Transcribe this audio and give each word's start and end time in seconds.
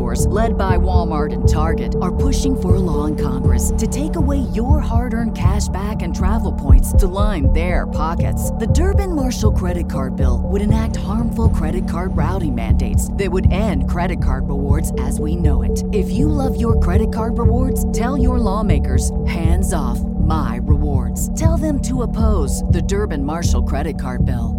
stores, 0.00 0.26
led 0.28 0.56
by 0.56 0.78
Walmart 0.78 1.32
and 1.32 1.46
Target, 1.46 1.94
are 2.00 2.14
pushing 2.14 2.58
for 2.58 2.76
a 2.76 2.78
law 2.78 3.04
in 3.04 3.16
Congress 3.16 3.70
to 3.76 3.86
take 3.86 4.16
away 4.16 4.38
your 4.54 4.80
hard 4.80 5.12
earned 5.12 5.36
cash 5.36 5.68
back 5.68 6.00
and 6.02 6.16
travel 6.16 6.52
points 6.52 6.94
to 6.94 7.06
line 7.06 7.52
their 7.52 7.86
pockets. 7.86 8.50
The 8.52 8.68
Durbin 8.68 9.14
Marshall 9.14 9.52
credit 9.52 9.90
card 9.90 10.16
bill 10.16 10.40
would 10.44 10.62
enact 10.62 10.96
harmful 10.96 11.50
credit 11.50 11.86
card 11.86 12.16
routing 12.16 12.54
mandates 12.54 13.12
that 13.14 13.30
would 13.30 13.52
end 13.52 13.90
credit 13.90 14.22
card 14.22 14.48
rewards 14.48 14.90
as 14.98 15.20
we 15.20 15.36
know 15.36 15.62
it. 15.62 15.84
If 15.92 16.10
you 16.10 16.28
love 16.28 16.58
your 16.58 16.80
credit 16.80 17.12
card 17.12 17.36
rewards, 17.36 17.84
tell 17.92 18.16
your 18.16 18.38
lawmakers 18.38 19.10
hands 19.26 19.74
off 19.74 20.00
my 20.00 20.60
rewards. 20.62 21.28
Tell 21.38 21.58
them 21.58 21.82
to 21.82 22.02
oppose 22.02 22.62
the 22.72 22.82
Durbin 22.82 23.22
Marshall 23.22 23.64
credit 23.64 24.00
card 24.00 24.24
bill. 24.24 24.56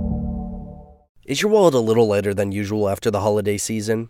Is 1.26 1.42
your 1.42 1.52
wallet 1.52 1.74
a 1.74 1.80
little 1.80 2.08
lighter 2.08 2.34
than 2.34 2.52
usual 2.52 2.90
after 2.90 3.10
the 3.10 3.22
holiday 3.22 3.58
season? 3.58 4.10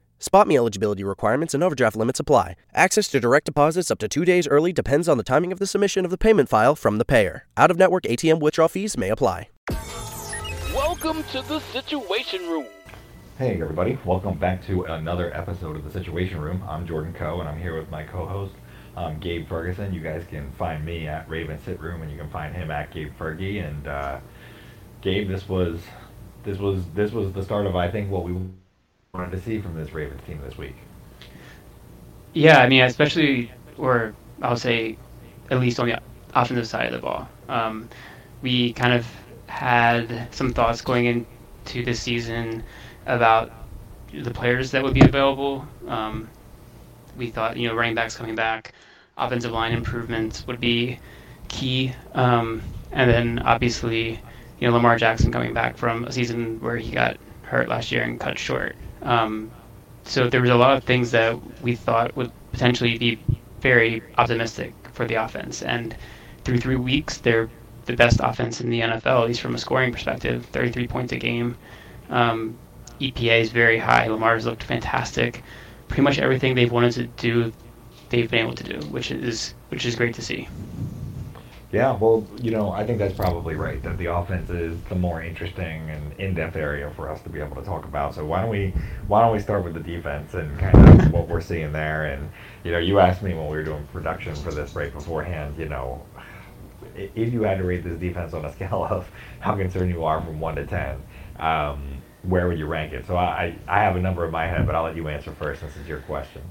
SpotMe 0.21 0.55
eligibility 0.55 1.03
requirements 1.03 1.55
and 1.55 1.63
overdraft 1.63 1.95
limits 1.95 2.19
apply. 2.19 2.55
Access 2.75 3.07
to 3.07 3.19
direct 3.19 3.47
deposits 3.47 3.89
up 3.89 3.97
to 3.97 4.07
two 4.07 4.23
days 4.23 4.47
early 4.47 4.71
depends 4.71 5.09
on 5.09 5.17
the 5.17 5.23
timing 5.23 5.51
of 5.51 5.57
the 5.57 5.65
submission 5.65 6.05
of 6.05 6.11
the 6.11 6.17
payment 6.17 6.47
file 6.47 6.75
from 6.75 6.99
the 6.99 7.05
payer. 7.05 7.47
Out 7.57 7.71
of 7.71 7.77
network 7.77 8.03
ATM 8.03 8.39
withdrawal 8.39 8.69
fees 8.69 8.95
may 8.95 9.09
apply. 9.09 9.49
Welcome 10.75 11.23
to 11.31 11.41
the 11.41 11.59
Situation 11.73 12.41
Room. 12.41 12.67
Hey 13.39 13.59
everybody, 13.59 13.97
welcome 14.05 14.37
back 14.37 14.63
to 14.67 14.83
another 14.83 15.35
episode 15.35 15.75
of 15.75 15.83
the 15.83 15.89
Situation 15.89 16.39
Room. 16.39 16.63
I'm 16.69 16.85
Jordan 16.85 17.13
Coe 17.13 17.39
and 17.39 17.49
I'm 17.49 17.59
here 17.59 17.75
with 17.75 17.89
my 17.89 18.03
co-host 18.03 18.53
um, 18.95 19.19
Gabe 19.19 19.49
Ferguson. 19.49 19.91
You 19.91 20.01
guys 20.01 20.23
can 20.29 20.51
find 20.51 20.85
me 20.85 21.07
at 21.07 21.27
Raven 21.27 21.57
Sit 21.65 21.81
Room 21.81 22.03
and 22.03 22.11
you 22.11 22.19
can 22.19 22.29
find 22.29 22.53
him 22.53 22.69
at 22.69 22.91
Gabe 22.91 23.11
Fergie. 23.17 23.67
And 23.67 23.87
uh, 23.87 24.19
Gabe, 25.01 25.27
this 25.27 25.49
was 25.49 25.81
this 26.43 26.59
was 26.59 26.85
this 26.93 27.11
was 27.11 27.33
the 27.33 27.41
start 27.41 27.65
of 27.65 27.75
I 27.75 27.89
think 27.89 28.11
what 28.11 28.23
we 28.23 28.35
wanted 29.13 29.31
to 29.31 29.41
see 29.41 29.59
from 29.59 29.75
this 29.75 29.93
Ravens 29.93 30.21
team 30.25 30.39
this 30.43 30.57
week. 30.57 30.75
Yeah, 32.33 32.59
I 32.59 32.69
mean, 32.69 32.83
especially, 32.83 33.51
or 33.77 34.13
I'll 34.41 34.55
say, 34.55 34.97
at 35.49 35.59
least 35.59 35.79
on 35.79 35.89
the 35.89 36.01
offensive 36.33 36.67
side 36.67 36.87
of 36.87 36.93
the 36.93 36.99
ball. 36.99 37.27
Um, 37.49 37.89
we 38.41 38.71
kind 38.73 38.93
of 38.93 39.05
had 39.47 40.33
some 40.33 40.53
thoughts 40.53 40.81
going 40.81 41.05
into 41.05 41.83
this 41.83 41.99
season 41.99 42.63
about 43.05 43.51
the 44.13 44.31
players 44.31 44.71
that 44.71 44.83
would 44.83 44.93
be 44.93 45.01
available. 45.01 45.67
Um, 45.87 46.29
we 47.17 47.29
thought, 47.29 47.57
you 47.57 47.67
know, 47.67 47.75
running 47.75 47.95
backs 47.95 48.15
coming 48.15 48.35
back, 48.35 48.73
offensive 49.17 49.51
line 49.51 49.73
improvements 49.73 50.47
would 50.47 50.61
be 50.61 50.99
key. 51.49 51.93
Um, 52.13 52.61
and 52.93 53.09
then 53.09 53.39
obviously, 53.39 54.21
you 54.59 54.67
know, 54.67 54.73
Lamar 54.73 54.97
Jackson 54.97 55.31
coming 55.33 55.53
back 55.53 55.75
from 55.75 56.05
a 56.05 56.11
season 56.13 56.61
where 56.61 56.77
he 56.77 56.91
got 56.91 57.17
hurt 57.43 57.67
last 57.67 57.91
year 57.91 58.03
and 58.03 58.17
cut 58.17 58.39
short. 58.39 58.75
Um, 59.01 59.51
so 60.03 60.29
there 60.29 60.41
was 60.41 60.49
a 60.49 60.55
lot 60.55 60.75
of 60.77 60.83
things 60.83 61.11
that 61.11 61.37
we 61.61 61.75
thought 61.75 62.15
would 62.15 62.31
potentially 62.51 62.97
be 62.97 63.19
very 63.61 64.01
optimistic 64.17 64.73
for 64.93 65.05
the 65.05 65.15
offense. 65.15 65.61
And 65.61 65.95
through 66.43 66.59
three 66.59 66.75
weeks, 66.75 67.17
they're 67.19 67.49
the 67.85 67.95
best 67.95 68.19
offense 68.21 68.61
in 68.61 68.69
the 68.69 68.81
NFL, 68.81 69.21
at 69.21 69.27
least 69.27 69.41
from 69.41 69.55
a 69.55 69.59
scoring 69.59 69.91
perspective 69.91 70.45
33 70.47 70.87
points 70.87 71.13
a 71.13 71.17
game. 71.17 71.57
Um, 72.09 72.59
EPA 72.99 73.41
is 73.41 73.51
very 73.51 73.77
high. 73.77 74.07
Lamar's 74.07 74.45
looked 74.45 74.63
fantastic. 74.63 75.43
Pretty 75.87 76.03
much 76.03 76.19
everything 76.19 76.55
they've 76.55 76.71
wanted 76.71 76.93
to 76.93 77.03
do, 77.03 77.53
they've 78.09 78.29
been 78.29 78.45
able 78.45 78.55
to 78.55 78.63
do, 78.63 78.87
which 78.87 79.11
is 79.11 79.53
which 79.69 79.85
is 79.85 79.95
great 79.95 80.15
to 80.15 80.21
see. 80.21 80.47
Yeah, 81.71 81.95
well, 81.97 82.27
you 82.41 82.51
know, 82.51 82.71
I 82.71 82.85
think 82.85 82.99
that's 82.99 83.15
probably 83.15 83.55
right. 83.55 83.81
That 83.83 83.97
the 83.97 84.07
offense 84.07 84.49
is 84.49 84.77
the 84.89 84.95
more 84.95 85.21
interesting 85.21 85.89
and 85.89 86.11
in-depth 86.19 86.57
area 86.57 86.91
for 86.97 87.09
us 87.09 87.21
to 87.21 87.29
be 87.29 87.39
able 87.39 87.55
to 87.55 87.61
talk 87.63 87.85
about. 87.85 88.13
So 88.13 88.25
why 88.25 88.41
don't 88.41 88.49
we 88.49 88.73
why 89.07 89.21
don't 89.21 89.31
we 89.31 89.39
start 89.39 89.63
with 89.63 89.73
the 89.73 89.79
defense 89.79 90.33
and 90.33 90.59
kind 90.59 90.75
of 91.01 91.13
what 91.13 91.29
we're 91.29 91.39
seeing 91.39 91.71
there? 91.71 92.07
And 92.07 92.29
you 92.65 92.73
know, 92.73 92.77
you 92.77 92.99
asked 92.99 93.23
me 93.23 93.33
when 93.33 93.47
we 93.47 93.55
were 93.55 93.63
doing 93.63 93.87
production 93.93 94.35
for 94.35 94.51
this 94.51 94.73
break 94.73 94.93
beforehand. 94.93 95.57
You 95.57 95.69
know, 95.69 96.03
if 96.95 97.31
you 97.31 97.43
had 97.43 97.57
to 97.59 97.63
rate 97.63 97.85
this 97.85 97.97
defense 97.97 98.33
on 98.33 98.43
a 98.43 98.51
scale 98.53 98.85
of 98.89 99.09
how 99.39 99.55
concerned 99.55 99.91
you 99.91 100.03
are 100.03 100.21
from 100.21 100.41
one 100.41 100.55
to 100.55 100.65
ten, 100.65 101.01
um, 101.39 102.01
where 102.23 102.49
would 102.49 102.59
you 102.59 102.65
rank 102.65 102.91
it? 102.91 103.07
So 103.07 103.15
I 103.15 103.55
I 103.65 103.79
have 103.79 103.95
a 103.95 104.01
number 104.01 104.25
in 104.25 104.31
my 104.31 104.45
head, 104.45 104.65
but 104.65 104.75
I'll 104.75 104.83
let 104.83 104.97
you 104.97 105.07
answer 105.07 105.31
first 105.31 105.61
since 105.61 105.77
it's 105.77 105.87
your 105.87 105.99
question. 106.01 106.41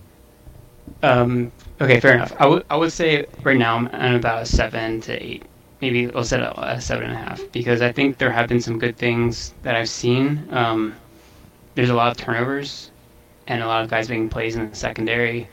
Um, 1.02 1.52
okay, 1.80 2.00
fair 2.00 2.14
enough. 2.14 2.32
I 2.38 2.46
would 2.46 2.64
I 2.70 2.76
would 2.76 2.92
say 2.92 3.26
right 3.42 3.56
now 3.58 3.76
I'm 3.76 3.86
at 3.88 4.14
about 4.14 4.42
a 4.42 4.46
seven 4.46 5.00
to 5.02 5.12
eight, 5.22 5.44
maybe 5.80 6.12
I'll 6.14 6.24
set 6.24 6.40
a 6.40 6.80
seven 6.80 7.04
and 7.04 7.14
a 7.14 7.16
half 7.16 7.42
because 7.52 7.80
I 7.82 7.92
think 7.92 8.18
there 8.18 8.30
have 8.30 8.48
been 8.48 8.60
some 8.60 8.78
good 8.78 8.96
things 8.96 9.54
that 9.62 9.74
I've 9.76 9.88
seen. 9.88 10.46
Um, 10.50 10.94
there's 11.74 11.90
a 11.90 11.94
lot 11.94 12.10
of 12.10 12.16
turnovers 12.16 12.90
and 13.46 13.62
a 13.62 13.66
lot 13.66 13.82
of 13.82 13.90
guys 13.90 14.08
making 14.08 14.28
plays 14.28 14.56
in 14.56 14.68
the 14.68 14.76
secondary, 14.76 15.48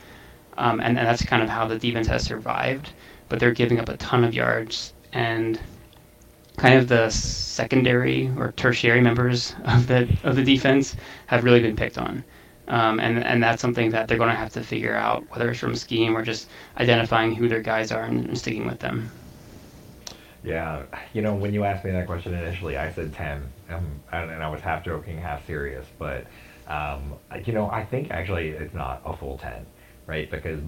um, 0.58 0.80
and, 0.80 0.98
and 0.98 1.06
that's 1.06 1.24
kind 1.24 1.42
of 1.42 1.48
how 1.48 1.66
the 1.66 1.78
defense 1.78 2.06
has 2.08 2.24
survived. 2.24 2.92
But 3.28 3.40
they're 3.40 3.52
giving 3.52 3.78
up 3.80 3.88
a 3.88 3.96
ton 3.96 4.24
of 4.24 4.34
yards 4.34 4.94
and 5.12 5.58
kind 6.56 6.74
of 6.78 6.88
the 6.88 7.08
secondary 7.10 8.30
or 8.36 8.52
tertiary 8.52 9.00
members 9.00 9.54
of 9.64 9.86
the 9.86 10.08
of 10.24 10.36
the 10.36 10.44
defense 10.44 10.96
have 11.26 11.44
really 11.44 11.60
been 11.60 11.76
picked 11.76 11.98
on. 11.98 12.24
Um, 12.68 13.00
and 13.00 13.24
and 13.24 13.42
that's 13.42 13.62
something 13.62 13.90
that 13.90 14.08
they're 14.08 14.18
going 14.18 14.30
to 14.30 14.36
have 14.36 14.52
to 14.52 14.62
figure 14.62 14.94
out, 14.94 15.24
whether 15.30 15.50
it's 15.50 15.58
from 15.58 15.74
scheme 15.74 16.16
or 16.16 16.22
just 16.22 16.48
identifying 16.78 17.34
who 17.34 17.48
their 17.48 17.62
guys 17.62 17.90
are 17.90 18.04
and, 18.04 18.36
sticking 18.38 18.66
with 18.66 18.80
them. 18.80 19.10
Yeah, 20.44 20.82
you 21.12 21.22
know, 21.22 21.34
when 21.34 21.52
you 21.54 21.64
asked 21.64 21.84
me 21.84 21.90
that 21.92 22.06
question 22.06 22.34
initially, 22.34 22.76
I 22.76 22.92
said 22.92 23.12
ten, 23.14 23.50
um, 23.70 24.00
and, 24.12 24.30
and 24.30 24.42
I 24.42 24.48
was 24.50 24.60
half 24.60 24.84
joking, 24.84 25.18
half 25.18 25.46
serious. 25.46 25.86
But 25.98 26.26
um, 26.66 27.14
you 27.44 27.52
know, 27.54 27.70
I 27.70 27.84
think 27.84 28.10
actually 28.10 28.50
it's 28.50 28.74
not 28.74 29.00
a 29.04 29.16
full 29.16 29.38
ten, 29.38 29.64
right? 30.06 30.30
Because 30.30 30.60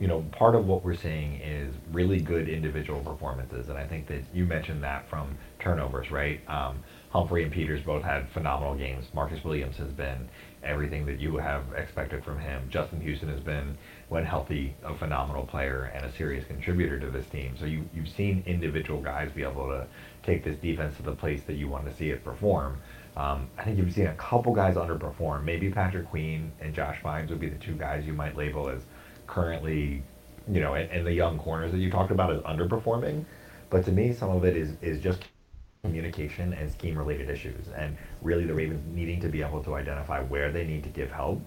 you 0.00 0.08
know, 0.08 0.22
part 0.32 0.54
of 0.54 0.66
what 0.66 0.82
we're 0.84 0.96
seeing 0.96 1.34
is 1.40 1.74
really 1.92 2.20
good 2.20 2.48
individual 2.48 3.00
performances, 3.00 3.68
and 3.68 3.76
I 3.76 3.86
think 3.86 4.06
that 4.08 4.22
you 4.32 4.46
mentioned 4.46 4.82
that 4.84 5.06
from 5.08 5.36
turnovers, 5.58 6.10
right? 6.10 6.40
Um, 6.48 6.82
Humphrey 7.10 7.42
and 7.42 7.52
Peters 7.52 7.82
both 7.82 8.02
had 8.02 8.26
phenomenal 8.30 8.74
games. 8.74 9.06
Marcus 9.12 9.44
Williams 9.44 9.76
has 9.76 9.92
been 9.92 10.28
everything 10.64 11.06
that 11.06 11.18
you 11.20 11.36
have 11.36 11.62
expected 11.76 12.24
from 12.24 12.38
him. 12.38 12.68
Justin 12.70 13.00
Houston 13.00 13.28
has 13.28 13.40
been, 13.40 13.76
when 14.08 14.24
healthy, 14.24 14.74
a 14.84 14.94
phenomenal 14.94 15.44
player 15.44 15.90
and 15.94 16.04
a 16.04 16.12
serious 16.12 16.44
contributor 16.44 17.00
to 17.00 17.10
this 17.10 17.26
team. 17.26 17.54
So 17.58 17.66
you, 17.66 17.88
you've 17.94 18.08
seen 18.08 18.42
individual 18.46 19.00
guys 19.00 19.30
be 19.32 19.42
able 19.42 19.68
to 19.68 19.86
take 20.22 20.44
this 20.44 20.56
defense 20.58 20.96
to 20.96 21.02
the 21.02 21.12
place 21.12 21.42
that 21.44 21.54
you 21.54 21.68
want 21.68 21.86
to 21.86 21.94
see 21.94 22.10
it 22.10 22.24
perform. 22.24 22.78
Um, 23.16 23.48
I 23.58 23.64
think 23.64 23.78
you've 23.78 23.92
seen 23.92 24.06
a 24.06 24.14
couple 24.14 24.54
guys 24.54 24.76
underperform. 24.76 25.44
Maybe 25.44 25.70
Patrick 25.70 26.08
Queen 26.08 26.52
and 26.60 26.74
Josh 26.74 27.00
Bynes 27.02 27.28
would 27.30 27.40
be 27.40 27.48
the 27.48 27.58
two 27.58 27.74
guys 27.74 28.06
you 28.06 28.12
might 28.12 28.36
label 28.36 28.68
as 28.68 28.82
currently, 29.26 30.02
you 30.50 30.60
know, 30.60 30.74
and 30.74 31.06
the 31.06 31.12
young 31.12 31.38
corners 31.38 31.72
that 31.72 31.78
you 31.78 31.90
talked 31.90 32.10
about 32.10 32.32
as 32.32 32.40
underperforming. 32.42 33.24
But 33.68 33.84
to 33.86 33.92
me, 33.92 34.12
some 34.12 34.30
of 34.30 34.44
it 34.44 34.56
is 34.56 34.74
is 34.82 35.02
just 35.02 35.24
communication 35.82 36.52
and 36.52 36.70
scheme 36.70 36.96
related 36.96 37.28
issues 37.28 37.66
and 37.76 37.96
really 38.20 38.44
the 38.46 38.54
Ravens 38.54 38.80
needing 38.94 39.18
to 39.20 39.28
be 39.28 39.42
able 39.42 39.60
to 39.64 39.74
identify 39.74 40.22
where 40.22 40.52
they 40.52 40.64
need 40.64 40.84
to 40.84 40.88
give 40.88 41.10
help, 41.10 41.40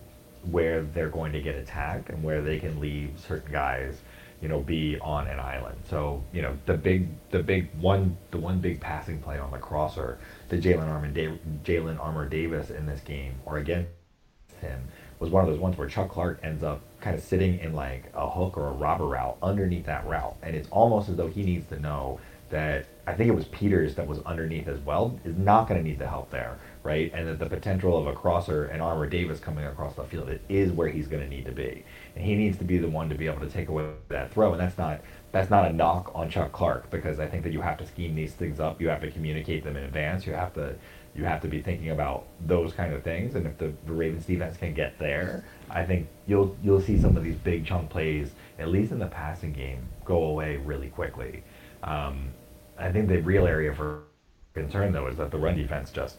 where 0.51 0.83
they're 0.83 1.07
going 1.07 1.31
to 1.31 1.39
get 1.39 1.55
attacked 1.55 2.09
and 2.09 2.21
where 2.21 2.41
they 2.41 2.59
can 2.59 2.77
leave 2.81 3.11
certain 3.15 3.49
guys, 3.49 4.01
you 4.41 4.49
know, 4.49 4.59
be 4.59 4.99
on 4.99 5.27
an 5.27 5.39
island. 5.39 5.77
So, 5.89 6.21
you 6.33 6.41
know, 6.41 6.57
the 6.65 6.73
big 6.73 7.07
the 7.31 7.41
big 7.41 7.69
one 7.79 8.17
the 8.31 8.37
one 8.37 8.59
big 8.59 8.81
passing 8.81 9.21
play 9.21 9.39
on 9.39 9.51
the 9.51 9.57
crosser 9.57 10.17
to 10.49 10.57
Jalyn 10.57 10.89
Armour 10.89 11.13
Jalyn 11.63 11.97
Armour 11.97 12.27
Davis 12.27 12.71
in 12.71 12.85
this 12.85 12.99
game 12.99 13.35
or 13.45 13.59
against 13.59 13.89
him 14.59 14.83
was 15.19 15.29
one 15.29 15.45
of 15.45 15.49
those 15.49 15.61
ones 15.61 15.77
where 15.77 15.87
Chuck 15.87 16.09
Clark 16.09 16.41
ends 16.43 16.61
up 16.61 16.81
kind 16.99 17.15
of 17.15 17.23
sitting 17.23 17.59
in 17.59 17.73
like 17.73 18.11
a 18.13 18.29
hook 18.29 18.57
or 18.57 18.67
a 18.67 18.71
robber 18.73 19.05
route 19.05 19.37
underneath 19.41 19.85
that 19.85 20.05
route. 20.05 20.35
And 20.43 20.57
it's 20.57 20.67
almost 20.71 21.07
as 21.07 21.15
though 21.15 21.29
he 21.29 21.43
needs 21.43 21.67
to 21.67 21.79
know 21.79 22.19
that 22.49 22.85
I 23.07 23.13
think 23.13 23.29
it 23.29 23.35
was 23.35 23.45
Peters 23.45 23.95
that 23.95 24.07
was 24.07 24.19
underneath 24.19 24.67
as 24.67 24.79
well, 24.79 25.19
is 25.23 25.35
not 25.37 25.67
going 25.67 25.81
to 25.81 25.87
need 25.87 25.99
the 25.99 26.07
help 26.07 26.31
there, 26.31 26.57
right? 26.83 27.11
And 27.13 27.27
that 27.27 27.39
the 27.39 27.45
potential 27.45 27.97
of 27.97 28.07
a 28.07 28.13
crosser 28.13 28.65
and 28.65 28.81
Armour 28.81 29.07
Davis 29.07 29.39
coming 29.39 29.65
across 29.65 29.95
the 29.95 30.03
field 30.03 30.29
it 30.29 30.41
is 30.49 30.71
where 30.71 30.87
he's 30.87 31.07
going 31.07 31.21
to 31.21 31.29
need 31.29 31.45
to 31.45 31.51
be, 31.51 31.83
and 32.15 32.25
he 32.25 32.35
needs 32.35 32.57
to 32.57 32.63
be 32.63 32.77
the 32.77 32.87
one 32.87 33.09
to 33.09 33.15
be 33.15 33.27
able 33.27 33.41
to 33.41 33.49
take 33.49 33.69
away 33.69 33.85
that 34.09 34.31
throw. 34.31 34.51
And 34.51 34.59
that's 34.59 34.77
not 34.77 35.01
that's 35.31 35.49
not 35.49 35.69
a 35.69 35.73
knock 35.73 36.11
on 36.15 36.29
Chuck 36.29 36.51
Clark 36.51 36.89
because 36.89 37.19
I 37.19 37.27
think 37.27 37.43
that 37.43 37.51
you 37.51 37.61
have 37.61 37.77
to 37.79 37.85
scheme 37.85 38.15
these 38.15 38.33
things 38.33 38.59
up, 38.59 38.81
you 38.81 38.89
have 38.89 39.01
to 39.01 39.11
communicate 39.11 39.63
them 39.63 39.75
in 39.75 39.83
advance, 39.83 40.25
you 40.25 40.33
have 40.33 40.53
to 40.53 40.75
you 41.15 41.23
have 41.23 41.41
to 41.41 41.47
be 41.47 41.61
thinking 41.61 41.91
about 41.91 42.25
those 42.45 42.73
kind 42.73 42.93
of 42.93 43.03
things. 43.03 43.35
And 43.35 43.45
if 43.47 43.57
the, 43.57 43.71
the 43.85 43.93
Ravens 43.93 44.25
defense 44.25 44.57
can 44.57 44.73
get 44.73 44.99
there, 44.99 45.45
I 45.69 45.85
think 45.85 46.07
you'll 46.27 46.57
you'll 46.63 46.81
see 46.81 46.99
some 46.99 47.15
of 47.15 47.23
these 47.23 47.35
big 47.35 47.65
chunk 47.65 47.89
plays, 47.89 48.31
at 48.59 48.67
least 48.67 48.91
in 48.91 48.99
the 48.99 49.07
passing 49.07 49.53
game, 49.53 49.87
go 50.03 50.23
away 50.25 50.57
really 50.57 50.89
quickly. 50.89 51.43
Um, 51.85 52.29
I 52.77 52.91
think 52.91 53.07
the 53.07 53.21
real 53.21 53.45
area 53.45 53.73
for 53.73 54.01
concern 54.53 54.91
though 54.91 55.07
is 55.07 55.17
that 55.17 55.31
the 55.31 55.37
run 55.37 55.55
defense 55.55 55.91
just 55.91 56.17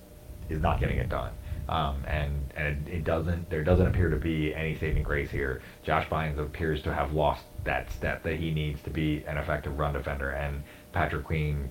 is 0.49 0.61
not 0.61 0.81
getting 0.81 0.99
it 0.99 1.09
done. 1.09 1.33
Um, 1.69 2.05
and 2.07 2.53
and 2.57 2.89
it, 2.89 2.93
it, 2.99 3.05
doesn't 3.05 3.51
there 3.51 3.65
doesn't 3.65 3.89
appear 3.89 4.09
to 4.09 4.17
be 4.17 4.55
any 4.55 4.77
saving 4.77 5.03
grace 5.03 5.31
here. 5.31 5.61
Josh 5.83 6.09
Bynes 6.09 6.39
appears 6.39 6.81
to 6.83 6.95
have 6.95 7.13
lost 7.13 7.43
that 7.65 7.91
step 7.91 8.23
that 8.23 8.37
he 8.37 8.53
needs 8.53 8.81
to 8.83 8.91
be 8.91 9.25
an 9.27 9.37
effective 9.37 9.77
run 9.77 9.95
defender, 9.95 10.31
and 10.31 10.63
Patrick 10.93 11.25
Queen, 11.25 11.69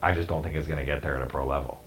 I 0.00 0.12
just 0.12 0.28
don't 0.28 0.44
think 0.44 0.54
is 0.54 0.68
going 0.68 0.78
to 0.78 0.84
get 0.84 1.02
there 1.02 1.16
at 1.16 1.22
a 1.22 1.26
pro 1.26 1.44
level. 1.44 1.80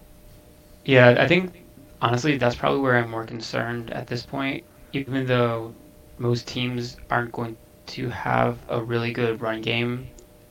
Yeah, 0.83 1.15
I 1.17 1.27
think 1.27 1.63
honestly 2.01 2.37
that's 2.37 2.55
probably 2.55 2.81
where 2.81 2.97
I'm 2.97 3.09
more 3.09 3.25
concerned 3.25 3.91
at 3.91 4.07
this 4.07 4.25
point. 4.25 4.65
Even 4.91 5.25
though 5.25 5.73
most 6.17 6.45
teams 6.45 6.97
aren't 7.09 7.31
going 7.31 7.55
to 7.87 8.09
have 8.09 8.57
a 8.67 8.83
really 8.83 9.13
good 9.13 9.39
run 9.39 9.61
game 9.61 10.09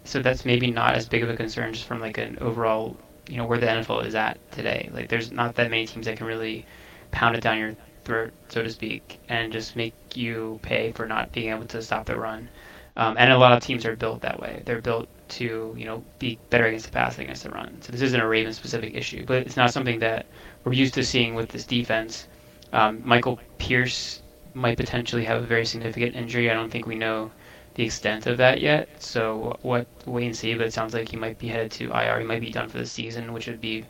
so 0.08 0.22
that's 0.22 0.46
maybe 0.46 0.70
not 0.70 0.94
as 0.94 1.06
big 1.06 1.22
of 1.22 1.28
a 1.28 1.36
concern 1.36 1.72
just 1.74 1.84
from 1.84 2.00
like 2.00 2.16
an 2.16 2.38
overall, 2.40 2.96
you 3.28 3.36
know, 3.36 3.44
where 3.44 3.58
the 3.58 3.66
NFL 3.66 4.06
is 4.06 4.14
at 4.14 4.38
today. 4.52 4.88
Like 4.92 5.08
there's 5.08 5.30
not 5.30 5.54
that 5.56 5.70
many 5.70 5.86
teams 5.86 6.06
that 6.06 6.16
can 6.16 6.26
really 6.26 6.64
pound 7.10 7.36
it 7.36 7.42
down 7.42 7.58
your 7.58 7.76
throat, 8.04 8.32
so 8.48 8.62
to 8.62 8.70
speak, 8.70 9.20
and 9.28 9.52
just 9.52 9.76
make 9.76 9.94
you 10.16 10.58
pay 10.62 10.92
for 10.92 11.06
not 11.06 11.30
being 11.32 11.50
able 11.50 11.66
to 11.66 11.82
stop 11.82 12.06
the 12.06 12.16
run. 12.16 12.48
Um, 12.96 13.16
and 13.18 13.30
a 13.30 13.38
lot 13.38 13.52
of 13.52 13.62
teams 13.62 13.84
are 13.84 13.96
built 13.96 14.22
that 14.22 14.40
way. 14.40 14.62
They're 14.64 14.80
built 14.80 15.08
to, 15.36 15.74
you 15.76 15.84
know, 15.84 16.02
be 16.18 16.38
better 16.48 16.64
against 16.64 16.86
the 16.86 16.92
pass 16.92 17.16
than 17.16 17.24
against 17.26 17.44
the 17.44 17.50
run. 17.50 17.76
So 17.82 17.92
this 17.92 18.00
isn't 18.00 18.20
a 18.20 18.26
Ravens 18.26 18.56
specific 18.56 18.94
issue, 18.94 19.26
but 19.26 19.42
it's 19.42 19.58
not 19.58 19.72
something 19.72 19.98
that 19.98 20.24
we're 20.64 20.72
used 20.72 20.94
to 20.94 21.04
seeing 21.04 21.34
with 21.34 21.50
this 21.50 21.64
defense. 21.66 22.28
Um, 22.72 23.02
Michael 23.04 23.38
Pierce 23.58 24.22
might 24.54 24.78
potentially 24.78 25.24
have 25.26 25.42
a 25.42 25.46
very 25.46 25.66
significant 25.66 26.16
injury. 26.16 26.50
I 26.50 26.54
don't 26.54 26.70
think 26.70 26.86
we 26.86 26.96
know 26.96 27.30
the 27.78 27.84
extent 27.84 28.26
of 28.26 28.36
that 28.38 28.60
yet. 28.60 28.88
So 29.00 29.56
what 29.62 29.86
wait 30.04 30.26
and 30.26 30.36
see. 30.36 30.52
But 30.54 30.66
it 30.66 30.72
sounds 30.72 30.94
like 30.94 31.08
he 31.08 31.16
might 31.16 31.38
be 31.38 31.46
headed 31.46 31.70
to 31.72 31.92
IR. 31.92 32.18
He 32.18 32.26
might 32.26 32.40
be 32.40 32.50
done 32.50 32.68
for 32.68 32.76
the 32.76 32.84
season, 32.84 33.32
which 33.32 33.46
would 33.46 33.60
be 33.60 33.84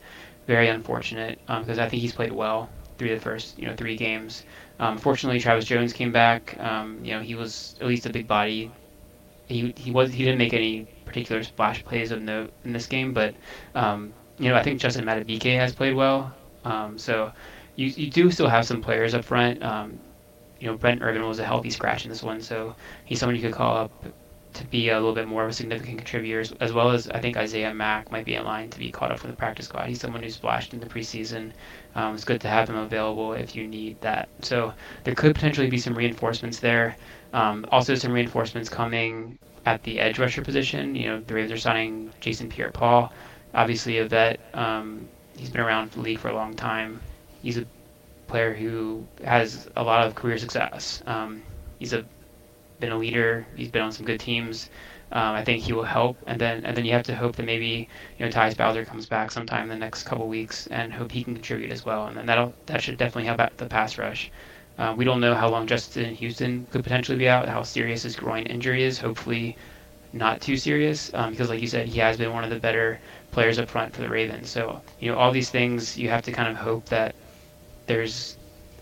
very 0.46 0.68
unfortunate 0.68 1.38
because 1.46 1.78
um, 1.78 1.84
I 1.84 1.88
think 1.88 2.02
he's 2.02 2.12
played 2.12 2.32
well 2.32 2.68
through 2.98 3.14
the 3.14 3.20
first 3.20 3.58
you 3.58 3.66
know 3.66 3.74
three 3.74 3.96
games. 3.96 4.44
Um, 4.78 4.98
fortunately, 4.98 5.40
Travis 5.40 5.64
Jones 5.64 5.94
came 5.94 6.12
back. 6.12 6.54
Um, 6.60 7.00
you 7.02 7.12
know 7.12 7.20
he 7.20 7.34
was 7.34 7.76
at 7.80 7.86
least 7.86 8.04
a 8.04 8.10
big 8.10 8.28
body. 8.28 8.70
He 9.46 9.72
he 9.78 9.90
was 9.90 10.12
he 10.12 10.22
didn't 10.22 10.38
make 10.38 10.52
any 10.52 10.86
particular 11.06 11.42
splash 11.42 11.82
plays 11.82 12.10
of 12.10 12.20
note 12.20 12.52
in 12.66 12.74
this 12.74 12.86
game, 12.86 13.14
but 13.14 13.34
um, 13.74 14.12
you 14.38 14.50
know 14.50 14.54
I 14.54 14.62
think 14.62 14.80
Justin 14.82 15.06
Madubuike 15.06 15.56
has 15.56 15.74
played 15.74 15.94
well. 15.94 16.34
Um, 16.62 16.98
so 16.98 17.32
you 17.76 17.86
you 17.86 18.10
do 18.10 18.30
still 18.30 18.48
have 18.48 18.66
some 18.66 18.82
players 18.82 19.14
up 19.14 19.24
front. 19.24 19.62
You 20.60 20.66
know, 20.68 20.76
Brent 20.76 21.02
Urban 21.02 21.26
was 21.26 21.38
a 21.38 21.44
healthy 21.44 21.70
scratch 21.70 22.04
in 22.04 22.10
this 22.10 22.22
one, 22.22 22.40
so 22.40 22.74
he's 23.04 23.20
someone 23.20 23.36
you 23.36 23.42
could 23.42 23.52
call 23.52 23.76
up 23.76 23.92
to 24.54 24.64
be 24.66 24.88
a 24.88 24.94
little 24.94 25.14
bit 25.14 25.28
more 25.28 25.44
of 25.44 25.50
a 25.50 25.52
significant 25.52 25.98
contributor, 25.98 26.44
as 26.60 26.72
well 26.72 26.90
as 26.90 27.08
I 27.10 27.20
think 27.20 27.36
Isaiah 27.36 27.72
Mack 27.72 28.10
might 28.10 28.24
be 28.24 28.34
in 28.34 28.44
line 28.44 28.70
to 28.70 28.78
be 28.78 28.90
caught 28.90 29.12
up 29.12 29.20
from 29.20 29.30
the 29.30 29.36
practice 29.36 29.66
squad. 29.66 29.88
He's 29.88 30.00
someone 30.00 30.22
who 30.22 30.30
splashed 30.30 30.72
in 30.72 30.80
the 30.80 30.86
preseason. 30.86 31.52
Um, 31.94 32.14
it's 32.14 32.24
good 32.24 32.40
to 32.40 32.48
have 32.48 32.68
him 32.68 32.76
available 32.76 33.34
if 33.34 33.54
you 33.54 33.68
need 33.68 34.00
that. 34.00 34.28
So 34.42 34.72
there 35.04 35.14
could 35.14 35.34
potentially 35.34 35.70
be 35.70 35.78
some 35.78 35.94
reinforcements 35.94 36.58
there. 36.58 36.96
Um, 37.32 37.66
also, 37.70 37.94
some 37.94 38.12
reinforcements 38.12 38.68
coming 38.68 39.38
at 39.66 39.82
the 39.82 40.00
edge 40.00 40.18
rusher 40.18 40.42
position. 40.42 40.94
You 40.94 41.08
know, 41.08 41.20
the 41.20 41.34
Ravens 41.34 41.52
are 41.52 41.58
signing 41.58 42.10
Jason 42.20 42.48
Pierre-Paul, 42.48 43.12
obviously 43.54 43.98
a 43.98 44.06
vet. 44.06 44.40
Um, 44.54 45.06
he's 45.36 45.50
been 45.50 45.60
around 45.60 45.90
the 45.92 46.00
league 46.00 46.18
for 46.18 46.28
a 46.28 46.34
long 46.34 46.54
time. 46.54 47.00
He's 47.42 47.58
a 47.58 47.66
player 48.28 48.54
who 48.54 49.06
has 49.24 49.68
a 49.76 49.82
lot 49.82 50.06
of 50.06 50.14
career 50.14 50.38
success. 50.38 51.02
Um, 51.06 51.42
he's 51.78 51.92
a 51.92 52.04
been 52.80 52.92
a 52.92 52.98
leader. 52.98 53.46
He's 53.56 53.70
been 53.70 53.82
on 53.82 53.92
some 53.92 54.06
good 54.06 54.20
teams. 54.20 54.70
Um, 55.10 55.34
I 55.34 55.42
think 55.42 55.62
he 55.62 55.72
will 55.72 55.84
help, 55.84 56.18
and 56.26 56.38
then 56.38 56.64
and 56.66 56.76
then 56.76 56.84
you 56.84 56.92
have 56.92 57.04
to 57.04 57.16
hope 57.16 57.36
that 57.36 57.46
maybe 57.46 57.88
you 58.18 58.24
know 58.24 58.30
Tyus 58.30 58.56
Bowser 58.56 58.84
comes 58.84 59.06
back 59.06 59.30
sometime 59.30 59.62
in 59.64 59.68
the 59.70 59.76
next 59.76 60.02
couple 60.02 60.28
weeks, 60.28 60.66
and 60.66 60.92
hope 60.92 61.10
he 61.10 61.24
can 61.24 61.34
contribute 61.34 61.72
as 61.72 61.84
well, 61.84 62.06
and 62.06 62.16
then 62.16 62.26
that'll 62.26 62.52
that 62.66 62.82
should 62.82 62.98
definitely 62.98 63.24
help 63.24 63.40
out 63.40 63.56
the 63.56 63.66
pass 63.66 63.96
rush. 63.96 64.30
Uh, 64.76 64.94
we 64.96 65.04
don't 65.04 65.20
know 65.20 65.34
how 65.34 65.48
long 65.48 65.66
Justin 65.66 66.14
Houston 66.14 66.66
could 66.70 66.84
potentially 66.84 67.16
be 67.18 67.28
out, 67.28 67.48
how 67.48 67.62
serious 67.62 68.02
his 68.02 68.16
groin 68.16 68.44
injury 68.44 68.84
is. 68.84 68.98
Hopefully, 68.98 69.56
not 70.12 70.42
too 70.42 70.58
serious, 70.58 71.10
um, 71.14 71.30
because 71.30 71.48
like 71.48 71.62
you 71.62 71.66
said, 71.68 71.88
he 71.88 71.98
has 72.00 72.18
been 72.18 72.32
one 72.34 72.44
of 72.44 72.50
the 72.50 72.60
better 72.60 73.00
players 73.30 73.58
up 73.58 73.70
front 73.70 73.94
for 73.94 74.02
the 74.02 74.10
Ravens. 74.10 74.50
So 74.50 74.82
you 75.00 75.10
know 75.10 75.16
all 75.16 75.32
these 75.32 75.48
things, 75.50 75.96
you 75.96 76.10
have 76.10 76.22
to 76.24 76.32
kind 76.32 76.50
of 76.50 76.56
hope 76.56 76.84
that 76.90 77.14
there's 77.88 78.38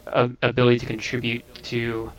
a 0.06 0.30
ability 0.42 0.80
to 0.80 0.86
contribute 0.86 1.44
to 1.64 2.12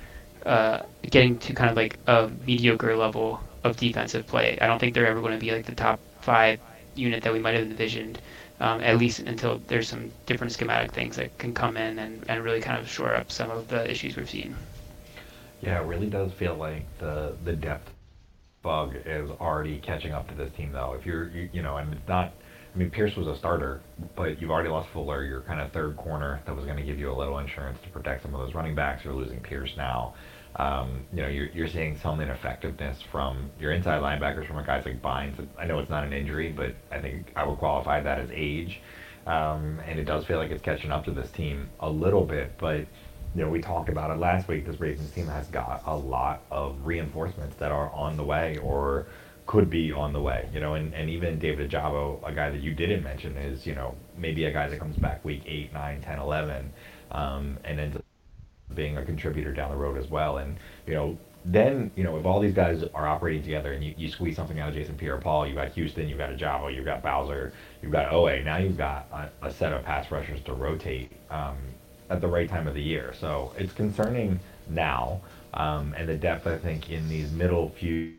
uh, 0.45 0.79
getting 1.11 1.39
to 1.39 1.53
kind 1.53 1.69
of 1.69 1.77
like 1.77 1.99
a 2.07 2.31
mediocre 2.45 2.95
level 2.97 3.41
of 3.63 3.77
defensive 3.77 4.27
play. 4.27 4.57
I 4.61 4.67
don't 4.67 4.79
think 4.79 4.95
they're 4.95 5.07
ever 5.07 5.21
going 5.21 5.33
to 5.33 5.45
be 5.45 5.51
like 5.51 5.65
the 5.65 5.75
top 5.75 6.01
five 6.21 6.59
unit 6.95 7.23
that 7.23 7.33
we 7.33 7.39
might 7.39 7.55
have 7.55 7.63
envisioned, 7.63 8.21
um, 8.59 8.81
at 8.81 8.97
least 8.97 9.19
until 9.19 9.59
there's 9.67 9.89
some 9.89 10.11
different 10.25 10.53
schematic 10.53 10.93
things 10.93 11.17
that 11.17 11.37
can 11.37 11.53
come 11.53 11.77
in 11.77 11.99
and, 11.99 12.25
and 12.29 12.43
really 12.43 12.61
kind 12.61 12.79
of 12.79 12.89
shore 12.89 13.15
up 13.15 13.31
some 13.31 13.51
of 13.51 13.67
the 13.69 13.89
issues 13.89 14.17
we've 14.17 14.29
seen. 14.29 14.55
Yeah, 15.61 15.81
it 15.81 15.85
really 15.85 16.07
does 16.09 16.31
feel 16.33 16.55
like 16.55 16.85
the 16.99 17.35
the 17.43 17.53
depth 17.53 17.91
bug 18.63 18.95
is 19.05 19.29
already 19.41 19.79
catching 19.79 20.13
up 20.13 20.27
to 20.29 20.35
this 20.35 20.51
team, 20.53 20.71
though. 20.71 20.93
If 20.93 21.05
you're, 21.05 21.29
you, 21.29 21.49
you 21.53 21.61
know, 21.61 21.77
and 21.77 21.93
it's 21.93 22.07
not 22.07 22.33
I 22.77 22.79
mean, 22.79 22.91
Pierce 22.91 23.15
was 23.15 23.25
a 23.25 23.35
starter, 23.35 23.81
but 24.15 24.39
you've 24.39 24.51
already 24.51 24.69
lost 24.69 24.89
Fuller, 24.89 25.23
your 25.23 25.41
kind 25.41 25.59
of 25.59 25.71
third 25.71 25.97
corner 25.97 26.43
that 26.45 26.55
was 26.55 26.63
going 26.65 26.77
to 26.77 26.83
give 26.83 26.99
you 26.99 27.11
a 27.11 27.17
little 27.17 27.39
insurance 27.39 27.79
to 27.81 27.89
protect 27.89 28.21
some 28.21 28.35
of 28.35 28.39
those 28.39 28.53
running 28.53 28.75
backs. 28.75 29.03
You're 29.03 29.15
losing 29.15 29.39
Pierce 29.39 29.75
now. 29.75 30.13
Um, 30.57 31.03
you 31.11 31.23
know, 31.23 31.27
you're, 31.27 31.47
you're 31.47 31.67
seeing 31.67 31.97
some 31.97 32.21
ineffectiveness 32.21 33.01
from 33.11 33.49
your 33.59 33.71
inside 33.71 34.03
linebackers 34.03 34.45
from 34.45 34.63
guys 34.63 34.85
like 34.85 35.01
Bynes. 35.01 35.43
I 35.57 35.65
know 35.65 35.79
it's 35.79 35.89
not 35.89 36.03
an 36.03 36.13
injury, 36.13 36.51
but 36.51 36.75
I 36.91 37.01
think 37.01 37.31
I 37.35 37.47
would 37.47 37.57
qualify 37.57 37.99
that 37.99 38.19
as 38.19 38.29
age. 38.31 38.79
Um, 39.25 39.81
and 39.87 39.99
it 39.99 40.03
does 40.03 40.25
feel 40.25 40.37
like 40.37 40.51
it's 40.51 40.61
catching 40.61 40.91
up 40.91 41.03
to 41.05 41.11
this 41.11 41.31
team 41.31 41.69
a 41.79 41.89
little 41.89 42.25
bit, 42.25 42.59
but 42.59 42.85
you 43.33 43.41
know, 43.43 43.49
we 43.49 43.59
talked 43.59 43.89
about 43.89 44.11
it 44.11 44.19
last 44.19 44.47
week. 44.47 44.67
This 44.67 44.79
Ravens 44.79 45.09
team 45.09 45.25
has 45.25 45.47
got 45.47 45.81
a 45.87 45.95
lot 45.95 46.43
of 46.51 46.77
reinforcements 46.85 47.55
that 47.55 47.71
are 47.71 47.91
on 47.91 48.17
the 48.17 48.23
way 48.23 48.57
or 48.57 49.07
could 49.47 49.69
be 49.69 49.91
on 49.91 50.13
the 50.13 50.21
way, 50.21 50.47
you 50.53 50.59
know, 50.59 50.75
and, 50.75 50.93
and 50.93 51.09
even 51.09 51.39
David 51.39 51.71
Ojabo, 51.71 52.19
a 52.27 52.33
guy 52.33 52.49
that 52.49 52.61
you 52.61 52.73
didn't 52.73 53.01
mention, 53.03 53.35
is, 53.37 53.65
you 53.65 53.73
know, 53.73 53.95
maybe 54.17 54.45
a 54.45 54.51
guy 54.51 54.67
that 54.67 54.77
comes 54.77 54.97
back 54.97 55.23
week 55.25 55.41
8, 55.45 55.73
9, 55.73 56.01
10, 56.01 56.19
11, 56.19 56.73
um, 57.11 57.57
and 57.63 57.79
ends 57.79 57.95
up 57.95 58.03
being 58.75 58.97
a 58.97 59.05
contributor 59.05 59.53
down 59.53 59.71
the 59.71 59.77
road 59.77 59.97
as 59.97 60.09
well. 60.09 60.37
And, 60.37 60.57
you 60.85 60.93
know, 60.93 61.17
then, 61.45 61.89
you 61.95 62.03
know, 62.03 62.17
if 62.17 62.25
all 62.25 62.41
these 62.41 62.53
guys 62.53 62.83
are 62.93 63.07
operating 63.07 63.41
together 63.41 63.71
and 63.71 63.81
you, 63.83 63.93
you 63.97 64.09
squeeze 64.09 64.35
something 64.35 64.59
out 64.59 64.69
of 64.69 64.75
Jason 64.75 64.95
Pierre 64.95 65.17
Paul, 65.17 65.47
you've 65.47 65.55
got 65.55 65.71
Houston, 65.71 66.09
you've 66.09 66.17
got 66.17 66.29
Ojabo, 66.29 66.75
you've 66.75 66.85
got 66.85 67.01
Bowser, 67.01 67.53
you've 67.81 67.93
got 67.93 68.11
Oweh, 68.11 68.43
now 68.43 68.57
you've 68.57 68.77
got 68.77 69.07
a, 69.13 69.47
a 69.47 69.51
set 69.51 69.71
of 69.71 69.83
pass 69.85 70.11
rushers 70.11 70.41
to 70.41 70.53
rotate 70.53 71.11
um, 71.31 71.55
at 72.09 72.19
the 72.19 72.27
right 72.27 72.49
time 72.49 72.67
of 72.67 72.73
the 72.73 72.81
year. 72.81 73.13
So 73.17 73.53
it's 73.57 73.71
concerning 73.71 74.39
now. 74.69 75.21
Um, 75.53 75.95
and 75.97 76.07
the 76.07 76.17
depth, 76.17 76.45
I 76.45 76.57
think, 76.57 76.91
in 76.91 77.07
these 77.07 77.31
middle 77.31 77.69
few 77.69 78.13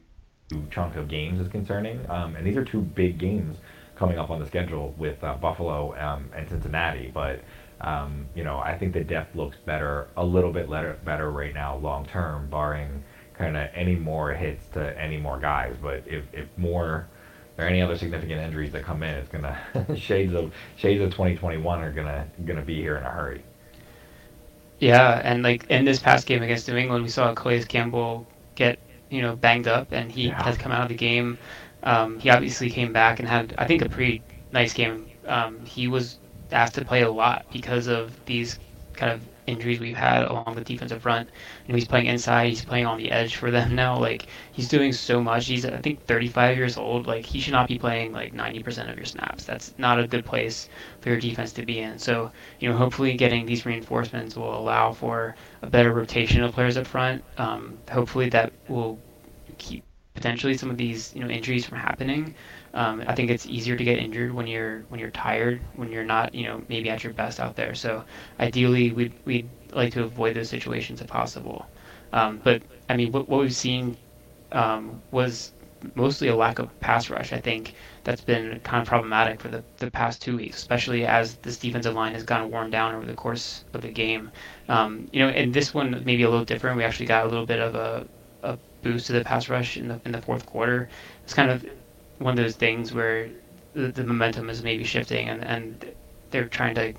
chunk 0.71 0.97
of 0.97 1.09
games 1.09 1.41
is 1.41 1.49
concerning. 1.49 2.01
Um, 2.11 2.37
and 2.37 2.47
these 2.47 2.57
are 2.57 2.65
two 2.65 2.81
big 2.81 3.19
games 3.19 3.59
coming 3.97 4.19
up 4.19 4.31
on 4.31 4.39
the 4.39 4.47
schedule 4.47 4.95
with 4.97 5.23
uh, 5.25 5.35
Buffalo 5.35 5.97
um, 5.99 6.31
and 6.35 6.49
Cincinnati. 6.49 7.11
But 7.13 7.41
um, 7.81 8.27
you 8.35 8.45
know, 8.45 8.59
I 8.59 8.77
think 8.77 8.93
the 8.93 9.05
depth 9.05 9.37
looks 9.37 9.57
better, 9.57 10.09
a 10.17 10.25
little 10.25 10.53
bit 10.53 10.69
better, 10.69 10.99
better 11.05 11.31
right 11.31 11.55
now, 11.55 11.77
long 11.77 12.07
term, 12.07 12.49
barring 12.51 13.03
kind 13.35 13.57
of 13.57 13.69
any 13.75 13.95
more 13.95 14.33
hits 14.33 14.67
to 14.71 15.01
any 15.01 15.17
more 15.17 15.39
guys. 15.39 15.77
But 15.81 16.03
if, 16.07 16.25
if 16.33 16.49
more 16.57 17.07
are 17.57 17.65
any 17.65 17.81
other 17.81 17.97
significant 17.97 18.41
injuries 18.41 18.73
that 18.73 18.85
come 18.85 19.03
in, 19.03 19.15
it's 19.15 19.29
gonna 19.29 19.59
shades 19.97 20.35
of 20.35 20.53
shades 20.77 21.03
of 21.03 21.11
2021 21.11 21.81
are 21.81 21.93
gonna 21.93 22.27
gonna 22.45 22.63
be 22.63 22.77
here 22.77 22.97
in 22.97 23.05
a 23.05 23.11
hurry. 23.11 23.43
Yeah, 24.79 25.21
and 25.25 25.43
like 25.43 25.67
in 25.71 25.85
this 25.85 25.99
past 25.99 26.27
game 26.27 26.43
against 26.43 26.69
New 26.69 26.77
England, 26.77 27.03
we 27.03 27.11
saw 27.11 27.35
Calais 27.35 27.65
Campbell 27.65 28.27
get 28.55 28.79
you 29.11 29.23
know 29.23 29.37
banged 29.37 29.69
up, 29.69 29.93
and 29.93 30.11
he 30.13 30.29
Yeah. 30.29 30.43
has 30.43 30.57
come 30.57 30.73
out 30.73 30.83
of 30.83 30.89
the 30.89 30.95
game. 30.95 31.39
Um, 31.83 32.19
he 32.19 32.31
obviously 32.31 32.71
came 32.71 32.93
back 32.93 33.19
and 33.21 33.29
had 33.29 33.55
I 33.59 33.67
think 33.67 33.83
a 33.83 33.89
pretty 33.89 34.23
nice 34.53 34.73
game. 34.75 35.11
Um, 35.27 35.65
he 35.65 35.89
was 35.89 36.19
asked 36.53 36.75
to 36.77 36.85
play 36.85 37.03
a 37.03 37.11
lot 37.11 37.47
because 37.51 37.87
of 37.87 38.25
these 38.27 38.59
kind 38.95 39.13
of 39.13 39.29
injuries 39.49 39.81
we've 39.81 39.97
had 39.97 40.25
along 40.25 40.55
the 40.55 40.65
defensive 40.65 41.03
front. 41.03 41.31
You 41.67 41.73
know, 41.73 41.77
he's 41.77 41.89
playing 41.89 42.07
inside, 42.07 42.49
he's 42.51 42.65
playing 42.65 42.87
on 42.87 42.99
the 42.99 43.11
edge 43.11 43.37
for 43.37 43.51
them 43.51 43.75
now. 43.75 43.99
Like 43.99 44.29
he's 44.53 44.69
doing 44.69 44.93
so 44.93 45.23
much. 45.23 45.47
He's 45.47 45.65
I 45.65 45.79
think 45.79 46.05
35 46.07 46.57
years 46.57 46.77
old. 46.77 47.07
Like 47.07 47.27
he 47.27 47.41
should 47.41 47.53
not 47.55 47.69
be 47.69 47.79
playing 47.79 48.13
like 48.13 48.35
90% 48.35 48.91
of 48.91 48.97
your 48.97 49.07
snaps. 49.07 49.45
That's 49.45 49.75
not 49.79 50.01
a 50.01 50.07
good 50.09 50.25
place 50.25 50.69
for 51.01 51.11
your 51.11 51.21
defense 51.21 51.53
to 51.55 51.65
be 51.67 51.81
in. 51.81 51.99
So 51.99 52.33
you 52.61 52.71
know, 52.71 52.77
hopefully 52.77 53.15
getting 53.17 53.47
these 53.47 53.67
reinforcements 53.67 54.37
will 54.37 54.57
allow 54.59 54.93
for 54.93 55.35
a 55.63 55.67
better 55.71 55.93
rotation 55.93 56.43
of 56.43 56.55
players 56.55 56.77
up 56.77 56.87
front. 56.87 57.25
Um, 57.39 57.79
hopefully 57.91 58.29
that 58.31 58.53
will 58.69 59.01
keep 59.59 59.85
potentially 60.15 60.57
some 60.57 60.71
of 60.71 60.77
these 60.77 61.15
you 61.15 61.21
know 61.23 61.29
injuries 61.31 61.65
from 61.67 61.79
happening. 61.79 62.35
Um, 62.75 63.03
I 63.07 63.15
think 63.15 63.31
it's 63.31 63.47
easier 63.47 63.77
to 63.77 63.85
get 63.85 63.99
injured 63.99 64.33
when 64.33 64.47
you're 64.47 64.81
when 64.89 65.01
you're 65.01 65.11
tired, 65.11 65.61
when 65.77 65.91
you're 65.91 66.05
not 66.05 66.35
you 66.35 66.45
know 66.45 66.63
maybe 66.69 66.91
at 66.91 67.03
your 67.05 67.13
best 67.13 67.41
out 67.41 67.57
there. 67.57 67.75
So 67.75 68.05
ideally, 68.41 68.93
we'd 68.93 69.13
we'd 69.25 69.49
like 69.73 69.93
to 69.95 70.05
avoid 70.05 70.37
those 70.37 70.49
situations 70.49 71.01
if 71.01 71.07
possible. 71.07 71.67
Um, 72.13 72.41
but 72.43 72.63
I 72.89 72.97
mean, 72.97 73.13
what, 73.13 73.29
what 73.29 73.41
we've 73.41 73.55
seen 73.55 73.97
um, 74.53 75.03
was 75.11 75.53
mostly 75.95 76.29
a 76.29 76.37
lack 76.37 76.59
of 76.59 76.81
pass 76.81 77.11
rush. 77.11 77.33
I 77.33 77.41
think 77.41 77.75
that's 78.05 78.21
been 78.21 78.61
kind 78.61 78.83
of 78.83 78.89
problematic 78.89 79.41
for 79.41 79.49
the, 79.49 79.63
the 79.79 79.91
past 79.91 80.23
two 80.23 80.37
weeks, 80.37 80.57
especially 80.57 81.05
as 81.07 81.37
this 81.37 81.57
defensive 81.59 81.95
line 81.95 82.15
has 82.15 82.25
gotten 82.25 82.51
worn 82.51 82.71
down 82.71 82.95
over 82.95 83.07
the 83.07 83.15
course 83.15 83.65
of 83.75 83.83
the 83.83 83.89
game. 83.89 84.31
Um, 84.69 85.09
you 85.13 85.21
know, 85.21 85.29
and 85.29 85.53
this 85.53 85.75
one 85.75 86.03
maybe 86.05 86.23
a 86.23 86.31
little 86.31 86.45
different. 86.45 86.77
We 86.77 86.85
actually 86.85 87.07
got 87.07 87.25
a 87.25 87.29
little 87.29 87.47
bit 87.47 87.61
of 87.61 87.75
a, 87.75 88.07
a 88.43 88.59
boost 88.83 89.07
to 89.09 89.13
the 89.13 89.25
pass 89.25 89.49
rush 89.49 89.77
in 89.77 89.89
the 89.89 90.01
in 90.05 90.13
the 90.13 90.23
fourth 90.23 90.47
quarter. 90.47 90.89
It's 91.25 91.35
kind 91.35 91.51
of 91.51 91.65
one 92.19 92.39
of 92.39 92.45
those 92.45 92.57
things 92.57 92.93
where 92.93 93.31
the, 93.75 93.89
the 93.89 94.05
momentum 94.05 94.51
is 94.51 94.63
maybe 94.63 94.85
shifting 94.85 95.29
and, 95.29 95.45
and 95.45 95.95
they're 96.31 96.49
trying 96.49 96.75
to 96.77 96.95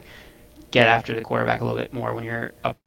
get 0.71 0.87
after 0.87 1.13
the 1.15 1.21
quarterback 1.21 1.61
a 1.61 1.65
little 1.65 1.79
bit 1.79 1.93
more 1.93 2.13
when 2.13 2.23
you're 2.23 2.53
up 2.63 2.77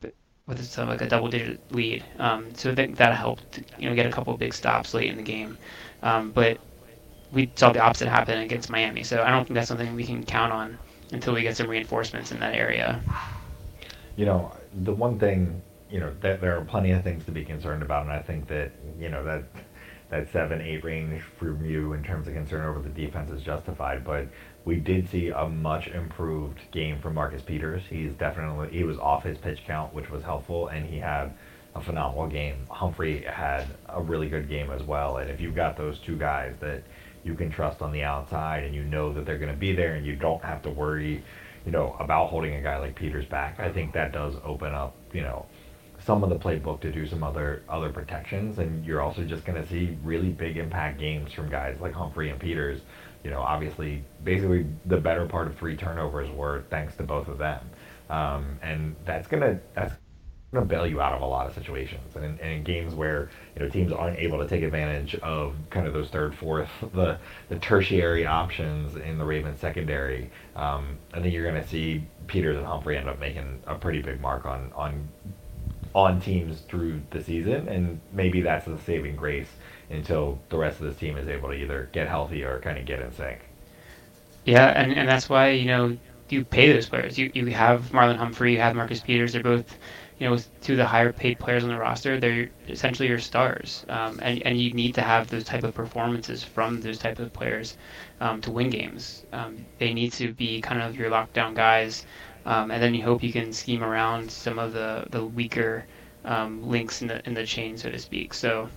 with 0.47 0.65
some 0.65 0.89
like 0.89 1.01
a 1.03 1.09
double 1.09 1.29
digit 1.29 1.61
lead. 1.73 2.05
Um, 2.19 2.55
so 2.55 2.71
I 2.71 2.75
think 2.75 2.97
that 2.97 3.15
helped 3.17 3.63
you 3.79 3.89
know 3.89 3.95
get 3.95 4.07
a 4.07 4.11
couple 4.11 4.37
big 4.37 4.55
stops 4.55 4.95
late 4.95 5.11
in 5.11 5.17
the 5.17 5.23
game. 5.23 5.59
Um, 6.03 6.33
but 6.33 6.59
we 7.33 7.51
saw 7.57 7.73
the 7.73 7.81
opposite 7.81 8.09
happen 8.09 8.39
against 8.39 8.71
Miami. 8.71 9.03
So 9.05 9.23
I 9.23 9.31
don't 9.31 9.45
think 9.45 9.55
that's 9.55 9.69
something 9.69 9.95
we 9.95 10.05
can 10.05 10.25
count 10.25 10.53
on 10.53 10.79
until 11.13 11.35
we 11.35 11.43
get 11.43 11.57
some 11.57 11.69
reinforcements 11.69 12.33
in 12.33 12.41
that 12.41 12.55
area. 12.55 13.03
you 14.17 14.27
know, 14.27 14.53
the 14.73 14.93
one 14.93 15.19
thing, 15.19 15.63
you 15.91 16.01
know, 16.01 16.13
that 16.21 16.41
there 16.41 16.57
are 16.59 16.65
plenty 16.65 16.93
of 16.93 17.03
things 17.03 17.25
to 17.27 17.33
be 17.33 17.45
concerned 17.45 17.83
about, 17.83 18.03
and 18.05 18.13
I 18.13 18.21
think 18.21 18.49
that, 18.49 18.73
you 18.99 19.09
know, 19.09 19.25
that 19.25 19.45
that 20.13 20.31
seven, 20.31 20.61
eight 20.61 20.85
range 20.85 21.23
from 21.39 21.65
you 21.65 21.95
in 21.95 22.05
terms 22.05 22.29
of 22.29 22.35
concern 22.35 22.67
over 22.67 22.81
the 22.81 22.91
defense 22.91 23.31
is 23.31 23.43
justified. 23.43 24.05
But 24.05 24.29
we 24.67 24.77
did 24.77 25.09
see 25.09 25.29
a 25.29 25.49
much 25.49 25.89
improved 25.89 26.59
game 26.71 27.01
from 27.01 27.15
Marcus 27.15 27.41
Peters. 27.41 27.83
He's 27.89 28.13
definitely 28.13 28.69
he 28.69 28.85
was 28.85 28.99
off 28.99 29.25
his 29.25 29.39
pitch 29.39 29.61
count, 29.67 29.95
which 29.95 30.11
was 30.11 30.23
helpful, 30.23 30.69
and 30.69 30.85
he 30.85 30.99
had 30.99 31.33
a 31.75 31.81
phenomenal 31.81 32.27
game. 32.29 32.67
Humphrey 32.69 33.23
had 33.23 33.67
a 33.89 34.03
really 34.03 34.29
good 34.29 34.51
game 34.51 34.71
as 34.71 34.83
well, 34.83 35.17
and 35.17 35.31
if 35.31 35.41
you've 35.41 35.55
got 35.55 35.79
those 35.79 35.99
two 35.99 36.19
guys 36.19 36.55
that 36.61 36.83
you 37.25 37.35
can 37.35 37.51
trust 37.51 37.81
on 37.81 37.91
the 37.91 38.03
outside, 38.03 38.65
and 38.65 38.75
you 38.75 38.85
know 38.85 39.15
that 39.15 39.25
they're 39.25 39.39
going 39.39 39.51
to 39.51 39.59
be 39.59 39.73
there, 39.75 39.95
and 39.95 40.05
you 40.05 40.15
don't 40.15 40.45
have 40.45 40.61
to 40.61 40.71
worry, 40.71 41.25
you 41.65 41.73
know, 41.73 41.97
about 42.01 42.29
holding 42.29 42.55
a 42.57 42.61
guy 42.61 42.77
like 42.77 42.95
Peters 42.97 43.25
back, 43.25 43.59
I 43.59 43.73
think 43.73 43.95
that 43.95 44.13
does 44.13 44.35
open 44.45 44.75
up, 44.75 44.95
you 45.15 45.23
know, 45.23 45.47
some 46.05 46.25
of 46.25 46.31
the 46.31 46.37
playbook 46.37 46.81
to 46.81 46.91
do 46.91 47.07
some 47.07 47.23
other 47.23 47.63
other 47.69 47.91
protections, 47.91 48.59
and 48.59 48.85
you're 48.85 49.01
also 49.01 49.23
just 49.25 49.45
going 49.45 49.61
to 49.61 49.69
see 49.69 49.97
really 50.03 50.31
big 50.31 50.57
impact 50.57 50.99
games 50.99 51.33
from 51.33 51.49
guys 51.49 51.79
like 51.81 51.93
Humphrey 51.93 52.31
and 52.31 52.41
Peters. 52.41 52.81
You 53.25 53.31
know, 53.31 53.41
obviously, 53.41 54.03
basically 54.25 54.67
the 54.87 54.97
better 54.97 55.27
part 55.27 55.47
of 55.47 55.57
three 55.57 55.77
turnovers 55.77 56.31
were 56.31 56.65
thanks 56.71 56.97
to 56.97 57.05
both 57.05 57.29
of 57.29 57.39
them, 57.39 57.61
um, 58.11 58.59
and 58.63 58.97
that's 59.05 59.29
gonna 59.29 59.61
that's 59.75 59.95
gonna 60.53 60.67
bail 60.67 60.87
you 60.87 61.01
out 61.01 61.13
of 61.15 61.23
a 61.23 61.27
lot 61.27 61.47
of 61.47 61.55
situations, 61.55 62.17
and 62.17 62.25
in, 62.25 62.31
and 62.41 62.53
in 62.53 62.65
games 62.65 62.95
where 62.95 63.31
you 63.55 63.63
know 63.63 63.69
teams 63.69 63.93
aren't 63.93 64.19
able 64.19 64.39
to 64.39 64.49
take 64.49 64.65
advantage 64.65 65.15
of 65.17 65.55
kind 65.71 65.87
of 65.87 65.95
those 65.95 66.09
third, 66.09 66.35
fourth, 66.35 66.69
the 66.95 67.17
the 67.49 67.59
tertiary 67.61 68.27
options 68.27 68.97
in 68.97 69.19
the 69.19 69.25
Ravens 69.25 69.61
secondary. 69.61 70.33
Um, 70.57 70.99
I 71.15 71.21
think 71.21 71.33
you're 71.33 71.47
gonna 71.47 71.67
see 71.67 72.05
Peters 72.27 72.57
and 72.57 72.67
Humphrey 72.67 72.97
end 72.97 73.09
up 73.09 73.21
making 73.21 73.63
a 73.69 73.77
pretty 73.77 74.03
big 74.03 74.21
mark 74.21 74.47
on 74.47 74.73
on 74.75 75.09
on 75.95 76.21
teams 76.21 76.61
through 76.63 77.01
the 77.11 77.23
season, 77.23 77.69
and 77.69 78.01
maybe 78.13 78.41
that's 78.41 78.67
the 78.67 78.79
saving 78.79 79.17
grace 79.17 79.49
until 79.91 80.39
the 80.49 80.57
rest 80.57 80.81
of 80.81 80.87
this 80.87 80.97
team 80.97 81.17
is 81.17 81.29
able 81.29 81.49
to 81.51 81.55
either 81.55 81.89
get 81.93 82.09
healthy 82.09 82.43
or 82.43 82.61
kind 82.61 82.79
of 82.79 82.87
get 82.87 83.01
in 83.01 83.13
sync. 83.13 83.41
Yeah, 84.45 84.69
and, 84.69 84.93
and 84.93 85.09
that's 85.09 85.29
why, 85.29 85.51
you 85.51 85.67
know, 85.67 85.97
you 86.29 86.45
pay 86.45 86.73
those 86.73 86.89
players. 86.89 87.19
You 87.19 87.31
you 87.35 87.47
have 87.49 87.91
Marlon 87.93 88.17
Humphrey, 88.17 88.53
you 88.55 88.61
have 88.61 88.75
Marcus 88.75 89.01
Peters. 89.01 89.35
They're 89.35 89.43
both, 89.43 89.79
you 90.19 90.29
know, 90.29 90.39
two 90.63 90.73
of 90.73 90.79
the 90.79 90.87
higher 90.87 91.13
paid 91.13 91.39
players 91.39 91.63
on 91.63 91.69
the 91.69 91.77
roster. 91.77 92.19
They're 92.19 92.49
essentially 92.69 93.09
your 93.09 93.19
stars, 93.19 93.85
um, 93.89 94.19
and 94.23 94.43
and 94.45 94.59
you 94.59 94.73
need 94.73 94.95
to 94.95 95.03
have 95.03 95.29
those 95.29 95.45
type 95.45 95.63
of 95.63 95.75
performances 95.75 96.43
from 96.43 96.81
those 96.81 96.99
type 96.99 97.19
of 97.19 97.33
players 97.33 97.77
um, 98.21 98.41
to 98.41 98.51
win 98.51 98.71
games. 98.71 99.27
Um, 99.33 99.67
they 99.79 99.93
need 99.93 100.13
to 100.15 100.33
be 100.33 100.61
kind 100.63 100.81
of 100.81 100.97
your 100.97 101.11
lockdown 101.11 101.55
guys, 101.55 102.07
um, 102.47 102.71
and 102.71 102.83
then 102.83 102.95
you 102.95 103.03
hope 103.03 103.23
you 103.23 103.33
can 103.33 103.53
scheme 103.53 103.83
around 103.83 104.31
some 104.31 104.59
of 104.59 104.73
the 104.73 105.07
the 105.11 105.25
weaker 105.25 105.85
um, 106.25 106.69
links 106.69 107.03
in 107.03 107.09
the 107.09 107.27
in 107.27 107.35
the 107.35 107.47
chain, 107.47 107.77
so 107.77 107.91
to 107.91 107.99
speak. 107.99 108.35
So. 108.35 108.69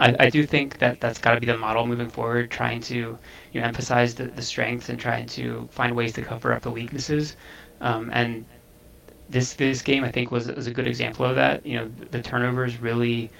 I, 0.00 0.16
I 0.18 0.30
do 0.30 0.46
think 0.46 0.78
that 0.78 1.00
that's 1.00 1.18
got 1.18 1.34
to 1.34 1.40
be 1.40 1.46
the 1.46 1.56
model 1.56 1.86
moving 1.86 2.08
forward, 2.08 2.50
trying 2.50 2.80
to 2.80 3.18
you 3.52 3.60
know 3.60 3.66
emphasize 3.66 4.14
the, 4.14 4.24
the 4.24 4.40
strengths 4.40 4.88
and 4.88 4.98
trying 4.98 5.26
to 5.26 5.68
find 5.70 5.94
ways 5.94 6.14
to 6.14 6.22
cover 6.22 6.54
up 6.54 6.62
the 6.62 6.70
weaknesses. 6.70 7.36
Um, 7.82 8.10
and 8.14 8.46
this 9.28 9.54
this 9.54 9.82
game 9.82 10.04
I 10.04 10.10
think 10.10 10.30
was 10.30 10.46
was 10.46 10.66
a 10.66 10.70
good 10.70 10.86
example 10.86 11.26
of 11.26 11.36
that. 11.36 11.66
You 11.66 11.78
know, 11.78 11.90
the, 12.10 12.22
turnovers 12.22 12.80
really 12.80 13.30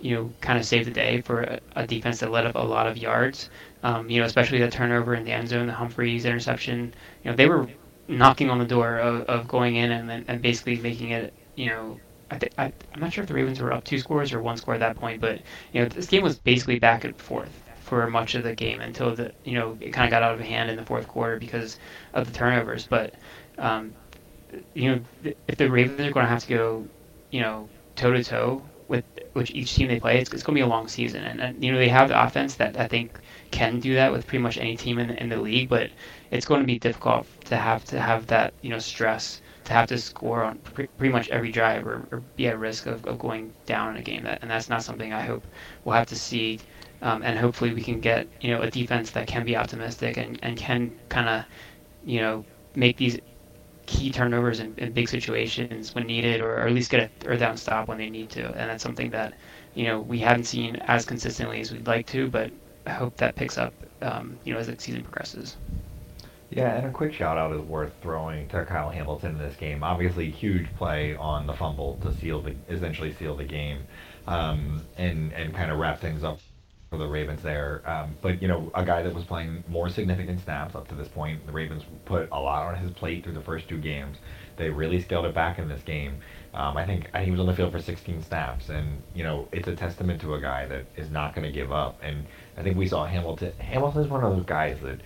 you 0.00 0.14
know 0.14 0.30
kind 0.40 0.58
of 0.58 0.66
saved 0.66 0.86
the 0.86 0.90
day 0.90 1.20
for 1.20 1.42
a, 1.42 1.60
a 1.76 1.86
defense 1.86 2.20
that 2.20 2.30
let 2.30 2.46
up 2.46 2.56
a 2.56 2.58
lot 2.58 2.86
of 2.86 2.96
yards. 2.98 3.50
Um, 3.82 4.10
you 4.10 4.20
know, 4.20 4.26
especially 4.26 4.58
the 4.58 4.70
turnover 4.70 5.14
in 5.14 5.24
the 5.24 5.32
end 5.32 5.48
zone, 5.48 5.66
the 5.66 5.72
Humphreys 5.72 6.24
interception. 6.24 6.94
You 7.24 7.30
know, 7.30 7.36
they 7.36 7.46
were 7.46 7.68
knocking 8.12 8.50
on 8.50 8.58
the 8.58 8.66
door 8.66 8.98
of, 8.98 9.22
of 9.22 9.48
going 9.48 9.76
in 9.76 9.90
and 9.92 10.24
and 10.28 10.42
basically 10.42 10.76
making 10.78 11.10
it 11.10 11.34
you 11.56 11.66
know 11.68 12.00
I 12.30 12.38
th- 12.38 12.52
I, 12.58 12.72
I'm 12.94 13.00
not 13.00 13.12
sure 13.12 13.22
if 13.22 13.28
the 13.28 13.34
Ravens 13.34 13.60
were 13.60 13.72
up 13.72 13.84
two 13.84 13.98
scores 13.98 14.32
or 14.32 14.42
one 14.42 14.56
score 14.58 14.74
at 14.74 14.80
that 14.80 14.96
point, 14.96 15.20
but 15.20 15.42
you 15.72 15.82
know 15.82 15.88
this 15.88 16.08
game 16.08 16.22
was 16.22 16.38
basically 16.40 16.78
back 16.78 17.04
and 17.04 17.16
forth 17.16 17.62
for 17.80 18.08
much 18.10 18.34
of 18.34 18.44
the 18.44 18.54
game 18.54 18.80
until 18.80 19.14
the 19.14 19.32
you 19.44 19.54
know 19.54 19.76
it 19.80 19.90
kind 19.92 20.06
of 20.06 20.10
got 20.10 20.22
out 20.22 20.34
of 20.34 20.40
hand 20.40 20.70
in 20.70 20.76
the 20.76 20.84
fourth 20.86 21.08
quarter 21.08 21.38
because 21.38 21.78
of 22.14 22.26
the 22.26 22.32
turnovers. 22.32 22.86
But 22.86 23.14
um, 23.58 23.94
you 24.74 24.90
know 24.90 25.00
th- 25.22 25.36
if 25.48 25.56
the 25.56 25.70
Ravens 25.70 26.00
are 26.00 26.10
going 26.12 26.24
to 26.26 26.30
have 26.30 26.42
to 26.42 26.48
go 26.48 26.88
you 27.30 27.40
know 27.40 27.68
toe 27.96 28.12
to 28.12 28.22
toe 28.22 28.62
with 28.88 29.04
which 29.32 29.50
each 29.52 29.74
team 29.74 29.88
they 29.88 29.98
play, 30.00 30.18
it's, 30.18 30.32
it's 30.32 30.42
going 30.42 30.54
to 30.54 30.58
be 30.58 30.62
a 30.62 30.66
long 30.66 30.88
season, 30.88 31.24
and, 31.24 31.40
and 31.40 31.62
you 31.64 31.72
know 31.72 31.78
they 31.78 31.88
have 31.88 32.08
the 32.08 32.22
offense 32.24 32.56
that 32.56 32.78
I 32.78 32.86
think 32.88 33.18
can 33.50 33.80
do 33.80 33.94
that 33.94 34.12
with 34.12 34.26
pretty 34.26 34.42
much 34.42 34.58
any 34.58 34.76
team 34.76 34.98
in, 34.98 35.10
in 35.10 35.28
the 35.28 35.40
league, 35.40 35.68
but 35.68 35.90
it's 36.30 36.46
going 36.46 36.60
to 36.60 36.66
be 36.66 36.78
difficult 36.78 37.26
to 37.52 37.58
have 37.58 37.84
to 37.86 38.00
have 38.00 38.26
that 38.28 38.54
you 38.62 38.70
know 38.70 38.78
stress 38.78 39.42
to 39.64 39.72
have 39.74 39.88
to 39.88 39.98
score 39.98 40.42
on 40.42 40.58
pre- 40.60 40.88
pretty 40.98 41.12
much 41.12 41.28
every 41.28 41.52
drive 41.52 41.86
or, 41.86 42.08
or 42.10 42.22
be 42.36 42.48
at 42.48 42.58
risk 42.58 42.86
of, 42.86 43.04
of 43.06 43.18
going 43.18 43.54
down 43.66 43.90
in 43.90 43.96
a 43.98 44.02
game. 44.02 44.24
That 44.24 44.40
and 44.42 44.50
that's 44.50 44.68
not 44.70 44.82
something 44.84 45.12
I 45.12 45.22
hope 45.22 45.44
we'll 45.84 45.96
have 45.96 46.08
to 46.08 46.16
see. 46.16 46.60
Um, 47.02 47.22
and 47.22 47.38
hopefully 47.38 47.74
we 47.74 47.82
can 47.82 48.00
get 48.00 48.28
you 48.40 48.50
know 48.52 48.62
a 48.62 48.70
defense 48.70 49.10
that 49.12 49.26
can 49.28 49.44
be 49.44 49.56
optimistic 49.56 50.16
and, 50.16 50.38
and 50.42 50.56
can 50.56 50.92
kind 51.10 51.28
of 51.28 51.44
you 52.04 52.20
know 52.20 52.44
make 52.74 52.96
these 52.96 53.18
key 53.86 54.10
turnovers 54.10 54.60
in, 54.60 54.74
in 54.78 54.92
big 54.92 55.08
situations 55.08 55.94
when 55.94 56.06
needed, 56.06 56.40
or, 56.40 56.54
or 56.56 56.66
at 56.68 56.72
least 56.74 56.90
get 56.90 57.02
a 57.02 57.10
third 57.20 57.40
down 57.40 57.56
stop 57.58 57.88
when 57.88 57.98
they 57.98 58.10
need 58.10 58.30
to. 58.30 58.46
And 58.46 58.70
that's 58.70 58.82
something 58.82 59.10
that 59.10 59.34
you 59.74 59.84
know 59.86 60.00
we 60.00 60.20
haven't 60.20 60.44
seen 60.44 60.76
as 60.76 61.04
consistently 61.04 61.60
as 61.60 61.72
we'd 61.72 61.86
like 61.86 62.06
to, 62.08 62.28
but 62.30 62.50
I 62.86 62.92
hope 62.92 63.16
that 63.18 63.36
picks 63.36 63.58
up 63.58 63.74
um, 64.02 64.38
you 64.44 64.54
know 64.54 64.60
as 64.60 64.68
the 64.68 64.76
season 64.78 65.02
progresses. 65.02 65.58
Yeah, 66.52 66.76
and 66.76 66.86
a 66.86 66.90
quick 66.90 67.14
shout 67.14 67.38
out 67.38 67.54
is 67.54 67.62
worth 67.62 67.94
throwing 68.02 68.46
to 68.48 68.66
Kyle 68.66 68.90
Hamilton 68.90 69.32
in 69.32 69.38
this 69.38 69.56
game. 69.56 69.82
Obviously, 69.82 70.30
huge 70.30 70.66
play 70.76 71.16
on 71.16 71.46
the 71.46 71.54
fumble 71.54 71.96
to 72.02 72.12
seal 72.12 72.42
the 72.42 72.54
essentially 72.68 73.14
seal 73.14 73.34
the 73.34 73.44
game, 73.44 73.78
um, 74.26 74.82
and 74.98 75.32
and 75.32 75.54
kind 75.54 75.70
of 75.70 75.78
wrap 75.78 75.98
things 75.98 76.22
up 76.22 76.40
for 76.90 76.98
the 76.98 77.06
Ravens 77.06 77.42
there. 77.42 77.80
Um, 77.86 78.16
but 78.20 78.42
you 78.42 78.48
know, 78.48 78.70
a 78.74 78.84
guy 78.84 79.02
that 79.02 79.14
was 79.14 79.24
playing 79.24 79.64
more 79.66 79.88
significant 79.88 80.40
snaps 80.40 80.74
up 80.74 80.88
to 80.88 80.94
this 80.94 81.08
point. 81.08 81.46
The 81.46 81.52
Ravens 81.52 81.84
put 82.04 82.28
a 82.30 82.38
lot 82.38 82.66
on 82.66 82.76
his 82.76 82.90
plate 82.90 83.24
through 83.24 83.32
the 83.32 83.40
first 83.40 83.66
two 83.66 83.78
games. 83.78 84.18
They 84.58 84.68
really 84.68 85.00
scaled 85.00 85.24
it 85.24 85.34
back 85.34 85.58
in 85.58 85.68
this 85.68 85.82
game. 85.82 86.20
Um, 86.52 86.76
I 86.76 86.84
think 86.84 87.08
he 87.16 87.30
was 87.30 87.40
on 87.40 87.46
the 87.46 87.54
field 87.54 87.72
for 87.72 87.80
16 87.80 88.22
snaps, 88.24 88.68
and 88.68 89.02
you 89.14 89.24
know, 89.24 89.48
it's 89.52 89.68
a 89.68 89.74
testament 89.74 90.20
to 90.20 90.34
a 90.34 90.40
guy 90.40 90.66
that 90.66 90.84
is 90.96 91.10
not 91.10 91.34
going 91.34 91.46
to 91.46 91.52
give 91.52 91.72
up. 91.72 91.98
And 92.02 92.26
I 92.58 92.62
think 92.62 92.76
we 92.76 92.86
saw 92.86 93.06
Hamilton. 93.06 93.54
Hamilton's 93.58 94.08
one 94.08 94.22
of 94.22 94.36
those 94.36 94.44
guys 94.44 94.78
that 94.82 95.00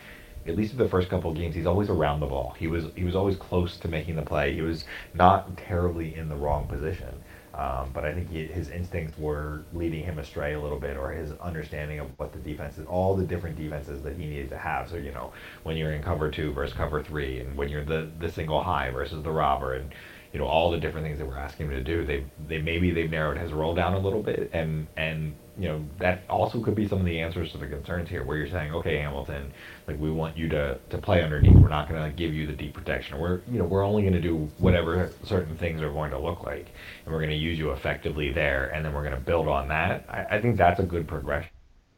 at 0.48 0.56
least 0.56 0.72
in 0.72 0.78
the 0.78 0.88
first 0.88 1.08
couple 1.08 1.30
of 1.30 1.36
games, 1.36 1.54
he's 1.54 1.66
always 1.66 1.88
around 1.88 2.20
the 2.20 2.26
ball. 2.26 2.54
He 2.58 2.66
was 2.66 2.86
he 2.94 3.04
was 3.04 3.16
always 3.16 3.36
close 3.36 3.76
to 3.78 3.88
making 3.88 4.16
the 4.16 4.22
play. 4.22 4.54
He 4.54 4.62
was 4.62 4.84
not 5.14 5.56
terribly 5.56 6.14
in 6.14 6.28
the 6.28 6.36
wrong 6.36 6.66
position. 6.66 7.14
Um, 7.54 7.90
but 7.94 8.04
I 8.04 8.12
think 8.12 8.30
he, 8.30 8.46
his 8.46 8.68
instincts 8.68 9.16
were 9.16 9.62
leading 9.72 10.04
him 10.04 10.18
astray 10.18 10.52
a 10.52 10.60
little 10.60 10.78
bit, 10.78 10.98
or 10.98 11.10
his 11.10 11.32
understanding 11.40 12.00
of 12.00 12.08
what 12.18 12.32
the 12.32 12.38
defenses, 12.38 12.84
all 12.86 13.16
the 13.16 13.24
different 13.24 13.56
defenses 13.56 14.02
that 14.02 14.14
he 14.16 14.26
needed 14.26 14.50
to 14.50 14.58
have. 14.58 14.90
So 14.90 14.96
you 14.96 15.12
know, 15.12 15.32
when 15.62 15.76
you're 15.76 15.92
in 15.92 16.02
cover 16.02 16.30
two 16.30 16.52
versus 16.52 16.76
cover 16.76 17.02
three, 17.02 17.40
and 17.40 17.56
when 17.56 17.70
you're 17.70 17.84
the 17.84 18.10
the 18.20 18.30
single 18.30 18.62
high 18.62 18.90
versus 18.90 19.22
the 19.22 19.30
robber, 19.30 19.74
and 19.74 19.94
you 20.34 20.38
know 20.38 20.46
all 20.46 20.70
the 20.70 20.78
different 20.78 21.06
things 21.06 21.18
that 21.18 21.26
we're 21.26 21.38
asking 21.38 21.66
him 21.66 21.72
to 21.72 21.82
do, 21.82 22.04
they 22.04 22.24
they 22.46 22.58
maybe 22.58 22.90
they've 22.90 23.10
narrowed 23.10 23.38
his 23.38 23.52
role 23.54 23.74
down 23.74 23.94
a 23.94 23.98
little 23.98 24.22
bit, 24.22 24.50
and 24.52 24.86
and 24.98 25.34
you 25.58 25.68
know 25.68 25.84
that 25.98 26.22
also 26.28 26.60
could 26.60 26.74
be 26.74 26.86
some 26.86 26.98
of 26.98 27.06
the 27.06 27.20
answers 27.20 27.52
to 27.52 27.58
the 27.58 27.66
concerns 27.66 28.08
here, 28.08 28.24
where 28.24 28.36
you're 28.36 28.48
saying, 28.48 28.72
okay, 28.74 28.98
Hamilton, 28.98 29.52
like 29.86 29.98
we 29.98 30.10
want 30.10 30.36
you 30.36 30.48
to 30.50 30.78
to 30.90 30.98
play 30.98 31.22
underneath. 31.22 31.56
We're 31.56 31.68
not 31.68 31.88
going 31.88 32.02
to 32.02 32.14
give 32.14 32.34
you 32.34 32.46
the 32.46 32.52
deep 32.52 32.74
protection. 32.74 33.18
We're 33.18 33.40
you 33.50 33.58
know 33.58 33.64
we're 33.64 33.84
only 33.84 34.02
going 34.02 34.14
to 34.14 34.20
do 34.20 34.50
whatever 34.58 35.10
certain 35.24 35.56
things 35.56 35.80
are 35.80 35.90
going 35.90 36.10
to 36.10 36.18
look 36.18 36.44
like, 36.44 36.68
and 37.04 37.12
we're 37.14 37.20
going 37.20 37.30
to 37.30 37.36
use 37.36 37.58
you 37.58 37.70
effectively 37.72 38.32
there, 38.32 38.68
and 38.74 38.84
then 38.84 38.92
we're 38.92 39.02
going 39.02 39.14
to 39.14 39.20
build 39.20 39.48
on 39.48 39.68
that. 39.68 40.04
I, 40.08 40.36
I 40.36 40.40
think 40.40 40.56
that's 40.56 40.80
a 40.80 40.84
good 40.84 41.08
progression 41.08 41.50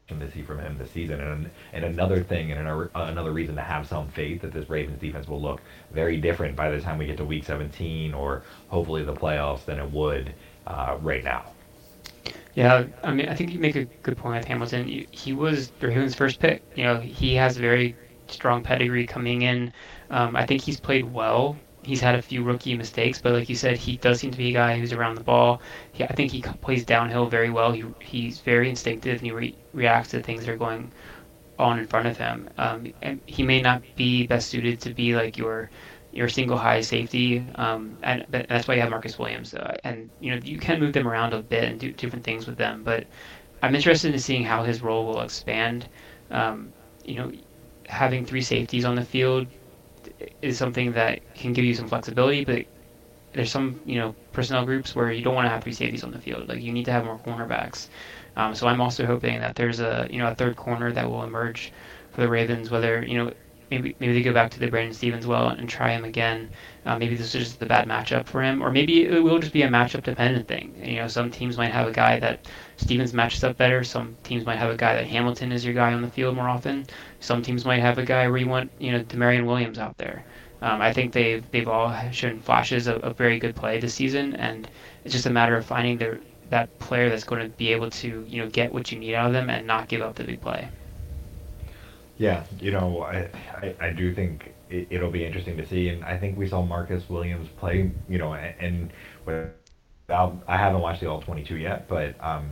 to 0.08 0.30
see 0.30 0.42
from 0.42 0.60
him 0.60 0.78
this 0.78 0.92
season, 0.92 1.20
and 1.20 1.50
and 1.72 1.84
another 1.84 2.22
thing, 2.22 2.52
and 2.52 2.60
another 2.60 2.90
another 2.94 3.32
reason 3.32 3.56
to 3.56 3.62
have 3.62 3.88
some 3.88 4.08
faith 4.08 4.40
that 4.42 4.52
this 4.52 4.70
Ravens 4.70 5.00
defense 5.00 5.26
will 5.26 5.42
look 5.42 5.60
very 5.92 6.16
different 6.16 6.54
by 6.54 6.70
the 6.70 6.80
time 6.80 6.96
we 6.96 7.06
get 7.06 7.16
to 7.16 7.24
Week 7.24 7.44
17 7.44 8.14
or 8.14 8.42
hopefully 8.68 9.02
the 9.02 9.14
playoffs 9.14 9.64
than 9.64 9.80
it 9.80 9.90
would 9.90 10.32
uh, 10.66 10.96
right 11.02 11.24
now. 11.24 11.52
Yeah, 12.58 12.86
I 13.04 13.12
mean, 13.12 13.28
I 13.28 13.34
think 13.34 13.52
you 13.52 13.58
make 13.60 13.76
a 13.76 13.84
good 14.02 14.16
point 14.18 14.38
with 14.38 14.48
Hamilton. 14.48 15.06
He 15.12 15.32
was 15.32 15.72
Ravens' 15.80 16.14
first 16.16 16.40
pick. 16.40 16.62
You 16.74 16.84
know, 16.84 17.00
he 17.00 17.34
has 17.36 17.56
very 17.56 17.96
strong 18.28 18.62
pedigree 18.64 19.06
coming 19.06 19.42
in. 19.42 19.72
Um, 20.10 20.34
I 20.36 20.44
think 20.44 20.62
he's 20.62 20.80
played 20.80 21.04
well. 21.12 21.56
He's 21.84 22.00
had 22.00 22.16
a 22.16 22.22
few 22.22 22.42
rookie 22.42 22.74
mistakes, 22.76 23.20
but 23.22 23.32
like 23.32 23.48
you 23.48 23.54
said, 23.54 23.78
he 23.78 23.96
does 23.96 24.18
seem 24.20 24.32
to 24.32 24.38
be 24.38 24.50
a 24.50 24.52
guy 24.52 24.78
who's 24.78 24.92
around 24.92 25.14
the 25.14 25.22
ball. 25.24 25.62
He, 25.92 26.04
I 26.04 26.12
think 26.12 26.32
he 26.32 26.42
plays 26.42 26.84
downhill 26.84 27.26
very 27.28 27.50
well. 27.50 27.72
He, 27.72 27.84
he's 28.00 28.40
very 28.40 28.68
instinctive 28.68 29.18
and 29.18 29.26
he 29.26 29.32
re- 29.32 29.56
reacts 29.72 30.10
to 30.10 30.22
things 30.22 30.44
that 30.44 30.52
are 30.52 30.56
going 30.56 30.92
on 31.58 31.78
in 31.78 31.86
front 31.86 32.08
of 32.08 32.18
him. 32.18 32.48
Um, 32.58 32.92
and 33.02 33.20
he 33.26 33.42
may 33.44 33.60
not 33.62 33.82
be 33.96 34.26
best 34.26 34.48
suited 34.48 34.80
to 34.82 34.94
be 34.94 35.14
like 35.16 35.36
your 35.38 35.70
your 36.12 36.28
single 36.28 36.56
high 36.56 36.80
safety, 36.80 37.44
um, 37.56 37.96
and 38.02 38.24
that's 38.30 38.66
why 38.66 38.74
you 38.74 38.80
have 38.80 38.90
Marcus 38.90 39.18
Williams. 39.18 39.54
Uh, 39.54 39.76
and 39.84 40.10
you 40.20 40.34
know 40.34 40.40
you 40.42 40.58
can 40.58 40.80
move 40.80 40.92
them 40.92 41.06
around 41.06 41.32
a 41.32 41.42
bit 41.42 41.64
and 41.64 41.78
do 41.78 41.92
different 41.92 42.24
things 42.24 42.46
with 42.46 42.56
them. 42.56 42.82
But 42.82 43.06
I'm 43.62 43.74
interested 43.74 44.14
in 44.14 44.20
seeing 44.20 44.44
how 44.44 44.64
his 44.64 44.82
role 44.82 45.06
will 45.06 45.20
expand. 45.20 45.88
Um, 46.30 46.72
you 47.04 47.16
know, 47.16 47.32
having 47.86 48.24
three 48.24 48.42
safeties 48.42 48.84
on 48.84 48.94
the 48.94 49.04
field 49.04 49.46
is 50.42 50.58
something 50.58 50.92
that 50.92 51.20
can 51.34 51.52
give 51.52 51.64
you 51.64 51.74
some 51.74 51.88
flexibility, 51.88 52.44
but 52.44 52.64
there's 53.32 53.50
some 53.50 53.80
you 53.84 53.96
know 53.96 54.14
personnel 54.32 54.64
groups 54.64 54.94
where 54.94 55.12
you 55.12 55.22
don't 55.22 55.34
want 55.34 55.46
to 55.46 55.50
have 55.50 55.62
three 55.62 55.72
safeties 55.72 56.04
on 56.04 56.10
the 56.10 56.18
field. 56.18 56.48
Like 56.48 56.62
you 56.62 56.72
need 56.72 56.84
to 56.86 56.92
have 56.92 57.04
more 57.04 57.18
cornerbacks. 57.18 57.88
Um, 58.36 58.54
so 58.54 58.66
I'm 58.66 58.80
also 58.80 59.04
hoping 59.04 59.40
that 59.40 59.56
there's 59.56 59.80
a 59.80 60.08
you 60.10 60.18
know 60.18 60.28
a 60.28 60.34
third 60.34 60.56
corner 60.56 60.92
that 60.92 61.10
will 61.10 61.22
emerge 61.22 61.72
for 62.12 62.22
the 62.22 62.28
Ravens, 62.28 62.70
whether 62.70 63.04
you 63.04 63.18
know 63.18 63.32
maybe 63.70 63.94
maybe 63.98 64.12
they 64.12 64.22
go 64.22 64.32
back 64.32 64.50
to 64.52 64.58
the 64.58 64.68
Brandon 64.68 64.94
Stephens 64.94 65.26
well 65.26 65.48
and 65.48 65.68
try 65.68 65.92
him 65.92 66.04
again. 66.04 66.50
Uh, 66.86 66.98
maybe 66.98 67.16
this 67.16 67.34
is 67.34 67.44
just 67.44 67.60
the 67.60 67.66
bad 67.66 67.86
matchup 67.86 68.26
for 68.26 68.42
him, 68.42 68.62
or 68.62 68.70
maybe 68.70 69.04
it 69.04 69.22
will 69.22 69.38
just 69.38 69.52
be 69.52 69.62
a 69.62 69.68
matchup 69.68 70.02
dependent 70.02 70.48
thing. 70.48 70.74
You 70.82 70.96
know, 70.96 71.08
some 71.08 71.30
teams 71.30 71.56
might 71.56 71.72
have 71.72 71.86
a 71.86 71.92
guy 71.92 72.18
that 72.20 72.46
Stephens 72.76 73.12
matches 73.12 73.44
up 73.44 73.56
better. 73.56 73.84
Some 73.84 74.16
teams 74.22 74.46
might 74.46 74.56
have 74.56 74.70
a 74.70 74.76
guy 74.76 74.94
that 74.94 75.06
Hamilton 75.06 75.52
is 75.52 75.64
your 75.64 75.74
guy 75.74 75.92
on 75.92 76.02
the 76.02 76.10
field 76.10 76.36
more 76.36 76.48
often. 76.48 76.86
Some 77.20 77.42
teams 77.42 77.64
might 77.64 77.80
have 77.80 77.98
a 77.98 78.04
guy 78.04 78.28
where 78.28 78.38
you 78.38 78.48
want 78.48 78.70
you 78.78 78.92
know 78.92 79.02
Damarion 79.04 79.46
Williams 79.46 79.78
out 79.78 79.98
there. 79.98 80.24
Um, 80.60 80.80
I 80.80 80.92
think 80.92 81.12
they've 81.12 81.44
they've 81.50 81.68
all 81.68 81.94
shown 82.10 82.40
flashes 82.40 82.86
of, 82.86 83.02
of 83.04 83.16
very 83.16 83.38
good 83.38 83.54
play 83.54 83.78
this 83.78 83.94
season, 83.94 84.34
and 84.36 84.68
it's 85.04 85.14
just 85.14 85.26
a 85.26 85.30
matter 85.30 85.56
of 85.56 85.64
finding 85.64 85.98
their 85.98 86.20
that 86.50 86.78
player 86.78 87.10
that's 87.10 87.24
going 87.24 87.42
to 87.42 87.48
be 87.56 87.72
able 87.72 87.90
to 87.90 88.24
you 88.28 88.42
know 88.42 88.48
get 88.50 88.72
what 88.72 88.90
you 88.90 88.98
need 88.98 89.14
out 89.14 89.26
of 89.26 89.32
them 89.32 89.50
and 89.50 89.66
not 89.66 89.88
give 89.88 90.00
up 90.00 90.14
the 90.14 90.24
big 90.24 90.40
play. 90.40 90.68
Yeah, 92.18 92.44
you 92.58 92.72
know, 92.72 93.02
I, 93.02 93.30
I, 93.54 93.74
I 93.80 93.90
do 93.90 94.12
think 94.12 94.52
it, 94.68 95.00
will 95.00 95.10
be 95.10 95.24
interesting 95.24 95.56
to 95.56 95.66
see, 95.66 95.88
and 95.88 96.04
I 96.04 96.18
think 96.18 96.36
we 96.36 96.48
saw 96.48 96.62
Marcus 96.62 97.08
Williams 97.08 97.48
play, 97.56 97.92
you 98.08 98.18
know, 98.18 98.34
and, 98.34 98.90
and 99.28 99.52
I 100.08 100.56
haven't 100.56 100.80
watched 100.80 101.00
the 101.00 101.06
All 101.06 101.22
22 101.22 101.56
yet, 101.56 101.86
but 101.88 102.16
um, 102.20 102.50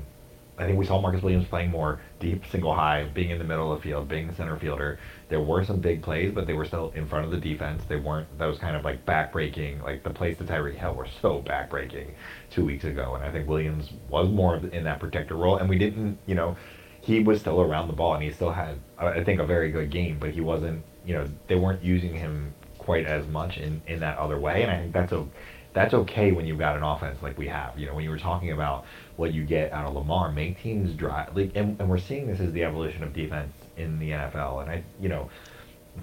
I 0.57 0.67
think 0.67 0.79
we 0.79 0.87
saw 0.87 1.01
Marcus 1.01 1.21
Williams 1.21 1.49
playing 1.49 1.71
more 1.71 2.01
deep, 2.21 2.47
single 2.47 2.75
high, 2.77 3.11
being 3.13 3.31
in 3.31 3.39
the 3.39 3.45
middle 3.45 3.73
of 3.73 3.81
the 3.81 3.89
field, 3.89 4.09
being 4.09 4.29
the 4.29 4.35
center 4.35 4.57
fielder. 4.57 5.01
There 5.29 5.41
were 5.41 5.65
some 5.65 5.81
big 5.81 6.01
plays, 6.01 6.33
but 6.33 6.47
they 6.47 6.55
were 6.55 6.65
still 6.65 6.93
in 6.95 7.09
front 7.09 7.25
of 7.25 7.33
the 7.33 7.41
defense. 7.41 7.83
They 7.89 7.97
weren't 7.97 8.39
those 8.39 8.59
kind 8.59 8.77
of 8.77 8.85
like 8.85 9.05
backbreaking, 9.05 9.83
like 9.83 10.05
the 10.05 10.11
plays 10.11 10.39
to 10.39 10.45
Tyreek 10.45 10.77
Hill 10.77 10.95
were 10.95 11.09
so 11.21 11.43
backbreaking 11.43 12.13
two 12.51 12.65
weeks 12.65 12.85
ago, 12.85 13.17
and 13.17 13.25
I 13.25 13.33
think 13.33 13.49
Williams 13.49 13.91
was 14.09 14.29
more 14.29 14.59
in 14.59 14.85
that 14.85 15.01
protector 15.01 15.35
role, 15.35 15.57
and 15.57 15.69
we 15.69 15.77
didn't, 15.77 16.19
you 16.27 16.37
know 16.37 16.57
he 17.07 17.21
was 17.21 17.39
still 17.39 17.61
around 17.61 17.87
the 17.87 17.93
ball 17.93 18.15
and 18.15 18.23
he 18.25 18.33
still 18.33 18.51
had, 18.51 18.81
I 18.99 19.23
think, 19.23 19.39
a 19.39 19.47
very 19.47 19.71
good 19.71 19.91
game, 19.91 20.19
but 20.19 20.31
he 20.31 20.41
wasn't, 20.41 20.83
you 21.05 21.15
know, 21.15 21.29
they 21.47 21.55
weren't 21.55 21.81
using 21.81 22.13
him 22.13 22.53
quite 22.79 23.07
as 23.07 23.25
much 23.29 23.59
in, 23.59 23.81
in 23.87 24.01
that 24.01 24.19
other 24.19 24.41
way. 24.41 24.63
And 24.63 24.73
I 24.73 24.81
think 24.81 24.93
that's 24.93 25.13
a, 25.13 25.25
that's 25.73 25.95
okay 25.95 26.33
when 26.33 26.47
you've 26.47 26.59
got 26.59 26.77
an 26.77 26.83
offense 26.83 27.23
like 27.23 27.39
we 27.39 27.47
have. 27.47 27.79
You 27.79 27.87
know, 27.87 27.95
when 27.95 28.03
you 28.03 28.11
were 28.11 28.19
talking 28.19 28.51
about 28.51 28.87
what 29.15 29.33
you 29.33 29.45
get 29.45 29.73
out 29.73 29.87
of 29.87 29.95
Lamar, 29.95 30.33
make 30.33 30.61
teams 30.61 30.95
drive. 30.95 31.37
Like, 31.37 31.53
and, 31.55 31.81
and 31.81 31.89
we're 31.89 31.99
seeing 31.99 32.27
this 32.27 32.41
as 32.41 32.53
the 32.53 32.65
evolution 32.65 33.05
of 33.05 33.13
defense 33.13 33.53
in 33.77 34.01
the 34.01 34.11
NFL. 34.11 34.63
And 34.63 34.71
I, 34.73 34.83
you 35.01 35.09
know, 35.09 35.31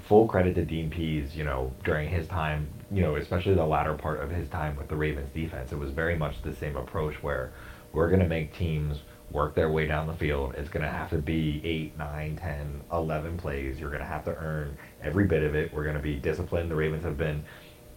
full 0.08 0.26
credit 0.26 0.56
to 0.56 0.64
Dean 0.64 0.90
Pees, 0.90 1.36
you 1.36 1.44
know, 1.44 1.74
during 1.84 2.08
his 2.08 2.30
time, 2.30 2.70
you 2.90 3.02
know, 3.02 3.18
especially 3.18 3.56
the 3.56 3.66
latter 3.66 3.94
part 3.94 4.22
of 4.22 4.32
his 4.32 4.48
time 4.48 4.78
with 4.78 4.88
the 4.88 4.96
Ravens 4.96 5.32
defense. 5.34 5.74
It 5.74 5.78
was 5.78 5.92
very 5.92 6.16
much 6.16 6.42
the 6.44 6.56
same 6.56 6.78
approach 6.78 7.22
where 7.22 7.52
we're 7.92 8.08
going 8.08 8.22
to 8.22 8.30
make 8.30 8.56
teams– 8.56 9.00
work 9.34 9.56
their 9.56 9.72
way 9.72 9.88
down 9.88 10.08
the 10.08 10.14
field. 10.14 10.54
It's 10.56 10.70
going 10.70 10.84
to 10.84 10.90
have 10.90 11.10
to 11.10 11.18
be 11.18 11.60
8, 11.66 11.98
9, 11.98 12.36
10, 12.38 12.82
11 12.94 13.38
plays. 13.38 13.80
You're 13.80 13.90
going 13.90 14.02
to 14.02 14.08
have 14.08 14.24
to 14.26 14.36
earn 14.38 14.78
every 15.02 15.26
bit 15.26 15.44
of 15.44 15.56
it. 15.56 15.74
We're 15.74 15.84
going 15.84 15.98
to 15.98 16.02
be 16.02 16.16
disciplined. 16.16 16.70
The 16.72 16.76
Ravens 16.76 17.04
have 17.04 17.18
been 17.18 17.44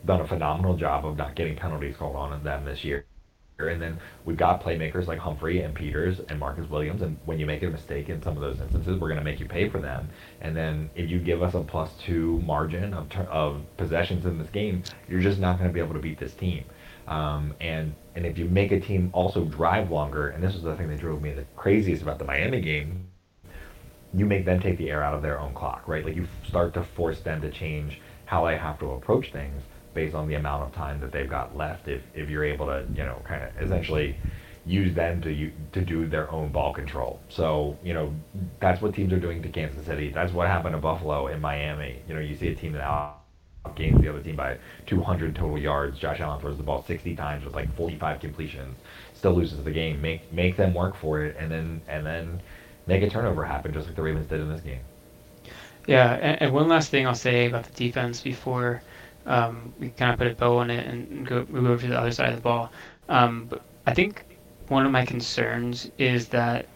done 0.04 0.20
a 0.20 0.26
phenomenal 0.26 0.76
job 0.76 1.04
of 1.04 1.16
not 1.16 1.36
getting 1.36 1.54
penalties 1.54 1.96
called 1.96 2.16
on 2.16 2.42
them 2.42 2.64
this 2.64 2.82
year. 2.82 3.04
And 3.58 3.80
then 3.80 3.98
we've 4.26 4.36
got 4.36 4.62
playmakers 4.62 5.06
like 5.06 5.18
Humphrey 5.18 5.62
and 5.62 5.74
Peters 5.74 6.20
and 6.28 6.38
Marcus 6.38 6.68
Williams. 6.68 7.00
And 7.00 7.16
when 7.24 7.38
you 7.38 7.46
make 7.46 7.62
a 7.62 7.68
mistake 7.68 8.10
in 8.10 8.22
some 8.22 8.36
of 8.36 8.42
those 8.42 8.60
instances, 8.60 8.98
we're 8.98 9.08
going 9.08 9.18
to 9.18 9.24
make 9.24 9.40
you 9.40 9.46
pay 9.46 9.70
for 9.70 9.80
them. 9.80 10.10
And 10.42 10.54
then 10.54 10.90
if 10.94 11.10
you 11.10 11.18
give 11.18 11.42
us 11.42 11.54
a 11.54 11.60
plus 11.60 11.90
two 12.04 12.38
margin 12.40 12.92
of, 12.92 13.10
of 13.28 13.62
possessions 13.78 14.26
in 14.26 14.38
this 14.38 14.50
game, 14.50 14.82
you're 15.08 15.22
just 15.22 15.38
not 15.38 15.58
going 15.58 15.70
to 15.70 15.74
be 15.74 15.80
able 15.80 15.94
to 15.94 16.00
beat 16.00 16.18
this 16.18 16.34
team. 16.34 16.64
Um, 17.08 17.54
and 17.60 17.94
and 18.14 18.26
if 18.26 18.38
you 18.38 18.46
make 18.46 18.72
a 18.72 18.80
team 18.80 19.10
also 19.12 19.44
drive 19.44 19.90
longer, 19.90 20.28
and 20.28 20.42
this 20.42 20.54
was 20.54 20.62
the 20.62 20.74
thing 20.76 20.88
that 20.88 20.98
drove 21.00 21.22
me 21.22 21.32
the 21.32 21.44
craziest 21.56 22.02
about 22.02 22.18
the 22.18 22.24
Miami 22.24 22.60
game, 22.60 23.08
you 24.14 24.26
make 24.26 24.44
them 24.44 24.60
take 24.60 24.78
the 24.78 24.90
air 24.90 25.02
out 25.02 25.14
of 25.14 25.22
their 25.22 25.38
own 25.38 25.54
clock, 25.54 25.86
right? 25.86 26.04
Like 26.04 26.16
you 26.16 26.26
start 26.42 26.74
to 26.74 26.82
force 26.82 27.20
them 27.20 27.40
to 27.42 27.50
change 27.50 28.00
how 28.24 28.46
they 28.46 28.56
have 28.56 28.78
to 28.80 28.92
approach 28.92 29.32
things 29.32 29.62
based 29.94 30.14
on 30.14 30.28
the 30.28 30.34
amount 30.34 30.64
of 30.64 30.72
time 30.74 31.00
that 31.00 31.12
they've 31.12 31.28
got 31.28 31.56
left. 31.56 31.88
If 31.88 32.02
if 32.14 32.28
you're 32.28 32.44
able 32.44 32.66
to, 32.66 32.84
you 32.94 33.04
know, 33.04 33.20
kind 33.24 33.42
of 33.44 33.62
essentially 33.62 34.16
use 34.64 34.94
them 34.94 35.22
to 35.22 35.50
to 35.72 35.80
do 35.80 36.06
their 36.06 36.30
own 36.30 36.50
ball 36.50 36.72
control. 36.72 37.20
So 37.28 37.78
you 37.82 37.94
know 37.94 38.14
that's 38.60 38.82
what 38.82 38.94
teams 38.94 39.12
are 39.12 39.20
doing 39.20 39.42
to 39.42 39.48
Kansas 39.48 39.86
City. 39.86 40.10
That's 40.10 40.32
what 40.32 40.48
happened 40.48 40.74
to 40.74 40.80
Buffalo 40.80 41.28
and 41.28 41.40
Miami. 41.40 42.02
You 42.08 42.14
know, 42.14 42.20
you 42.20 42.34
see 42.34 42.48
a 42.48 42.54
team 42.54 42.72
that 42.72 42.82
gains 43.74 44.00
the 44.00 44.08
other 44.08 44.20
team 44.20 44.36
by 44.36 44.58
200 44.86 45.34
total 45.34 45.58
yards. 45.58 45.98
Josh 45.98 46.20
Allen 46.20 46.40
throws 46.40 46.56
the 46.56 46.62
ball 46.62 46.82
60 46.82 47.16
times 47.16 47.44
with 47.44 47.54
like 47.54 47.74
45 47.74 48.20
completions, 48.20 48.76
still 49.14 49.32
loses 49.32 49.62
the 49.64 49.70
game. 49.70 50.00
Make 50.00 50.32
make 50.32 50.56
them 50.56 50.74
work 50.74 50.94
for 50.94 51.22
it, 51.22 51.36
and 51.38 51.50
then 51.50 51.80
and 51.88 52.06
then 52.06 52.40
make 52.86 53.02
a 53.02 53.10
turnover 53.10 53.44
happen, 53.44 53.72
just 53.72 53.86
like 53.86 53.96
the 53.96 54.02
Ravens 54.02 54.26
did 54.26 54.40
in 54.40 54.48
this 54.48 54.60
game. 54.60 54.80
Yeah, 55.86 56.14
and, 56.14 56.42
and 56.42 56.52
one 56.52 56.68
last 56.68 56.90
thing 56.90 57.06
I'll 57.06 57.14
say 57.14 57.46
about 57.46 57.64
the 57.64 57.72
defense 57.72 58.20
before 58.20 58.82
um, 59.26 59.72
we 59.78 59.90
kind 59.90 60.12
of 60.12 60.18
put 60.18 60.26
a 60.28 60.34
bow 60.34 60.58
on 60.58 60.70
it 60.70 60.86
and 60.86 61.26
go 61.26 61.46
move 61.48 61.66
over 61.66 61.82
to 61.82 61.88
the 61.88 61.98
other 61.98 62.12
side 62.12 62.30
of 62.30 62.36
the 62.36 62.42
ball. 62.42 62.70
Um, 63.08 63.46
but 63.48 63.62
I 63.86 63.94
think 63.94 64.24
one 64.68 64.86
of 64.86 64.92
my 64.92 65.04
concerns 65.04 65.90
is 65.98 66.28
that 66.28 66.66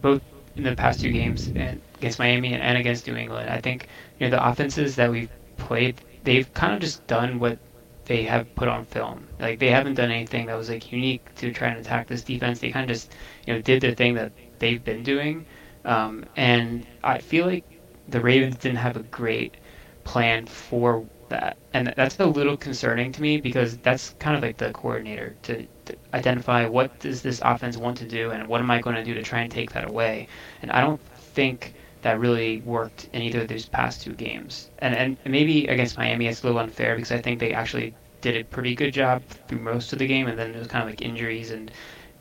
both 0.00 0.22
in 0.56 0.62
the 0.62 0.74
past 0.76 1.00
two 1.00 1.10
games 1.10 1.48
and 1.48 1.80
against 1.96 2.18
Miami 2.18 2.54
and 2.54 2.78
against 2.78 3.06
New 3.06 3.16
England, 3.16 3.50
I 3.50 3.60
think 3.60 3.88
you 4.18 4.26
know 4.26 4.30
the 4.30 4.46
offenses 4.46 4.96
that 4.96 5.10
we've 5.10 5.30
played 5.56 6.00
they've 6.24 6.52
kind 6.54 6.74
of 6.74 6.80
just 6.80 7.06
done 7.06 7.38
what 7.38 7.58
they 8.06 8.24
have 8.24 8.54
put 8.54 8.68
on 8.68 8.84
film. 8.84 9.26
Like 9.38 9.58
they 9.58 9.70
haven't 9.70 9.94
done 9.94 10.10
anything 10.10 10.46
that 10.46 10.56
was 10.56 10.68
like 10.68 10.90
unique 10.92 11.34
to 11.36 11.52
try 11.52 11.68
and 11.68 11.78
attack 11.78 12.06
this 12.06 12.22
defense. 12.22 12.60
They 12.60 12.70
kind 12.70 12.90
of 12.90 12.94
just 12.96 13.12
you 13.46 13.54
know 13.54 13.62
did 13.62 13.80
their 13.80 13.94
thing 13.94 14.14
that 14.14 14.32
they've 14.58 14.82
been 14.82 15.02
doing. 15.02 15.46
Um, 15.84 16.24
and 16.36 16.86
I 17.02 17.18
feel 17.18 17.46
like 17.46 17.64
the 18.08 18.20
Ravens 18.20 18.56
didn't 18.56 18.78
have 18.78 18.96
a 18.96 19.02
great 19.04 19.56
plan 20.04 20.46
for 20.46 21.06
that. 21.28 21.56
And 21.72 21.92
that's 21.96 22.20
a 22.20 22.26
little 22.26 22.56
concerning 22.56 23.12
to 23.12 23.22
me 23.22 23.40
because 23.40 23.78
that's 23.78 24.14
kind 24.18 24.36
of 24.36 24.42
like 24.42 24.58
the 24.58 24.72
coordinator 24.72 25.36
to, 25.42 25.66
to 25.86 25.96
identify 26.12 26.66
what 26.66 26.98
does 27.00 27.22
this 27.22 27.40
offense 27.44 27.76
want 27.76 27.96
to 27.98 28.06
do 28.06 28.30
and 28.30 28.46
what 28.46 28.60
am 28.60 28.70
I 28.70 28.80
going 28.80 28.96
to 28.96 29.04
do 29.04 29.14
to 29.14 29.22
try 29.22 29.40
and 29.40 29.50
take 29.50 29.72
that 29.72 29.88
away. 29.88 30.28
And 30.62 30.70
I 30.70 30.80
don't 30.80 31.00
think 31.16 31.74
that 32.04 32.20
really 32.20 32.60
worked 32.66 33.08
in 33.14 33.22
either 33.22 33.40
of 33.40 33.48
those 33.48 33.64
past 33.64 34.02
two 34.02 34.12
games. 34.12 34.70
And 34.80 34.94
and 34.94 35.16
maybe 35.24 35.66
against 35.68 35.96
Miami 35.96 36.26
it's 36.28 36.42
a 36.42 36.46
little 36.46 36.60
unfair 36.60 36.94
because 36.96 37.10
I 37.10 37.20
think 37.20 37.40
they 37.40 37.54
actually 37.54 37.94
did 38.20 38.36
a 38.36 38.44
pretty 38.44 38.74
good 38.74 38.92
job 38.92 39.22
through 39.48 39.60
most 39.60 39.90
of 39.94 39.98
the 39.98 40.06
game, 40.06 40.26
and 40.28 40.38
then 40.38 40.50
it 40.50 40.58
was 40.58 40.68
kind 40.68 40.82
of 40.84 40.90
like 40.90 41.00
injuries 41.00 41.50
and 41.50 41.70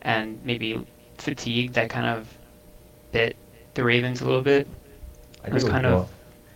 and 0.02 0.40
maybe 0.46 0.88
fatigue 1.18 1.74
that 1.74 1.90
kind 1.90 2.06
of 2.06 2.30
bit 3.12 3.36
the 3.74 3.84
Ravens 3.84 4.22
a 4.22 4.26
little 4.26 4.42
bit. 4.42 4.68
I 5.44 5.48
it 5.48 5.54
was, 5.54 5.66
kind 5.66 5.86
of. 5.86 6.10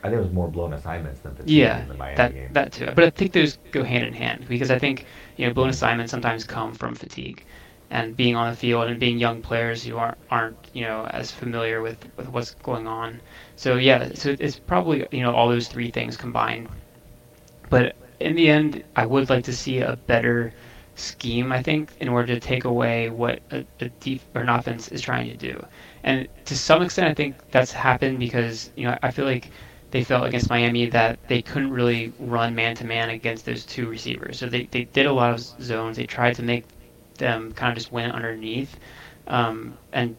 I 0.03 0.09
think 0.09 0.19
it 0.19 0.23
was 0.23 0.31
more 0.31 0.47
blown 0.47 0.71
assignments 0.71 1.19
than 1.19 1.35
fatigue 1.35 1.49
yeah, 1.49 1.81
in 1.81 1.89
the 1.89 1.95
Miami 1.95 2.15
that, 2.15 2.33
game. 2.33 2.49
that 2.53 2.71
too. 2.71 2.89
But 2.95 3.03
I 3.03 3.09
think 3.09 3.33
those 3.33 3.57
go 3.71 3.83
hand 3.83 4.05
in 4.05 4.13
hand 4.13 4.47
because 4.47 4.71
I 4.71 4.79
think 4.79 5.05
you 5.35 5.45
know 5.45 5.53
blown 5.53 5.67
assignments 5.67 6.11
sometimes 6.11 6.45
come 6.45 6.73
from 6.73 6.95
fatigue 6.95 7.43
and 7.89 8.17
being 8.17 8.35
on 8.35 8.49
the 8.49 8.55
field 8.55 8.87
and 8.87 8.99
being 8.99 9.17
young 9.17 9.41
players 9.41 9.83
who 9.83 9.97
aren't 9.97 10.17
aren't 10.29 10.57
you 10.73 10.81
know 10.81 11.05
as 11.11 11.31
familiar 11.31 11.81
with, 11.81 11.97
with 12.17 12.27
what's 12.29 12.53
going 12.55 12.87
on. 12.87 13.21
So 13.55 13.75
yeah, 13.75 14.09
so 14.13 14.35
it's 14.39 14.59
probably 14.59 15.05
you 15.11 15.21
know 15.21 15.33
all 15.33 15.47
those 15.49 15.67
three 15.67 15.91
things 15.91 16.17
combined. 16.17 16.69
But 17.69 17.95
in 18.19 18.35
the 18.35 18.49
end, 18.49 18.83
I 18.95 19.05
would 19.05 19.29
like 19.29 19.43
to 19.45 19.53
see 19.53 19.79
a 19.79 19.97
better 20.07 20.53
scheme. 20.95 21.51
I 21.51 21.61
think 21.61 21.91
in 21.99 22.09
order 22.09 22.33
to 22.33 22.39
take 22.39 22.65
away 22.65 23.09
what 23.09 23.41
a, 23.51 23.65
a 23.79 23.89
deep 23.89 24.21
or 24.33 24.41
an 24.41 24.49
offense 24.49 24.89
is 24.89 25.01
trying 25.01 25.29
to 25.29 25.37
do, 25.37 25.65
and 26.03 26.27
to 26.45 26.57
some 26.57 26.81
extent, 26.81 27.07
I 27.07 27.13
think 27.13 27.35
that's 27.51 27.71
happened 27.71 28.19
because 28.19 28.71
you 28.75 28.85
know 28.85 28.97
I 29.01 29.11
feel 29.11 29.25
like 29.25 29.49
they 29.91 30.03
felt 30.03 30.27
against 30.27 30.49
Miami 30.49 30.89
that 30.89 31.17
they 31.29 31.41
couldn't 31.41 31.71
really 31.71 32.11
run 32.19 32.53
man 32.53 32.75
to 32.75 32.85
man 32.85 33.09
against 33.09 33.45
those 33.45 33.65
two 33.65 33.87
receivers. 33.87 34.37
So 34.37 34.47
they, 34.47 34.67
they 34.71 34.83
did 34.83 35.05
a 35.05 35.13
lot 35.13 35.33
of 35.33 35.39
zones. 35.39 35.95
They 35.95 36.05
tried 36.05 36.35
to 36.35 36.43
make 36.43 36.65
them 37.17 37.51
kind 37.53 37.71
of 37.71 37.77
just 37.77 37.91
went 37.91 38.13
underneath, 38.13 38.77
um, 39.27 39.77
and 39.93 40.17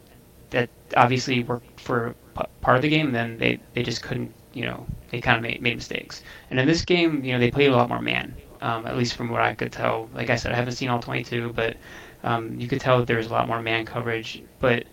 that 0.51 0.71
obviously 0.97 1.43
worked 1.45 1.81
for 1.81 2.17
part 2.61 2.77
of 2.77 2.83
the 2.83 2.89
game. 2.89 3.13
Then 3.13 3.39
they, 3.39 3.61
they 3.75 3.83
just 3.83 4.03
couldn't, 4.03 4.35
you 4.53 4.65
know, 4.65 4.87
they 5.11 5.21
kind 5.21 5.37
of 5.37 5.43
made, 5.43 5.63
made 5.63 5.77
mistakes. 5.77 6.23
And 6.51 6.59
in 6.61 6.67
this 6.67 6.85
game, 6.85 7.25
you 7.25 7.33
know, 7.33 7.39
they 7.39 7.51
played 7.51 7.71
a 7.71 7.77
lot 7.77 7.89
more 7.89 8.01
man, 8.03 8.37
um, 8.61 8.87
at 8.87 8.97
least 8.97 9.17
from 9.17 9.29
what 9.31 9.43
I 9.43 9.55
could 9.55 9.73
tell. 9.73 10.11
Like 10.15 10.31
I 10.31 10.37
said, 10.37 10.53
I 10.53 10.57
haven't 10.57 10.75
seen 10.75 10.89
all 10.89 11.01
22, 11.01 11.53
but 11.53 11.77
um, 12.23 12.59
you 12.61 12.69
could 12.69 12.81
tell 12.81 12.99
that 12.99 13.07
there 13.07 13.19
was 13.19 13.27
a 13.29 13.33
lot 13.33 13.49
more 13.49 13.63
man 13.63 13.85
coverage. 13.87 14.43
But 14.61 14.87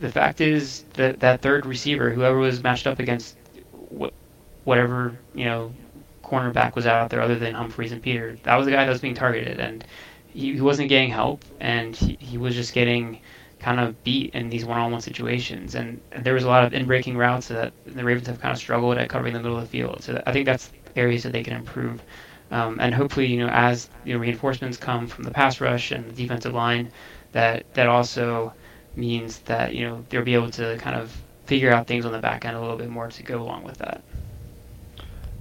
the 0.00 0.10
fact 0.10 0.40
is 0.40 0.84
that 0.94 1.20
that 1.20 1.42
third 1.42 1.66
receiver, 1.66 2.10
whoever 2.12 2.38
was 2.38 2.62
matched 2.62 2.86
up 2.86 2.98
against, 2.98 3.36
wh- 3.98 4.08
whatever 4.64 5.20
you 5.34 5.44
know, 5.44 5.74
cornerback 6.24 6.74
was 6.74 6.86
out 6.86 7.10
there 7.10 7.22
other 7.22 7.38
than 7.38 7.54
Humphries 7.54 7.92
and 7.92 8.02
Peter, 8.02 8.38
that 8.44 8.56
was 8.56 8.66
the 8.66 8.72
guy 8.72 8.84
that 8.84 8.90
was 8.90 9.00
being 9.00 9.14
targeted, 9.14 9.60
and 9.60 9.84
he, 10.32 10.60
wasn't 10.60 10.88
getting 10.88 11.10
help, 11.10 11.44
and 11.60 11.94
he, 11.96 12.16
he 12.20 12.38
was 12.38 12.54
just 12.54 12.72
getting 12.72 13.20
kind 13.58 13.78
of 13.78 14.02
beat 14.04 14.34
in 14.34 14.48
these 14.48 14.64
one-on-one 14.64 15.00
situations. 15.00 15.74
And, 15.74 16.00
and 16.12 16.24
there 16.24 16.34
was 16.34 16.44
a 16.44 16.48
lot 16.48 16.64
of 16.64 16.72
in-breaking 16.72 17.16
routes 17.16 17.48
that 17.48 17.72
the 17.84 18.04
Ravens 18.04 18.26
have 18.26 18.40
kind 18.40 18.52
of 18.52 18.58
struggled 18.58 18.96
at 18.96 19.08
covering 19.08 19.34
the 19.34 19.40
middle 19.40 19.58
of 19.58 19.64
the 19.64 19.68
field. 19.68 20.02
So 20.02 20.22
I 20.26 20.32
think 20.32 20.46
that's 20.46 20.70
areas 20.96 21.22
that 21.24 21.32
they 21.32 21.42
can 21.42 21.54
improve. 21.54 22.02
Um, 22.50 22.80
and 22.80 22.94
hopefully, 22.94 23.26
you 23.26 23.38
know, 23.38 23.48
as 23.52 23.88
you 24.04 24.14
know, 24.14 24.20
reinforcements 24.20 24.76
come 24.76 25.06
from 25.06 25.24
the 25.24 25.30
pass 25.30 25.60
rush 25.60 25.92
and 25.92 26.10
the 26.10 26.22
defensive 26.22 26.52
line, 26.52 26.90
that 27.32 27.64
that 27.74 27.86
also 27.86 28.52
means 28.96 29.38
that 29.40 29.74
you 29.74 29.86
know 29.86 30.04
they'll 30.08 30.24
be 30.24 30.34
able 30.34 30.50
to 30.50 30.76
kind 30.78 30.96
of 30.96 31.16
figure 31.46 31.72
out 31.72 31.86
things 31.86 32.04
on 32.04 32.12
the 32.12 32.18
back 32.18 32.44
end 32.44 32.56
a 32.56 32.60
little 32.60 32.76
bit 32.76 32.88
more 32.88 33.08
to 33.08 33.22
go 33.22 33.40
along 33.40 33.62
with 33.62 33.78
that. 33.78 34.02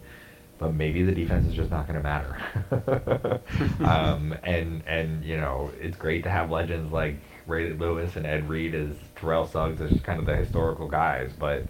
but 0.58 0.74
maybe 0.74 1.04
the 1.04 1.12
defense 1.12 1.48
is 1.48 1.54
just 1.54 1.70
not 1.70 1.88
going 1.88 2.02
to 2.02 2.04
matter. 2.04 3.42
um, 3.86 4.34
and 4.44 4.84
and 4.88 5.24
you 5.24 5.38
know 5.38 5.72
it's 5.82 5.98
great 5.98 6.24
to 6.24 6.30
have 6.30 6.50
legends 6.50 6.92
like 6.92 7.18
Ray 7.48 7.74
Lewis 7.74 8.16
and 8.16 8.26
Ed 8.26 8.48
Reed 8.50 8.74
as 8.74 8.96
Terrell 9.16 9.48
Suggs 9.48 9.82
as 9.82 10.00
kind 10.02 10.20
of 10.20 10.26
the 10.26 10.36
historical 10.36 10.88
guys, 10.88 11.32
but 11.38 11.64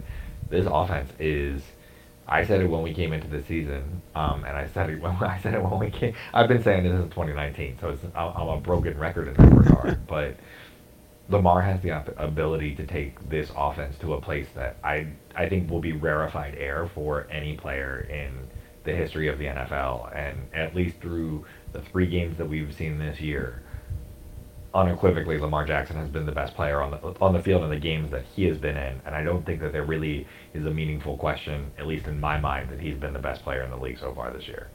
this 0.50 0.66
offense 0.70 1.12
is. 1.18 1.62
I 2.28 2.44
said 2.44 2.60
it 2.60 2.66
when 2.66 2.82
we 2.82 2.92
came 2.92 3.12
into 3.12 3.28
the 3.28 3.40
season, 3.44 4.02
um, 4.16 4.44
and 4.44 4.56
I 4.56 4.66
said 4.66 4.90
it 4.90 5.00
when 5.00 5.12
I 5.14 5.38
said 5.40 5.54
it 5.54 5.62
when 5.62 5.78
we 5.78 5.90
came. 5.90 6.14
I've 6.34 6.48
been 6.48 6.62
saying 6.62 6.84
this 6.84 6.92
since 6.92 7.10
2019, 7.10 7.78
so 7.80 7.90
it's, 7.90 8.02
I'm 8.16 8.48
a 8.48 8.60
broken 8.60 8.98
record 8.98 9.28
in 9.28 9.34
that 9.34 9.52
regard. 9.52 10.06
but 10.08 10.36
Lamar 11.28 11.60
has 11.62 11.80
the 11.82 11.90
ability 12.22 12.74
to 12.76 12.86
take 12.86 13.28
this 13.28 13.50
offense 13.56 13.96
to 13.98 14.14
a 14.14 14.20
place 14.20 14.46
that 14.54 14.76
I 14.82 15.08
I 15.34 15.48
think 15.48 15.70
will 15.70 15.80
be 15.80 15.92
rarefied 15.92 16.56
air 16.56 16.88
for 16.94 17.26
any 17.30 17.56
player 17.56 18.06
in 18.10 18.48
the 18.86 18.94
history 18.94 19.28
of 19.28 19.38
the 19.38 19.44
NFL, 19.44 20.16
and 20.16 20.38
at 20.54 20.74
least 20.74 20.98
through 21.00 21.44
the 21.72 21.82
three 21.82 22.06
games 22.06 22.38
that 22.38 22.48
we've 22.48 22.74
seen 22.74 22.98
this 22.98 23.20
year, 23.20 23.62
unequivocally 24.74 25.38
Lamar 25.38 25.66
Jackson 25.66 25.96
has 25.96 26.08
been 26.08 26.26
the 26.26 26.32
best 26.32 26.54
player 26.54 26.80
on 26.80 26.90
the 26.90 26.98
on 27.20 27.32
the 27.32 27.42
field 27.42 27.64
in 27.64 27.70
the 27.70 27.78
games 27.78 28.10
that 28.10 28.24
he 28.34 28.44
has 28.44 28.58
been 28.58 28.76
in, 28.76 29.00
and 29.04 29.14
I 29.14 29.22
don't 29.22 29.44
think 29.44 29.60
that 29.60 29.72
there 29.72 29.84
really 29.84 30.26
is 30.54 30.64
a 30.64 30.70
meaningful 30.70 31.16
question, 31.18 31.70
at 31.78 31.86
least 31.86 32.06
in 32.06 32.18
my 32.18 32.38
mind, 32.38 32.70
that 32.70 32.80
he's 32.80 32.96
been 32.96 33.12
the 33.12 33.18
best 33.18 33.42
player 33.42 33.62
in 33.62 33.70
the 33.70 33.76
league 33.76 33.98
so 33.98 34.14
far 34.14 34.30
this 34.30 34.46
year. 34.48 34.68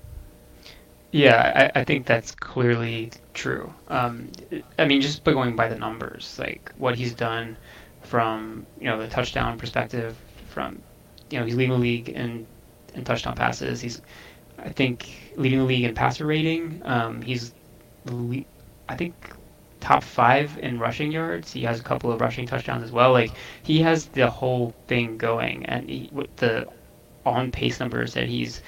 Yeah, 1.12 1.72
I, 1.76 1.82
I 1.82 1.84
think 1.84 2.06
that's 2.06 2.32
clearly 2.32 3.12
true. 3.34 3.74
Um, 3.90 4.32
I 4.80 4.86
mean, 4.86 5.02
just 5.02 5.24
by 5.24 5.34
going 5.34 5.56
by 5.56 5.68
the 5.68 5.78
numbers, 5.78 6.38
like 6.40 6.72
what 6.78 6.96
he's 6.96 7.14
done 7.14 7.58
from 8.04 8.66
you 8.80 8.88
know 8.88 9.00
the 9.00 9.08
touchdown 9.08 9.58
perspective, 9.58 10.18
from 10.50 10.82
you 11.30 11.40
know 11.40 11.46
he's 11.46 11.56
leading 11.56 11.74
the 11.74 11.80
league 11.80 12.10
in 12.10 12.48
in 12.94 13.04
touchdown 13.04 13.36
passes. 13.36 13.82
He's, 13.82 14.02
I 14.58 14.70
think, 14.70 15.34
leading 15.36 15.60
the 15.60 15.66
league 15.66 15.84
in 15.84 15.96
passer 15.96 16.26
rating. 16.26 16.82
Um, 16.86 17.22
he's, 17.22 17.54
I 18.90 18.96
think, 18.96 19.14
top 19.80 20.04
five 20.04 20.58
in 20.60 20.80
rushing 20.80 21.12
yards. 21.12 21.52
He 21.52 21.64
has 21.64 21.80
a 21.80 21.84
couple 21.84 22.12
of 22.12 22.22
rushing 22.22 22.46
touchdowns 22.46 22.84
as 22.84 22.92
well. 22.92 23.12
Like 23.12 23.32
he 23.64 23.82
has 23.82 24.06
the 24.08 24.30
whole 24.30 24.74
thing 24.88 25.18
going, 25.18 25.66
and 25.66 25.90
he, 25.90 26.10
with 26.12 26.36
the 26.38 26.68
on 27.26 27.52
pace 27.52 27.80
numbers 27.80 28.14
that 28.14 28.28
he's 28.28 28.62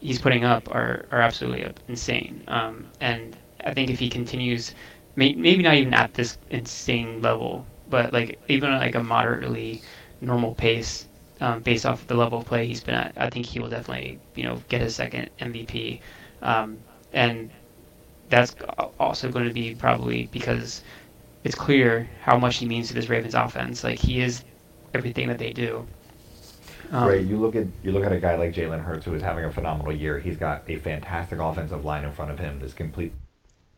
he's 0.00 0.20
putting 0.20 0.44
up 0.44 0.68
are 0.74 1.06
are 1.10 1.20
absolutely 1.20 1.66
insane. 1.88 2.42
Um, 2.48 2.88
and 3.00 3.36
I 3.64 3.72
think 3.74 3.90
if 3.90 3.98
he 3.98 4.08
continues, 4.10 4.74
may, 5.16 5.34
maybe 5.34 5.62
not 5.62 5.74
even 5.74 5.94
at 5.94 6.14
this 6.14 6.38
insane 6.50 7.22
level, 7.22 7.66
but 7.88 8.12
like 8.12 8.38
even 8.48 8.70
like 8.72 8.94
a 8.94 9.02
moderately 9.02 9.82
normal 10.20 10.54
pace, 10.54 11.06
um, 11.40 11.60
based 11.60 11.84
off 11.84 12.06
the 12.06 12.14
level 12.14 12.38
of 12.38 12.46
play 12.46 12.66
he's 12.66 12.82
been 12.82 12.94
at, 12.94 13.12
I 13.16 13.30
think 13.30 13.46
he 13.46 13.58
will 13.58 13.68
definitely, 13.68 14.18
you 14.34 14.44
know, 14.44 14.60
get 14.68 14.80
his 14.80 14.94
second 14.94 15.30
MVP. 15.40 16.00
Um, 16.42 16.78
and 17.12 17.50
that's 18.28 18.56
also 18.98 19.30
going 19.30 19.46
to 19.46 19.54
be 19.54 19.74
probably 19.74 20.26
because 20.32 20.82
it's 21.44 21.54
clear 21.54 22.08
how 22.22 22.38
much 22.38 22.56
he 22.56 22.66
means 22.66 22.88
to 22.88 22.94
this 22.94 23.08
Ravens 23.08 23.34
offense. 23.34 23.84
Like 23.84 23.98
he 23.98 24.20
is 24.20 24.42
everything 24.94 25.28
that 25.28 25.38
they 25.38 25.52
do. 25.52 25.86
Um, 26.92 27.08
right. 27.08 27.24
You 27.24 27.36
look 27.36 27.56
at 27.56 27.66
you 27.82 27.92
look 27.92 28.04
at 28.04 28.12
a 28.12 28.20
guy 28.20 28.36
like 28.36 28.52
Jalen 28.54 28.82
Hurts 28.82 29.04
who 29.04 29.14
is 29.14 29.22
having 29.22 29.44
a 29.44 29.52
phenomenal 29.52 29.92
year. 29.92 30.18
He's 30.18 30.36
got 30.36 30.62
a 30.68 30.76
fantastic 30.76 31.38
offensive 31.38 31.84
line 31.84 32.04
in 32.04 32.12
front 32.12 32.30
of 32.30 32.38
him 32.38 32.58
that's 32.60 32.74
complete 32.74 33.12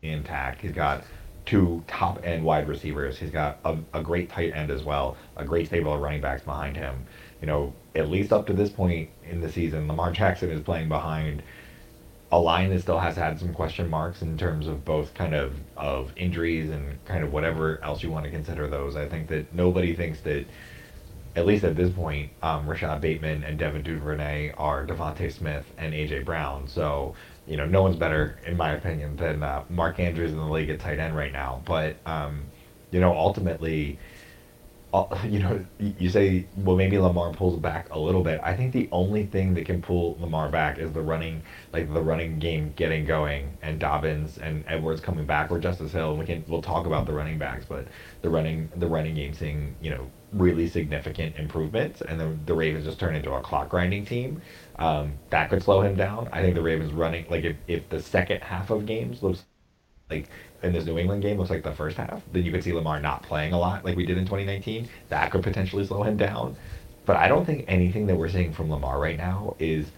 intact. 0.01 0.61
He's 0.61 0.71
got 0.71 1.03
two 1.45 1.83
top 1.87 2.23
end 2.23 2.43
wide 2.43 2.67
receivers. 2.67 3.17
He's 3.17 3.31
got 3.31 3.59
a, 3.65 3.77
a 3.93 4.03
great 4.03 4.29
tight 4.29 4.53
end 4.53 4.69
as 4.69 4.83
well. 4.83 5.17
A 5.37 5.43
great 5.43 5.67
stable 5.67 5.93
of 5.93 6.01
running 6.01 6.21
backs 6.21 6.43
behind 6.43 6.77
him 6.77 7.05
you 7.41 7.47
know, 7.47 7.73
at 7.95 8.09
least 8.09 8.33
up 8.33 8.47
to 8.47 8.53
this 8.53 8.69
point 8.69 9.09
in 9.23 9.41
the 9.41 9.51
season, 9.51 9.87
Lamar 9.87 10.11
Jackson 10.11 10.49
is 10.49 10.61
playing 10.61 10.89
behind 10.89 11.43
a 12.31 12.39
line 12.39 12.69
that 12.69 12.81
still 12.81 12.99
has 12.99 13.15
had 13.15 13.39
some 13.39 13.53
question 13.53 13.89
marks 13.89 14.21
in 14.21 14.37
terms 14.37 14.67
of 14.67 14.85
both 14.85 15.13
kind 15.15 15.33
of 15.33 15.55
of 15.75 16.11
injuries 16.15 16.69
and 16.69 17.03
kind 17.05 17.23
of 17.23 17.33
whatever 17.33 17.83
else 17.83 18.03
you 18.03 18.11
want 18.11 18.25
to 18.25 18.31
consider 18.31 18.67
those. 18.67 18.95
I 18.95 19.07
think 19.07 19.27
that 19.29 19.53
nobody 19.53 19.95
thinks 19.95 20.19
that, 20.21 20.45
at 21.35 21.45
least 21.45 21.63
at 21.63 21.75
this 21.75 21.91
point, 21.91 22.31
um, 22.43 22.67
Rashod 22.69 23.01
Bateman 23.01 23.43
and 23.43 23.57
Devin 23.57 23.81
Duvernay 23.81 24.53
are 24.57 24.85
DeVonta 24.85 25.31
Smith 25.31 25.65
and 25.77 25.93
AJ 25.93 26.25
Brown. 26.25 26.67
So 26.67 27.15
you 27.47 27.57
know, 27.57 27.65
no 27.65 27.81
one's 27.81 27.95
better, 27.95 28.37
in 28.45 28.55
my 28.55 28.73
opinion, 28.73 29.15
than 29.15 29.41
uh, 29.41 29.63
Mark 29.69 29.99
Andrews 29.99 30.31
in 30.31 30.37
the 30.37 30.45
league 30.45 30.69
at 30.69 30.79
tight 30.79 30.99
end 30.99 31.15
right 31.15 31.31
now. 31.31 31.63
But 31.65 31.95
um, 32.05 32.43
you 32.91 32.99
know, 32.99 33.11
ultimately 33.11 33.97
you 35.23 35.39
know, 35.39 35.63
you 35.77 36.09
say, 36.09 36.47
well, 36.57 36.75
maybe 36.75 36.97
Lamar 36.97 37.31
pulls 37.33 37.59
back 37.59 37.89
a 37.91 37.99
little 37.99 38.23
bit. 38.23 38.39
I 38.43 38.55
think 38.55 38.73
the 38.73 38.89
only 38.91 39.25
thing 39.25 39.53
that 39.53 39.65
can 39.65 39.81
pull 39.81 40.17
Lamar 40.19 40.49
back 40.49 40.79
is 40.79 40.91
the 40.91 41.01
running, 41.01 41.43
like 41.73 41.93
the 41.93 42.01
running 42.01 42.39
game 42.39 42.73
getting 42.75 43.05
going, 43.05 43.55
and 43.61 43.79
Dobbins 43.79 44.39
and 44.39 44.63
Edwards 44.67 44.99
coming 45.01 45.25
back, 45.25 45.51
or 45.51 45.59
Justice 45.59 45.91
Hill. 45.91 46.17
We 46.17 46.25
can 46.25 46.43
we'll 46.47 46.61
talk 46.61 46.87
about 46.87 47.05
the 47.05 47.13
running 47.13 47.37
backs, 47.37 47.65
but 47.65 47.87
the 48.21 48.29
running 48.29 48.69
the 48.77 48.87
running 48.87 49.15
game 49.15 49.33
seeing 49.33 49.75
you 49.81 49.91
know 49.91 50.09
really 50.33 50.67
significant 50.67 51.35
improvements, 51.37 52.01
and 52.01 52.19
then 52.19 52.41
the 52.45 52.53
Ravens 52.55 52.85
just 52.85 52.99
turn 52.99 53.15
into 53.15 53.31
a 53.33 53.41
clock 53.41 53.69
grinding 53.69 54.05
team. 54.05 54.41
Um, 54.77 55.13
that 55.29 55.49
could 55.49 55.61
slow 55.61 55.81
him 55.81 55.95
down. 55.95 56.29
I 56.31 56.41
think 56.41 56.55
the 56.55 56.63
Ravens 56.63 56.93
running 56.93 57.25
like 57.29 57.43
if 57.43 57.57
if 57.67 57.89
the 57.89 58.01
second 58.01 58.41
half 58.41 58.71
of 58.71 58.85
games 58.87 59.21
looks 59.21 59.45
like 60.09 60.27
in 60.63 60.73
this 60.73 60.85
New 60.85 60.97
England 60.97 61.21
game 61.21 61.37
looks 61.37 61.49
like 61.49 61.63
the 61.63 61.71
first 61.71 61.97
half, 61.97 62.21
then 62.31 62.43
you 62.43 62.51
could 62.51 62.63
see 62.63 62.73
Lamar 62.73 62.99
not 62.99 63.23
playing 63.23 63.53
a 63.53 63.59
lot 63.59 63.85
like 63.85 63.95
we 63.95 64.05
did 64.05 64.17
in 64.17 64.25
2019. 64.25 64.87
That 65.09 65.31
could 65.31 65.43
potentially 65.43 65.85
slow 65.85 66.03
him 66.03 66.17
down. 66.17 66.55
But 67.05 67.15
I 67.15 67.27
don't 67.27 67.45
think 67.45 67.65
anything 67.67 68.07
that 68.07 68.15
we're 68.15 68.29
seeing 68.29 68.53
from 68.53 68.69
Lamar 68.69 68.99
right 68.99 69.17
now 69.17 69.55
is 69.59 69.91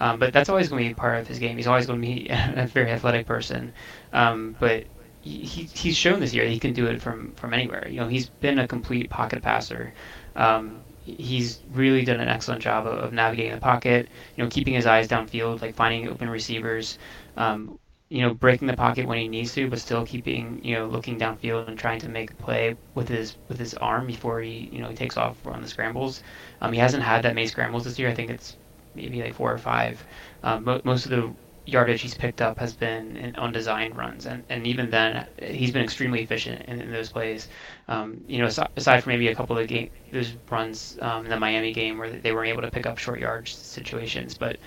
Um, 0.00 0.18
but 0.18 0.32
that's 0.32 0.48
always 0.48 0.68
going 0.68 0.84
to 0.84 0.90
be 0.90 0.94
part 0.94 1.18
of 1.18 1.28
his 1.28 1.38
game. 1.38 1.56
He's 1.56 1.66
always 1.66 1.86
going 1.86 2.00
to 2.00 2.06
be 2.06 2.28
a 2.30 2.66
very 2.66 2.90
athletic 2.90 3.26
person. 3.26 3.72
Um, 4.12 4.56
but 4.58 4.84
he, 5.22 5.68
he's 5.72 5.96
shown 5.96 6.20
this 6.20 6.34
year 6.34 6.44
that 6.44 6.50
he 6.50 6.58
can 6.58 6.72
do 6.72 6.86
it 6.86 7.00
from, 7.00 7.32
from 7.32 7.54
anywhere. 7.54 7.86
You 7.88 8.00
know, 8.00 8.08
he's 8.08 8.28
been 8.28 8.58
a 8.58 8.68
complete 8.68 9.08
pocket 9.08 9.42
passer. 9.42 9.94
Um, 10.36 10.80
he's 11.04 11.60
really 11.72 12.04
done 12.04 12.20
an 12.20 12.28
excellent 12.28 12.62
job 12.62 12.86
of, 12.86 12.98
of, 12.98 13.12
navigating 13.12 13.52
the 13.52 13.60
pocket. 13.60 14.08
You 14.36 14.44
know, 14.44 14.50
keeping 14.50 14.74
his 14.74 14.86
eyes 14.86 15.08
downfield, 15.08 15.62
like 15.62 15.74
finding 15.74 16.08
open 16.08 16.28
receivers. 16.28 16.98
Um, 17.36 17.78
you 18.10 18.20
know, 18.20 18.34
breaking 18.34 18.68
the 18.68 18.76
pocket 18.76 19.06
when 19.06 19.18
he 19.18 19.28
needs 19.28 19.54
to, 19.54 19.68
but 19.68 19.80
still 19.80 20.04
keeping 20.06 20.60
you 20.62 20.74
know 20.74 20.86
looking 20.86 21.18
downfield 21.18 21.68
and 21.68 21.78
trying 21.78 21.98
to 22.00 22.08
make 22.08 22.30
a 22.30 22.34
play 22.34 22.76
with 22.94 23.08
his 23.08 23.36
with 23.48 23.58
his 23.58 23.74
arm 23.74 24.06
before 24.06 24.40
he 24.40 24.68
you 24.70 24.80
know 24.80 24.88
he 24.88 24.94
takes 24.94 25.16
off 25.16 25.36
on 25.46 25.62
the 25.62 25.68
scrambles. 25.68 26.22
Um, 26.60 26.72
he 26.72 26.78
hasn't 26.78 27.02
had 27.02 27.22
that 27.22 27.34
many 27.34 27.46
scrambles 27.46 27.84
this 27.84 27.98
year. 27.98 28.08
I 28.08 28.14
think 28.14 28.30
it's 28.30 28.56
maybe 28.94 29.22
like 29.22 29.34
four 29.34 29.52
or 29.52 29.58
five. 29.58 30.04
Um, 30.42 30.64
mo- 30.64 30.80
most 30.84 31.04
of 31.06 31.10
the 31.10 31.34
yardage 31.66 32.02
he's 32.02 32.14
picked 32.14 32.42
up 32.42 32.58
has 32.58 32.74
been 32.76 33.16
in 33.16 33.34
undesigned 33.36 33.96
runs, 33.96 34.26
and, 34.26 34.44
and 34.50 34.66
even 34.66 34.90
then, 34.90 35.26
he's 35.42 35.70
been 35.72 35.82
extremely 35.82 36.22
efficient 36.22 36.62
in, 36.68 36.80
in 36.80 36.92
those 36.92 37.10
plays. 37.10 37.48
Um, 37.88 38.22
you 38.26 38.38
know, 38.38 38.46
aside 38.76 39.02
from 39.02 39.12
maybe 39.12 39.28
a 39.28 39.34
couple 39.34 39.56
of 39.58 39.66
game 39.68 39.90
those 40.12 40.36
runs 40.50 40.98
um, 41.00 41.24
in 41.24 41.30
the 41.30 41.38
Miami 41.40 41.72
game 41.72 41.98
where 41.98 42.10
they 42.10 42.32
weren't 42.32 42.48
able 42.50 42.62
to 42.62 42.70
pick 42.70 42.86
up 42.86 42.98
short 42.98 43.20
yardage 43.20 43.54
situations, 43.54 44.36
but 44.36 44.58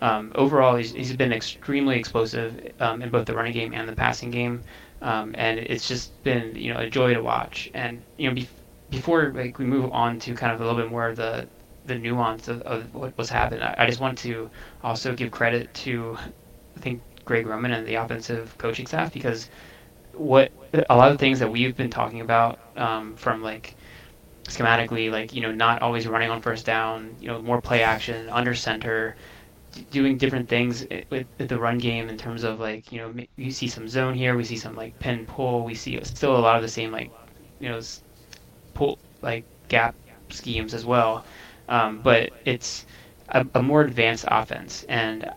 um, 0.00 0.32
overall, 0.34 0.76
he's, 0.76 0.92
he's 0.92 1.16
been 1.16 1.32
extremely 1.32 1.98
explosive 1.98 2.60
um, 2.80 3.02
in 3.02 3.10
both 3.10 3.26
the 3.26 3.34
running 3.34 3.52
game 3.52 3.72
and 3.74 3.88
the 3.88 3.96
passing 3.96 4.30
game, 4.30 4.64
um, 5.02 5.34
and 5.38 5.58
it's 5.58 5.88
just 5.88 6.22
been 6.22 6.54
you 6.54 6.72
know 6.72 6.80
a 6.80 6.90
joy 6.90 7.14
to 7.14 7.22
watch. 7.22 7.68
And 7.74 8.04
you 8.16 8.28
know, 8.28 8.34
be- 8.34 8.48
before 8.90 9.32
like 9.34 9.58
we 9.58 9.64
move 9.64 9.90
on 9.92 10.18
to 10.20 10.34
kind 10.34 10.52
of 10.52 10.60
a 10.60 10.64
little 10.64 10.80
bit 10.80 10.90
more 10.90 11.08
of 11.08 11.16
the 11.16 11.48
the 11.86 11.94
nuance 11.94 12.48
of, 12.48 12.62
of 12.62 12.94
what 12.94 13.16
was 13.16 13.28
happening. 13.30 13.62
I, 13.62 13.74
I, 13.78 13.86
just 13.86 14.00
want 14.00 14.18
to 14.18 14.50
also 14.82 15.14
give 15.14 15.30
credit 15.30 15.72
to 15.74 16.18
I 16.76 16.80
think 16.80 17.02
Greg 17.24 17.46
Roman 17.46 17.72
and 17.72 17.86
the 17.86 17.94
offensive 17.96 18.56
coaching 18.58 18.86
staff 18.86 19.12
because 19.12 19.50
what 20.12 20.52
a 20.88 20.96
lot 20.96 21.12
of 21.12 21.18
things 21.18 21.38
that 21.38 21.50
we've 21.50 21.76
been 21.76 21.90
talking 21.90 22.20
about 22.20 22.58
um, 22.76 23.14
from 23.16 23.42
like 23.42 23.74
schematically, 24.44 25.10
like 25.10 25.34
you 25.34 25.40
know, 25.40 25.52
not 25.52 25.82
always 25.82 26.06
running 26.06 26.30
on 26.30 26.40
first 26.40 26.64
down, 26.64 27.14
you 27.20 27.28
know, 27.28 27.42
more 27.42 27.60
play 27.60 27.82
action, 27.82 28.28
under 28.30 28.54
center, 28.54 29.16
doing 29.90 30.16
different 30.16 30.48
things 30.48 30.86
with, 31.10 31.26
with 31.38 31.48
the 31.48 31.58
run 31.58 31.78
game 31.78 32.08
in 32.08 32.16
terms 32.16 32.44
of 32.44 32.60
like 32.60 32.92
you 32.92 32.98
know, 32.98 33.14
you 33.36 33.50
see 33.50 33.68
some 33.68 33.88
zone 33.88 34.14
here, 34.14 34.36
we 34.36 34.44
see 34.44 34.56
some 34.56 34.74
like 34.74 34.98
pin 34.98 35.26
pull, 35.26 35.64
we 35.64 35.74
see 35.74 36.02
still 36.04 36.36
a 36.36 36.38
lot 36.38 36.56
of 36.56 36.62
the 36.62 36.68
same 36.68 36.90
like 36.90 37.10
you 37.60 37.68
know, 37.68 37.80
pull 38.74 38.98
like 39.22 39.44
gap 39.68 39.94
schemes 40.30 40.74
as 40.74 40.84
well. 40.84 41.24
Um, 41.68 42.00
but 42.02 42.30
it's 42.44 42.86
a, 43.30 43.46
a, 43.54 43.62
more 43.62 43.82
advanced 43.82 44.24
offense, 44.28 44.84
and 44.88 45.30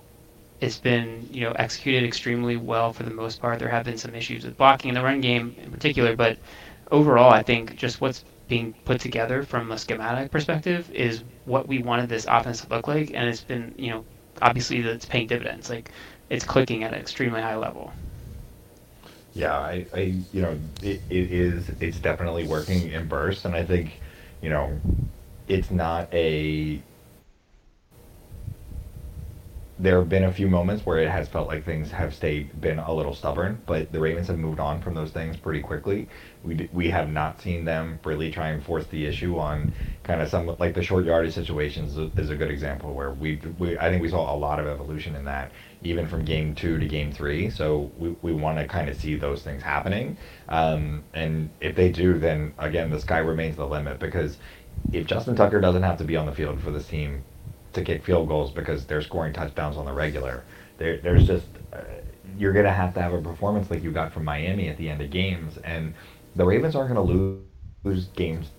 it's 0.61 0.77
been 0.77 1.27
you 1.31 1.41
know 1.41 1.51
executed 1.53 2.03
extremely 2.03 2.57
well 2.57 2.93
for 2.93 3.03
the 3.03 3.11
most 3.11 3.41
part. 3.41 3.59
There 3.59 3.69
have 3.69 3.85
been 3.85 3.97
some 3.97 4.13
issues 4.13 4.45
with 4.45 4.57
blocking 4.57 4.89
in 4.89 4.95
the 4.95 5.01
run 5.01 5.21
game 5.21 5.55
in 5.61 5.71
particular, 5.71 6.15
but 6.15 6.37
overall, 6.91 7.31
I 7.31 7.41
think 7.41 7.75
just 7.75 7.99
what's 8.01 8.23
being 8.47 8.73
put 8.85 8.99
together 8.99 9.43
from 9.43 9.71
a 9.71 9.77
schematic 9.77 10.31
perspective 10.31 10.89
is 10.91 11.23
what 11.45 11.67
we 11.67 11.79
wanted 11.79 12.09
this 12.09 12.25
offense 12.29 12.61
to 12.61 12.69
look 12.69 12.87
like, 12.87 13.11
and 13.13 13.27
it's 13.27 13.41
been 13.41 13.73
you 13.77 13.89
know 13.89 14.05
obviously 14.41 14.79
it's 14.79 15.05
paying 15.05 15.27
dividends. 15.27 15.69
Like 15.69 15.91
it's 16.29 16.45
clicking 16.45 16.83
at 16.83 16.93
an 16.93 16.99
extremely 16.99 17.41
high 17.41 17.55
level. 17.55 17.91
Yeah, 19.33 19.57
I, 19.57 19.85
I 19.93 19.99
you 20.33 20.41
know, 20.41 20.59
it, 20.81 21.01
it 21.09 21.31
is, 21.31 21.69
it's 21.79 21.99
definitely 21.99 22.47
working 22.47 22.91
in 22.91 23.07
bursts, 23.07 23.45
and 23.45 23.55
I 23.55 23.63
think, 23.63 23.99
you 24.41 24.49
know, 24.49 24.77
it's 25.49 25.71
not 25.71 26.13
a 26.13 26.81
there 29.79 29.97
have 29.97 30.09
been 30.09 30.25
a 30.25 30.33
few 30.33 30.49
moments 30.49 30.85
where 30.85 30.99
it 30.99 31.09
has 31.09 31.29
felt 31.29 31.47
like 31.47 31.63
things 31.63 31.89
have 31.89 32.13
stayed 32.13 32.59
been 32.59 32.79
a 32.79 32.93
little 32.93 33.15
stubborn, 33.15 33.62
but 33.65 33.91
the 33.93 33.99
Ravens 33.99 34.27
have 34.27 34.38
moved 34.38 34.59
on 34.59 34.81
from 34.81 34.93
those 34.93 35.12
things 35.12 35.38
pretty 35.38 35.62
quickly. 35.62 36.09
We 36.43 36.69
we 36.73 36.89
have 36.89 37.09
not 37.09 37.41
seen 37.41 37.63
them 37.63 37.97
really 38.03 38.29
try 38.29 38.49
and 38.49 38.62
force 38.62 38.85
the 38.88 39.05
issue 39.05 39.38
on 39.39 39.71
kind 40.03 40.21
of 40.21 40.27
some 40.27 40.53
like 40.59 40.73
the 40.73 40.83
short 40.83 41.05
yardage 41.05 41.33
situations 41.33 41.97
is 42.17 42.29
a 42.29 42.35
good 42.35 42.51
example 42.51 42.93
where 42.93 43.12
we 43.12 43.39
we 43.57 43.77
I 43.77 43.89
think 43.89 44.01
we 44.01 44.09
saw 44.09 44.33
a 44.33 44.35
lot 44.35 44.59
of 44.59 44.67
evolution 44.67 45.15
in 45.15 45.23
that 45.25 45.51
even 45.81 46.07
from 46.07 46.25
game 46.25 46.55
two 46.55 46.77
to 46.77 46.85
game 46.85 47.13
three. 47.13 47.49
So 47.49 47.89
we 47.97 48.15
we 48.21 48.33
want 48.33 48.57
to 48.57 48.67
kind 48.67 48.89
of 48.89 48.97
see 48.97 49.15
those 49.15 49.43
things 49.43 49.63
happening, 49.63 50.17
um, 50.49 51.03
and 51.13 51.49
if 51.62 51.75
they 51.75 51.89
do, 51.89 52.19
then 52.19 52.53
again 52.57 52.89
the 52.89 52.99
sky 52.99 53.19
remains 53.19 53.55
the 53.55 53.65
limit 53.65 53.99
because 53.99 54.38
if 54.91 55.05
Justin 55.05 55.35
Tucker 55.35 55.59
doesn't 55.61 55.83
have 55.83 55.97
to 55.97 56.03
be 56.05 56.15
on 56.15 56.25
the 56.25 56.33
field 56.33 56.61
for 56.61 56.71
this 56.71 56.87
team 56.87 57.25
to 57.73 57.83
kick 57.83 58.03
field 58.03 58.27
goals 58.27 58.51
because 58.51 58.85
they're 58.85 59.01
scoring 59.01 59.33
touchdowns 59.33 59.77
on 59.77 59.85
the 59.85 59.93
regular, 59.93 60.45
there, 60.77 60.97
there's 61.01 61.25
just 61.25 61.47
uh, 61.73 61.81
you're 62.37 62.53
gonna 62.53 62.73
have 62.73 62.93
to 62.95 63.01
have 63.01 63.13
a 63.13 63.21
performance 63.21 63.69
like 63.69 63.83
you 63.83 63.91
got 63.91 64.11
from 64.13 64.25
Miami 64.25 64.69
at 64.69 64.77
the 64.77 64.89
end 64.89 65.01
of 65.01 65.09
games, 65.11 65.57
and 65.59 65.93
the 66.35 66.45
Ravens 66.45 66.75
aren't 66.75 66.89
gonna 66.89 67.01
lose, 67.01 67.43
lose 67.83 68.07
games. 68.15 68.51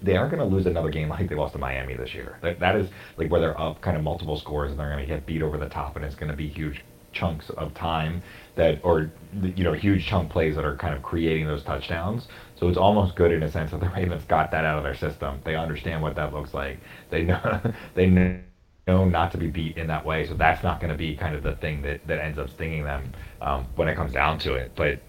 They 0.00 0.16
aren't 0.16 0.30
going 0.30 0.40
to 0.40 0.44
lose 0.54 0.66
another 0.66 0.90
game 0.90 1.08
like 1.08 1.28
they 1.28 1.34
lost 1.34 1.54
to 1.54 1.58
Miami 1.58 1.94
this 1.96 2.14
year. 2.14 2.38
That, 2.42 2.60
that 2.60 2.76
is 2.76 2.88
like 3.16 3.30
where 3.30 3.40
they're 3.40 3.60
up 3.60 3.80
kind 3.80 3.96
of 3.96 4.02
multiple 4.02 4.36
scores 4.36 4.70
and 4.70 4.78
they're 4.78 4.88
going 4.90 5.00
to 5.00 5.06
get 5.06 5.26
beat 5.26 5.42
over 5.42 5.58
the 5.58 5.68
top, 5.68 5.96
and 5.96 6.04
it's 6.04 6.14
going 6.14 6.30
to 6.30 6.36
be 6.36 6.48
huge 6.48 6.84
chunks 7.12 7.50
of 7.50 7.74
time 7.74 8.22
that, 8.54 8.78
or 8.84 9.10
you 9.32 9.64
know, 9.64 9.72
huge 9.72 10.06
chunk 10.06 10.30
plays 10.30 10.54
that 10.54 10.64
are 10.64 10.76
kind 10.76 10.94
of 10.94 11.02
creating 11.02 11.46
those 11.46 11.64
touchdowns. 11.64 12.28
So 12.58 12.68
it's 12.68 12.78
almost 12.78 13.14
good 13.14 13.32
in 13.32 13.42
a 13.42 13.50
sense 13.50 13.70
that 13.70 13.80
the 13.80 13.88
Ravens 13.90 14.24
got 14.24 14.50
that 14.50 14.64
out 14.64 14.78
of 14.78 14.84
their 14.84 14.94
system. 14.94 15.40
They 15.44 15.56
understand 15.56 16.02
what 16.02 16.16
that 16.16 16.32
looks 16.34 16.54
like. 16.54 16.78
They 17.10 17.22
know 17.22 17.60
they 17.94 18.06
know 18.06 19.04
not 19.04 19.30
to 19.32 19.38
be 19.38 19.48
beat 19.48 19.76
in 19.76 19.86
that 19.88 20.04
way. 20.04 20.26
So 20.26 20.34
that's 20.34 20.62
not 20.62 20.80
going 20.80 20.92
to 20.92 20.98
be 20.98 21.16
kind 21.16 21.34
of 21.34 21.42
the 21.42 21.56
thing 21.56 21.82
that, 21.82 22.06
that 22.06 22.18
ends 22.18 22.38
up 22.38 22.50
stinging 22.50 22.84
them 22.84 23.12
um, 23.40 23.66
when 23.76 23.88
it 23.88 23.94
comes 23.96 24.12
down 24.12 24.38
to 24.40 24.54
it. 24.54 24.72
But 24.74 25.00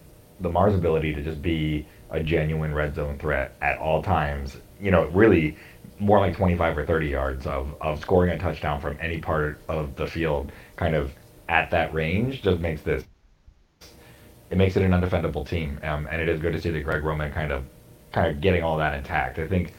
Lamar's 0.41 0.75
ability 0.75 1.13
to 1.15 1.23
just 1.23 1.41
be 1.41 1.87
a 2.11 2.21
genuine 2.21 2.73
red 2.73 2.95
zone 2.95 3.17
threat 3.17 3.55
at 3.61 3.77
all 3.79 4.01
times 4.03 4.57
you 4.79 4.91
know, 4.91 5.05
really 5.07 5.57
more 5.99 6.19
like 6.19 6.35
25 6.35 6.77
or 6.77 6.85
30 6.85 7.07
yards 7.07 7.45
of, 7.45 7.75
of 7.81 7.99
scoring 7.99 8.31
a 8.31 8.39
touchdown 8.39 8.79
from 8.79 8.97
any 9.01 9.19
part 9.19 9.59
of 9.67 9.95
the 9.95 10.07
field 10.07 10.51
kind 10.77 10.95
of 10.95 11.13
at 11.49 11.69
that 11.71 11.93
range 11.93 12.41
just 12.41 12.59
makes 12.59 12.81
this 12.81 13.03
it 14.49 14.57
makes 14.57 14.75
it 14.75 14.83
an 14.83 14.91
undefendable 14.91 15.47
team 15.47 15.79
um, 15.83 16.07
and 16.11 16.21
it 16.21 16.29
is 16.29 16.39
good 16.39 16.53
to 16.53 16.61
see 16.61 16.69
that 16.71 16.81
Greg 16.83 17.03
Roman 17.03 17.31
kind 17.31 17.51
of 17.51 17.65
kind 18.11 18.27
of 18.29 18.41
getting 18.41 18.63
all 18.63 18.77
that 18.77 18.95
intact 18.95 19.39
I 19.39 19.47
think 19.47 19.73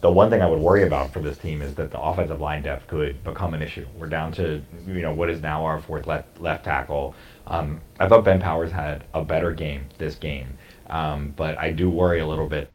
the 0.00 0.10
one 0.10 0.30
thing 0.30 0.42
I 0.42 0.46
would 0.46 0.60
worry 0.60 0.84
about 0.84 1.12
for 1.12 1.20
this 1.20 1.38
team 1.38 1.62
is 1.62 1.74
that 1.76 1.90
the 1.90 2.00
offensive 2.00 2.40
line 2.40 2.62
depth 2.62 2.86
could 2.88 3.22
become 3.24 3.54
an 3.54 3.62
issue 3.62 3.86
we're 3.98 4.08
down 4.08 4.32
to 4.32 4.62
you 4.86 5.02
know 5.02 5.14
what 5.14 5.30
is 5.30 5.40
now 5.40 5.64
our 5.64 5.80
fourth 5.80 6.06
left 6.06 6.40
left 6.40 6.64
tackle 6.64 7.14
um, 7.46 7.80
I 8.00 8.08
thought 8.08 8.24
Ben 8.24 8.40
Powers 8.40 8.72
had 8.72 9.04
a 9.14 9.24
better 9.24 9.52
game 9.52 9.86
this 9.98 10.16
game 10.16 10.58
um, 10.88 11.32
but 11.36 11.58
I 11.58 11.72
do 11.72 11.90
worry 11.90 12.20
a 12.20 12.26
little 12.26 12.48
bit 12.48 12.70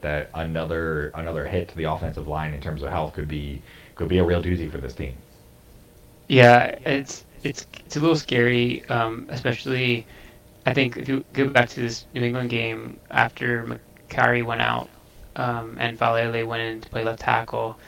that 0.00 0.30
another 0.34 1.08
another 1.14 1.46
hit 1.46 1.68
to 1.68 1.76
the 1.76 1.84
offensive 1.84 2.28
line 2.28 2.54
in 2.54 2.60
terms 2.60 2.82
of 2.82 2.90
health 2.90 3.14
could 3.14 3.28
be 3.28 3.62
could 3.94 4.08
be 4.08 4.18
a 4.18 4.24
real 4.24 4.42
doozy 4.42 4.70
for 4.70 4.78
this 4.78 4.94
team. 4.94 5.14
Yeah, 6.28 6.76
it's 6.84 7.24
it's 7.42 7.66
it's 7.86 7.96
a 7.96 8.00
little 8.00 8.16
scary, 8.16 8.84
um, 8.88 9.26
especially. 9.30 10.06
I 10.68 10.74
think 10.74 10.96
if 10.96 11.08
you 11.08 11.24
go 11.32 11.48
back 11.48 11.68
to 11.70 11.80
this 11.80 12.06
New 12.14 12.22
England 12.22 12.50
game 12.50 13.00
after 13.10 13.64
Mekari 14.10 14.44
went 14.44 14.60
out 14.62 14.90
um, 15.36 15.76
and 15.80 15.98
Faalele 15.98 16.46
went 16.46 16.62
in 16.62 16.80
to 16.82 16.90
play 16.90 17.04
left 17.04 17.20
tackle, 17.20 17.78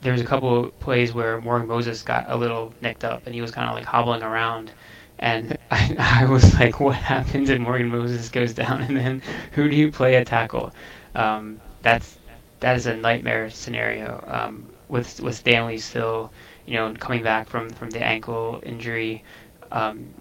there 0.00 0.12
was 0.12 0.20
a 0.20 0.24
couple 0.26 0.64
of 0.66 0.78
plays 0.80 1.14
where 1.14 1.40
Morgan 1.40 1.68
Moses 1.68 2.02
got 2.02 2.26
a 2.30 2.36
little 2.36 2.74
nicked 2.80 3.04
up 3.04 3.26
and 3.26 3.34
he 3.34 3.40
was 3.42 3.50
kind 3.50 3.68
of 3.68 3.74
like 3.74 3.86
hobbling 3.86 4.22
around. 4.22 4.72
And 5.18 5.56
I, 5.70 5.96
I 6.22 6.24
was 6.26 6.54
like, 6.54 6.80
what 6.80 6.96
happens 6.96 7.50
if 7.50 7.60
Morgan 7.60 7.88
Moses 7.88 8.28
goes 8.28 8.52
down? 8.54 8.82
And 8.82 8.96
then 8.96 9.22
who 9.52 9.68
do 9.68 9.76
you 9.76 9.90
play 9.92 10.16
at 10.16 10.26
tackle? 10.26 10.72
Um, 11.14 11.60
that's 11.82 12.18
that 12.60 12.76
is 12.76 12.86
a 12.86 12.96
nightmare 12.96 13.50
scenario. 13.50 14.22
Um, 14.26 14.70
with 14.88 15.20
with 15.20 15.36
Stanley 15.36 15.78
still, 15.78 16.32
you 16.66 16.74
know, 16.74 16.94
coming 16.94 17.22
back 17.22 17.48
from 17.48 17.70
from 17.70 17.90
the 17.90 18.02
ankle 18.04 18.60
injury, 18.64 19.24
um, 19.72 20.14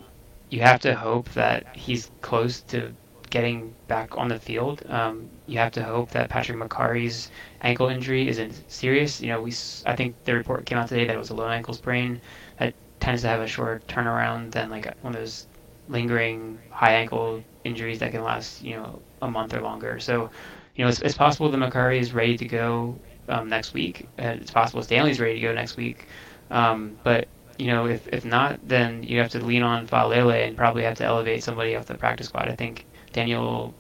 you 0.54 0.62
have 0.62 0.82
to 0.82 0.96
hope 0.96 1.30
that 1.34 1.66
he's 1.76 2.12
close 2.22 2.62
to 2.74 2.94
getting 3.32 3.76
back 3.88 4.18
on 4.18 4.30
the 4.30 4.40
field. 4.40 4.84
Um, 4.88 5.30
you 5.48 5.58
have 5.58 5.72
to 5.74 5.84
hope 5.84 6.12
that 6.12 6.30
Patrick 6.30 6.58
Mekari's 6.60 7.32
ankle 7.62 7.90
injury 7.90 8.28
isn't 8.30 8.54
serious. 8.72 9.22
You 9.22 9.30
know, 9.30 9.42
we 9.42 9.52
I 9.86 9.96
think 9.96 10.16
the 10.26 10.36
report 10.36 10.66
came 10.68 10.78
out 10.78 10.90
today 10.90 11.06
that 11.06 11.16
it 11.16 11.20
was 11.20 11.32
a 11.32 11.36
low 11.36 11.50
ankle 11.50 11.74
sprain 11.74 12.22
that 12.60 12.76
tends 13.00 13.24
to 13.24 13.30
have 13.30 13.42
a 13.42 13.48
shorter 13.48 13.82
turnaround 13.88 14.52
than 14.52 14.70
like 14.70 14.86
one 15.02 15.16
of 15.16 15.20
those 15.22 15.48
lingering 15.88 16.60
high 16.70 16.94
ankle 16.94 17.44
injuries 17.66 18.00
that 18.00 18.12
can 18.12 18.24
last 18.24 18.62
you 18.62 18.76
know 18.76 19.02
a 19.24 19.32
month 19.32 19.54
or 19.56 19.62
longer. 19.62 20.00
So 20.00 20.30
you 20.76 20.86
know, 20.86 20.90
it's, 20.90 21.02
it's 21.02 21.18
possible 21.18 21.50
that 21.52 21.58
Mekari 21.58 22.00
is 22.00 22.14
ready 22.14 22.38
to 22.38 22.46
go 22.46 23.02
um, 23.30 23.50
next 23.50 23.74
week. 23.74 24.10
And 24.18 24.42
it's 24.42 24.52
possible 24.52 24.84
Stanley's 24.84 25.20
ready 25.20 25.36
to 25.36 25.42
go 25.42 25.54
next 25.54 25.78
week. 25.78 26.08
Um, 26.52 27.00
but 27.04 27.28
you 27.58 27.68
know, 27.68 27.88
if, 27.88 28.08
if 28.08 28.26
not, 28.26 28.60
then 28.68 29.04
you 29.04 29.20
have 29.20 29.30
to 29.32 29.44
lean 29.44 29.64
on 29.64 29.88
Faalele 29.88 30.48
and 30.48 30.58
probably 30.58 30.84
have 30.84 30.98
to 30.98 31.04
elevate 31.04 31.44
somebody 31.44 31.76
off 31.76 31.86
the 31.86 31.96
practice 31.96 32.28
squad. 32.28 32.50
I 32.50 32.56
think 32.56 32.86
Daniel 33.12 33.74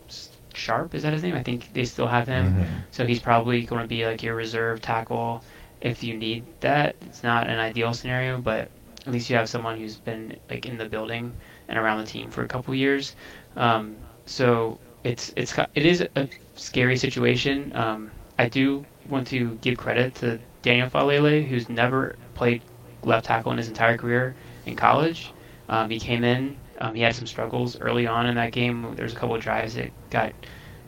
Sharp 0.54 0.94
is 0.94 1.04
that 1.04 1.14
his 1.14 1.24
name? 1.24 1.36
I 1.36 1.44
think 1.44 1.74
they 1.74 1.86
still 1.86 2.08
have 2.08 2.28
him, 2.28 2.54
mm-hmm. 2.54 2.64
so 2.92 3.06
he's 3.06 3.20
probably 3.20 3.64
going 3.64 3.82
to 3.82 3.88
be 3.88 4.06
like 4.06 4.22
your 4.22 4.36
reserve 4.36 4.82
tackle 4.82 5.44
if 5.82 6.04
you 6.04 6.16
need 6.16 6.44
that. 6.62 6.96
It's 7.02 7.24
not 7.24 7.50
an 7.50 7.60
ideal 7.60 7.94
scenario, 7.94 8.40
but 8.40 8.70
at 9.06 9.12
least 9.12 9.30
you 9.30 9.36
have 9.36 9.50
someone 9.50 9.78
who's 9.78 9.98
been 9.98 10.38
like 10.50 10.66
in 10.66 10.78
the 10.78 10.86
building 10.86 11.34
and 11.68 11.78
around 11.78 12.00
the 12.00 12.06
team 12.06 12.30
for 12.30 12.44
a 12.44 12.48
couple 12.48 12.74
years. 12.76 13.16
Um, 13.56 13.96
so 14.26 14.80
it's 15.04 15.34
it's 15.36 15.58
it 15.76 15.86
is 15.86 16.02
a 16.16 16.30
scary 16.56 16.98
situation. 16.98 17.76
Um, 17.76 18.12
I 18.40 18.48
do 18.48 18.86
want 19.10 19.28
to 19.28 19.56
give 19.62 19.78
credit 19.78 20.16
to 20.16 20.40
Daniel 20.62 20.90
Faalele, 20.90 21.46
who's 21.46 21.68
never 21.68 22.16
played 22.36 22.62
left 23.06 23.26
tackle 23.26 23.52
in 23.52 23.58
his 23.58 23.68
entire 23.68 23.98
career 23.98 24.36
in 24.66 24.76
college. 24.76 25.32
Um, 25.70 25.90
he 25.90 26.00
came 26.00 26.24
in, 26.24 26.58
um, 26.80 26.96
he 26.96 27.02
had 27.02 27.16
some 27.16 27.28
struggles 27.28 27.80
early 27.80 28.08
on 28.08 28.26
in 28.26 28.36
that 28.36 28.52
game. 28.52 28.94
There's 28.96 29.14
a 29.14 29.16
couple 29.16 29.36
of 29.36 29.42
drives 29.42 29.76
that 29.76 29.92
got 30.10 30.34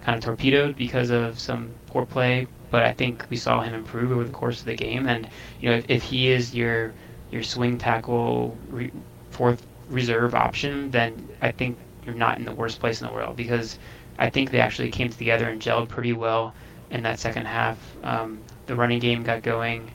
kind 0.04 0.17
of 0.17 0.23
torpedoed 0.23 0.75
because 0.75 1.10
of 1.10 1.39
some 1.39 1.71
poor 1.88 2.06
play, 2.06 2.47
but 2.69 2.84
I 2.84 2.93
think 2.93 3.25
we 3.30 3.38
saw 3.38 3.62
him 3.62 3.73
improve 3.73 4.12
over 4.12 4.23
the 4.23 4.32
course 4.32 4.60
of 4.60 4.65
the 4.65 4.75
game. 4.75 5.08
And 5.08 5.28
you 5.60 5.69
know, 5.69 5.78
if, 5.78 5.86
if 5.89 6.04
he 6.04 6.28
is 6.30 6.54
your 6.54 6.93
your 7.32 7.43
swing 7.43 7.78
tackle 7.78 8.58
re- 8.69 8.91
fourth 9.32 9.65
reserve 9.89 10.36
option, 10.36 10.91
then 10.91 11.28
I 11.41 11.51
think 11.51 11.78
you're 12.06 12.15
not 12.15 12.38
in 12.38 12.45
the 12.45 12.54
worst 12.54 12.80
place 12.80 13.01
in 13.01 13.08
the 13.08 13.13
world 13.13 13.36
because 13.36 13.80
I 14.17 14.30
think 14.30 14.51
they 14.51 14.60
actually 14.60 14.91
came 14.91 15.10
together 15.10 15.49
and 15.49 15.62
gelled 15.62 15.89
pretty 15.89 16.13
well 16.13 16.54
in 16.91 17.04
that 17.04 17.19
second 17.19 17.45
half. 17.45 17.78
Um, 18.04 18.39
the 18.67 18.75
running 18.75 18.99
game 18.99 19.23
got 19.23 19.43
going, 19.43 19.91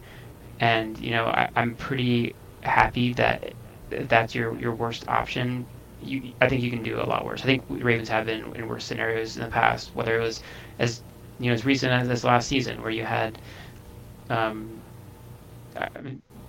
and 0.61 0.99
you 0.99 1.11
know 1.11 1.25
I, 1.25 1.51
am 1.57 1.75
pretty 1.75 2.35
happy 2.61 3.15
that 3.15 3.55
that's 3.91 4.35
your 4.35 4.57
your 4.59 4.75
worst 4.75 5.09
option. 5.09 5.67
You, 6.03 6.33
I 6.41 6.49
think 6.49 6.63
you 6.63 6.71
can 6.71 6.83
do 6.83 6.99
a 7.01 7.05
lot 7.05 7.27
worse. 7.27 7.43
I 7.43 7.45
think 7.45 7.65
Ravens 7.69 8.09
have 8.09 8.27
been 8.27 8.55
in 8.55 8.69
worse 8.69 8.85
scenarios 8.85 9.37
in 9.37 9.43
the 9.43 9.51
past, 9.51 9.91
whether 9.95 10.19
it 10.19 10.23
was 10.23 10.43
as 10.79 11.03
you 11.39 11.49
know 11.49 11.55
as 11.55 11.65
recent 11.65 11.93
as 11.93 12.09
this 12.09 12.25
last 12.25 12.49
season 12.49 12.81
where 12.83 12.91
you 12.91 13.05
had. 13.05 13.39
Um, 14.29 14.81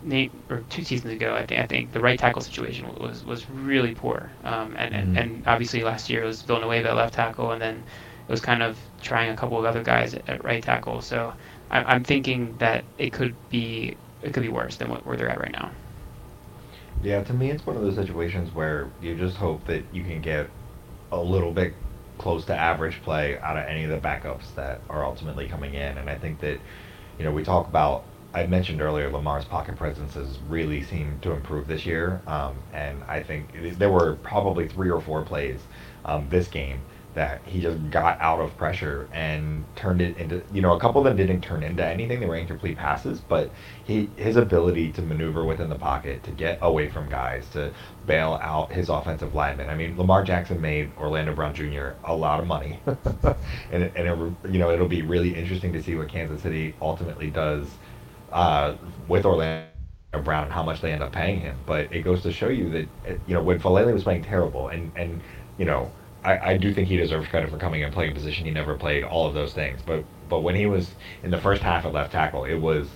Nate 0.04 0.32
or 0.50 0.64
two 0.70 0.84
seasons 0.84 1.14
ago, 1.14 1.36
I 1.36 1.46
think 1.46 1.62
I 1.62 1.68
think 1.68 1.92
the 1.92 2.00
right 2.00 2.18
tackle 2.18 2.42
situation 2.42 2.88
was 3.00 3.24
was 3.24 3.50
really 3.50 3.94
poor. 3.94 4.32
Um, 4.44 4.76
and, 4.78 4.94
mm-hmm. 4.94 5.18
and 5.18 5.18
and 5.18 5.48
obviously 5.48 5.84
last 5.84 6.10
year 6.10 6.24
it 6.24 6.26
was 6.26 6.42
Villanueva 6.42 6.90
at 6.90 6.96
left 6.96 7.14
tackle, 7.14 7.52
and 7.52 7.62
then 7.62 7.84
it 8.28 8.32
was 8.32 8.42
kind 8.42 8.64
of 8.64 8.78
trying 9.02 9.30
a 9.30 9.36
couple 9.36 9.60
of 9.60 9.66
other 9.66 9.84
guys 9.84 10.16
at, 10.16 10.28
at 10.28 10.44
right 10.44 10.64
tackle. 10.64 11.02
So 11.02 11.34
I, 11.72 11.96
am 11.96 12.04
thinking 12.04 12.56
that 12.60 12.84
it 12.98 13.14
could 13.14 13.36
be 13.50 13.96
it 14.22 14.34
could 14.34 14.44
be 14.44 14.50
worse 14.50 14.76
than 14.76 14.90
what, 14.90 15.06
where 15.06 15.18
they're 15.18 15.30
at 15.30 15.40
right 15.40 15.52
now. 15.52 15.72
Yeah, 17.02 17.24
to 17.24 17.34
me, 17.34 17.50
it's 17.50 17.66
one 17.66 17.76
of 17.76 17.82
those 17.82 17.96
situations 17.96 18.54
where 18.54 18.90
you 19.02 19.16
just 19.16 19.38
hope 19.38 19.66
that 19.66 19.84
you 19.92 20.04
can 20.04 20.22
get 20.22 20.48
a 21.12 21.20
little 21.20 21.52
bit 21.52 21.74
close 22.20 22.46
to 22.46 22.56
average 22.56 23.02
play 23.02 23.40
out 23.40 23.58
of 23.58 23.66
any 23.66 23.84
of 23.84 23.90
the 23.90 23.98
backups 23.98 24.54
that 24.56 24.82
are 24.90 25.04
ultimately 25.04 25.48
coming 25.48 25.74
in, 25.74 25.98
and 25.98 26.10
I 26.10 26.18
think 26.18 26.40
that 26.42 26.60
you 27.18 27.26
know 27.26 27.32
we 27.32 27.44
talk 27.44 27.68
about 27.68 28.04
I 28.34 28.48
mentioned 28.48 28.82
earlier, 28.82 29.10
Lamar's 29.10 29.44
pocket 29.44 29.76
presence 29.76 30.14
has 30.14 30.40
really 30.48 30.84
seemed 30.84 31.22
to 31.24 31.32
improve 31.32 31.68
this 31.68 31.86
year, 31.86 32.22
um, 32.28 32.56
and 32.74 33.04
I 33.04 33.24
think 33.24 33.78
there 33.78 33.90
were 33.90 34.16
probably 34.24 34.70
three 34.70 34.90
or 34.90 35.02
four 35.02 35.24
plays 35.24 35.60
um, 36.06 36.28
this 36.30 36.48
game 36.48 36.80
that 37.14 37.42
he 37.46 37.62
just 37.62 37.90
got 37.90 38.20
out 38.22 38.40
of 38.40 38.56
pressure 38.58 39.10
and 39.12 39.66
turned 39.76 40.02
it 40.02 40.18
into 40.18 40.44
you 40.52 40.62
know 40.62 40.74
a 40.74 40.80
couple 40.80 41.00
of 41.02 41.06
them 41.06 41.16
didn't 41.18 41.42
turn 41.42 41.64
into 41.64 41.86
anything 41.86 42.20
they 42.20 42.26
were 42.26 42.36
incomplete 42.36 42.78
passes 42.78 43.22
but 43.22 43.52
he 43.84 44.10
his 44.18 44.38
ability 44.38 44.92
to 44.92 45.02
maneuver 45.02 45.44
within 45.46 45.70
the 45.70 45.76
pocket 45.76 46.24
to 46.24 46.32
get 46.32 46.58
away 46.62 46.88
from 46.90 47.10
guys 47.10 47.50
to 47.50 47.74
bail 48.06 48.40
out 48.42 48.72
his 48.72 48.90
offensive 48.90 49.34
linemen 49.34 49.70
I 49.70 49.76
mean 49.76 49.98
Lamar 49.98 50.24
Jackson 50.24 50.62
made 50.62 50.92
Orlando 50.98 51.34
Brown 51.34 51.54
Jr. 51.54 51.98
a 52.04 52.16
lot 52.16 52.40
of 52.40 52.48
money 52.48 52.80
and, 53.72 53.84
and 53.96 54.08
it, 54.08 54.52
you 54.52 54.60
know 54.60 54.72
it'll 54.72 54.88
be 54.88 55.02
really 55.02 55.36
interesting 55.36 55.74
to 55.74 55.82
see 55.82 55.96
what 55.96 56.10
Kansas 56.10 56.42
City 56.42 56.76
ultimately 56.82 57.30
does 57.30 57.78
uh, 58.32 58.76
with 59.08 59.26
Orlando 59.26 59.66
Brown 59.66 59.90
and 59.94 60.04
how 60.04 60.64
much 60.64 60.82
they 60.82 60.92
end 60.92 61.04
up 61.04 61.12
paying 61.12 61.40
him. 61.40 61.62
But 61.66 61.92
it 61.94 62.02
goes 62.02 62.22
to 62.24 62.32
show 62.32 62.50
you 62.50 62.70
that 62.72 62.88
you 63.26 63.34
know 63.36 63.44
when 63.44 63.60
Faalele 63.60 63.94
was 63.94 64.04
playing 64.04 64.24
terrible, 64.24 64.34
and 64.34 64.92
and 64.96 65.22
you 65.58 65.66
know 65.66 65.68
I, 66.24 66.52
I 66.52 66.58
do 66.58 66.74
think 66.74 66.88
he 66.88 66.98
deserves 66.98 67.28
credit 67.28 67.50
for 67.50 67.58
coming 67.58 67.84
and 67.84 67.94
playing 67.94 68.12
a 68.12 68.16
position 68.16 68.46
he 68.46 68.52
never 68.52 68.76
played. 68.76 69.04
All 69.04 69.28
of 69.28 69.34
those 69.34 69.54
things, 69.54 69.82
but 69.86 70.04
but 70.30 70.42
when 70.42 70.56
he 70.56 70.66
was 70.66 70.92
in 71.24 71.32
the 71.32 71.40
first 71.40 71.62
half 71.62 71.86
at 71.86 71.94
left 71.94 72.12
tackle, 72.12 72.46
it 72.46 72.56
was 72.56 72.88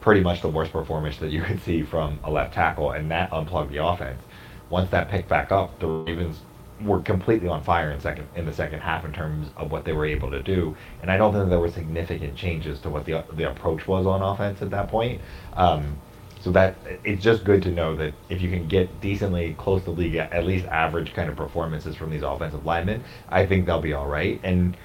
pretty 0.00 0.20
much 0.22 0.40
the 0.40 0.48
worst 0.48 0.72
performance 0.72 1.18
that 1.18 1.30
you 1.30 1.42
could 1.42 1.60
see 1.62 1.82
from 1.82 2.18
a 2.24 2.30
left 2.30 2.54
tackle, 2.54 2.92
and 2.92 3.10
that 3.10 3.32
unplugged 3.32 3.72
the 3.72 3.84
offense. 3.84 4.22
Once 4.70 4.90
that 4.90 5.10
picked 5.10 5.28
back 5.28 5.52
up, 5.52 5.78
the 5.80 5.86
Ravens 5.86 6.40
were 6.82 7.00
completely 7.00 7.48
on 7.48 7.62
fire 7.62 7.90
in 7.90 8.00
second 8.00 8.26
in 8.36 8.46
the 8.46 8.52
second 8.52 8.80
half 8.80 9.04
in 9.04 9.12
terms 9.12 9.48
of 9.56 9.70
what 9.70 9.84
they 9.84 9.92
were 9.92 10.06
able 10.06 10.30
to 10.30 10.42
do. 10.42 10.74
And 11.02 11.10
I 11.10 11.16
don't 11.16 11.32
think 11.32 11.48
there 11.48 11.58
were 11.58 11.70
significant 11.70 12.36
changes 12.36 12.80
to 12.80 12.90
what 12.90 13.04
the 13.04 13.24
the 13.34 13.50
approach 13.50 13.86
was 13.86 14.06
on 14.06 14.22
offense 14.22 14.62
at 14.62 14.70
that 14.70 14.88
point. 14.88 15.20
Um, 15.54 15.98
so 16.40 16.50
that 16.52 16.76
it's 17.04 17.22
just 17.22 17.44
good 17.44 17.62
to 17.62 17.70
know 17.70 17.94
that 17.96 18.14
if 18.28 18.40
you 18.40 18.50
can 18.50 18.66
get 18.66 19.00
decently 19.00 19.54
close 19.58 19.84
to 19.84 19.90
league, 19.90 20.16
at 20.16 20.44
least 20.44 20.64
average 20.66 21.12
kind 21.12 21.28
of 21.28 21.36
performances 21.36 21.94
from 21.94 22.10
these 22.10 22.22
offensive 22.22 22.64
linemen, 22.64 23.04
I 23.28 23.44
think 23.46 23.66
they'll 23.66 23.80
be 23.80 23.92
all 23.92 24.06
right. 24.06 24.40
And 24.42 24.76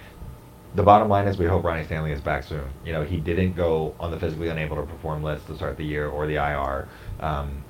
the 0.75 0.83
bottom 0.83 1.07
line 1.07 1.27
is 1.27 1.37
we 1.37 1.45
hope 1.45 1.63
Ronnie 1.63 1.85
Stanley 1.85 2.11
is 2.11 2.19
back 2.19 2.43
soon. 2.43 2.65
You 2.83 2.91
know, 2.91 3.03
he 3.03 3.17
didn't 3.17 3.53
go 3.53 3.95
on 3.99 4.11
the 4.11 4.19
physically 4.19 4.49
unable 4.49 4.75
to 4.75 4.83
perform 4.83 5.23
list 5.23 5.47
to 5.47 5.55
start 5.55 5.77
the 5.77 5.85
year 5.85 6.09
or 6.09 6.27
the 6.27 6.35
IR. 6.35 6.89
Um, 7.21 7.63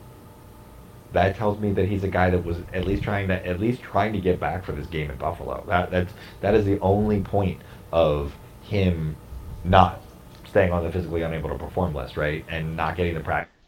that 1.13 1.35
tells 1.35 1.59
me 1.59 1.71
that 1.73 1.87
he's 1.87 2.03
a 2.03 2.09
guy 2.09 2.31
that 2.31 2.43
was 2.43 2.57
at 2.73 2.85
least 2.85 3.03
trying 3.03 3.27
to 3.27 3.47
at 3.47 3.59
least 3.59 3.81
trying 3.81 4.11
to 4.13 4.19
get 4.19 4.39
back 4.39 4.65
for 4.65 4.71
this 4.71 4.87
game 4.87 5.11
in 5.11 5.17
Buffalo. 5.17 5.63
That 5.67 5.91
that's 5.91 6.13
that 6.41 6.55
is 6.55 6.65
the 6.65 6.79
only 6.79 7.21
point 7.21 7.61
of 7.91 8.35
him 8.63 9.15
not 9.63 10.01
staying 10.45 10.71
on 10.71 10.83
the 10.83 10.91
physically 10.91 11.21
unable 11.21 11.49
to 11.49 11.57
perform 11.57 11.93
list, 11.93 12.17
right, 12.17 12.43
and 12.49 12.75
not 12.75 12.97
getting 12.97 13.13
the 13.13 13.21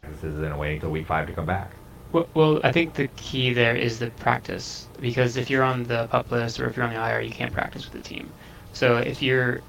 practices 0.08 0.42
and 0.42 0.58
waiting 0.58 0.76
until 0.76 0.90
week 0.90 1.06
five 1.06 1.26
to 1.26 1.32
come 1.32 1.46
back. 1.46 1.70
Well, 2.12 2.28
well, 2.34 2.60
I 2.64 2.72
think 2.72 2.94
the 2.94 3.08
key 3.08 3.52
there 3.52 3.76
is 3.76 3.98
the 3.98 4.10
practice 4.10 4.88
because 5.00 5.36
if 5.36 5.50
you're 5.50 5.62
on 5.62 5.84
the 5.84 6.08
pup 6.08 6.30
list 6.30 6.58
or 6.58 6.68
if 6.68 6.76
you're 6.76 6.86
on 6.86 6.94
the 6.94 7.10
IR, 7.10 7.20
you 7.20 7.30
can't 7.30 7.52
practice 7.52 7.84
with 7.84 8.02
the 8.02 8.08
team. 8.08 8.30
So 8.72 8.96
if 8.96 9.22
you're 9.22 9.60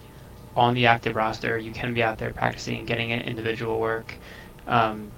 on 0.55 0.73
the 0.73 0.87
active 0.87 1.15
roster. 1.15 1.57
You 1.57 1.71
can 1.71 1.93
be 1.93 2.03
out 2.03 2.17
there 2.17 2.31
practicing, 2.33 2.79
and 2.79 2.87
getting 2.87 3.11
individual 3.11 3.79
work. 3.79 4.15
Um, 4.67 5.11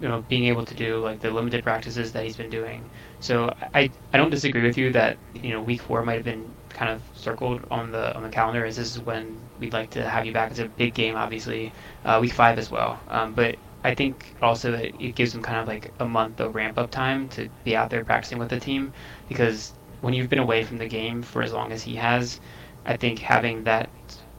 you 0.00 0.08
know, 0.08 0.22
being 0.28 0.44
able 0.44 0.64
to 0.66 0.74
do 0.74 0.98
like 0.98 1.20
the 1.20 1.30
limited 1.30 1.64
practices 1.64 2.12
that 2.12 2.24
he's 2.24 2.36
been 2.36 2.50
doing. 2.50 2.84
So 3.20 3.54
I, 3.74 3.90
I 4.12 4.16
don't 4.18 4.30
disagree 4.30 4.62
with 4.62 4.76
you 4.76 4.92
that 4.92 5.16
you 5.34 5.50
know 5.50 5.62
week 5.62 5.82
four 5.82 6.04
might 6.04 6.14
have 6.14 6.24
been 6.24 6.50
kind 6.68 6.90
of 6.90 7.02
circled 7.14 7.62
on 7.70 7.92
the 7.92 8.14
on 8.14 8.22
the 8.22 8.28
calendar 8.28 8.64
as 8.64 8.76
this 8.76 8.94
is 8.94 9.00
when 9.00 9.38
we'd 9.58 9.72
like 9.72 9.90
to 9.90 10.08
have 10.08 10.26
you 10.26 10.32
back. 10.32 10.50
It's 10.50 10.60
a 10.60 10.68
big 10.68 10.94
game, 10.94 11.16
obviously, 11.16 11.72
uh, 12.04 12.18
week 12.20 12.32
five 12.32 12.58
as 12.58 12.70
well. 12.70 13.00
Um, 13.08 13.32
but 13.34 13.56
I 13.86 13.94
think 13.94 14.34
also 14.42 14.72
it 14.74 15.14
gives 15.14 15.32
them 15.32 15.42
kind 15.42 15.58
of 15.60 15.68
like 15.68 15.94
a 16.00 16.06
month 16.06 16.40
of 16.40 16.56
ramp 16.56 16.76
up 16.76 16.90
time 16.90 17.28
to 17.30 17.48
be 17.62 17.76
out 17.76 17.88
there 17.90 18.04
practicing 18.04 18.38
with 18.38 18.48
the 18.48 18.58
team 18.58 18.92
because 19.28 19.74
when 20.00 20.12
you've 20.12 20.28
been 20.28 20.40
away 20.40 20.64
from 20.64 20.78
the 20.78 20.88
game 20.88 21.22
for 21.22 21.40
as 21.42 21.52
long 21.52 21.70
as 21.70 21.84
he 21.84 21.94
has, 21.94 22.40
I 22.84 22.96
think 22.96 23.20
having 23.20 23.62
that 23.64 23.88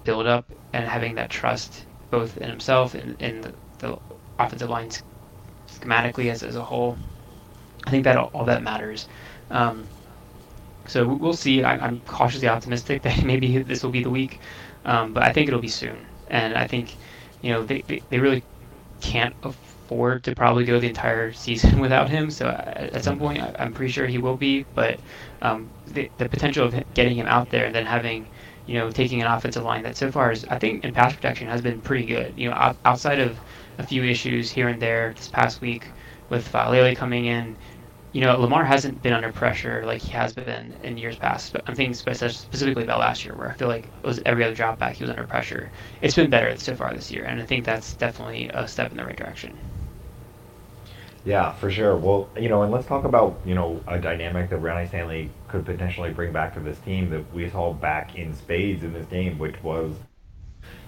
build 0.04 0.28
up 0.28 0.46
and 0.74 0.86
having 0.86 1.16
that 1.16 1.30
trust 1.30 1.88
both 2.10 2.38
in 2.38 2.50
himself 2.50 2.94
and 2.94 3.22
in 3.22 3.40
the, 3.40 3.56
the 3.80 3.98
offensive 4.38 4.70
line 4.70 4.90
schematically 5.70 6.30
as, 6.30 6.44
as 6.44 6.58
a 6.58 6.64
whole, 6.66 7.00
I 7.86 7.92
think 7.92 8.04
that 8.04 8.18
all, 8.18 8.32
all 8.34 8.46
that 8.46 8.64
matters. 8.64 9.08
Um, 9.50 9.88
so 10.88 11.08
we'll 11.08 11.34
see. 11.34 11.64
I, 11.64 11.88
am 11.88 12.02
cautiously 12.02 12.50
optimistic 12.50 13.02
that 13.04 13.24
maybe 13.24 13.64
this 13.64 13.82
will 13.82 13.92
be 13.92 14.04
the 14.04 14.10
week, 14.10 14.42
um, 14.84 15.14
but 15.14 15.24
I 15.24 15.32
think 15.32 15.48
it'll 15.48 15.62
be 15.62 15.70
soon. 15.70 16.06
And 16.28 16.54
I 16.56 16.68
think, 16.68 16.98
you 17.42 17.54
know, 17.54 17.66
they, 17.66 17.84
they, 17.88 18.04
they 18.10 18.20
really 18.20 18.44
can't 19.02 19.36
afford 19.44 20.24
to 20.26 20.36
probably 20.36 20.66
go 20.66 20.80
the 20.80 20.88
entire 20.90 21.32
season 21.34 21.80
without 21.82 22.10
him. 22.10 22.30
So 22.32 22.48
uh, 22.48 22.90
at 22.94 23.04
some 23.04 23.20
point, 23.20 23.42
I'm 23.60 23.74
pretty 23.74 23.92
sure 23.92 24.08
he 24.08 24.18
will 24.18 24.38
be. 24.38 24.68
But 24.76 25.02
um, 25.42 25.74
the, 25.86 26.12
the 26.18 26.30
potential 26.30 26.66
of 26.68 26.76
getting 26.94 27.18
him 27.18 27.28
out 27.28 27.50
there 27.50 27.66
and 27.66 27.76
then 27.76 27.86
having, 27.86 28.30
you 28.66 28.76
know, 28.76 28.92
taking 28.92 29.22
an 29.22 29.28
offensive 29.28 29.64
line 29.64 29.84
that 29.84 29.98
so 29.98 30.12
far 30.12 30.32
is, 30.32 30.46
I 30.50 30.60
think, 30.60 30.84
in 30.86 30.94
pass 30.94 31.14
protection 31.16 31.48
has 31.48 31.62
been 31.62 31.82
pretty 31.82 32.06
good. 32.06 32.38
You 32.38 32.50
know, 32.52 32.76
outside 32.86 33.20
of 33.20 33.42
a 33.78 33.86
few 33.88 34.04
issues 34.04 34.52
here 34.52 34.68
and 34.70 34.82
there 34.82 35.14
this 35.16 35.30
past 35.30 35.62
week 35.62 35.94
with 36.30 36.54
Lele 36.54 36.96
coming 36.96 37.26
in, 37.26 37.58
you 38.12 38.22
know, 38.22 38.38
Lamar 38.40 38.64
hasn't 38.66 39.02
been 39.02 39.14
under 39.14 39.32
pressure 39.32 39.84
like 39.86 40.02
he 40.02 40.12
has 40.12 40.34
been 40.34 40.74
in 40.84 40.98
years 40.98 41.18
past. 41.18 41.52
But 41.54 41.64
I'm 41.68 41.76
thinking 41.76 41.94
specifically 41.94 42.84
about 42.84 43.00
last 43.00 43.26
year, 43.26 43.36
where 43.36 43.50
I 43.50 43.54
feel 43.54 43.68
like 43.68 43.86
it 43.86 44.08
was 44.08 44.22
every 44.26 44.44
other 44.44 44.56
drop 44.56 44.80
back 44.80 44.96
he 44.96 45.04
was 45.04 45.12
under 45.12 45.26
pressure. 45.28 45.72
It's 46.02 46.16
been 46.16 46.30
better 46.30 46.56
so 46.58 46.76
far 46.76 46.94
this 46.94 47.12
year, 47.12 47.26
and 47.26 47.42
I 47.42 47.46
think 47.46 47.66
that's 47.66 47.96
definitely 47.96 48.50
a 48.54 48.68
step 48.68 48.92
in 48.92 48.98
the 48.98 49.06
right 49.06 49.16
direction. 49.18 49.58
Yeah, 51.24 51.52
for 51.54 51.70
sure. 51.70 51.98
Well, 51.98 52.30
you 52.38 52.50
know, 52.50 52.64
and 52.64 52.72
let's 52.72 52.88
talk 52.88 53.04
about 53.04 53.42
you 53.46 53.54
know 53.56 53.84
a 53.88 54.00
dynamic 54.00 54.50
that 54.50 54.58
Ronnie 54.58 54.88
Stanley 54.88 55.32
could 55.48 55.66
potentially 55.66 56.12
bring 56.14 56.32
back 56.32 56.54
to 56.56 56.60
this 56.62 56.80
team 56.80 57.10
that 57.10 57.32
we 57.34 57.50
saw 57.50 57.74
back 57.74 58.16
in 58.16 58.34
spades 58.34 58.84
in 58.84 58.94
this 58.94 59.08
game, 59.08 59.38
which 59.38 59.62
was 59.64 59.96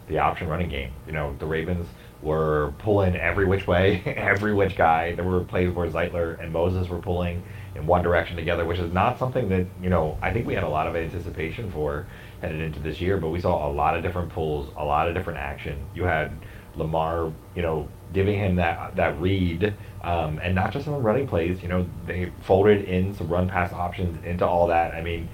the 0.08 0.20
option 0.20 0.48
running 0.48 0.70
game. 0.70 0.94
You 1.06 1.14
know, 1.14 1.36
the 1.40 1.46
Ravens 1.46 1.88
were 2.22 2.74
pulling 2.80 3.16
every 3.16 3.46
which 3.46 3.68
way, 3.68 4.02
every 4.18 4.54
which 4.54 4.76
guy. 4.76 5.14
There 5.16 5.26
were 5.26 5.44
plays 5.44 5.74
where 5.74 5.88
Zeitler 5.90 6.42
and 6.42 6.52
Moses 6.52 6.90
were 6.90 7.00
pulling 7.00 7.44
in 7.76 7.86
one 7.86 8.04
direction 8.04 8.36
together, 8.36 8.66
which 8.66 8.80
is 8.80 8.92
not 8.92 9.18
something 9.20 9.48
that, 9.50 9.66
you 9.82 9.90
know, 9.90 10.18
I 10.22 10.32
think 10.34 10.46
we 10.46 10.54
had 10.54 10.64
a 10.64 10.70
lot 10.70 10.88
of 10.88 10.96
anticipation 10.96 11.72
for 11.72 12.08
headed 12.42 12.62
into 12.62 12.80
this 12.80 13.00
year, 13.00 13.18
but 13.18 13.30
we 13.30 13.40
saw 13.40 13.70
a 13.70 13.72
lot 13.72 13.96
of 13.96 14.04
different 14.04 14.30
pulls, 14.30 14.70
a 14.78 14.84
lot 14.84 15.08
of 15.08 15.14
different 15.14 15.40
action. 15.40 15.78
You 15.94 16.04
had 16.04 16.32
Lamar, 16.76 17.32
you 17.56 17.62
know, 17.62 17.88
giving 18.14 18.38
him 18.40 18.56
that 18.56 18.96
that 18.96 19.20
read, 19.20 19.74
um, 20.04 20.40
and 20.42 20.56
not 20.56 20.72
just 20.72 20.86
the 20.86 20.92
running 20.92 21.28
plays. 21.28 21.62
You 21.62 21.70
know, 21.70 21.86
they 22.06 22.32
folded 22.42 22.86
in 22.86 23.14
some 23.14 23.28
run 23.28 23.48
pass 23.48 23.72
options 23.74 24.24
into 24.26 24.46
all 24.46 24.68
that. 24.68 24.94
I 24.94 25.02
mean, 25.02 25.30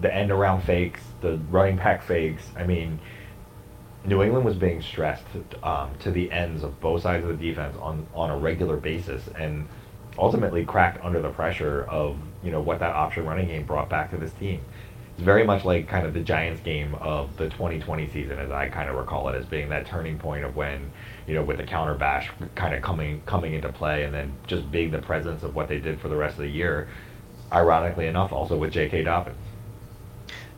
the 0.00 0.14
end 0.14 0.30
around 0.30 0.62
fakes, 0.62 1.02
the 1.20 1.38
running 1.50 1.76
back 1.76 2.02
fakes. 2.02 2.44
I 2.56 2.64
mean, 2.64 2.98
New 4.08 4.22
England 4.22 4.44
was 4.44 4.56
being 4.56 4.80
stressed 4.80 5.26
um, 5.62 5.90
to 6.00 6.10
the 6.10 6.32
ends 6.32 6.62
of 6.62 6.80
both 6.80 7.02
sides 7.02 7.24
of 7.24 7.38
the 7.38 7.46
defense 7.46 7.76
on, 7.80 8.06
on 8.14 8.30
a 8.30 8.36
regular 8.36 8.78
basis, 8.78 9.28
and 9.38 9.68
ultimately 10.16 10.64
cracked 10.64 11.04
under 11.04 11.20
the 11.20 11.28
pressure 11.28 11.84
of 11.84 12.16
you 12.42 12.50
know 12.50 12.60
what 12.60 12.78
that 12.80 12.94
option 12.94 13.26
running 13.26 13.46
game 13.46 13.64
brought 13.64 13.90
back 13.90 14.10
to 14.10 14.16
this 14.16 14.32
team. 14.32 14.62
It's 15.12 15.22
very 15.22 15.44
much 15.44 15.64
like 15.64 15.88
kind 15.88 16.06
of 16.06 16.14
the 16.14 16.20
Giants 16.20 16.62
game 16.62 16.94
of 16.94 17.36
the 17.36 17.50
2020 17.50 18.08
season, 18.08 18.38
as 18.38 18.50
I 18.50 18.68
kind 18.68 18.88
of 18.88 18.96
recall 18.96 19.28
it 19.28 19.34
as 19.34 19.44
being 19.44 19.68
that 19.68 19.86
turning 19.86 20.18
point 20.18 20.44
of 20.44 20.56
when 20.56 20.90
you 21.26 21.34
know 21.34 21.42
with 21.42 21.58
the 21.58 21.64
counter 21.64 21.94
bash 21.94 22.30
kind 22.54 22.74
of 22.74 22.82
coming 22.82 23.20
coming 23.26 23.52
into 23.52 23.70
play, 23.70 24.04
and 24.04 24.14
then 24.14 24.32
just 24.46 24.70
being 24.70 24.90
the 24.90 25.00
presence 25.00 25.42
of 25.42 25.54
what 25.54 25.68
they 25.68 25.78
did 25.78 26.00
for 26.00 26.08
the 26.08 26.16
rest 26.16 26.36
of 26.36 26.42
the 26.42 26.50
year. 26.50 26.88
Ironically 27.52 28.06
enough, 28.06 28.32
also 28.32 28.56
with 28.56 28.72
J.K. 28.72 29.04
Dobbins. 29.04 29.36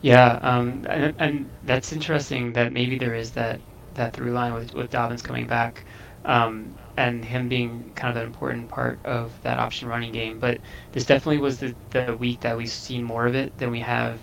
Yeah, 0.03 0.39
um, 0.43 0.87
and, 0.89 1.15
and, 1.19 1.51
that's 1.65 1.93
interesting 1.93 2.55
that 2.55 2.73
maybe 2.73 2.97
there 2.99 3.15
is 3.15 3.33
that, 3.33 3.61
that 3.95 4.15
through 4.15 4.33
line 4.33 4.55
with, 4.55 4.73
with 4.75 4.91
Dobbins 4.91 5.21
coming 5.21 5.47
back 5.47 5.85
um, 6.25 6.75
and 6.97 7.25
him 7.25 7.49
being 7.49 7.93
kind 7.95 8.11
of 8.11 8.23
an 8.23 8.27
important 8.27 8.69
part 8.69 8.99
of 9.05 9.33
that 9.43 9.59
option 9.59 9.89
running 9.89 10.13
game. 10.13 10.39
But 10.39 10.59
this 10.93 11.05
definitely 11.05 11.39
was 11.39 11.59
the, 11.59 11.75
the 11.91 12.17
week 12.19 12.41
that 12.41 12.57
we've 12.57 12.71
seen 12.71 13.05
more 13.05 13.27
of 13.27 13.35
it 13.35 13.57
than 13.59 13.71
we 13.71 13.81
have 13.81 14.19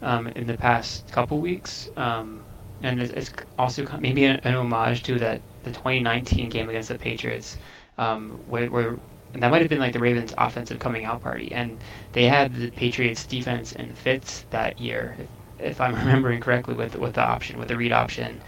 um, 0.00 0.28
in 0.28 0.46
the 0.46 0.56
past 0.56 1.10
couple 1.12 1.38
weeks. 1.40 1.90
Um, 1.96 2.42
and 2.82 3.00
it's, 3.02 3.12
it's, 3.12 3.30
also 3.58 3.86
maybe 3.98 4.24
an, 4.24 4.40
an, 4.44 4.54
homage 4.54 5.02
to 5.04 5.18
that 5.18 5.42
the 5.64 5.72
2019 5.72 6.48
game 6.48 6.68
against 6.70 6.88
the 6.88 6.98
Patriots, 6.98 7.58
um, 7.98 8.40
where, 8.46 8.70
where 8.70 8.96
and 9.34 9.42
that 9.42 9.50
might 9.50 9.60
have 9.60 9.68
been 9.68 9.78
like 9.78 9.92
the 9.92 9.98
Ravens' 9.98 10.32
offensive 10.38 10.78
coming 10.78 11.04
out 11.04 11.22
party. 11.22 11.52
And 11.52 11.78
they 12.12 12.24
had 12.24 12.54
the 12.54 12.70
Patriots' 12.70 13.26
defense 13.26 13.72
in 13.72 13.94
fits 13.94 14.46
that 14.50 14.80
year, 14.80 15.16
if, 15.18 15.28
if 15.58 15.80
I'm 15.80 15.94
remembering 16.04 16.40
correctly, 16.40 16.74
with 16.74 16.96
with 16.96 17.14
the 17.14 17.22
option, 17.22 17.58
with 17.58 17.68
the 17.68 17.76
read 17.76 17.92
option. 17.92 18.40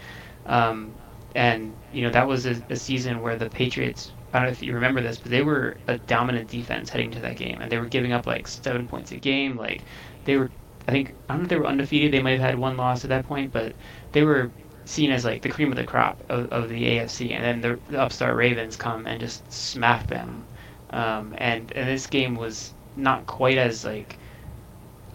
Um, 0.45 0.93
and 1.35 1.73
you 1.93 2.01
know 2.01 2.09
that 2.09 2.27
was 2.27 2.45
a, 2.45 2.61
a, 2.69 2.75
season 2.75 3.21
where 3.21 3.37
the 3.37 3.49
Patriots. 3.49 4.11
I 4.33 4.39
don't 4.39 4.47
know 4.47 4.51
if 4.51 4.63
you 4.63 4.73
remember 4.73 5.01
this, 5.01 5.17
but 5.17 5.29
they 5.29 5.43
were 5.43 5.77
a 5.87 5.97
dominant 5.97 6.49
defense 6.49 6.89
heading 6.89 7.11
to 7.11 7.19
that 7.19 7.35
game, 7.35 7.59
and 7.61 7.71
they 7.71 7.77
were 7.77 7.85
giving 7.85 8.13
up 8.13 8.25
like 8.25 8.47
seven 8.47 8.87
points 8.87 9.11
a 9.11 9.17
game. 9.17 9.57
Like 9.57 9.83
they 10.25 10.37
were, 10.37 10.49
I 10.87 10.91
think 10.91 11.13
I 11.29 11.33
don't 11.33 11.39
know 11.39 11.43
if 11.43 11.49
they 11.49 11.59
were 11.59 11.67
undefeated. 11.67 12.11
They 12.11 12.21
might 12.21 12.39
have 12.39 12.49
had 12.49 12.57
one 12.57 12.77
loss 12.77 13.03
at 13.03 13.09
that 13.09 13.27
point, 13.27 13.51
but 13.51 13.75
they 14.13 14.23
were 14.23 14.51
seen 14.85 15.11
as 15.11 15.25
like 15.25 15.41
the 15.41 15.49
cream 15.49 15.71
of 15.71 15.77
the 15.77 15.83
crop 15.83 16.19
of, 16.29 16.51
of 16.51 16.69
the 16.69 16.83
AFC, 16.83 17.31
and 17.33 17.43
then 17.43 17.61
the, 17.61 17.79
the 17.91 18.01
upstart 18.01 18.35
Ravens 18.35 18.75
come 18.75 19.05
and 19.05 19.19
just 19.19 19.51
smack 19.51 20.07
them 20.07 20.43
um, 20.91 21.33
and, 21.37 21.71
and 21.73 21.89
this 21.89 22.07
game 22.07 22.35
was 22.35 22.75
not 22.95 23.25
quite 23.27 23.57
as 23.57 23.85
like 23.85 24.19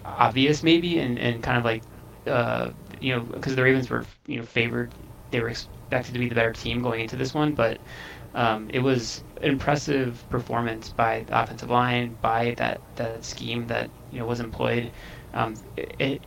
obvious 0.05 0.63
maybe 0.63 0.99
and, 0.99 1.19
and 1.19 1.43
kind 1.43 1.59
of 1.59 1.65
like 1.65 1.85
uh, 2.27 2.71
you 3.01 3.15
know 3.15 3.21
because 3.23 3.57
the 3.57 3.63
Ravens 3.63 3.91
were 3.91 4.05
you 4.27 4.39
know 4.39 4.45
favored 4.45 4.95
they 5.31 5.41
were 5.41 5.49
expected 5.49 6.13
to 6.13 6.19
be 6.19 6.29
the 6.29 6.35
better 6.35 6.53
team 6.53 6.83
going 6.83 7.01
into 7.01 7.17
this 7.17 7.35
one 7.35 7.55
but 7.55 7.81
um, 8.35 8.69
it 8.71 8.81
was 8.81 9.25
an 9.43 9.51
impressive 9.51 10.27
performance 10.29 10.93
by 10.93 11.25
the 11.25 11.41
offensive 11.43 11.71
line 11.71 12.15
by 12.21 12.55
that 12.59 12.83
that 12.97 13.25
scheme 13.25 13.67
that 13.69 13.91
you 14.11 14.19
know 14.19 14.27
was 14.27 14.41
employed. 14.41 14.93
Um, 15.35 15.57
it, 15.77 15.97
it 15.99 16.27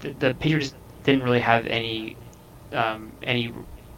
the, 0.00 0.12
the, 0.14 0.34
Patriots 0.34 0.74
didn't 1.02 1.22
really 1.24 1.40
have 1.40 1.66
any 1.66 2.18
um, 2.72 3.16
any 3.22 3.52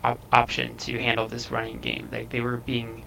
op- 0.04 0.20
option 0.32 0.76
to 0.78 0.98
handle 1.00 1.28
this 1.28 1.50
running 1.50 1.80
game. 1.80 2.08
Like 2.12 2.30
they 2.30 2.40
were 2.40 2.58
being 2.58 3.04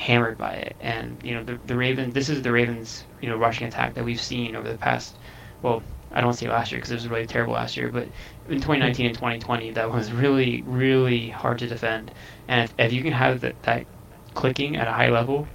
hammered 0.00 0.38
by 0.38 0.54
it. 0.54 0.76
And 0.80 1.22
you 1.22 1.34
know, 1.34 1.44
the 1.44 1.60
the 1.66 1.76
Ravens. 1.76 2.14
This 2.14 2.28
is 2.30 2.42
the 2.42 2.52
Ravens. 2.52 3.04
You 3.20 3.28
know, 3.28 3.36
rushing 3.36 3.66
attack 3.68 3.94
that 3.94 4.04
we've 4.04 4.20
seen 4.20 4.56
over 4.56 4.70
the 4.70 4.78
past. 4.78 5.18
Well, 5.62 5.82
I 6.10 6.20
don't 6.22 6.32
say 6.34 6.48
last 6.48 6.72
year 6.72 6.78
because 6.78 6.90
it 6.90 6.96
was 6.96 7.08
really 7.08 7.26
terrible 7.26 7.54
last 7.54 7.76
year, 7.76 7.90
but 7.90 8.08
in 8.48 8.60
2019 8.60 9.06
and 9.06 9.14
2020, 9.14 9.70
that 9.72 9.90
was 9.92 10.12
really, 10.12 10.62
really 10.62 11.28
hard 11.30 11.58
to 11.60 11.68
defend. 11.68 12.12
And 12.48 12.64
if, 12.64 12.74
if 12.78 12.92
you 12.92 13.02
can 13.02 13.12
have 13.12 13.40
that, 13.42 13.62
that 13.62 13.86
clicking 14.34 14.76
at 14.76 14.88
a 14.88 14.92
high 14.92 15.10
level, 15.10 15.48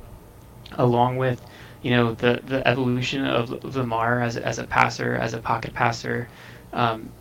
along 0.74 1.18
with 1.18 1.46
you 1.82 1.92
know 1.92 2.14
the 2.14 2.42
the 2.44 2.66
evolution 2.68 3.26
of 3.26 3.50
Lamar 3.76 4.22
as 4.22 4.38
as 4.38 4.60
a 4.60 4.68
passer, 4.68 5.16
as 5.16 5.34
a 5.34 5.42
pocket 5.42 5.74
passer, 5.74 6.30
um, 6.74 7.14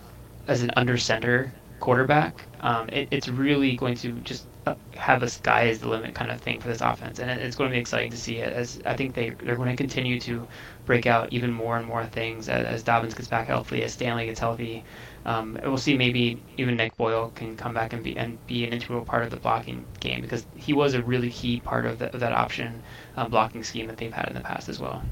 as 0.46 0.62
an 0.62 0.70
under 0.76 0.96
center 0.98 1.54
quarterback, 1.80 2.48
um, 2.60 2.88
it, 2.90 3.08
it's 3.10 3.28
really 3.28 3.76
going 3.76 3.96
to 3.96 4.12
just 4.20 4.48
have 4.94 5.22
a 5.22 5.28
sky 5.28 5.64
is 5.64 5.80
the 5.80 5.88
limit 5.88 6.14
kind 6.14 6.30
of 6.30 6.40
thing 6.40 6.60
for 6.60 6.68
this 6.68 6.80
offense, 6.80 7.18
and 7.18 7.30
it's 7.30 7.56
going 7.56 7.70
to 7.70 7.74
be 7.74 7.80
exciting 7.80 8.10
to 8.10 8.16
see 8.16 8.36
it. 8.38 8.52
As 8.52 8.80
I 8.86 8.94
think 8.96 9.14
they 9.14 9.30
they're 9.30 9.56
going 9.56 9.70
to 9.70 9.76
continue 9.76 10.18
to 10.20 10.48
break 10.86 11.06
out 11.06 11.32
even 11.32 11.52
more 11.52 11.76
and 11.76 11.86
more 11.86 12.06
things 12.06 12.48
as, 12.48 12.64
as 12.66 12.82
Dobbins 12.82 13.14
gets 13.14 13.28
back 13.28 13.46
healthy, 13.48 13.82
as 13.82 13.92
Stanley 13.92 14.26
gets 14.26 14.40
healthy. 14.40 14.84
Um, 15.24 15.58
we'll 15.62 15.78
see 15.78 15.96
maybe 15.98 16.42
even 16.56 16.76
Nick 16.76 16.96
Boyle 16.96 17.30
can 17.30 17.56
come 17.56 17.74
back 17.74 17.92
and 17.92 18.02
be 18.02 18.16
and 18.16 18.44
be 18.46 18.64
an 18.64 18.72
integral 18.72 19.04
part 19.04 19.24
of 19.24 19.30
the 19.30 19.36
blocking 19.38 19.86
game 20.00 20.20
because 20.20 20.46
he 20.54 20.72
was 20.72 20.94
a 20.94 21.02
really 21.02 21.30
key 21.30 21.60
part 21.60 21.86
of, 21.86 21.98
the, 21.98 22.12
of 22.14 22.20
that 22.20 22.32
option 22.32 22.82
uh, 23.16 23.28
blocking 23.28 23.64
scheme 23.64 23.86
that 23.88 23.96
they've 23.98 24.12
had 24.12 24.28
in 24.28 24.34
the 24.34 24.40
past 24.40 24.68
as 24.68 24.78
well. 24.80 25.02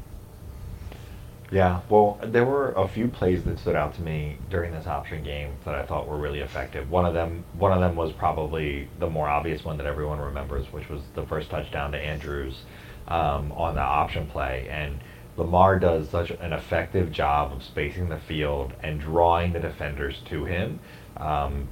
Yeah, 1.52 1.82
well, 1.90 2.18
there 2.22 2.46
were 2.46 2.72
a 2.72 2.88
few 2.88 3.08
plays 3.08 3.44
that 3.44 3.58
stood 3.58 3.76
out 3.76 3.92
to 3.96 4.02
me 4.02 4.38
during 4.48 4.72
this 4.72 4.86
option 4.86 5.22
game 5.22 5.52
that 5.66 5.74
I 5.74 5.84
thought 5.84 6.08
were 6.08 6.16
really 6.16 6.40
effective. 6.40 6.90
One 6.90 7.04
of 7.04 7.12
them, 7.12 7.44
one 7.52 7.72
of 7.72 7.80
them 7.80 7.94
was 7.94 8.10
probably 8.10 8.88
the 8.98 9.10
more 9.10 9.28
obvious 9.28 9.62
one 9.62 9.76
that 9.76 9.86
everyone 9.86 10.18
remembers, 10.18 10.72
which 10.72 10.88
was 10.88 11.02
the 11.14 11.26
first 11.26 11.50
touchdown 11.50 11.92
to 11.92 11.98
Andrews 11.98 12.62
um, 13.06 13.52
on 13.52 13.74
the 13.74 13.82
option 13.82 14.26
play. 14.28 14.66
And 14.70 14.98
Lamar 15.36 15.78
does 15.78 16.08
such 16.08 16.30
an 16.30 16.54
effective 16.54 17.12
job 17.12 17.52
of 17.52 17.62
spacing 17.62 18.08
the 18.08 18.18
field 18.18 18.72
and 18.82 18.98
drawing 18.98 19.52
the 19.52 19.60
defenders 19.60 20.22
to 20.30 20.46
him. 20.46 20.80
Um, 21.18 21.68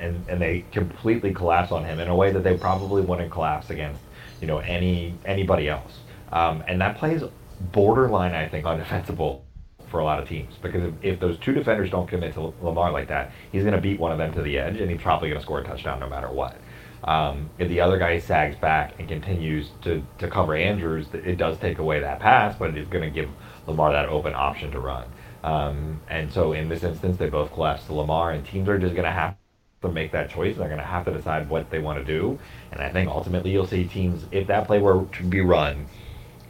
and 0.00 0.22
and 0.28 0.38
they 0.38 0.66
completely 0.70 1.32
collapse 1.32 1.72
on 1.72 1.86
him 1.86 1.98
in 1.98 2.08
a 2.08 2.14
way 2.14 2.30
that 2.30 2.44
they 2.44 2.58
probably 2.58 3.00
wouldn't 3.00 3.30
collapse 3.30 3.70
against 3.70 4.02
you 4.42 4.46
know 4.46 4.58
any 4.58 5.14
anybody 5.24 5.66
else. 5.66 6.00
Um, 6.30 6.62
and 6.68 6.78
that 6.82 6.98
plays 6.98 7.22
borderline, 7.60 8.34
I 8.34 8.48
think, 8.48 8.64
undefensible 8.64 9.42
for 9.88 10.00
a 10.00 10.04
lot 10.04 10.20
of 10.20 10.28
teams 10.28 10.54
because 10.60 10.82
if, 10.82 10.94
if 11.02 11.20
those 11.20 11.38
two 11.38 11.52
defenders 11.52 11.90
don't 11.90 12.08
commit 12.08 12.34
to 12.34 12.52
Lamar 12.62 12.90
like 12.90 13.08
that, 13.08 13.32
he's 13.52 13.62
going 13.62 13.74
to 13.74 13.80
beat 13.80 14.00
one 14.00 14.12
of 14.12 14.18
them 14.18 14.32
to 14.34 14.42
the 14.42 14.58
edge, 14.58 14.80
and 14.80 14.90
he's 14.90 15.00
probably 15.00 15.28
going 15.28 15.38
to 15.40 15.44
score 15.44 15.60
a 15.60 15.64
touchdown 15.64 16.00
no 16.00 16.08
matter 16.08 16.30
what. 16.30 16.56
Um, 17.04 17.50
if 17.58 17.68
the 17.68 17.80
other 17.80 17.98
guy 17.98 18.18
sags 18.18 18.56
back 18.56 18.94
and 18.98 19.06
continues 19.06 19.70
to, 19.82 20.02
to 20.18 20.28
cover 20.28 20.56
Andrews, 20.56 21.06
it 21.12 21.36
does 21.36 21.58
take 21.58 21.78
away 21.78 22.00
that 22.00 22.18
pass, 22.18 22.56
but 22.58 22.76
it's 22.76 22.88
going 22.88 23.04
to 23.04 23.10
give 23.10 23.28
Lamar 23.66 23.92
that 23.92 24.08
open 24.08 24.34
option 24.34 24.70
to 24.72 24.80
run. 24.80 25.06
Um, 25.44 26.00
and 26.08 26.32
so 26.32 26.54
in 26.54 26.68
this 26.68 26.82
instance, 26.82 27.18
they 27.18 27.28
both 27.28 27.52
collapse 27.52 27.84
to 27.86 27.94
Lamar, 27.94 28.32
and 28.32 28.44
teams 28.46 28.68
are 28.68 28.78
just 28.78 28.94
going 28.94 29.04
to 29.04 29.12
have 29.12 29.36
to 29.82 29.92
make 29.92 30.12
that 30.12 30.30
choice. 30.30 30.56
They're 30.56 30.68
going 30.68 30.80
to 30.80 30.86
have 30.86 31.04
to 31.04 31.12
decide 31.12 31.48
what 31.50 31.70
they 31.70 31.78
want 31.78 31.98
to 31.98 32.04
do. 32.04 32.38
And 32.72 32.80
I 32.80 32.88
think 32.88 33.10
ultimately 33.10 33.52
you'll 33.52 33.66
see 33.66 33.84
teams, 33.84 34.24
if 34.32 34.46
that 34.46 34.66
play 34.66 34.80
were 34.80 35.04
to 35.04 35.22
be 35.22 35.42
run 35.42 35.86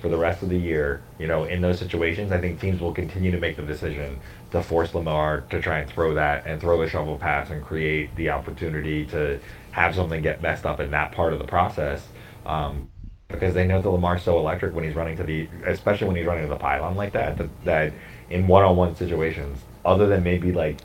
for 0.05 0.11
the 0.11 0.19
rest 0.19 0.43
of 0.43 0.51
the 0.51 0.59
year, 0.59 1.01
you 1.19 1.27
know, 1.27 1.45
in 1.45 1.63
those 1.63 1.79
situations, 1.79 2.31
I 2.31 2.39
think 2.39 2.61
teams 2.61 2.79
will 2.79 2.93
continue 2.93 3.31
to 3.31 3.39
make 3.39 3.57
the 3.57 3.63
decision 3.63 4.21
to 4.51 4.63
force 4.63 4.95
Lamar 4.95 5.41
to 5.49 5.63
try 5.63 5.79
and 5.79 5.91
throw 5.91 6.13
that 6.13 6.45
and 6.45 6.61
throw 6.61 6.79
the 6.79 6.87
shovel 6.87 7.17
pass 7.17 7.49
and 7.49 7.65
create 7.65 8.15
the 8.15 8.29
opportunity 8.29 9.07
to 9.07 9.41
have 9.71 9.95
something 9.95 10.21
get 10.21 10.43
messed 10.43 10.67
up 10.67 10.79
in 10.79 10.91
that 10.91 11.13
part 11.13 11.33
of 11.33 11.39
the 11.39 11.47
process. 11.47 12.07
Um, 12.45 12.91
because 13.29 13.55
they 13.55 13.67
know 13.67 13.81
that 13.81 13.89
Lamar's 13.89 14.23
so 14.23 14.39
electric 14.39 14.75
when 14.75 14.85
he's 14.85 14.95
running 14.95 15.17
to 15.17 15.25
the, 15.25 15.49
especially 15.65 16.07
when 16.07 16.17
he's 16.17 16.27
running 16.27 16.43
to 16.43 16.51
the 16.51 16.57
pylon 16.57 16.97
like 16.97 17.15
that, 17.15 17.39
that, 17.39 17.65
that 17.65 17.93
in 18.29 18.47
one-on-one 18.47 18.97
situations, 18.97 19.59
other 19.87 20.07
than 20.07 20.23
maybe 20.23 20.53
like 20.53 20.81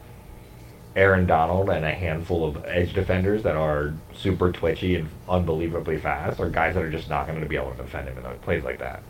Aaron 1.00 1.26
Donald 1.26 1.70
and 1.70 1.86
a 1.86 1.92
handful 1.92 2.46
of 2.46 2.66
edge 2.66 2.94
defenders 2.94 3.42
that 3.44 3.56
are 3.56 3.94
super 4.14 4.52
twitchy 4.52 4.98
and 4.98 5.08
unbelievably 5.30 5.98
fast, 5.98 6.42
are 6.42 6.50
guys 6.50 6.76
that 6.76 6.84
are 6.84 6.92
just 6.92 7.10
not 7.10 7.26
going 7.26 7.40
to 7.40 7.48
be 7.48 7.56
able 7.56 7.72
to 7.72 7.78
defend 7.78 8.10
him 8.10 8.18
in 8.18 8.24
those 8.24 8.38
plays 8.40 8.66
like 8.66 8.80
that. 8.80 9.02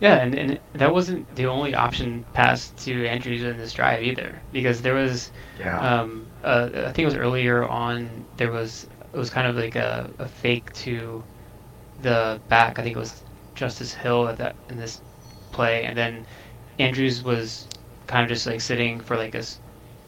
Yeah, 0.00 0.16
and, 0.16 0.34
and 0.34 0.60
that 0.72 0.92
wasn't 0.92 1.32
the 1.36 1.46
only 1.46 1.76
option 1.76 2.24
passed 2.32 2.76
to 2.78 3.06
Andrews 3.06 3.44
in 3.44 3.56
this 3.56 3.72
drive 3.72 4.02
either, 4.02 4.40
because 4.52 4.82
there 4.82 4.94
was, 4.94 5.30
yeah. 5.60 5.78
um, 5.78 6.26
uh, 6.42 6.68
I 6.74 6.92
think 6.92 6.98
it 6.98 7.04
was 7.04 7.14
earlier 7.14 7.68
on, 7.68 8.24
there 8.36 8.50
was 8.50 8.88
it 9.12 9.16
was 9.16 9.30
kind 9.30 9.46
of 9.46 9.54
like 9.54 9.76
a, 9.76 10.10
a 10.18 10.26
fake 10.26 10.72
to 10.72 11.22
the 12.02 12.40
back. 12.48 12.80
I 12.80 12.82
think 12.82 12.96
it 12.96 12.98
was 12.98 13.22
Justice 13.54 13.94
Hill 13.94 14.26
at 14.26 14.36
that 14.38 14.56
in 14.68 14.76
this 14.76 15.00
play, 15.52 15.84
and 15.84 15.96
then 15.96 16.26
Andrews 16.80 17.22
was 17.22 17.68
kind 18.08 18.24
of 18.24 18.28
just 18.28 18.48
like 18.48 18.60
sitting 18.60 18.98
for 18.98 19.16
like 19.16 19.36
a 19.36 19.44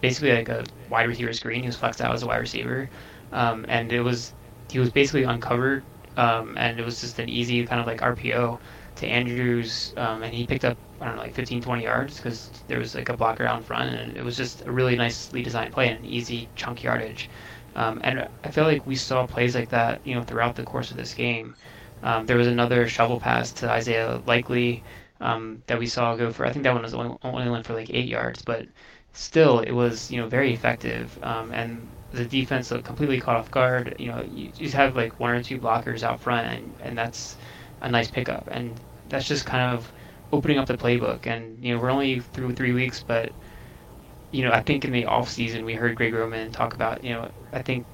basically 0.01 0.33
like 0.33 0.49
a 0.49 0.65
wide 0.89 1.09
receiver 1.09 1.33
screen. 1.33 1.63
He 1.63 1.67
was 1.69 1.77
flexed 1.77 2.01
out 2.01 2.15
as 2.15 2.23
a 2.23 2.27
wide 2.27 2.39
receiver, 2.39 2.91
um, 3.33 3.65
and 3.69 3.93
it 3.93 4.01
was 4.03 4.35
he 4.69 4.79
was 4.79 4.91
basically 4.91 5.23
uncovered, 5.25 5.87
um, 6.17 6.57
and 6.59 6.79
it 6.81 6.85
was 6.85 7.01
just 7.01 7.19
an 7.19 7.29
easy 7.29 7.67
kind 7.67 7.81
of 7.81 7.87
like 7.87 8.03
RPO 8.03 8.61
to 8.97 9.07
Andrews, 9.07 9.93
um, 9.97 10.23
and 10.23 10.35
he 10.35 10.47
picked 10.47 10.65
up 10.65 10.79
I 11.01 11.07
don't 11.07 11.17
know 11.17 11.23
like 11.23 11.35
15, 11.35 11.61
20 11.63 11.83
yards 11.85 12.17
because 12.17 12.51
there 12.69 12.79
was 12.79 12.95
like 12.95 13.09
a 13.09 13.17
blocker 13.17 13.45
out 13.47 13.59
in 13.59 13.65
front, 13.65 13.95
and 13.95 14.17
it 14.17 14.25
was 14.25 14.37
just 14.37 14.63
a 14.67 14.73
really 14.73 14.97
nicely 14.97 15.43
designed 15.43 15.73
play 15.73 15.89
and 15.89 15.99
an 16.01 16.05
easy 16.05 16.51
chunk 16.57 16.83
yardage. 16.83 17.31
Um, 17.75 18.01
and 18.05 18.29
I 18.45 18.51
feel 18.51 18.65
like 18.65 18.87
we 18.87 18.97
saw 18.97 19.27
plays 19.27 19.55
like 19.55 19.69
that, 19.71 20.01
you 20.07 20.15
know, 20.15 20.23
throughout 20.23 20.55
the 20.57 20.65
course 20.65 20.91
of 20.91 20.97
this 20.97 21.13
game. 21.15 21.57
Um, 22.03 22.27
there 22.27 22.37
was 22.37 22.47
another 22.47 22.89
shovel 22.89 23.21
pass 23.21 23.53
to 23.55 23.71
Isaiah 23.71 24.23
Likely 24.27 24.85
um, 25.21 25.63
that 25.67 25.79
we 25.79 25.87
saw 25.87 26.15
go 26.17 26.33
for. 26.33 26.47
I 26.47 26.53
think 26.53 26.63
that 26.65 26.73
one 26.75 26.83
was 26.83 26.95
only, 26.95 27.17
only 27.23 27.51
went 27.51 27.67
for 27.67 27.75
like 27.75 27.91
eight 27.91 28.09
yards, 28.09 28.43
but 28.43 28.67
still 29.17 29.61
it 29.61 29.73
was 29.73 30.11
you 30.11 30.21
know 30.21 30.29
very 30.29 30.55
effective. 30.55 31.19
Um, 31.23 31.53
and 31.53 31.97
the 32.13 32.27
defense 32.27 32.71
looked 32.73 32.85
completely 32.87 33.21
caught 33.21 33.37
off 33.37 33.51
guard. 33.53 33.97
You 33.99 34.09
know, 34.13 34.23
you 34.23 34.53
just 34.53 34.75
have 34.75 34.97
like 34.97 35.21
one 35.21 35.33
or 35.35 35.43
two 35.43 35.61
blockers 35.61 36.03
out 36.05 36.21
front, 36.21 36.49
and, 36.49 36.77
and 36.81 36.99
that's 36.99 37.39
a 37.83 37.91
nice 37.91 38.11
pickup. 38.11 38.49
And 38.51 38.81
that's 39.07 39.29
just 39.29 39.47
kind 39.47 39.75
of 39.75 39.93
opening 40.33 40.59
up 40.59 40.69
the 40.69 40.79
playbook. 40.79 41.27
And 41.27 41.65
you 41.65 41.75
know, 41.75 41.81
we're 41.83 41.91
only 41.91 42.21
through 42.21 42.55
three 42.55 42.75
weeks, 42.75 43.03
but 43.05 43.35
you 44.33 44.45
know, 44.45 44.53
I 44.53 44.63
think 44.63 44.85
in 44.85 44.93
the 44.93 45.07
off 45.07 45.29
season 45.29 45.65
we 45.65 45.75
heard 45.75 45.97
Greg 45.97 46.15
Roman 46.15 46.53
talk 46.53 46.75
about, 46.75 47.05
you 47.05 47.15
know, 47.15 47.31
I 47.53 47.63
think 47.63 47.87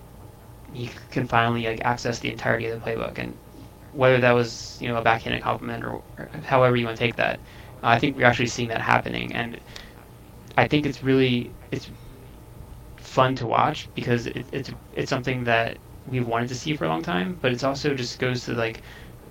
he 0.72 0.90
can 1.10 1.28
finally 1.28 1.66
like 1.66 1.82
access 1.84 2.20
the 2.20 2.30
entirety 2.32 2.68
of 2.68 2.80
the 2.82 2.90
playbook, 2.90 3.18
and 3.18 3.38
whether 3.92 4.20
that 4.20 4.32
was 4.32 4.78
you 4.80 4.88
know 4.88 4.98
a 4.98 5.02
backhanded 5.02 5.42
compliment 5.42 5.84
or, 5.84 6.04
or 6.18 6.30
however 6.44 6.76
you 6.76 6.86
want 6.86 6.98
to 6.98 7.04
take 7.04 7.16
that, 7.16 7.42
I 7.82 8.00
think 8.00 8.16
we're 8.16 8.26
actually 8.26 8.48
seeing 8.48 8.70
that 8.70 8.82
happening, 8.82 9.34
and 9.34 9.60
I 10.56 10.68
think 10.68 10.86
it's 10.86 11.02
really 11.02 11.54
it's 11.70 11.90
fun 12.98 13.34
to 13.36 13.46
watch 13.46 13.88
because 13.94 14.26
it, 14.26 14.46
it's 14.52 14.70
it's 14.92 15.10
something 15.10 15.44
that 15.44 15.78
we've 16.06 16.26
wanted 16.26 16.48
to 16.48 16.54
see 16.54 16.76
for 16.76 16.84
a 16.84 16.88
long 16.88 17.02
time, 17.02 17.38
but 17.40 17.52
it's 17.52 17.64
also 17.64 17.94
just 17.94 18.18
goes 18.18 18.44
to 18.46 18.52
like 18.54 18.82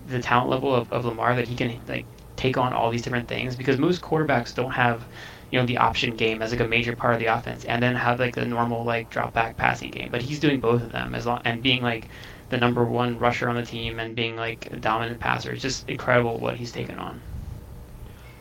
the 0.06 0.22
talent 0.22 0.50
level 0.50 0.74
of, 0.76 0.92
of 0.92 1.06
Lamar 1.06 1.36
that 1.36 1.48
he 1.48 1.56
can 1.56 1.80
like 1.88 2.06
take 2.36 2.58
on 2.58 2.74
all 2.74 2.90
these 2.92 3.02
different 3.04 3.28
things 3.28 3.56
because 3.56 3.78
most 3.78 4.02
quarterbacks 4.02 4.54
don't 4.54 4.72
have 4.72 5.06
you 5.52 5.60
know 5.60 5.66
the 5.66 5.78
option 5.78 6.16
game 6.16 6.42
as 6.42 6.52
like 6.52 6.60
a 6.62 6.68
major 6.68 6.96
part 6.96 7.14
of 7.14 7.20
the 7.20 7.28
offense 7.28 7.66
and 7.66 7.84
then 7.84 7.96
have 7.96 8.20
like 8.20 8.34
the 8.36 8.46
normal 8.46 8.84
like 8.84 9.10
drop 9.10 9.34
back 9.34 9.58
passing 9.58 9.92
game 9.92 10.10
but 10.12 10.22
he's 10.22 10.40
doing 10.40 10.60
both 10.60 10.82
of 10.82 10.92
them 10.92 11.14
as 11.14 11.26
long 11.28 11.42
and 11.46 11.62
being 11.62 11.82
like 11.84 12.10
the 12.50 12.58
number 12.58 12.84
one 12.84 13.20
rusher 13.20 13.48
on 13.50 13.56
the 13.56 13.66
team 13.66 14.00
and 14.00 14.16
being 14.16 14.36
like 14.36 14.68
a 14.72 14.78
dominant 14.78 15.20
passer 15.20 15.52
it's 15.52 15.62
just 15.62 15.88
incredible 15.90 16.40
what 16.40 16.58
he's 16.58 16.72
taken 16.72 16.98
on 16.98 17.22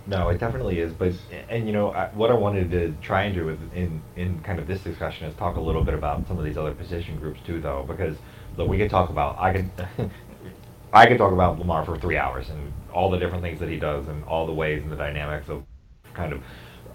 no 0.07 0.29
it 0.29 0.39
definitely 0.39 0.81
is 0.81 0.93
but 0.93 1.13
and 1.49 1.67
you 1.67 1.73
know 1.73 1.91
I, 1.91 2.07
what 2.09 2.31
i 2.31 2.35
wanted 2.35 2.71
to 2.71 2.95
try 3.03 3.25
and 3.25 3.35
do 3.35 3.45
with 3.45 3.59
in 3.75 4.03
in 4.17 4.41
kind 4.41 4.59
of 4.59 4.67
this 4.67 4.81
discussion 4.83 5.27
is 5.27 5.35
talk 5.37 5.57
a 5.57 5.61
little 5.61 5.85
bit 5.85 5.95
about 5.95 6.27
some 6.27 6.39
of 6.39 6.45
these 6.45 6.57
other 6.57 6.73
position 6.73 7.17
groups 7.17 7.41
too 7.47 7.61
though 7.61 7.85
because 7.87 8.17
look 8.57 8.69
we 8.69 8.79
could 8.79 8.91
talk 8.91 9.11
about 9.11 9.39
i 9.39 9.53
could 9.53 9.71
I 10.93 11.07
could 11.07 11.19
talk 11.19 11.33
about 11.33 11.59
Lamar 11.59 11.85
for 11.85 11.97
three 11.97 12.17
hours 12.17 12.51
and 12.51 12.73
all 12.93 13.11
the 13.11 13.19
different 13.19 13.43
things 13.43 13.61
that 13.61 13.69
he 13.69 13.77
does 13.77 14.09
and 14.09 14.25
all 14.25 14.47
the 14.47 14.53
ways 14.53 14.83
and 14.83 14.91
the 14.91 14.97
dynamics 14.97 15.49
of 15.49 15.63
kind 16.15 16.33
of 16.33 16.43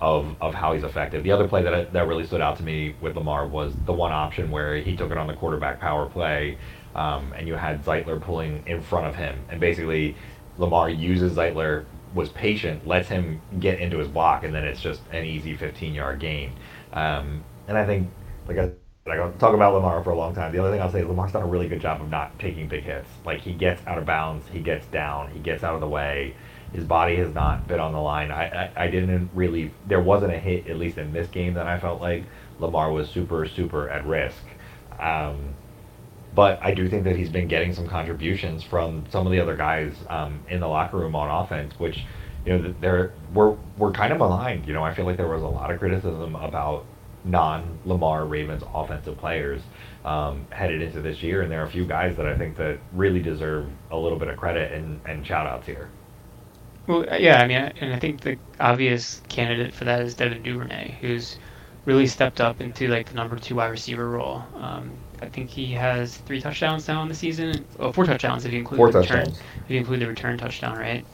of, 0.02 0.36
of 0.42 0.54
how 0.54 0.74
he's 0.74 0.84
effective. 0.84 1.24
The 1.24 1.32
other 1.32 1.48
play 1.48 1.64
that 1.64 1.94
that 1.94 2.08
really 2.08 2.26
stood 2.26 2.42
out 2.42 2.58
to 2.58 2.64
me 2.64 2.96
with 3.00 3.16
Lamar 3.16 3.48
was 3.48 3.74
the 3.86 3.94
one 3.94 4.12
option 4.12 4.52
where 4.52 4.76
he 4.78 4.98
took 4.98 5.12
it 5.12 5.18
on 5.18 5.28
the 5.28 5.34
quarterback 5.34 5.80
power 5.80 6.06
play, 6.08 6.58
um, 6.96 7.32
and 7.38 7.48
you 7.48 7.54
had 7.54 7.84
Zeitler 7.86 8.22
pulling 8.22 8.68
in 8.68 8.82
front 8.82 9.08
of 9.08 9.16
him, 9.16 9.40
and 9.50 9.62
basically 9.62 10.18
Lamar 10.58 10.90
uses 10.90 11.38
Zeitler, 11.38 11.86
was 12.16 12.30
patient, 12.30 12.88
lets 12.88 13.10
him 13.10 13.42
get 13.60 13.80
into 13.80 14.00
his 14.00 14.08
block, 14.08 14.44
and 14.44 14.56
then 14.56 14.64
it's 14.64 14.82
just 14.82 15.02
an 15.12 15.26
easy 15.26 15.56
15 15.56 15.94
yard 15.94 16.20
gain. 16.20 16.54
Um, 16.94 17.44
and 17.68 17.78
I 17.78 17.86
think, 17.86 18.10
like 18.48 18.58
I 18.58 18.72
I 19.08 19.18
talk 19.38 19.54
about 19.54 19.76
Lamar 19.76 20.04
for 20.04 20.10
a 20.10 20.18
long 20.18 20.34
time. 20.34 20.52
The 20.52 20.58
other 20.58 20.72
thing 20.72 20.82
I'll 20.82 20.92
say 20.92 21.02
is 21.02 21.08
Lamar's 21.08 21.32
done 21.32 21.44
a 21.44 21.48
really 21.48 21.68
good 21.68 21.80
job 21.80 22.02
of 22.02 22.10
not 22.10 22.40
taking 22.40 22.68
big 22.68 22.84
hits. 22.86 23.08
Like 23.24 23.42
he 23.42 23.54
gets 23.54 23.86
out 23.86 24.00
of 24.00 24.06
bounds, 24.08 24.48
he 24.52 24.62
gets 24.62 24.88
down, 24.88 25.30
he 25.30 25.38
gets 25.38 25.64
out 25.64 25.76
of 25.76 25.82
the 25.82 25.88
way 25.88 26.34
his 26.74 26.84
body 26.84 27.16
has 27.18 27.32
not 27.32 27.68
been 27.68 27.80
on 27.80 27.94
the 27.94 28.00
line. 28.00 28.32
I, 28.32 28.66
I, 28.66 28.86
I 28.86 28.88
didn't 28.88 29.30
really, 29.36 29.72
there 29.88 30.02
wasn't 30.02 30.34
a 30.34 30.40
hit, 30.40 30.68
at 30.68 30.78
least 30.78 30.98
in 30.98 31.14
this 31.14 31.28
game, 31.28 31.54
that 31.54 31.68
I 31.68 31.80
felt 31.80 32.02
like 32.02 32.24
Lamar 32.60 32.92
was 32.92 33.08
super, 33.08 33.48
super 33.48 33.90
at 33.90 34.08
risk. 34.08 34.44
Um, 35.00 35.55
but 36.36 36.60
I 36.62 36.74
do 36.74 36.90
think 36.90 37.06
that 37.06 37.16
he's 37.16 37.30
been 37.30 37.48
getting 37.48 37.74
some 37.74 37.88
contributions 37.88 38.64
from 38.64 39.06
some 39.10 39.26
of 39.26 39.32
the 39.32 39.40
other 39.40 39.56
guys 39.56 39.94
um, 40.10 40.44
in 40.50 40.60
the 40.60 40.68
locker 40.68 40.98
room 40.98 41.16
on 41.16 41.44
offense, 41.44 41.74
which, 41.80 42.04
you 42.46 42.58
know, 42.58 42.76
they're, 42.82 43.14
we're, 43.34 43.56
we're 43.78 43.92
kind 43.92 44.12
of 44.12 44.20
aligned. 44.20 44.68
You 44.68 44.74
know, 44.74 44.84
I 44.84 44.94
feel 44.94 45.06
like 45.06 45.18
there 45.18 45.28
was 45.28 45.42
a 45.42 45.48
lot 45.48 45.72
of 45.72 45.80
criticism 45.80 46.36
about 46.36 46.86
non-Lamar 47.24 48.26
Ravens 48.26 48.64
offensive 48.74 49.18
players 49.18 49.62
um, 50.04 50.46
headed 50.52 50.82
into 50.82 51.02
this 51.02 51.24
year, 51.24 51.42
and 51.42 51.52
there 51.52 51.62
are 51.62 51.66
a 51.66 51.72
few 51.72 51.86
guys 51.86 52.16
that 52.18 52.28
I 52.28 52.38
think 52.38 52.58
that 52.58 52.80
really 52.94 53.22
deserve 53.22 53.68
a 53.92 53.98
little 53.98 54.20
bit 54.20 54.28
of 54.28 54.38
credit 54.38 54.72
and, 54.74 55.00
and 55.06 55.26
shout 55.26 55.48
outs 55.48 55.66
here. 55.66 55.90
Well, 56.88 57.10
uh, 57.10 57.16
yeah, 57.16 57.42
I 57.42 57.48
mean, 57.48 57.58
and 57.58 57.94
I 57.94 58.00
think 58.00 58.22
the 58.22 58.38
obvious 58.60 59.22
candidate 59.28 59.74
for 59.74 59.86
that 59.86 60.02
is 60.02 60.14
Devin 60.14 60.44
Duvernay, 60.44 60.98
who's 61.02 61.40
really 61.86 62.08
stepped 62.08 62.42
up 62.42 62.62
into 62.62 62.88
like 62.88 63.08
the 63.10 63.16
number 63.16 63.38
two 63.38 63.56
wide 63.56 63.68
receiver 63.70 64.10
role. 64.10 64.44
Um, 64.56 65.06
I 65.22 65.30
think 65.30 65.50
he 65.52 65.72
has 65.74 66.18
three 66.18 66.42
touchdowns 66.42 66.88
now 66.88 67.02
in 67.04 67.10
the 67.10 67.16
season. 67.16 67.68
Oh, 67.80 67.92
four 67.92 68.06
touchdowns 68.06 68.46
if 68.46 68.54
you 68.54 68.60
include 68.60 68.84
four 68.84 68.90
the 68.90 68.92
touchdowns. 68.92 69.32
return. 69.32 69.36
If 69.66 69.70
you 69.72 69.78
include 69.78 70.02
the 70.02 70.08
return 70.08 70.38
touchdown, 70.38 70.78
right? 70.78 71.08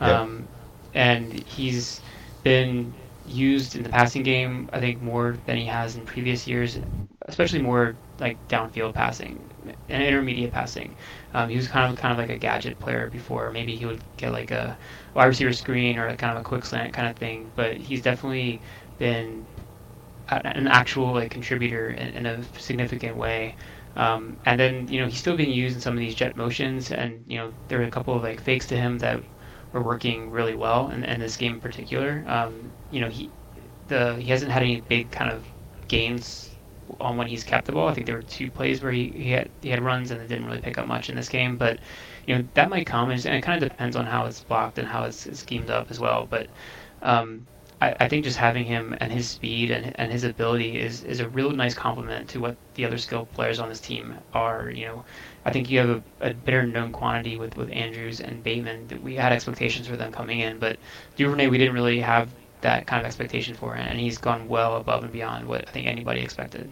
Yeah. 0.00 0.22
Um, 0.22 0.48
and 0.94 1.32
he's 1.46 2.02
been 2.42 2.96
used 3.24 3.76
in 3.76 3.82
the 3.82 3.90
passing 3.90 4.22
game, 4.22 4.68
I 4.72 4.80
think, 4.80 5.00
more 5.02 5.38
than 5.46 5.56
he 5.56 5.66
has 5.66 5.96
in 5.96 6.04
previous 6.06 6.46
years, 6.46 6.78
especially 7.28 7.62
more 7.62 8.00
like 8.18 8.46
downfield 8.48 8.94
passing 8.94 9.50
and 9.88 10.02
intermediate 10.02 10.52
passing. 10.52 10.96
Um, 11.32 11.48
he 11.48 11.56
was 11.56 11.68
kind 11.68 11.90
of 11.92 11.98
kind 11.98 12.12
of 12.12 12.18
like 12.18 12.30
a 12.30 12.38
gadget 12.38 12.78
player 12.78 13.08
before. 13.10 13.50
Maybe 13.52 13.76
he 13.76 13.86
would 13.86 14.02
get 14.16 14.32
like 14.32 14.50
a 14.50 14.78
wide 15.14 15.26
receiver 15.26 15.52
screen 15.52 15.98
or 15.98 16.06
a 16.08 16.16
kind 16.16 16.36
of 16.36 16.40
a 16.40 16.44
quick 16.44 16.64
slant 16.64 16.92
kind 16.94 17.08
of 17.08 17.16
thing. 17.16 17.52
But 17.54 17.76
he's 17.78 18.02
definitely 18.02 18.62
been 18.98 19.48
an 20.32 20.68
actual 20.68 21.12
like 21.12 21.30
contributor 21.30 21.90
in, 21.90 22.08
in 22.08 22.26
a 22.26 22.42
significant 22.58 23.16
way. 23.16 23.56
Um, 23.96 24.38
and 24.44 24.58
then 24.60 24.88
you 24.88 25.00
know 25.00 25.06
he's 25.08 25.18
still 25.18 25.36
being 25.36 25.50
used 25.50 25.74
in 25.76 25.80
some 25.82 25.94
of 25.94 26.00
these 26.00 26.14
jet 26.14 26.36
motions, 26.36 26.90
and 26.92 27.24
you 27.26 27.38
know 27.38 27.52
there 27.68 27.78
were 27.78 27.84
a 27.84 27.90
couple 27.90 28.14
of 28.14 28.22
like 28.22 28.40
fakes 28.40 28.66
to 28.68 28.76
him 28.76 28.98
that 28.98 29.22
were 29.72 29.82
working 29.82 30.30
really 30.30 30.54
well 30.54 30.90
in, 30.90 31.04
in 31.04 31.20
this 31.20 31.36
game 31.36 31.54
in 31.54 31.60
particular. 31.60 32.24
Um, 32.26 32.74
you 32.90 33.00
know 33.00 33.08
he 33.08 33.32
the 33.86 34.16
he 34.16 34.28
hasn't 34.30 34.52
had 34.52 34.62
any 34.62 34.80
big 34.80 35.10
kind 35.10 35.30
of 35.30 35.46
gains 35.88 36.56
on 37.00 37.16
when 37.16 37.26
he's 37.28 37.44
kept 37.44 37.66
the 37.66 37.72
ball. 37.72 37.88
I 37.88 37.94
think 37.94 38.06
there 38.06 38.16
were 38.16 38.22
two 38.22 38.50
plays 38.50 38.82
where 38.82 38.92
he, 38.92 39.10
he 39.10 39.30
had 39.30 39.50
he 39.62 39.68
had 39.70 39.82
runs 39.82 40.10
and 40.10 40.20
it 40.20 40.28
didn't 40.28 40.46
really 40.46 40.60
pick 40.60 40.78
up 40.78 40.86
much 40.86 41.08
in 41.10 41.16
this 41.16 41.28
game, 41.28 41.56
but 41.56 41.80
you 42.26 42.36
know 42.36 42.48
that 42.54 42.70
might 42.70 42.86
come 42.86 43.10
and 43.10 43.24
it 43.24 43.42
kind 43.42 43.62
of 43.62 43.68
depends 43.70 43.96
on 43.96 44.06
how 44.06 44.26
it's 44.26 44.42
blocked 44.44 44.78
and 44.78 44.88
how 44.88 45.04
it's, 45.04 45.26
it's 45.26 45.40
schemed 45.40 45.70
up 45.70 45.90
as 45.90 46.00
well. 46.00 46.26
But 46.26 46.50
um, 47.02 47.46
I, 47.80 47.96
I 48.00 48.08
think 48.08 48.24
just 48.24 48.36
having 48.36 48.64
him 48.64 48.96
and 49.00 49.10
his 49.12 49.28
speed 49.28 49.70
and, 49.70 49.98
and 49.98 50.12
his 50.12 50.24
ability 50.24 50.78
is, 50.78 51.02
is 51.04 51.20
a 51.20 51.28
real 51.28 51.50
nice 51.50 51.74
complement 51.74 52.28
to 52.30 52.40
what 52.40 52.56
the 52.74 52.84
other 52.84 52.98
skilled 52.98 53.32
players 53.32 53.58
on 53.58 53.68
this 53.68 53.80
team 53.80 54.16
are. 54.34 54.70
You 54.70 54.86
know, 54.86 55.04
I 55.44 55.52
think 55.52 55.70
you 55.70 55.78
have 55.78 55.90
a, 56.20 56.30
a 56.30 56.34
better 56.34 56.66
known 56.66 56.92
quantity 56.92 57.36
with, 57.36 57.56
with 57.56 57.70
Andrews 57.70 58.20
and 58.20 58.42
Bateman. 58.42 59.00
We 59.02 59.14
had 59.14 59.32
expectations 59.32 59.86
for 59.86 59.96
them 59.96 60.12
coming 60.12 60.40
in, 60.40 60.58
but 60.58 60.78
Duvernay 61.16 61.48
we 61.48 61.58
didn't 61.58 61.74
really 61.74 62.00
have 62.00 62.28
that 62.60 62.86
kind 62.86 63.00
of 63.00 63.06
expectation 63.06 63.54
for, 63.54 63.74
him, 63.74 63.86
and 63.88 63.98
he's 63.98 64.18
gone 64.18 64.46
well 64.46 64.76
above 64.76 65.02
and 65.02 65.12
beyond 65.12 65.46
what 65.46 65.66
I 65.66 65.70
think 65.70 65.86
anybody 65.86 66.20
expected. 66.20 66.70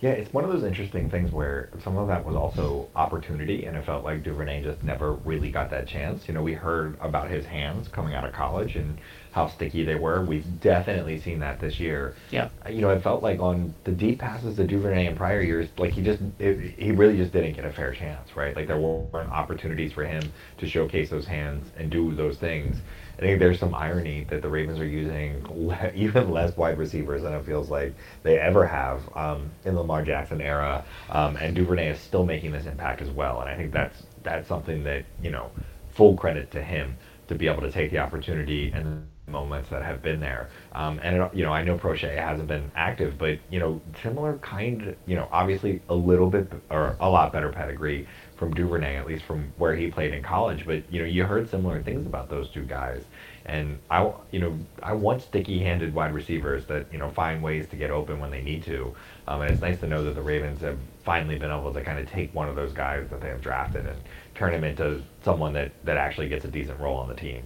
Yeah, 0.00 0.10
it's 0.10 0.32
one 0.32 0.44
of 0.44 0.50
those 0.50 0.62
interesting 0.62 1.08
things 1.08 1.32
where 1.32 1.70
some 1.82 1.96
of 1.96 2.06
that 2.08 2.24
was 2.24 2.36
also 2.36 2.86
opportunity, 2.94 3.64
and 3.64 3.76
it 3.76 3.84
felt 3.84 4.04
like 4.04 4.22
Duvernay 4.22 4.62
just 4.62 4.84
never 4.84 5.12
really 5.12 5.50
got 5.50 5.70
that 5.70 5.88
chance. 5.88 6.28
You 6.28 6.34
know, 6.34 6.42
we 6.42 6.52
heard 6.52 6.96
about 7.00 7.30
his 7.30 7.46
hands 7.46 7.88
coming 7.88 8.14
out 8.14 8.24
of 8.24 8.32
college 8.34 8.76
and 8.76 8.98
how 9.36 9.46
sticky 9.46 9.84
they 9.84 9.94
were. 9.96 10.24
We've 10.24 10.60
definitely 10.62 11.20
seen 11.20 11.40
that 11.40 11.60
this 11.60 11.78
year. 11.78 12.14
Yeah. 12.30 12.48
You 12.70 12.80
know, 12.80 12.88
it 12.88 13.02
felt 13.02 13.22
like 13.22 13.38
on 13.38 13.74
the 13.84 13.92
deep 13.92 14.18
passes 14.18 14.56
to 14.56 14.66
Duvernay 14.66 15.08
in 15.08 15.14
prior 15.14 15.42
years, 15.42 15.68
like 15.76 15.92
he 15.92 16.00
just, 16.00 16.22
it, 16.38 16.58
he 16.78 16.90
really 16.90 17.18
just 17.18 17.34
didn't 17.34 17.52
get 17.52 17.66
a 17.66 17.70
fair 17.70 17.92
chance, 17.92 18.34
right? 18.34 18.56
Like 18.56 18.66
there 18.66 18.78
weren't 18.78 19.30
opportunities 19.30 19.92
for 19.92 20.06
him 20.06 20.22
to 20.56 20.66
showcase 20.66 21.10
those 21.10 21.26
hands 21.26 21.70
and 21.76 21.90
do 21.90 22.14
those 22.14 22.38
things. 22.38 22.78
I 23.18 23.20
think 23.20 23.38
there's 23.38 23.58
some 23.58 23.74
irony 23.74 24.24
that 24.30 24.40
the 24.40 24.48
Ravens 24.48 24.80
are 24.80 24.86
using 24.86 25.44
le- 25.50 25.92
even 25.94 26.30
less 26.30 26.56
wide 26.56 26.78
receivers 26.78 27.20
than 27.20 27.34
it 27.34 27.44
feels 27.44 27.68
like 27.68 27.94
they 28.22 28.38
ever 28.38 28.66
have 28.66 29.02
um, 29.14 29.50
in 29.66 29.74
the 29.74 29.80
Lamar 29.80 30.02
Jackson 30.02 30.40
era, 30.40 30.82
um, 31.10 31.36
and 31.36 31.54
Duvernay 31.54 31.90
is 31.90 32.00
still 32.00 32.24
making 32.24 32.52
this 32.52 32.64
impact 32.64 33.02
as 33.02 33.10
well. 33.10 33.42
And 33.42 33.50
I 33.50 33.54
think 33.54 33.70
that's 33.70 34.02
that's 34.22 34.48
something 34.48 34.82
that 34.84 35.04
you 35.22 35.30
know, 35.30 35.50
full 35.90 36.16
credit 36.16 36.50
to 36.52 36.62
him 36.62 36.96
to 37.28 37.34
be 37.34 37.48
able 37.48 37.60
to 37.60 37.70
take 37.70 37.90
the 37.90 37.98
opportunity 37.98 38.70
and 38.72 39.06
moments 39.28 39.68
that 39.70 39.82
have 39.82 40.02
been 40.02 40.20
there. 40.20 40.48
Um, 40.72 41.00
and 41.02 41.16
it, 41.16 41.34
you 41.34 41.44
know, 41.44 41.52
I 41.52 41.62
know 41.64 41.76
Proche 41.76 42.16
hasn't 42.16 42.48
been 42.48 42.70
active, 42.74 43.18
but 43.18 43.38
you 43.50 43.58
know, 43.58 43.80
similar 44.02 44.38
kind. 44.38 44.96
You 45.06 45.16
know, 45.16 45.28
obviously 45.32 45.80
a 45.88 45.94
little 45.94 46.30
bit 46.30 46.50
or 46.70 46.96
a 47.00 47.08
lot 47.08 47.32
better 47.32 47.50
pedigree 47.50 48.06
from 48.36 48.54
Duvernay, 48.54 48.96
at 48.96 49.06
least 49.06 49.24
from 49.24 49.52
where 49.56 49.74
he 49.74 49.90
played 49.90 50.12
in 50.14 50.22
college. 50.22 50.66
But 50.66 50.90
you 50.92 51.00
know, 51.00 51.06
you 51.06 51.24
heard 51.24 51.48
similar 51.50 51.82
things 51.82 52.06
about 52.06 52.28
those 52.28 52.48
two 52.50 52.64
guys. 52.64 53.04
And 53.46 53.78
I, 53.90 54.12
you 54.32 54.40
know, 54.40 54.58
I 54.82 54.92
want 54.92 55.22
sticky-handed 55.22 55.94
wide 55.94 56.12
receivers 56.12 56.66
that 56.66 56.92
you 56.92 56.98
know 56.98 57.10
find 57.10 57.42
ways 57.42 57.68
to 57.68 57.76
get 57.76 57.90
open 57.90 58.20
when 58.20 58.30
they 58.30 58.42
need 58.42 58.64
to. 58.64 58.94
Um, 59.28 59.42
and 59.42 59.50
it's 59.50 59.60
nice 59.60 59.80
to 59.80 59.86
know 59.86 60.04
that 60.04 60.14
the 60.14 60.22
Ravens 60.22 60.60
have 60.60 60.78
finally 61.04 61.38
been 61.38 61.50
able 61.50 61.72
to 61.72 61.82
kind 61.82 61.98
of 61.98 62.10
take 62.10 62.34
one 62.34 62.48
of 62.48 62.56
those 62.56 62.72
guys 62.72 63.08
that 63.10 63.20
they 63.20 63.28
have 63.28 63.40
drafted 63.40 63.86
and 63.86 63.96
turn 64.34 64.52
him 64.52 64.64
into 64.64 65.02
someone 65.24 65.52
that 65.54 65.72
that 65.84 65.96
actually 65.96 66.28
gets 66.28 66.44
a 66.44 66.48
decent 66.48 66.78
role 66.80 66.96
on 66.96 67.08
the 67.08 67.14
team. 67.14 67.42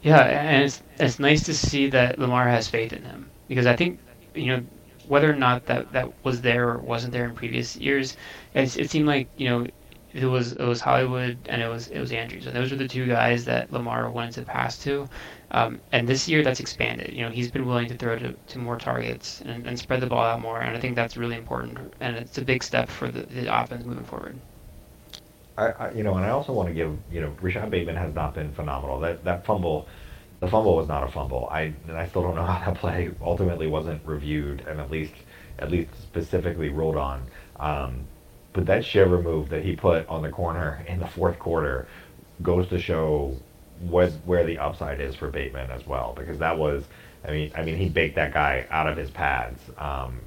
Yeah, 0.00 0.20
and 0.22 0.64
it's 0.64 0.82
it's 0.98 1.18
nice 1.18 1.42
to 1.44 1.54
see 1.54 1.88
that 1.90 2.18
Lamar 2.18 2.48
has 2.48 2.68
faith 2.68 2.92
in 2.92 3.04
him 3.04 3.32
because 3.48 3.66
I 3.66 3.76
think 3.76 4.00
you 4.34 4.46
know 4.46 4.66
whether 5.02 5.30
or 5.30 5.36
not 5.36 5.66
that 5.66 5.92
that 5.92 6.12
was 6.24 6.40
there 6.42 6.68
or 6.70 6.78
wasn't 6.78 7.12
there 7.12 7.24
in 7.26 7.34
previous 7.34 7.74
years, 7.76 8.16
it, 8.54 8.76
it 8.76 8.90
seemed 8.90 9.06
like 9.06 9.30
you 9.36 9.48
know 9.48 9.66
it 10.12 10.26
was 10.26 10.52
it 10.52 10.64
was 10.64 10.80
Hollywood 10.80 11.46
and 11.48 11.62
it 11.62 11.68
was 11.68 11.88
it 11.88 11.98
was 12.00 12.12
Andrews, 12.12 12.46
and 12.46 12.54
those 12.56 12.70
were 12.70 12.76
the 12.76 12.88
two 12.88 13.06
guys 13.06 13.44
that 13.46 13.72
Lamar 13.72 14.10
wanted 14.10 14.34
to 14.34 14.44
pass 14.44 14.78
to. 14.80 15.08
Um, 15.50 15.80
and 15.92 16.08
this 16.08 16.28
year 16.28 16.42
that's 16.42 16.60
expanded. 16.60 17.12
You 17.12 17.24
know, 17.24 17.30
he's 17.30 17.50
been 17.50 17.66
willing 17.66 17.88
to 17.88 17.96
throw 17.96 18.18
to, 18.18 18.34
to 18.34 18.58
more 18.58 18.78
targets 18.78 19.40
and, 19.42 19.66
and 19.66 19.78
spread 19.78 20.00
the 20.00 20.06
ball 20.08 20.24
out 20.24 20.40
more, 20.40 20.60
and 20.60 20.76
I 20.76 20.80
think 20.80 20.96
that's 20.96 21.16
really 21.16 21.36
important. 21.36 21.94
And 22.00 22.16
it's 22.16 22.38
a 22.38 22.44
big 22.44 22.62
step 22.64 22.88
for 22.90 23.10
the, 23.10 23.22
the 23.26 23.46
offense 23.54 23.84
moving 23.84 24.04
forward. 24.04 24.40
I, 25.58 25.70
I, 25.86 25.92
you 25.92 26.04
know, 26.04 26.14
and 26.16 26.24
I 26.24 26.30
also 26.30 26.52
want 26.52 26.68
to 26.68 26.74
give, 26.74 26.96
you 27.10 27.20
know, 27.20 27.36
Rashod 27.40 27.70
Bateman 27.70 27.96
has 27.96 28.14
not 28.14 28.34
been 28.34 28.52
phenomenal. 28.52 29.00
That 29.00 29.24
that 29.24 29.44
fumble, 29.44 29.88
the 30.40 30.48
fumble 30.48 30.76
was 30.76 30.88
not 30.88 31.04
a 31.04 31.08
fumble. 31.08 31.48
I 31.50 31.74
and 31.88 31.96
I 31.98 32.06
still 32.06 32.22
don't 32.22 32.36
know 32.36 32.44
how 32.46 32.64
that 32.64 32.78
play 32.78 33.10
ultimately 33.20 33.66
wasn't 33.66 34.04
reviewed 34.06 34.62
and 34.68 34.80
at 34.80 34.90
least 34.90 35.14
at 35.58 35.70
least 35.70 35.90
specifically 36.02 36.70
ruled 36.70 36.96
on. 36.96 37.28
Um, 37.58 38.08
but 38.52 38.66
that 38.66 38.84
shiver 38.84 39.20
move 39.22 39.50
that 39.50 39.64
he 39.64 39.76
put 39.76 40.08
on 40.08 40.22
the 40.22 40.30
corner 40.30 40.84
in 40.88 41.00
the 41.00 41.06
fourth 41.08 41.38
quarter 41.38 41.88
goes 42.42 42.68
to 42.68 42.78
show 42.78 43.36
what 43.80 44.12
where 44.24 44.44
the 44.44 44.58
upside 44.58 45.00
is 45.00 45.14
for 45.16 45.30
Bateman 45.30 45.70
as 45.70 45.86
well 45.86 46.14
because 46.16 46.38
that 46.38 46.58
was 46.58 46.88
I 47.24 47.30
mean 47.32 47.52
I 47.56 47.62
mean 47.62 47.76
he 47.76 47.88
baked 47.88 48.16
that 48.16 48.32
guy 48.32 48.66
out 48.70 48.88
of 48.88 48.96
his 48.96 49.10
pads 49.10 49.70
um, 49.78 50.20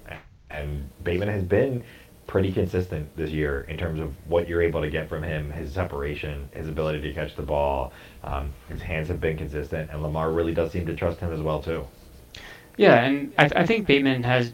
and 0.49 0.89
Bateman 1.03 1.29
has 1.29 1.43
been 1.43 1.83
pretty 2.31 2.53
consistent 2.53 3.13
this 3.17 3.29
year 3.29 3.65
in 3.67 3.77
terms 3.77 3.99
of 3.99 4.15
what 4.25 4.47
you're 4.47 4.61
able 4.61 4.79
to 4.79 4.89
get 4.89 5.09
from 5.09 5.21
him, 5.21 5.51
his 5.51 5.73
separation, 5.73 6.47
his 6.53 6.69
ability 6.69 7.01
to 7.01 7.11
catch 7.13 7.35
the 7.35 7.41
ball. 7.41 7.91
Um, 8.23 8.53
his 8.69 8.81
hands 8.81 9.09
have 9.09 9.19
been 9.19 9.35
consistent, 9.35 9.91
and 9.91 10.01
Lamar 10.01 10.31
really 10.31 10.53
does 10.53 10.71
seem 10.71 10.85
to 10.85 10.95
trust 10.95 11.19
him 11.19 11.33
as 11.33 11.41
well 11.41 11.61
too. 11.61 11.85
Yeah, 12.77 13.03
and 13.03 13.33
I, 13.37 13.49
I 13.53 13.65
think 13.65 13.85
Bateman 13.85 14.23
has 14.23 14.53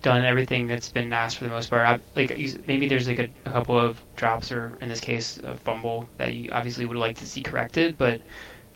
done 0.00 0.24
everything 0.24 0.66
that's 0.66 0.90
been 0.90 1.12
asked 1.12 1.36
for 1.36 1.44
the 1.44 1.50
most 1.50 1.68
part. 1.68 1.86
I, 1.86 2.00
like 2.16 2.30
maybe 2.66 2.88
there's 2.88 3.06
like 3.06 3.18
a, 3.18 3.28
a, 3.44 3.50
couple 3.50 3.78
of 3.78 4.00
drops 4.16 4.50
or 4.50 4.78
in 4.80 4.88
this 4.88 5.00
case 5.00 5.38
a 5.44 5.54
fumble 5.54 6.08
that 6.16 6.32
you 6.32 6.50
obviously 6.50 6.86
would 6.86 6.96
like 6.96 7.18
to 7.18 7.26
see 7.26 7.42
corrected, 7.42 7.98
but 7.98 8.22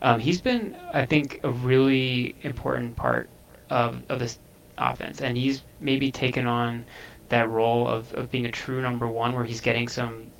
um, 0.03 0.19
he's 0.19 0.41
been 0.41 0.77
I 0.93 1.07
think 1.07 1.39
a 1.43 1.49
really 1.49 2.35
important 2.43 2.95
part 2.95 3.31
of 3.71 4.03
of 4.09 4.19
this 4.19 4.37
offense, 4.77 5.21
and 5.21 5.35
he's 5.35 5.63
maybe 5.79 6.11
taken 6.11 6.45
on 6.45 6.85
that 7.33 7.49
role 7.49 7.87
of, 7.87 8.13
of 8.13 8.31
being 8.31 8.45
a 8.45 8.51
true 8.51 8.81
number 8.81 9.07
one 9.07 9.33
where 9.33 9.43
he's 9.43 9.61
getting 9.61 9.87
some 9.87 10.31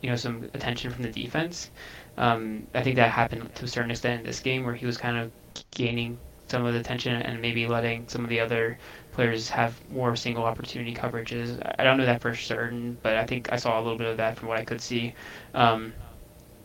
you 0.00 0.08
know 0.10 0.16
some 0.16 0.48
attention 0.54 0.90
from 0.90 1.02
the 1.02 1.10
defense. 1.10 1.70
Um, 2.16 2.66
I 2.74 2.82
think 2.82 2.96
that 2.96 3.10
happened 3.10 3.54
to 3.54 3.64
a 3.64 3.68
certain 3.68 3.90
extent 3.90 4.20
in 4.20 4.26
this 4.26 4.40
game 4.40 4.64
where 4.64 4.74
he 4.74 4.86
was 4.86 4.96
kind 4.96 5.16
of 5.16 5.30
gaining 5.70 6.18
some 6.48 6.64
of 6.64 6.72
the 6.72 6.80
attention 6.80 7.14
and 7.14 7.40
maybe 7.40 7.66
letting 7.66 8.08
some 8.08 8.24
of 8.24 8.30
the 8.30 8.40
other 8.40 8.78
players 9.12 9.50
have 9.50 9.74
more 9.90 10.16
single 10.16 10.44
opportunity 10.44 10.94
coverages. 10.94 11.60
I 11.78 11.84
don't 11.84 11.98
know 11.98 12.06
that 12.06 12.22
for 12.22 12.34
certain, 12.34 12.96
but 13.02 13.16
I 13.16 13.26
think 13.26 13.52
I 13.52 13.56
saw 13.56 13.78
a 13.78 13.82
little 13.82 13.98
bit 13.98 14.06
of 14.08 14.16
that 14.16 14.36
from 14.36 14.48
what 14.48 14.58
I 14.58 14.64
could 14.64 14.80
see. 14.80 15.14
Um, 15.54 15.92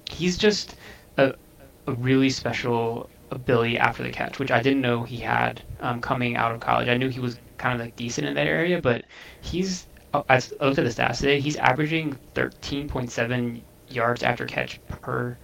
he's 0.10 0.38
just 0.38 0.76
a, 1.18 1.34
a 1.88 1.94
really 1.94 2.30
special 2.30 3.10
ability 3.32 3.78
after 3.78 4.04
the 4.04 4.12
catch, 4.12 4.40
which 4.40 4.52
I 4.52 4.62
didn't 4.62 4.82
know 4.82 5.04
he 5.04 5.18
had 5.18 5.62
um, 5.82 6.00
coming 6.00 6.36
out 6.36 6.54
of 6.54 6.62
college. 6.62 6.88
I 6.88 6.98
knew 6.98 7.10
he 7.10 7.20
was 7.20 7.38
kind 7.58 7.80
of 7.80 7.86
like 7.86 7.96
decent 7.96 8.28
in 8.28 8.34
that 8.36 8.48
area, 8.48 8.82
but 8.82 9.06
he's 9.42 9.88
oh, 10.14 10.26
I 10.30 10.36
looked 10.62 10.80
at 10.80 10.86
the 10.86 10.90
stats 10.90 11.20
today. 11.20 11.40
He's 11.40 11.56
averaging 11.58 12.18
13.7 12.36 13.62
yards 13.90 14.24
after 14.24 14.46
catch 14.46 14.80
per 14.88 15.38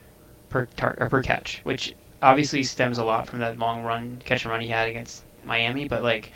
per 0.49 0.65
tar- 0.77 0.95
per 1.09 1.21
catch, 1.21 1.61
which 1.63 1.95
obviously 2.21 2.63
stems 2.63 2.97
a 2.97 3.03
lot 3.03 3.27
from 3.27 3.39
that 3.39 3.57
long 3.59 3.83
run 3.83 4.21
catch 4.25 4.43
and 4.43 4.51
run 4.51 4.61
he 4.61 4.67
had 4.67 4.89
against 4.89 5.23
Miami. 5.43 5.87
But 5.87 6.03
like, 6.03 6.31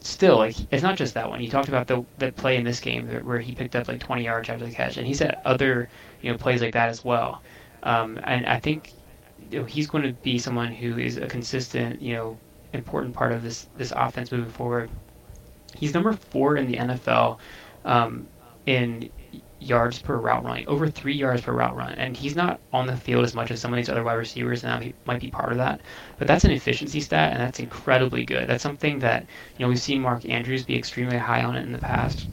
still, 0.00 0.36
like 0.36 0.56
it's 0.70 0.82
not 0.82 0.96
just 0.96 1.14
that 1.14 1.28
one. 1.28 1.40
He 1.40 1.48
talked 1.48 1.68
about 1.68 1.86
the 1.86 2.04
the 2.18 2.32
play 2.32 2.56
in 2.56 2.64
this 2.64 2.80
game 2.80 3.08
where 3.24 3.38
he 3.40 3.54
picked 3.54 3.76
up 3.76 3.88
like 3.88 4.00
20 4.00 4.24
yards 4.24 4.48
after 4.48 4.66
the 4.66 4.72
catch, 4.72 4.96
and 4.96 5.06
he's 5.06 5.20
had 5.20 5.40
other 5.44 5.88
you 6.20 6.30
know 6.30 6.38
plays 6.38 6.60
like 6.62 6.74
that 6.74 6.88
as 6.88 7.04
well. 7.04 7.42
Um, 7.82 8.20
and 8.24 8.46
I 8.46 8.60
think 8.60 8.92
you 9.50 9.60
know, 9.60 9.64
he's 9.64 9.86
going 9.86 10.04
to 10.04 10.12
be 10.12 10.38
someone 10.38 10.72
who 10.72 10.98
is 10.98 11.16
a 11.16 11.26
consistent, 11.26 12.00
you 12.00 12.14
know, 12.14 12.38
important 12.72 13.14
part 13.14 13.32
of 13.32 13.42
this 13.42 13.68
this 13.76 13.92
offense 13.94 14.32
moving 14.32 14.50
forward. 14.50 14.90
He's 15.82 15.94
number 15.94 16.12
four 16.12 16.56
in 16.56 16.68
the 16.68 16.76
NFL 16.78 17.40
um, 17.84 18.28
in 18.66 19.10
yards 19.58 20.00
per 20.00 20.16
route 20.16 20.44
run, 20.44 20.64
over 20.68 20.88
three 20.88 21.14
yards 21.16 21.42
per 21.42 21.52
route 21.52 21.74
run, 21.74 21.92
and 21.94 22.16
he's 22.16 22.36
not 22.36 22.60
on 22.72 22.86
the 22.86 22.96
field 22.96 23.24
as 23.24 23.34
much 23.34 23.50
as 23.50 23.60
some 23.60 23.72
of 23.72 23.76
these 23.78 23.88
other 23.88 24.04
wide 24.04 24.14
receivers, 24.14 24.62
and 24.62 24.82
that 24.84 24.94
might 25.06 25.20
be 25.20 25.30
part 25.32 25.50
of 25.50 25.58
that. 25.58 25.80
But 26.18 26.28
that's 26.28 26.44
an 26.44 26.52
efficiency 26.52 27.00
stat, 27.00 27.32
and 27.32 27.40
that's 27.40 27.58
incredibly 27.58 28.24
good. 28.24 28.48
That's 28.48 28.62
something 28.62 29.00
that 29.00 29.26
you 29.58 29.64
know 29.64 29.70
we've 29.70 29.80
seen 29.80 30.02
Mark 30.02 30.24
Andrews 30.28 30.64
be 30.64 30.78
extremely 30.78 31.18
high 31.18 31.42
on 31.42 31.56
it 31.56 31.62
in 31.64 31.72
the 31.72 31.78
past. 31.80 32.28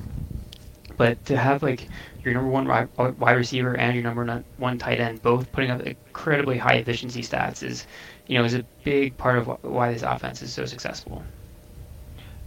But 0.98 1.24
to 1.26 1.38
have 1.38 1.64
like 1.64 1.90
your 2.24 2.34
number 2.36 2.52
one 2.52 2.68
wide 2.68 3.34
receiver 3.38 3.76
and 3.78 3.96
your 3.96 4.04
number 4.04 4.46
one 4.58 4.78
tight 4.78 5.00
end 5.00 5.22
both 5.24 5.52
putting 5.52 5.72
up 5.72 5.82
incredibly 5.82 6.60
high 6.60 6.76
efficiency 6.76 7.22
stats 7.24 7.64
is, 7.64 7.88
you 8.28 8.38
know, 8.38 8.44
is 8.46 8.54
a 8.56 8.68
big 8.84 9.18
part 9.18 9.40
of 9.40 9.48
why 9.64 9.92
this 9.94 10.04
offense 10.04 10.44
is 10.44 10.54
so 10.54 10.66
successful. 10.68 11.26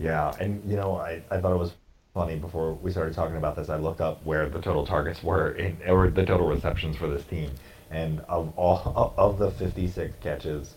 Yeah, 0.03 0.35
and 0.41 0.63
you 0.69 0.77
know, 0.77 0.97
I, 0.97 1.23
I 1.31 1.41
thought 1.41 1.53
it 1.53 1.59
was 1.59 1.73
funny 2.13 2.37
before 2.37 2.75
we 2.75 2.91
started 2.91 3.15
talking 3.15 3.37
about 3.37 3.57
this. 3.57 3.69
I 3.69 3.77
looked 3.77 4.01
up 4.01 4.25
where 4.25 4.49
the 4.49 4.61
total 4.61 4.85
targets 4.85 5.23
were 5.23 5.53
in, 5.53 5.79
or 5.87 6.11
the 6.11 6.27
total 6.27 6.47
receptions 6.47 6.97
for 6.97 7.09
this 7.09 7.25
team, 7.25 7.51
and 7.91 8.21
of 8.29 8.53
all 8.57 9.15
of 9.17 9.39
the 9.39 9.51
56 9.53 10.15
catches, 10.21 10.75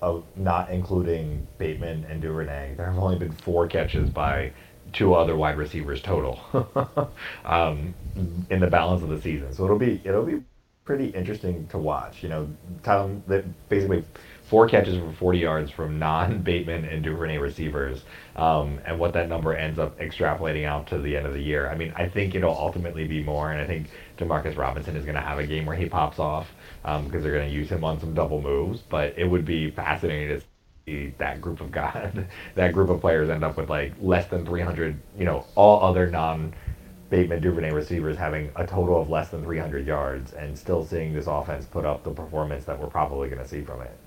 of 0.00 0.24
not 0.36 0.70
including 0.70 1.46
Bateman 1.58 2.04
and 2.08 2.20
Duvernay, 2.22 2.74
there 2.76 2.86
have 2.86 2.98
only 2.98 3.18
been 3.18 3.32
four 3.32 3.68
catches 3.68 4.08
by 4.10 4.52
two 4.92 5.14
other 5.14 5.36
wide 5.36 5.56
receivers 5.56 6.02
total 6.02 6.40
um, 7.44 7.94
in 8.50 8.60
the 8.60 8.66
balance 8.66 9.02
of 9.02 9.10
the 9.10 9.20
season. 9.20 9.52
So 9.54 9.64
it'll 9.64 9.78
be 9.78 10.00
it'll 10.04 10.24
be 10.24 10.42
pretty 10.84 11.08
interesting 11.08 11.66
to 11.68 11.78
watch. 11.78 12.22
You 12.22 12.30
know, 12.30 12.48
that 12.82 13.44
basically 13.68 14.04
four 14.52 14.68
catches 14.68 14.98
for 14.98 15.10
40 15.12 15.38
yards 15.38 15.70
from 15.70 15.98
non-Bateman 15.98 16.84
and 16.84 17.02
Duvernay 17.02 17.38
receivers, 17.38 18.02
um, 18.36 18.78
and 18.84 18.98
what 18.98 19.14
that 19.14 19.26
number 19.26 19.54
ends 19.54 19.78
up 19.78 19.98
extrapolating 19.98 20.66
out 20.66 20.86
to 20.88 20.98
the 20.98 21.16
end 21.16 21.24
of 21.24 21.32
the 21.32 21.40
year. 21.40 21.70
I 21.70 21.74
mean, 21.74 21.90
I 21.96 22.06
think 22.06 22.34
it'll 22.34 22.54
ultimately 22.54 23.08
be 23.08 23.22
more, 23.22 23.50
and 23.50 23.58
I 23.58 23.66
think 23.66 23.88
Demarcus 24.18 24.58
Robinson 24.58 24.94
is 24.94 25.06
going 25.06 25.14
to 25.14 25.22
have 25.22 25.38
a 25.38 25.46
game 25.46 25.64
where 25.64 25.74
he 25.74 25.88
pops 25.88 26.18
off 26.18 26.48
because 26.82 27.00
um, 27.00 27.08
they're 27.22 27.32
going 27.32 27.48
to 27.48 27.54
use 27.54 27.70
him 27.70 27.82
on 27.82 27.98
some 27.98 28.12
double 28.12 28.42
moves. 28.42 28.82
But 28.82 29.14
it 29.16 29.24
would 29.24 29.46
be 29.46 29.70
fascinating 29.70 30.38
to 30.38 30.44
see 30.84 31.14
that 31.16 31.40
group 31.40 31.62
of 31.62 31.72
guys, 31.72 32.14
that 32.54 32.74
group 32.74 32.90
of 32.90 33.00
players 33.00 33.30
end 33.30 33.44
up 33.44 33.56
with 33.56 33.70
like 33.70 33.94
less 34.02 34.26
than 34.26 34.44
300. 34.44 35.00
You 35.18 35.24
know, 35.24 35.46
all 35.54 35.82
other 35.82 36.10
non. 36.10 36.52
Bateman 37.08 37.40
Duvernay 37.40 37.72
receivers 37.72 38.18
having 38.18 38.50
a 38.56 38.66
total 38.66 39.00
of 39.00 39.08
less 39.08 39.30
than 39.30 39.44
300 39.44 39.86
yards 39.86 40.32
and 40.32 40.58
still 40.58 40.84
seeing 40.84 41.14
this 41.14 41.26
offense 41.26 41.64
put 41.66 41.86
up 41.86 42.04
the 42.04 42.10
performance 42.10 42.64
that 42.64 42.78
we're 42.78 42.86
probably 42.86 43.28
going 43.30 43.42
to 43.42 43.48
see 43.48 43.62
from 43.62 43.80
it. 43.82 43.98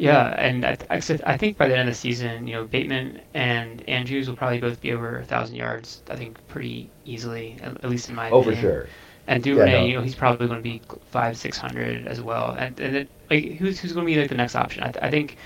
Yeah, 0.00 0.28
and 0.38 0.64
I, 0.64 0.78
I, 0.88 0.96
I 1.26 1.36
think 1.36 1.58
by 1.58 1.68
the 1.68 1.76
end 1.76 1.88
of 1.88 1.94
the 1.94 1.98
season, 1.98 2.46
you 2.46 2.54
know, 2.54 2.64
Bateman 2.64 3.20
and 3.34 3.86
Andrews 3.88 4.28
will 4.28 4.36
probably 4.36 4.58
both 4.58 4.80
be 4.80 4.92
over 4.92 5.18
a 5.18 5.24
thousand 5.24 5.56
yards. 5.56 6.02
I 6.08 6.16
think 6.16 6.38
pretty 6.48 6.90
easily, 7.04 7.56
at, 7.62 7.84
at 7.84 7.90
least 7.90 8.08
in 8.08 8.14
my 8.14 8.30
oh, 8.30 8.40
opinion. 8.40 8.56
for 8.56 8.68
sure. 8.68 8.86
And 9.26 9.42
Duvernay, 9.42 9.72
yeah, 9.72 9.80
no. 9.80 9.86
you 9.86 9.94
know, 9.94 10.02
he's 10.02 10.14
probably 10.14 10.46
going 10.46 10.58
to 10.58 10.62
be 10.62 10.80
five, 11.10 11.36
six 11.36 11.58
hundred 11.58 12.06
as 12.06 12.20
well. 12.20 12.52
And 12.58 12.80
and 12.80 12.96
it, 12.96 13.10
like, 13.28 13.44
who's 13.58 13.78
who's 13.78 13.92
going 13.92 14.06
to 14.06 14.12
be 14.12 14.18
like 14.18 14.30
the 14.30 14.36
next 14.36 14.56
option? 14.56 14.82
I, 14.82 14.92
I 15.02 15.10
think 15.10 15.36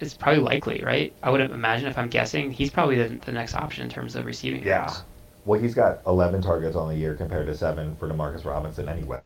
it's 0.00 0.14
probably 0.14 0.42
Likely, 0.42 0.82
right? 0.84 1.12
I 1.22 1.30
would 1.30 1.40
imagine 1.40 1.88
if 1.88 1.96
I'm 1.96 2.08
guessing, 2.08 2.50
he's 2.50 2.70
probably 2.70 2.96
the, 2.96 3.16
the 3.24 3.32
next 3.32 3.54
option 3.54 3.84
in 3.84 3.88
terms 3.88 4.16
of 4.16 4.26
receiving. 4.26 4.62
Yeah. 4.62 4.92
Well, 5.44 5.60
he's 5.60 5.74
got 5.74 6.02
11 6.06 6.42
targets 6.42 6.76
on 6.76 6.88
the 6.88 6.96
year 6.96 7.14
compared 7.14 7.46
to 7.46 7.56
seven 7.56 7.96
for 7.96 8.08
Demarcus 8.08 8.44
Robinson 8.44 8.88
anyway. 8.88 9.20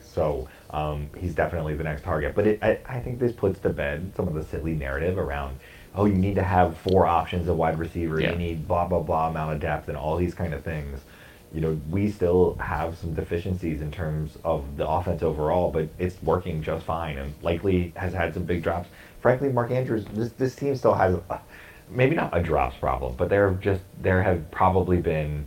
So 0.00 0.48
um, 0.70 1.10
he's 1.18 1.34
definitely 1.34 1.74
the 1.74 1.84
next 1.84 2.02
target. 2.02 2.34
But 2.34 2.46
it, 2.46 2.62
I, 2.62 2.78
I 2.86 3.00
think 3.00 3.18
this 3.18 3.32
puts 3.32 3.58
to 3.60 3.70
bed 3.70 4.12
some 4.16 4.28
of 4.28 4.34
the 4.34 4.44
silly 4.44 4.74
narrative 4.74 5.18
around, 5.18 5.58
oh, 5.94 6.04
you 6.04 6.14
need 6.14 6.36
to 6.36 6.42
have 6.42 6.76
four 6.78 7.06
options 7.06 7.48
of 7.48 7.56
wide 7.56 7.78
receiver. 7.78 8.20
Yeah. 8.20 8.32
You 8.32 8.38
need 8.38 8.68
blah, 8.68 8.86
blah, 8.86 9.00
blah 9.00 9.28
amount 9.28 9.54
of 9.54 9.60
depth 9.60 9.88
and 9.88 9.96
all 9.96 10.16
these 10.16 10.34
kind 10.34 10.54
of 10.54 10.62
things. 10.62 11.00
You 11.52 11.60
know, 11.60 11.80
we 11.90 12.10
still 12.10 12.54
have 12.54 12.96
some 12.96 13.12
deficiencies 13.12 13.82
in 13.82 13.90
terms 13.90 14.38
of 14.44 14.76
the 14.76 14.88
offense 14.88 15.22
overall, 15.22 15.70
but 15.70 15.88
it's 15.98 16.20
working 16.22 16.62
just 16.62 16.86
fine 16.86 17.18
and 17.18 17.34
Likely 17.42 17.92
has 17.96 18.14
had 18.14 18.32
some 18.34 18.44
big 18.44 18.62
drops. 18.62 18.88
Frankly, 19.20 19.50
Mark 19.50 19.70
Andrews, 19.70 20.04
this, 20.14 20.32
this 20.32 20.54
team 20.54 20.74
still 20.76 20.94
has 20.94 21.18
maybe 21.90 22.16
not 22.16 22.36
a 22.36 22.42
drops 22.42 22.76
problem, 22.76 23.14
but 23.16 23.28
there 23.28 23.48
have 23.50 23.60
just 23.60 23.82
there 24.00 24.22
have 24.22 24.50
probably 24.50 24.98
been 24.98 25.46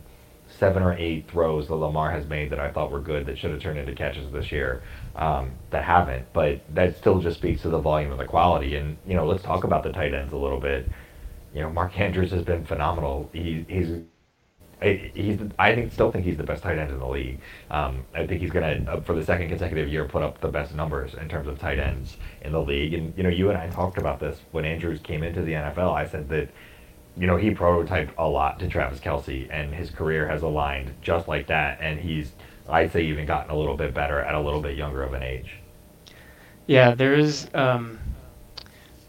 seven 0.58 0.82
or 0.82 0.94
eight 0.94 1.30
throws 1.30 1.68
that 1.68 1.74
Lamar 1.74 2.10
has 2.10 2.26
made 2.26 2.50
that 2.50 2.60
I 2.60 2.70
thought 2.70 2.90
were 2.90 3.00
good 3.00 3.26
that 3.26 3.38
should 3.38 3.50
have 3.50 3.60
turned 3.60 3.78
into 3.78 3.94
catches 3.94 4.30
this 4.32 4.50
year 4.52 4.82
um, 5.16 5.50
that 5.70 5.84
haven't. 5.84 6.26
But 6.32 6.60
that 6.74 6.96
still 6.96 7.20
just 7.20 7.38
speaks 7.38 7.62
to 7.62 7.68
the 7.68 7.78
volume 7.78 8.10
and 8.10 8.20
the 8.20 8.26
quality. 8.26 8.76
And 8.76 8.96
you 9.06 9.14
know, 9.14 9.26
let's 9.26 9.42
talk 9.42 9.64
about 9.64 9.82
the 9.82 9.92
tight 9.92 10.14
ends 10.14 10.32
a 10.32 10.36
little 10.36 10.60
bit. 10.60 10.88
You 11.54 11.62
know, 11.62 11.70
Mark 11.70 11.98
Andrews 11.98 12.30
has 12.32 12.42
been 12.42 12.64
phenomenal. 12.64 13.30
He, 13.32 13.64
he's 13.68 13.88
he's 14.82 15.38
I 15.58 15.74
think 15.74 15.92
still 15.92 16.12
think 16.12 16.24
he's 16.24 16.36
the 16.36 16.42
best 16.42 16.62
tight 16.62 16.78
end 16.78 16.90
in 16.90 16.98
the 16.98 17.08
league. 17.08 17.40
Um, 17.70 18.04
I 18.14 18.26
think 18.26 18.40
he's 18.40 18.50
gonna 18.50 18.84
uh, 18.88 19.00
for 19.00 19.14
the 19.14 19.24
second 19.24 19.48
consecutive 19.48 19.88
year 19.88 20.06
put 20.06 20.22
up 20.22 20.40
the 20.40 20.48
best 20.48 20.74
numbers 20.74 21.14
in 21.14 21.28
terms 21.28 21.48
of 21.48 21.58
tight 21.58 21.78
ends 21.78 22.16
in 22.42 22.52
the 22.52 22.60
league. 22.60 22.94
And 22.94 23.14
you 23.16 23.22
know, 23.22 23.28
you 23.30 23.48
and 23.48 23.58
I 23.58 23.68
talked 23.68 23.98
about 23.98 24.20
this 24.20 24.40
when 24.52 24.64
Andrews 24.64 25.00
came 25.00 25.22
into 25.22 25.42
the 25.42 25.52
NFL. 25.52 25.94
I 25.94 26.06
said 26.06 26.28
that 26.28 26.50
you 27.16 27.26
know, 27.26 27.36
he 27.36 27.50
prototyped 27.50 28.10
a 28.18 28.28
lot 28.28 28.58
to 28.60 28.68
Travis 28.68 29.00
Kelce, 29.00 29.48
and 29.50 29.74
his 29.74 29.90
career 29.90 30.28
has 30.28 30.42
aligned 30.42 30.94
just 31.02 31.28
like 31.28 31.46
that. 31.46 31.78
And 31.80 31.98
he's, 31.98 32.32
I'd 32.68 32.92
say, 32.92 33.02
even 33.04 33.26
gotten 33.26 33.50
a 33.50 33.56
little 33.56 33.76
bit 33.76 33.94
better 33.94 34.20
at 34.20 34.34
a 34.34 34.40
little 34.40 34.60
bit 34.60 34.76
younger 34.76 35.02
of 35.02 35.14
an 35.14 35.22
age. 35.22 35.54
Yeah, 36.66 36.94
there's 36.94 37.48
um, 37.54 37.98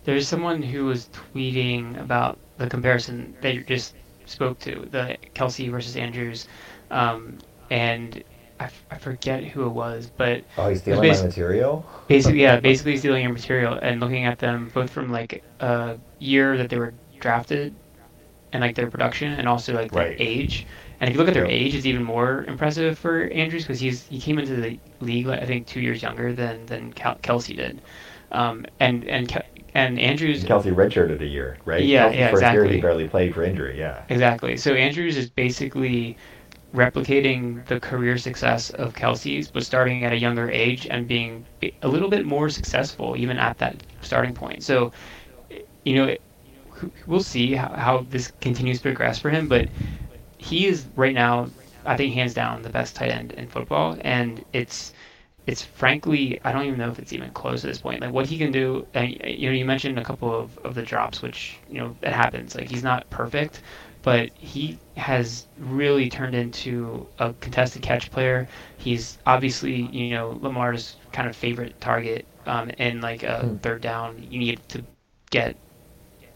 there's 0.04 0.28
someone 0.28 0.62
who 0.62 0.86
was 0.86 1.10
tweeting 1.10 2.00
about 2.00 2.38
the 2.58 2.68
comparison 2.68 3.36
that 3.42 3.54
you 3.54 3.64
just 3.64 3.96
spoke 4.26 4.60
to, 4.60 4.88
the 4.92 5.18
Kelsey 5.34 5.68
versus 5.70 5.98
Andrews, 5.98 6.48
um, 6.92 7.38
and 7.70 8.24
I, 8.60 8.66
f- 8.66 8.86
I 8.92 8.98
forget 8.98 9.44
who 9.44 9.66
it 9.66 9.70
was, 9.70 10.10
but 10.16 10.44
oh, 10.58 10.70
he's 10.70 10.82
stealing 10.82 11.10
my 11.10 11.22
material. 11.22 11.86
Basically, 12.08 12.42
yeah, 12.42 12.60
basically 12.60 12.98
stealing 12.98 13.24
your 13.24 13.34
material 13.34 13.78
and 13.82 14.00
looking 14.00 14.26
at 14.26 14.40
them 14.40 14.70
both 14.74 14.90
from 14.90 15.12
like 15.12 15.44
a 15.60 15.98
year 16.20 16.58
that 16.58 16.70
they 16.70 16.78
were 16.78 16.94
drafted 17.20 17.74
and 18.54 18.62
like 18.62 18.76
their 18.76 18.90
production 18.90 19.34
and 19.34 19.48
also 19.48 19.74
like 19.74 19.92
their 19.92 20.10
right. 20.10 20.16
age. 20.20 20.66
And 21.00 21.10
if 21.10 21.16
you 21.16 21.20
look 21.20 21.28
at 21.28 21.34
their 21.34 21.46
age, 21.46 21.76
it's 21.76 21.86
even 21.86 22.04
more 22.04 22.44
impressive 22.48 22.98
for 22.98 23.28
Andrews 23.30 23.64
because 23.64 23.80
he's 23.80 24.06
he 24.08 24.20
came 24.20 24.40
into 24.40 24.56
the 24.56 24.80
league 25.00 25.28
I 25.28 25.46
think 25.46 25.68
two 25.68 25.82
years 25.82 26.02
younger 26.02 26.34
than 26.34 26.66
than 26.66 26.94
Kelce 26.94 27.56
did, 27.56 27.82
um, 28.32 28.66
and 28.80 29.06
and 29.06 29.44
and 29.74 30.00
Andrews 30.00 30.44
Kelce 30.44 30.74
redshirted 30.74 31.22
a 31.22 31.26
year, 31.28 31.58
right? 31.66 31.84
Yeah, 31.84 32.10
Kelce's 32.10 32.16
yeah, 32.18 32.30
first 32.32 32.42
exactly. 32.42 32.68
Year 32.68 32.76
he 32.76 32.82
barely 32.82 33.08
played 33.08 33.34
for 33.34 33.44
injury. 33.44 33.78
Yeah, 33.78 34.04
exactly. 34.10 34.58
So 34.58 34.74
Andrews 34.74 35.18
is 35.18 35.30
basically 35.30 36.18
replicating 36.74 37.66
the 37.68 37.80
career 37.80 38.18
success 38.18 38.70
of 38.72 38.94
Kelce's, 38.94 39.50
but 39.52 39.64
starting 39.64 40.04
at 40.04 40.12
a 40.14 40.18
younger 40.18 40.50
age 40.50 40.88
and 40.90 41.08
being 41.08 41.46
a 41.82 41.88
little 41.88 42.10
bit 42.10 42.26
more 42.26 42.50
successful 42.50 43.16
even 43.18 43.38
at 43.38 43.58
that 43.60 43.84
starting 44.02 44.34
point. 44.34 44.64
So, 44.64 44.92
you 45.86 45.96
know, 45.96 46.16
we'll 47.06 47.24
see 47.24 47.54
how, 47.54 47.70
how 47.70 48.06
this 48.10 48.32
continues 48.42 48.78
to 48.78 48.84
progress 48.84 49.20
for 49.20 49.30
him. 49.30 49.48
But 49.48 49.70
he 50.38 50.68
is 50.68 50.86
right 50.96 51.14
now, 51.14 51.50
I 51.86 51.98
think, 51.98 52.14
hands 52.14 52.34
down 52.34 52.62
the 52.62 52.70
best 52.70 52.96
tight 52.96 53.12
end 53.12 53.34
in 53.34 53.48
football, 53.48 53.98
and 54.02 54.44
it's 54.54 54.94
it's 55.46 55.64
frankly 55.64 56.40
I 56.44 56.52
don't 56.52 56.66
even 56.66 56.78
know 56.78 56.90
if 56.90 57.00
it's 57.00 57.14
even 57.14 57.32
close 57.32 57.64
at 57.64 57.70
this 57.70 57.82
point. 57.82 58.02
Like 58.02 58.14
what 58.14 58.26
he 58.28 58.38
can 58.38 58.52
do, 58.52 58.86
and, 58.94 59.12
you 59.26 59.50
know, 59.50 59.56
you 59.56 59.66
mentioned 59.66 59.98
a 59.98 60.04
couple 60.04 60.34
of, 60.34 60.58
of 60.60 60.76
the 60.76 60.84
drops, 60.84 61.22
which 61.22 61.58
you 61.70 61.80
know 61.80 61.96
it 62.02 62.14
happens. 62.14 62.56
Like 62.56 62.70
he's 62.70 62.84
not 62.84 63.10
perfect, 63.10 63.62
but 64.04 64.30
he 64.36 64.78
has 64.98 65.48
really 65.58 66.10
turned 66.10 66.36
into 66.36 67.08
a 67.20 67.34
contested 67.40 67.82
catch 67.82 68.12
player. 68.12 68.48
He's 68.78 69.18
obviously 69.26 69.84
you 69.92 70.12
know 70.12 70.38
Lamar's 70.42 70.98
kind 71.14 71.30
of 71.30 71.36
favorite 71.36 71.80
target, 71.82 72.26
um, 72.46 72.70
and 72.78 73.02
like 73.02 73.24
a 73.24 73.40
hmm. 73.40 73.58
third 73.58 73.82
down, 73.82 74.26
you 74.30 74.40
need 74.40 74.60
to 74.70 74.84
get 75.30 75.56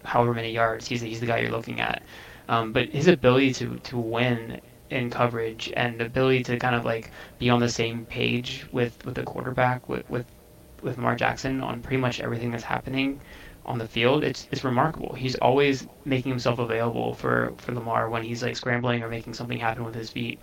however 0.04 0.34
many 0.34 0.52
yards, 0.52 0.88
he's 0.88 1.02
he's 1.02 1.20
the 1.20 1.26
guy 1.26 1.40
you're 1.40 1.52
looking 1.52 1.80
at. 1.82 2.04
Um, 2.48 2.74
but 2.74 2.90
his 2.90 3.08
ability 3.08 3.54
to 3.56 3.78
to 3.78 3.98
win 3.98 4.62
in 4.90 5.10
coverage 5.10 5.72
and 5.76 6.00
the 6.00 6.06
ability 6.06 6.44
to 6.44 6.58
kind 6.60 6.76
of 6.76 6.86
like 6.86 7.12
be 7.40 7.50
on 7.50 7.60
the 7.60 7.70
same 7.70 8.06
page 8.06 8.66
with 8.72 9.04
with 9.06 9.16
the 9.16 9.24
quarterback 9.24 9.88
with 9.90 10.10
with 10.10 10.26
with 10.82 10.98
Lamar 10.98 11.16
Jackson 11.16 11.62
on 11.62 11.82
pretty 11.82 11.98
much 11.98 12.20
everything 12.20 12.52
that's 12.52 12.64
happening 12.64 13.22
on 13.66 13.78
the 13.78 13.88
field, 13.88 14.24
it's 14.24 14.48
it's 14.52 14.64
remarkable. 14.64 15.14
He's 15.14 15.36
always 15.36 15.88
making 16.06 16.32
himself 16.32 16.60
available 16.60 17.14
for 17.14 17.54
for 17.58 17.74
Lamar 17.74 18.10
when 18.10 18.24
he's 18.24 18.44
like 18.44 18.58
scrambling 18.58 19.04
or 19.04 19.10
making 19.10 19.34
something 19.34 19.60
happen 19.60 19.84
with 19.84 19.96
his 19.96 20.10
feet, 20.10 20.40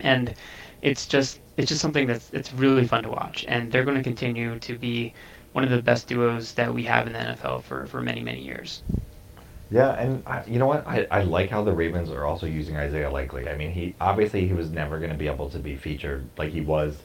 and 0.00 0.34
it's 0.80 1.06
just 1.06 1.40
it's 1.56 1.68
just 1.68 1.80
something 1.80 2.06
that's 2.06 2.30
it's 2.32 2.52
really 2.52 2.86
fun 2.86 3.02
to 3.04 3.10
watch. 3.10 3.44
And 3.48 3.70
they're 3.70 3.84
going 3.84 3.96
to 3.98 4.02
continue 4.02 4.58
to 4.60 4.78
be 4.78 5.12
one 5.52 5.64
of 5.64 5.70
the 5.70 5.82
best 5.82 6.08
duos 6.08 6.54
that 6.54 6.74
we 6.74 6.84
have 6.84 7.06
in 7.06 7.12
the 7.12 7.18
NFL 7.18 7.62
for, 7.62 7.86
for 7.86 8.00
many, 8.02 8.20
many 8.22 8.42
years. 8.42 8.82
Yeah, 9.70 9.92
and 9.92 10.22
I, 10.26 10.44
you 10.46 10.58
know 10.58 10.66
what? 10.66 10.86
I, 10.86 11.06
I 11.10 11.22
like 11.22 11.48
how 11.48 11.62
the 11.64 11.72
Ravens 11.72 12.10
are 12.10 12.26
also 12.26 12.46
using 12.46 12.76
Isaiah 12.76 13.10
Likely. 13.10 13.48
I 13.48 13.56
mean, 13.56 13.70
he 13.70 13.94
obviously 14.00 14.46
he 14.46 14.52
was 14.52 14.70
never 14.70 14.98
going 14.98 15.10
to 15.12 15.16
be 15.16 15.28
able 15.28 15.48
to 15.50 15.58
be 15.58 15.76
featured 15.76 16.28
like 16.36 16.50
he 16.52 16.60
was 16.60 16.98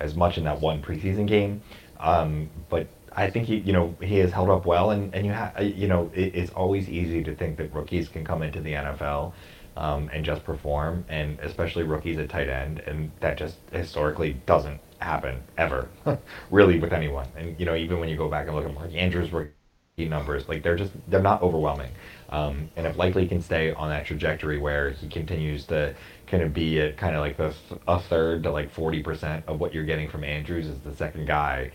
as 0.00 0.16
much 0.16 0.36
in 0.36 0.44
that 0.44 0.60
one 0.60 0.82
preseason 0.82 1.26
game, 1.26 1.62
um, 2.00 2.50
but 2.68 2.88
I 3.12 3.30
think 3.30 3.46
he, 3.46 3.58
you 3.58 3.72
know, 3.72 3.94
he 4.02 4.18
has 4.18 4.32
held 4.32 4.50
up 4.50 4.66
well. 4.66 4.90
And 4.90 5.14
and 5.14 5.24
you 5.24 5.32
have, 5.32 5.62
you 5.62 5.86
know, 5.86 6.10
it, 6.14 6.34
it's 6.34 6.50
always 6.52 6.88
easy 6.88 7.22
to 7.22 7.34
think 7.34 7.56
that 7.58 7.72
rookies 7.72 8.08
can 8.08 8.24
come 8.24 8.42
into 8.42 8.60
the 8.60 8.72
NFL 8.72 9.32
um, 9.76 10.10
and 10.12 10.24
just 10.24 10.44
perform, 10.44 11.04
and 11.08 11.38
especially 11.40 11.84
rookies 11.84 12.18
at 12.18 12.28
tight 12.28 12.48
end, 12.48 12.80
and 12.86 13.12
that 13.20 13.38
just 13.38 13.58
historically 13.72 14.34
doesn't 14.46 14.80
happen 14.98 15.42
ever, 15.58 15.88
really, 16.50 16.78
with 16.78 16.92
anyone. 16.92 17.26
And 17.36 17.58
you 17.58 17.66
know, 17.66 17.74
even 17.74 17.98
when 18.00 18.08
you 18.08 18.16
go 18.16 18.28
back 18.28 18.46
and 18.46 18.56
look 18.56 18.64
at 18.64 18.74
Mark 18.74 18.92
Andrews' 18.94 19.32
rookie 19.32 19.52
numbers, 19.98 20.48
like 20.48 20.62
they're 20.62 20.76
just 20.76 20.92
they're 21.08 21.22
not 21.22 21.42
overwhelming. 21.42 21.90
Um, 22.30 22.70
and 22.76 22.86
if 22.86 22.96
Likely 22.96 23.28
can 23.28 23.40
stay 23.40 23.72
on 23.72 23.90
that 23.90 24.06
trajectory 24.06 24.58
where 24.58 24.90
he 24.90 25.08
continues 25.08 25.66
to 25.66 25.94
kind 26.26 26.42
of 26.42 26.52
be 26.52 26.80
at 26.80 26.96
kind 26.96 27.14
of 27.14 27.20
like 27.20 27.36
the 27.36 27.54
a 27.86 28.00
third 28.00 28.42
to 28.44 28.50
like 28.50 28.70
forty 28.70 29.02
percent 29.02 29.44
of 29.46 29.60
what 29.60 29.74
you're 29.74 29.84
getting 29.84 30.08
from 30.08 30.24
Andrews 30.24 30.66
as 30.68 30.78
the 30.80 30.94
second 30.94 31.26
guy, 31.26 31.70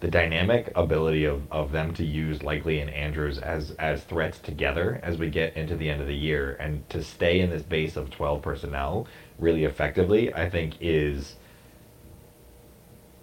the 0.00 0.08
dynamic 0.08 0.72
ability 0.76 1.24
of, 1.24 1.42
of 1.50 1.72
them 1.72 1.92
to 1.94 2.04
use 2.04 2.42
Likely 2.42 2.80
and 2.80 2.90
Andrews 2.90 3.38
as 3.38 3.72
as 3.72 4.04
threats 4.04 4.38
together 4.38 5.00
as 5.02 5.18
we 5.18 5.28
get 5.28 5.56
into 5.56 5.76
the 5.76 5.90
end 5.90 6.00
of 6.00 6.06
the 6.06 6.16
year 6.16 6.56
and 6.60 6.88
to 6.90 7.02
stay 7.02 7.40
in 7.40 7.50
this 7.50 7.62
base 7.62 7.96
of 7.96 8.10
twelve 8.10 8.42
personnel 8.42 9.06
really 9.38 9.64
effectively, 9.64 10.32
I 10.34 10.50
think 10.50 10.74
is 10.80 11.36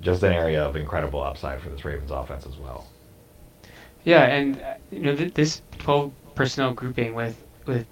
just 0.02 0.24
an 0.24 0.34
area 0.34 0.64
of 0.64 0.76
incredible 0.76 1.22
upside 1.24 1.62
for 1.62 1.70
this 1.70 1.86
Ravens 1.86 2.12
offense 2.12 2.46
as 2.46 2.58
well. 2.58 2.88
Yeah, 4.04 4.24
and 4.26 4.62
uh, 4.62 4.76
you 4.92 5.00
know 5.02 5.16
th- 5.16 5.34
this 5.34 5.62
12 5.80 6.14
personnel 6.36 6.74
grouping 6.74 7.14
with 7.16 7.44
with 7.66 7.88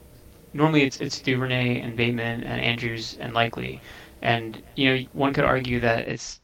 normally 0.54 0.84
it's 0.84 1.02
it's 1.02 1.20
Duvernay 1.22 1.80
and 1.82 1.96
Bateman 1.96 2.44
and 2.44 2.62
Andrews 2.62 3.18
and 3.20 3.34
Likely, 3.34 3.82
and 4.22 4.62
you 4.76 4.90
know 4.96 5.06
one 5.14 5.34
could 5.34 5.46
argue 5.46 5.80
that 5.82 6.08
it's 6.08 6.40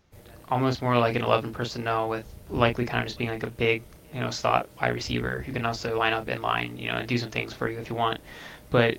almost 0.50 0.82
more 0.82 0.98
like 0.98 1.16
an 1.16 1.24
11 1.24 1.54
personnel 1.54 2.10
with 2.10 2.26
Likely 2.50 2.86
kind 2.86 3.02
of 3.02 3.08
just 3.08 3.20
being 3.20 3.30
like 3.30 3.44
a 3.44 3.50
big, 3.52 3.84
you 4.14 4.20
know, 4.20 4.32
slot 4.32 4.68
wide 4.82 4.94
receiver 4.94 5.44
who 5.46 5.54
can 5.54 5.66
also 5.66 5.98
line 5.98 6.14
up 6.14 6.28
in 6.28 6.42
line, 6.42 6.78
you 6.78 6.88
know, 6.88 6.98
and 6.98 7.08
do 7.08 7.18
some 7.18 7.30
things 7.30 7.54
for 7.54 7.70
you 7.70 7.80
if 7.80 7.90
you 7.90 7.96
want. 7.96 8.20
But 8.72 8.98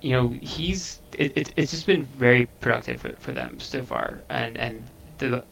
you 0.00 0.12
know, 0.12 0.28
he's 0.40 1.00
it, 1.18 1.32
it, 1.36 1.52
it's 1.56 1.72
just 1.72 1.86
been 1.86 2.04
very 2.04 2.46
productive 2.60 3.00
for, 3.00 3.12
for 3.16 3.32
them 3.32 3.58
so 3.60 3.82
far, 3.82 4.22
and 4.30 4.56
and 4.56 4.84
the 5.18 5.44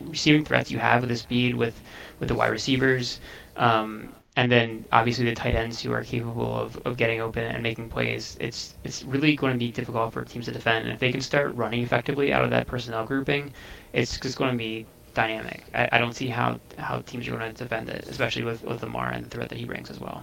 receiving 0.00 0.44
threats 0.44 0.70
you 0.70 0.78
have 0.78 1.00
with 1.02 1.10
the 1.10 1.16
speed 1.16 1.54
with 1.54 1.80
with 2.18 2.28
the 2.28 2.34
wide 2.34 2.50
receivers. 2.50 3.20
Um, 3.56 4.12
and 4.38 4.52
then 4.52 4.84
obviously 4.92 5.24
the 5.24 5.34
tight 5.34 5.54
ends 5.54 5.80
who 5.80 5.92
are 5.92 6.04
capable 6.04 6.54
of, 6.54 6.76
of 6.84 6.98
getting 6.98 7.22
open 7.22 7.44
and 7.44 7.62
making 7.62 7.88
plays. 7.88 8.36
It's 8.38 8.74
it's 8.84 9.02
really 9.02 9.34
going 9.34 9.52
to 9.52 9.58
be 9.58 9.72
difficult 9.72 10.12
for 10.12 10.24
teams 10.24 10.44
to 10.44 10.52
defend. 10.52 10.84
And 10.84 10.92
if 10.92 11.00
they 11.00 11.10
can 11.10 11.22
start 11.22 11.54
running 11.54 11.82
effectively 11.82 12.32
out 12.32 12.44
of 12.44 12.50
that 12.50 12.66
personnel 12.66 13.06
grouping, 13.06 13.52
it's 13.92 14.20
just 14.20 14.36
going 14.36 14.52
to 14.52 14.58
be 14.58 14.86
dynamic. 15.14 15.64
I, 15.74 15.88
I 15.92 15.98
don't 15.98 16.12
see 16.12 16.28
how, 16.28 16.60
how 16.76 17.00
teams 17.00 17.26
are 17.26 17.30
going 17.32 17.52
to 17.52 17.64
defend 17.64 17.88
it, 17.88 18.06
especially 18.06 18.44
with, 18.44 18.62
with 18.62 18.82
Lamar 18.82 19.10
and 19.10 19.24
the 19.24 19.30
threat 19.30 19.48
that 19.48 19.58
he 19.58 19.64
brings 19.64 19.90
as 19.90 19.98
well. 19.98 20.22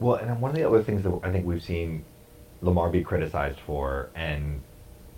Well, 0.00 0.16
and 0.16 0.40
one 0.40 0.50
of 0.50 0.56
the 0.56 0.66
other 0.66 0.82
things 0.82 1.04
that 1.04 1.20
I 1.22 1.30
think 1.30 1.46
we've 1.46 1.62
seen 1.62 2.04
Lamar 2.60 2.90
be 2.90 3.02
criticized 3.02 3.60
for, 3.60 4.10
and 4.14 4.60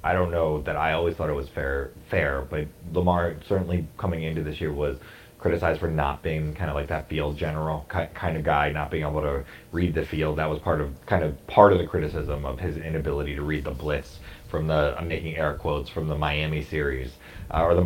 I 0.04 0.12
don't 0.12 0.30
know 0.30 0.60
that 0.62 0.76
I 0.76 0.92
always 0.94 1.16
thought 1.16 1.30
it 1.30 1.34
was 1.34 1.48
fair, 1.48 1.90
fair, 2.08 2.42
but 2.42 2.66
Lamar 2.92 3.36
certainly 3.46 3.86
coming 3.98 4.22
into 4.24 4.42
this 4.42 4.60
year 4.60 4.72
was 4.72 4.98
criticized 5.38 5.80
for 5.80 5.88
not 5.88 6.22
being 6.22 6.54
kind 6.54 6.70
of 6.70 6.76
like 6.76 6.86
that 6.88 7.08
field 7.08 7.36
general 7.36 7.84
kind 7.88 8.36
of 8.36 8.44
guy, 8.44 8.70
not 8.70 8.90
being 8.90 9.02
able 9.04 9.22
to 9.22 9.44
read 9.72 9.94
the 9.94 10.04
field. 10.04 10.38
That 10.38 10.48
was 10.50 10.58
part 10.60 10.80
of 10.80 11.04
kind 11.06 11.24
of 11.24 11.46
part 11.48 11.72
of 11.72 11.78
the 11.78 11.86
criticism 11.86 12.44
of 12.44 12.60
his 12.60 12.76
inability 12.76 13.34
to 13.36 13.42
read 13.42 13.64
the 13.64 13.72
blitz 13.72 14.20
from 14.48 14.66
the 14.68 14.94
I'm 14.98 15.08
making 15.08 15.36
air 15.36 15.54
quotes 15.54 15.90
from 15.90 16.08
the 16.08 16.16
Miami 16.16 16.62
series 16.62 17.12
uh, 17.52 17.62
or 17.64 17.74
the 17.74 17.82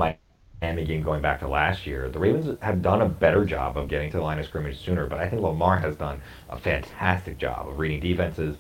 Miami 0.63 0.85
game 0.85 1.03
going 1.03 1.23
back 1.23 1.41
to 1.41 1.49
last 1.49 1.87
year. 1.87 2.09
The 2.11 2.19
Ravens 2.19 2.59
have 2.61 2.83
done 2.83 3.03
a 3.03 3.09
better 3.09 3.45
job 3.45 3.77
of 3.79 3.89
getting 3.89 4.11
to 4.11 4.19
the 4.19 4.23
line 4.23 4.39
of 4.39 4.47
scrimmage 4.47 4.79
sooner, 4.79 5.07
but 5.07 5.19
I 5.19 5.29
think 5.29 5.43
Lamar 5.43 5.79
has 5.79 5.97
done 5.97 6.21
a 6.51 6.59
fantastic 6.59 7.39
job 7.39 7.69
of 7.69 7.79
reading 7.79 8.01
defenses, 8.01 8.57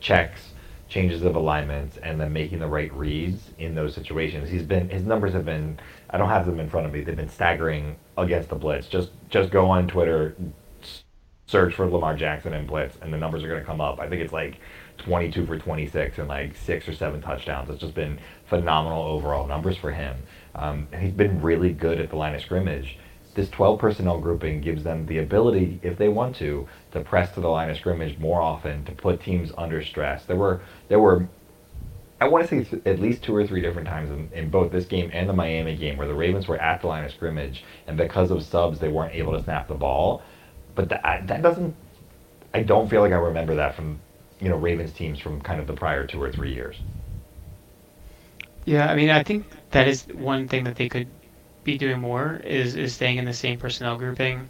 checks, 0.00 0.52
changes 0.88 1.22
of 1.22 1.36
alignments 1.36 1.98
and 1.98 2.20
then 2.20 2.32
making 2.32 2.58
the 2.60 2.66
right 2.66 2.92
reads 2.94 3.50
in 3.58 3.74
those 3.74 3.94
situations. 3.94 4.48
He's 4.48 4.62
been 4.62 4.88
his 4.88 5.04
numbers 5.04 5.32
have 5.34 5.44
been 5.44 5.78
I 6.10 6.18
don't 6.18 6.28
have 6.28 6.46
them 6.46 6.60
in 6.60 6.68
front 6.68 6.86
of 6.86 6.92
me. 6.92 7.02
They've 7.02 7.16
been 7.16 7.28
staggering 7.28 7.96
against 8.16 8.48
the 8.48 8.56
blitz. 8.56 8.88
Just 8.88 9.10
just 9.28 9.50
go 9.50 9.68
on 9.68 9.86
Twitter, 9.86 10.34
search 11.46 11.74
for 11.74 11.88
Lamar 11.88 12.16
Jackson 12.16 12.54
and 12.54 12.66
blitz, 12.66 12.96
and 13.02 13.12
the 13.12 13.18
numbers 13.18 13.44
are 13.44 13.48
going 13.48 13.60
to 13.60 13.66
come 13.66 13.80
up. 13.80 14.00
I 14.00 14.08
think 14.08 14.22
it's 14.22 14.32
like 14.32 14.60
22 14.98 15.46
for 15.46 15.58
26 15.58 16.18
and 16.18 16.28
like 16.28 16.56
six 16.56 16.88
or 16.88 16.94
seven 16.94 17.20
touchdowns. 17.20 17.70
It's 17.70 17.80
just 17.80 17.94
been 17.94 18.18
phenomenal 18.46 19.02
overall 19.02 19.46
numbers 19.46 19.76
for 19.76 19.92
him. 19.92 20.16
Um, 20.54 20.88
he's 20.98 21.12
been 21.12 21.40
really 21.40 21.72
good 21.72 22.00
at 22.00 22.10
the 22.10 22.16
line 22.16 22.34
of 22.34 22.40
scrimmage 22.40 22.98
this 23.34 23.48
12 23.50 23.78
personnel 23.78 24.18
grouping 24.18 24.60
gives 24.60 24.82
them 24.82 25.06
the 25.06 25.18
ability, 25.18 25.80
if 25.82 25.96
they 25.96 26.08
want 26.08 26.36
to, 26.36 26.68
to 26.92 27.00
press 27.00 27.32
to 27.34 27.40
the 27.40 27.48
line 27.48 27.70
of 27.70 27.76
scrimmage 27.76 28.18
more 28.18 28.40
often, 28.40 28.84
to 28.84 28.92
put 28.92 29.22
teams 29.22 29.52
under 29.56 29.82
stress. 29.82 30.24
There 30.24 30.36
were 30.36 30.60
there 30.88 31.00
were 31.00 31.28
I 32.20 32.26
want 32.26 32.48
to 32.48 32.64
say 32.64 32.80
at 32.84 32.98
least 32.98 33.22
two 33.22 33.34
or 33.34 33.46
three 33.46 33.60
different 33.60 33.86
times 33.86 34.10
in, 34.10 34.28
in, 34.32 34.50
both 34.50 34.72
this 34.72 34.86
game 34.86 35.08
and 35.12 35.28
the 35.28 35.32
Miami 35.32 35.76
game 35.76 35.96
where 35.96 36.08
the 36.08 36.14
Ravens 36.14 36.48
were 36.48 36.60
at 36.60 36.80
the 36.80 36.88
line 36.88 37.04
of 37.04 37.12
scrimmage 37.12 37.62
and 37.86 37.96
because 37.96 38.32
of 38.32 38.42
subs 38.42 38.80
they 38.80 38.88
weren't 38.88 39.14
able 39.14 39.32
to 39.34 39.42
snap 39.42 39.68
the 39.68 39.74
ball. 39.74 40.22
But 40.74 40.88
that 40.88 41.26
that 41.26 41.42
doesn't. 41.42 41.74
I 42.54 42.62
don't 42.62 42.88
feel 42.88 43.02
like 43.02 43.12
I 43.12 43.16
remember 43.16 43.54
that 43.56 43.74
from 43.74 44.00
you 44.40 44.48
know 44.48 44.56
Ravens 44.56 44.92
teams 44.92 45.20
from 45.20 45.40
kind 45.40 45.60
of 45.60 45.66
the 45.66 45.74
prior 45.74 46.06
two 46.06 46.20
or 46.20 46.32
three 46.32 46.52
years. 46.52 46.76
Yeah, 48.64 48.90
I 48.90 48.96
mean, 48.96 49.10
I 49.10 49.22
think 49.22 49.46
that 49.70 49.88
is 49.88 50.06
one 50.08 50.46
thing 50.46 50.64
that 50.64 50.76
they 50.76 50.88
could 50.88 51.08
be 51.68 51.78
doing 51.78 52.00
more 52.00 52.40
is, 52.44 52.76
is 52.76 52.94
staying 52.94 53.18
in 53.18 53.24
the 53.24 53.32
same 53.44 53.58
personnel 53.58 53.96
grouping 53.98 54.48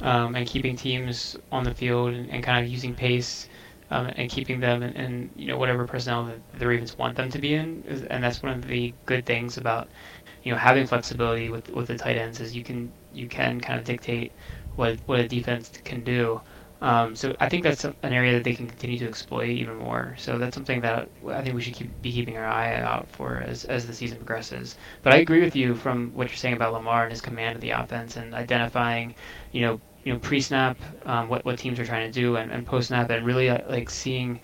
um, 0.00 0.34
and 0.34 0.46
keeping 0.46 0.76
teams 0.76 1.36
on 1.52 1.62
the 1.64 1.74
field 1.74 2.12
and, 2.14 2.30
and 2.30 2.42
kind 2.42 2.64
of 2.64 2.70
using 2.70 2.94
pace 2.94 3.48
um, 3.90 4.06
and 4.16 4.30
keeping 4.30 4.58
them 4.60 4.82
in, 4.82 4.92
in, 5.04 5.30
you 5.36 5.46
know 5.46 5.58
whatever 5.58 5.86
personnel 5.86 6.24
that 6.24 6.40
the 6.58 6.66
Ravens 6.66 6.98
want 6.98 7.16
them 7.16 7.30
to 7.30 7.38
be 7.38 7.54
in. 7.54 7.68
And 8.10 8.22
that's 8.24 8.42
one 8.42 8.52
of 8.52 8.66
the 8.66 8.92
good 9.06 9.24
things 9.24 9.58
about 9.58 9.88
you 10.42 10.52
know 10.52 10.58
having 10.58 10.86
flexibility 10.86 11.48
with 11.50 11.70
with 11.70 11.86
the 11.86 11.96
tight 11.96 12.16
ends 12.16 12.40
is 12.40 12.56
you 12.56 12.64
can 12.64 12.92
you 13.14 13.28
can 13.28 13.60
kind 13.60 13.78
of 13.78 13.84
dictate 13.84 14.32
what 14.74 14.98
what 15.06 15.20
a 15.20 15.28
defense 15.28 15.70
can 15.84 16.02
do. 16.02 16.40
Um, 16.80 17.16
so 17.16 17.34
I 17.40 17.48
think 17.48 17.62
that's 17.64 17.84
an 17.84 17.94
area 18.02 18.34
that 18.34 18.44
they 18.44 18.54
can 18.54 18.66
continue 18.68 18.98
to 18.98 19.08
exploit 19.08 19.48
even 19.48 19.76
more. 19.76 20.14
So 20.18 20.38
that's 20.38 20.54
something 20.54 20.80
that 20.82 21.08
I 21.28 21.42
think 21.42 21.54
we 21.54 21.62
should 21.62 21.74
keep, 21.74 22.00
be 22.02 22.12
keeping 22.12 22.36
our 22.36 22.46
eye 22.46 22.74
out 22.80 23.08
for 23.08 23.38
as, 23.38 23.64
as 23.64 23.86
the 23.86 23.94
season 23.94 24.18
progresses. 24.18 24.76
But 25.02 25.12
I 25.14 25.16
agree 25.18 25.40
with 25.42 25.56
you 25.56 25.74
from 25.74 26.12
what 26.14 26.28
you're 26.28 26.36
saying 26.36 26.54
about 26.54 26.72
Lamar 26.74 27.04
and 27.04 27.10
his 27.12 27.20
command 27.22 27.54
of 27.56 27.60
the 27.62 27.70
offense 27.70 28.16
and 28.16 28.34
identifying, 28.34 29.14
you 29.52 29.62
know, 29.62 29.80
you 30.04 30.12
know, 30.12 30.18
pre-snap, 30.20 30.78
um, 31.06 31.28
what 31.28 31.44
what 31.44 31.58
teams 31.58 31.80
are 31.80 31.84
trying 31.86 32.06
to 32.10 32.12
do, 32.20 32.36
and, 32.36 32.52
and 32.52 32.64
post-snap, 32.66 33.10
and 33.10 33.26
really 33.26 33.48
uh, 33.50 33.58
like 33.68 33.90
seeing 33.90 34.40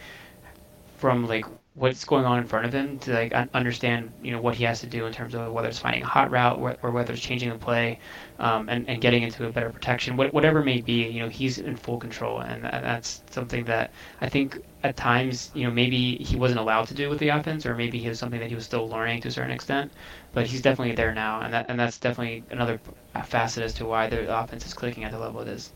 from 0.96 1.26
like 1.26 1.46
what's 1.74 2.04
going 2.04 2.26
on 2.26 2.38
in 2.38 2.46
front 2.46 2.66
of 2.66 2.72
him 2.72 2.98
to 2.98 3.14
like 3.14 3.32
understand 3.54 4.12
you 4.22 4.30
know 4.30 4.40
what 4.40 4.54
he 4.54 4.62
has 4.62 4.80
to 4.80 4.86
do 4.86 5.06
in 5.06 5.12
terms 5.12 5.34
of 5.34 5.50
whether 5.52 5.68
it's 5.68 5.78
finding 5.78 6.02
a 6.02 6.06
hot 6.06 6.30
route 6.30 6.58
or, 6.82 6.90
whether 6.90 7.14
it's 7.14 7.22
changing 7.22 7.48
the 7.48 7.56
play 7.56 7.98
um, 8.38 8.68
and, 8.68 8.86
and 8.90 9.00
getting 9.00 9.22
into 9.22 9.46
a 9.46 9.50
better 9.50 9.70
protection 9.70 10.14
what, 10.14 10.34
whatever 10.34 10.62
may 10.62 10.82
be 10.82 11.08
you 11.08 11.20
know 11.20 11.30
he's 11.30 11.56
in 11.56 11.74
full 11.74 11.98
control 11.98 12.40
and 12.40 12.62
that's 12.62 13.22
something 13.30 13.64
that 13.64 13.90
I 14.20 14.28
think 14.28 14.60
at 14.82 14.98
times 14.98 15.50
you 15.54 15.64
know 15.64 15.70
maybe 15.70 16.16
he 16.16 16.36
wasn't 16.36 16.60
allowed 16.60 16.88
to 16.88 16.94
do 16.94 17.08
with 17.08 17.18
the 17.18 17.30
offense 17.30 17.64
or 17.64 17.74
maybe 17.74 18.04
it 18.04 18.08
was 18.10 18.18
something 18.18 18.40
that 18.40 18.50
he 18.50 18.54
was 18.54 18.66
still 18.66 18.86
learning 18.86 19.22
to 19.22 19.28
a 19.28 19.30
certain 19.30 19.50
extent 19.50 19.90
but 20.34 20.46
he's 20.46 20.60
definitely 20.60 20.94
there 20.94 21.14
now 21.14 21.40
and 21.40 21.54
that 21.54 21.64
and 21.70 21.80
that's 21.80 21.96
definitely 21.96 22.44
another 22.50 22.78
facet 23.24 23.62
as 23.62 23.72
to 23.74 23.86
why 23.86 24.08
the 24.08 24.30
offense 24.38 24.66
is 24.66 24.74
clicking 24.74 25.04
at 25.04 25.12
the 25.12 25.18
level 25.18 25.40
it 25.40 25.48
is. 25.48 25.72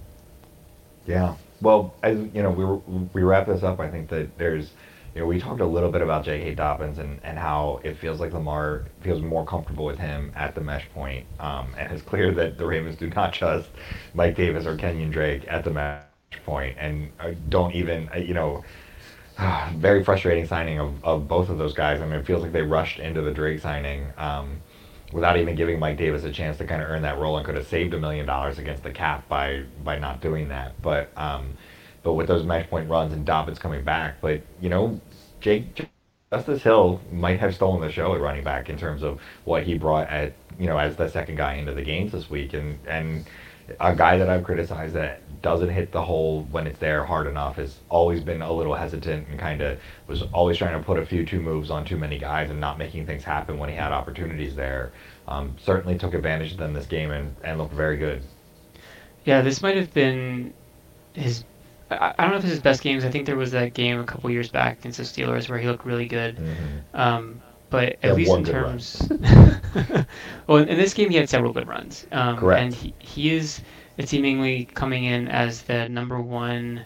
Yeah. 1.07 1.37
Well 1.63 1.95
as 2.03 2.19
you 2.35 2.43
know 2.43 2.51
we 2.51 3.07
we 3.15 3.23
wrap 3.23 3.47
this 3.47 3.63
up 3.63 3.81
I 3.81 3.89
think 3.89 4.11
that 4.11 4.37
there's 4.37 4.73
you 5.17 5.23
know, 5.23 5.29
we 5.29 5.41
talked 5.41 5.63
a 5.63 5.67
little 5.67 5.91
bit 5.91 6.03
about 6.03 6.27
J.K. 6.27 6.57
Dobbins 6.57 6.99
and, 6.99 7.19
and 7.25 7.39
how 7.39 7.81
it 7.83 7.97
feels 7.97 8.21
like 8.21 8.35
Lamar 8.35 8.85
feels 9.01 9.23
more 9.23 9.47
comfortable 9.47 9.87
with 9.87 9.99
him 9.99 10.31
at 10.37 10.55
the 10.55 10.61
mesh 10.61 10.87
point. 10.93 11.25
Um, 11.41 11.75
and 11.79 11.91
it's 11.91 12.03
clear 12.03 12.33
that 12.33 12.59
the 12.59 12.67
Ravens 12.67 12.97
do 12.97 13.09
not 13.09 13.33
trust 13.33 13.71
Mike 14.13 14.37
Davis 14.37 14.67
or 14.67 14.77
Kenyon 14.77 15.11
Drake 15.11 15.47
at 15.49 15.65
the 15.65 15.71
mesh 15.71 16.03
point 16.45 16.77
and 16.79 17.11
don't 17.49 17.75
even, 17.75 18.11
uh, 18.15 18.19
you 18.19 18.35
know, 18.35 18.63
very 19.77 20.05
frustrating 20.05 20.47
signing 20.47 20.79
of, 20.79 21.03
of 21.03 21.27
both 21.27 21.49
of 21.49 21.57
those 21.57 21.73
guys. 21.73 22.03
I 22.03 22.05
mean, 22.05 22.21
it 22.21 22.27
feels 22.27 22.43
like 22.43 22.53
they 22.53 22.61
rushed 22.61 22.99
into 22.99 23.23
the 23.23 23.33
Drake 23.33 23.61
signing 23.61 24.13
um, 24.19 24.61
without 25.15 25.39
even 25.39 25.55
giving 25.57 25.79
Mike 25.79 25.97
Davis 25.97 26.25
a 26.25 26.31
chance 26.31 26.59
to 26.59 26.67
kind 26.67 26.83
of 26.83 26.91
earn 26.91 27.01
that 27.01 27.17
role 27.17 27.39
and 27.39 27.47
could 27.47 27.55
have 27.55 27.67
saved 27.67 27.95
a 27.95 27.99
million 27.99 28.27
dollars 28.27 28.59
against 28.59 28.83
the 28.83 28.93
cap 28.93 29.27
by, 29.31 29.63
by 29.83 29.99
not 29.99 30.21
doing 30.21 30.49
that. 30.49 30.75
But, 30.83 31.11
um, 31.17 31.57
but 32.07 32.15
with 32.15 32.29
those 32.29 32.45
mesh 32.45 32.71
point 32.71 32.89
runs 32.89 33.13
and 33.13 33.27
Dobbins 33.27 33.59
coming 33.59 33.83
back, 33.83 34.21
but 34.21 34.41
you 34.61 34.69
know, 34.69 35.01
Jake 35.41 35.89
Justice 36.33 36.63
Hill 36.63 37.01
might 37.11 37.41
have 37.41 37.53
stolen 37.53 37.81
the 37.81 37.91
show 37.91 38.15
at 38.15 38.21
running 38.21 38.45
back 38.45 38.71
in 38.71 38.79
terms 38.79 39.03
of 39.03 39.21
what 39.45 39.65
he 39.65 39.77
brought 39.77 40.09
at 40.09 40.33
you 40.57 40.69
know 40.69 40.79
as 40.79 40.95
the 40.95 41.09
second 41.09 41.35
guy 41.35 41.55
into 41.55 41.75
the 41.75 41.83
games 41.83 42.13
this 42.13 42.31
week, 42.31 42.55
and 42.55 42.79
and 42.87 43.27
a 43.81 43.93
guy 43.97 44.19
that 44.19 44.29
I've 44.29 44.45
criticized 44.45 44.95
that 44.95 45.21
doesn't 45.43 45.71
hit 45.71 45.91
the 45.91 46.01
hole 46.01 46.47
when 46.53 46.69
it's 46.69 46.79
there 46.79 47.05
hard 47.05 47.27
enough 47.27 47.57
has 47.57 47.81
always 47.89 48.23
been 48.23 48.41
a 48.41 48.53
little 48.53 48.77
hesitant 48.77 49.27
and 49.27 49.37
kind 49.37 49.61
of 49.61 49.81
was 50.07 50.23
always 50.33 50.59
trying 50.59 50.79
to 50.79 50.87
put 50.87 51.01
a 51.01 51.05
few 51.05 51.27
two 51.27 51.41
moves 51.41 51.71
on 51.73 51.85
too 51.85 51.97
many 51.97 52.21
guys 52.21 52.51
and 52.51 52.61
not 52.61 52.79
making 52.79 53.05
things 53.05 53.25
happen 53.25 53.59
when 53.59 53.69
he 53.69 53.75
had 53.75 53.91
opportunities 53.91 54.55
there. 54.55 54.93
Um, 55.27 55.57
certainly 55.61 55.99
took 55.99 56.15
advantage 56.15 56.53
of 56.53 56.59
them 56.59 56.73
this 56.73 56.87
game 56.87 57.11
and, 57.11 57.35
and 57.43 57.59
looked 57.59 57.75
very 57.75 57.97
good. 57.97 58.23
Yeah, 59.25 59.41
this 59.41 59.61
might 59.61 59.77
have 59.77 59.93
been 59.93 60.55
his 61.13 61.43
I, 61.91 62.15
I 62.19 62.23
don't 62.23 62.33
know 62.33 62.37
if 62.37 62.43
this 62.43 62.53
is 62.53 62.61
best 62.61 62.83
games. 62.83 63.05
I 63.05 63.11
think 63.11 63.27
there 63.27 63.37
was 63.37 63.53
that 63.53 63.75
game 63.75 64.01
a 64.01 64.05
couple 64.05 64.31
years 64.31 64.49
back 64.49 64.81
against 64.81 64.99
the 64.99 65.05
Steelers 65.05 65.49
where 65.49 65.59
he 65.59 65.67
looked 65.67 65.85
really 65.85 66.07
good. 66.07 66.37
Mm-hmm. 66.37 67.01
Um, 67.01 67.43
but 67.69 67.97
at 68.03 68.15
least 68.15 68.33
in 68.33 68.45
terms, 68.45 69.09
well, 70.47 70.59
in 70.59 70.77
this 70.77 70.95
game 70.95 71.11
he 71.11 71.17
had 71.17 71.29
several 71.29 71.53
good 71.53 71.67
runs. 71.67 72.07
Um, 72.13 72.37
Correct. 72.37 72.63
And 72.63 72.75
he, 72.75 72.95
he 72.99 73.35
is 73.35 73.61
seemingly 74.05 74.67
coming 74.67 75.05
in 75.05 75.29
as 75.29 75.63
the 75.63 75.89
number 75.89 76.21
one 76.21 76.85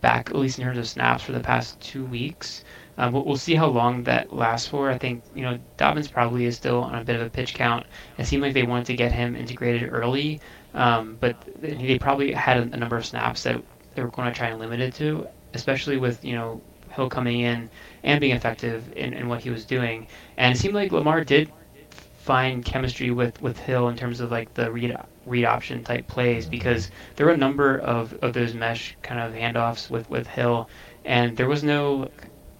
back, 0.00 0.30
at 0.30 0.36
least 0.36 0.58
in 0.58 0.64
terms 0.64 0.78
of 0.78 0.88
snaps 0.88 1.22
for 1.22 1.32
the 1.32 1.40
past 1.40 1.80
two 1.80 2.04
weeks. 2.06 2.64
Um, 2.96 3.12
we'll, 3.12 3.24
we'll, 3.24 3.36
see 3.36 3.54
how 3.54 3.66
long 3.66 4.04
that 4.04 4.32
lasts 4.32 4.68
for. 4.68 4.90
I 4.90 4.98
think 4.98 5.24
you 5.34 5.42
know 5.42 5.58
Dobbins 5.76 6.08
probably 6.08 6.44
is 6.44 6.56
still 6.56 6.82
on 6.82 6.94
a 6.94 7.04
bit 7.04 7.16
of 7.16 7.22
a 7.22 7.30
pitch 7.30 7.54
count. 7.54 7.86
It 8.18 8.26
seemed 8.26 8.42
like 8.42 8.54
they 8.54 8.62
wanted 8.62 8.86
to 8.86 8.94
get 8.94 9.10
him 9.12 9.34
integrated 9.34 9.92
early, 9.92 10.40
um, 10.74 11.16
but 11.18 11.36
they 11.60 11.98
probably 11.98 12.32
had 12.32 12.58
a, 12.58 12.62
a 12.62 12.76
number 12.76 12.96
of 12.96 13.04
snaps 13.04 13.42
that 13.42 13.60
they 13.94 14.02
were 14.02 14.08
going 14.08 14.28
to 14.28 14.34
try 14.34 14.48
and 14.48 14.58
limit 14.58 14.80
it 14.80 14.94
to, 14.94 15.26
especially 15.54 15.96
with 15.96 16.24
you 16.24 16.34
know 16.34 16.60
Hill 16.90 17.08
coming 17.08 17.40
in 17.40 17.70
and 18.02 18.20
being 18.20 18.34
effective 18.34 18.92
in, 18.96 19.12
in 19.12 19.28
what 19.28 19.40
he 19.40 19.50
was 19.50 19.64
doing. 19.64 20.06
And 20.36 20.54
it 20.54 20.58
seemed 20.58 20.74
like 20.74 20.92
Lamar 20.92 21.24
did 21.24 21.50
find 21.90 22.64
chemistry 22.64 23.10
with, 23.10 23.40
with 23.42 23.58
Hill 23.58 23.88
in 23.88 23.96
terms 23.96 24.20
of 24.20 24.30
like 24.30 24.54
the 24.54 24.70
read 24.72 24.96
read 25.26 25.44
option 25.44 25.84
type 25.84 26.06
plays 26.06 26.46
because 26.46 26.90
there 27.16 27.26
were 27.26 27.32
a 27.32 27.36
number 27.36 27.78
of, 27.78 28.14
of 28.22 28.32
those 28.32 28.54
mesh 28.54 28.96
kind 29.02 29.20
of 29.20 29.32
handoffs 29.32 29.90
with, 29.90 30.08
with 30.08 30.26
Hill 30.26 30.68
and 31.04 31.36
there 31.36 31.48
was 31.48 31.62
no 31.62 32.08